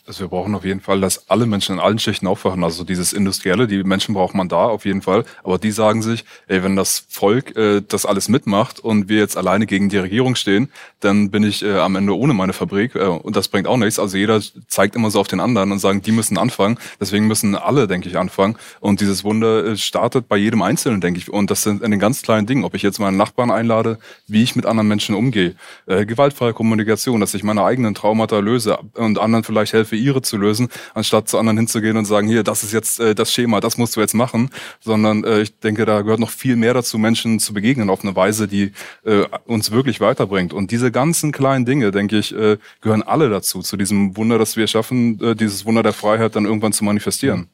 Also 0.05 0.25
wir 0.25 0.27
brauchen 0.27 0.53
auf 0.53 0.65
jeden 0.65 0.81
Fall, 0.81 0.99
dass 0.99 1.29
alle 1.29 1.45
Menschen 1.45 1.75
in 1.75 1.79
allen 1.79 1.97
Schichten 1.97 2.27
aufwachen. 2.27 2.61
Also 2.65 2.83
dieses 2.83 3.13
Industrielle, 3.13 3.67
die 3.67 3.85
Menschen 3.85 4.13
braucht 4.13 4.35
man 4.35 4.49
da 4.49 4.65
auf 4.65 4.83
jeden 4.83 5.01
Fall. 5.01 5.23
Aber 5.45 5.57
die 5.57 5.71
sagen 5.71 6.01
sich, 6.01 6.25
ey, 6.47 6.61
wenn 6.61 6.75
das 6.75 7.05
Volk 7.07 7.55
äh, 7.55 7.81
das 7.87 8.05
alles 8.05 8.27
mitmacht 8.27 8.81
und 8.81 9.07
wir 9.07 9.19
jetzt 9.19 9.37
alleine 9.37 9.65
gegen 9.65 9.87
die 9.87 9.97
Regierung 9.97 10.35
stehen, 10.35 10.69
dann 10.99 11.31
bin 11.31 11.43
ich 11.43 11.63
äh, 11.63 11.77
am 11.77 11.95
Ende 11.95 12.17
ohne 12.17 12.33
meine 12.33 12.51
Fabrik. 12.51 12.95
Äh, 12.95 13.05
und 13.07 13.37
das 13.37 13.47
bringt 13.47 13.65
auch 13.65 13.77
nichts. 13.77 13.97
Also 13.97 14.17
jeder 14.17 14.41
zeigt 14.67 14.97
immer 14.97 15.09
so 15.09 15.21
auf 15.21 15.29
den 15.29 15.39
anderen 15.39 15.71
und 15.71 15.79
sagen, 15.79 16.01
die 16.01 16.11
müssen 16.11 16.37
anfangen. 16.37 16.77
Deswegen 16.99 17.27
müssen 17.27 17.55
alle, 17.55 17.87
denke 17.87 18.09
ich, 18.09 18.17
anfangen. 18.17 18.57
Und 18.81 18.99
dieses 18.99 19.23
Wunder 19.23 19.65
äh, 19.65 19.77
startet 19.77 20.27
bei 20.27 20.35
jedem 20.35 20.63
Einzelnen, 20.63 20.99
denke 20.99 21.21
ich. 21.21 21.31
Und 21.31 21.49
das 21.49 21.63
sind 21.63 21.81
in 21.81 21.91
den 21.91 22.01
ganz 22.01 22.23
kleinen 22.23 22.45
Dingen. 22.45 22.65
Ob 22.65 22.73
ich 22.73 22.81
jetzt 22.81 22.99
meinen 22.99 23.15
Nachbarn 23.15 23.51
einlade, 23.51 23.99
wie 24.27 24.43
ich 24.43 24.57
mit 24.57 24.65
anderen 24.65 24.89
Menschen 24.89 25.15
umgehe. 25.15 25.55
Äh, 25.85 26.05
gewaltfreie 26.05 26.51
Kommunikation, 26.51 27.21
dass 27.21 27.33
ich 27.33 27.43
meine 27.43 27.63
eigenen 27.63 27.95
Traumata 27.95 28.39
löse 28.39 28.77
und 28.95 29.17
anderen 29.17 29.45
vielleicht 29.45 29.71
helfe, 29.71 29.92
für 29.93 29.97
ihre 29.97 30.23
zu 30.23 30.37
lösen, 30.37 30.69
anstatt 30.95 31.29
zu 31.29 31.37
anderen 31.37 31.57
hinzugehen 31.57 31.97
und 31.97 32.05
sagen, 32.05 32.27
hier, 32.27 32.41
das 32.41 32.63
ist 32.63 32.73
jetzt 32.73 32.99
äh, 32.99 33.13
das 33.13 33.31
Schema, 33.31 33.59
das 33.59 33.77
musst 33.77 33.95
du 33.95 34.01
jetzt 34.01 34.15
machen, 34.15 34.49
sondern 34.79 35.23
äh, 35.23 35.41
ich 35.41 35.59
denke, 35.59 35.85
da 35.85 36.01
gehört 36.01 36.19
noch 36.19 36.31
viel 36.31 36.55
mehr 36.55 36.73
dazu, 36.73 36.97
Menschen 36.97 37.39
zu 37.39 37.53
begegnen 37.53 37.91
auf 37.91 38.01
eine 38.01 38.15
Weise, 38.15 38.47
die 38.47 38.71
äh, 39.05 39.25
uns 39.45 39.69
wirklich 39.69 40.01
weiterbringt. 40.01 40.51
Und 40.51 40.71
diese 40.71 40.91
ganzen 40.91 41.31
kleinen 41.31 41.65
Dinge, 41.65 41.91
denke 41.91 42.17
ich, 42.17 42.33
äh, 42.35 42.57
gehören 42.81 43.03
alle 43.03 43.29
dazu, 43.29 43.61
zu 43.61 43.77
diesem 43.77 44.17
Wunder, 44.17 44.39
dass 44.39 44.57
wir 44.57 44.65
schaffen, 44.65 45.21
äh, 45.21 45.35
dieses 45.35 45.63
Wunder 45.65 45.83
der 45.83 45.93
Freiheit 45.93 46.35
dann 46.35 46.45
irgendwann 46.45 46.73
zu 46.73 46.83
manifestieren. 46.83 47.49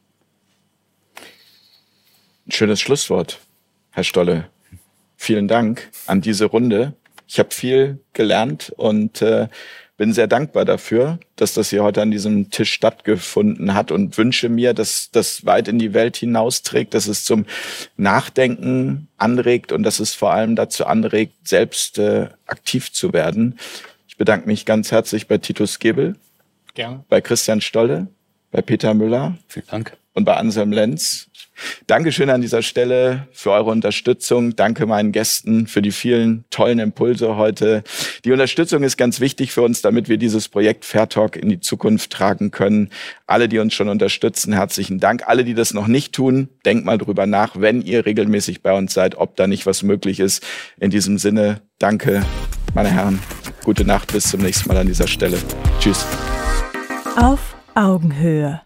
schönes 2.47 2.79
Schlusswort, 2.79 3.39
Herr 3.91 4.05
Stolle. 4.05 4.49
Vielen 5.17 5.49
Dank 5.49 5.89
an 6.07 6.21
diese 6.21 6.45
Runde. 6.45 6.93
Ich 7.27 7.37
habe 7.37 7.51
viel 7.51 7.99
gelernt 8.13 8.73
und 8.77 9.21
äh, 9.21 9.49
bin 9.99 10.13
sehr 10.13 10.27
dankbar 10.27 10.63
dafür, 10.63 11.19
dass 11.35 11.53
das 11.53 11.71
hier 11.71 11.83
heute 11.83 12.01
an 12.01 12.09
diesem 12.09 12.49
Tisch 12.51 12.71
stattgefunden 12.71 13.73
hat 13.73 13.91
und 13.91 14.17
wünsche 14.17 14.47
mir, 14.47 14.73
dass 14.73 15.11
das 15.11 15.45
weit 15.45 15.67
in 15.67 15.77
die 15.77 15.93
Welt 15.93 16.15
hinausträgt, 16.15 16.93
dass 16.93 17.07
es 17.07 17.25
zum 17.25 17.45
Nachdenken 17.97 19.09
anregt 19.17 19.73
und 19.73 19.83
dass 19.83 19.99
es 19.99 20.13
vor 20.13 20.31
allem 20.31 20.55
dazu 20.55 20.85
anregt, 20.85 21.33
selbst 21.49 21.99
äh, 21.99 22.29
aktiv 22.47 22.93
zu 22.93 23.11
werden. 23.11 23.59
Ich 24.07 24.15
bedanke 24.15 24.47
mich 24.47 24.65
ganz 24.65 24.89
herzlich 24.89 25.27
bei 25.27 25.37
Titus 25.37 25.79
Gebel, 25.79 26.15
Gerne. 26.75 27.03
bei 27.09 27.19
Christian 27.19 27.59
Stolle, 27.59 28.07
bei 28.51 28.61
Peter 28.61 28.93
Müller 28.93 29.37
Vielen 29.49 29.67
Dank. 29.67 29.97
und 30.13 30.23
bei 30.23 30.37
Anselm 30.37 30.71
Lenz. 30.71 31.28
Dankeschön 31.87 32.29
an 32.29 32.41
dieser 32.41 32.61
Stelle 32.61 33.27
für 33.31 33.51
eure 33.51 33.71
Unterstützung. 33.71 34.55
Danke 34.55 34.85
meinen 34.85 35.11
Gästen 35.11 35.67
für 35.67 35.81
die 35.81 35.91
vielen 35.91 36.45
tollen 36.49 36.79
Impulse 36.79 37.35
heute. 37.35 37.83
Die 38.25 38.31
Unterstützung 38.31 38.83
ist 38.83 38.97
ganz 38.97 39.19
wichtig 39.19 39.51
für 39.51 39.61
uns, 39.61 39.81
damit 39.81 40.09
wir 40.09 40.17
dieses 40.17 40.49
Projekt 40.49 40.85
Fair 40.85 41.09
Talk 41.09 41.35
in 41.35 41.49
die 41.49 41.59
Zukunft 41.59 42.11
tragen 42.11 42.51
können. 42.51 42.89
Alle, 43.27 43.49
die 43.49 43.59
uns 43.59 43.73
schon 43.73 43.89
unterstützen, 43.89 44.53
herzlichen 44.53 44.99
Dank. 44.99 45.23
Alle, 45.27 45.43
die 45.43 45.53
das 45.53 45.73
noch 45.73 45.87
nicht 45.87 46.13
tun, 46.13 46.49
denkt 46.65 46.85
mal 46.85 46.97
drüber 46.97 47.25
nach, 47.25 47.59
wenn 47.59 47.81
ihr 47.81 48.05
regelmäßig 48.05 48.61
bei 48.61 48.73
uns 48.73 48.93
seid, 48.93 49.15
ob 49.15 49.35
da 49.35 49.47
nicht 49.47 49.65
was 49.65 49.83
möglich 49.83 50.19
ist. 50.19 50.45
In 50.79 50.89
diesem 50.89 51.17
Sinne, 51.17 51.61
danke, 51.79 52.23
meine 52.73 52.89
Herren. 52.89 53.19
Gute 53.63 53.85
Nacht, 53.85 54.13
bis 54.13 54.29
zum 54.29 54.41
nächsten 54.41 54.69
Mal 54.69 54.77
an 54.77 54.87
dieser 54.87 55.07
Stelle. 55.07 55.37
Tschüss. 55.79 56.05
Auf 57.15 57.55
Augenhöhe. 57.75 58.61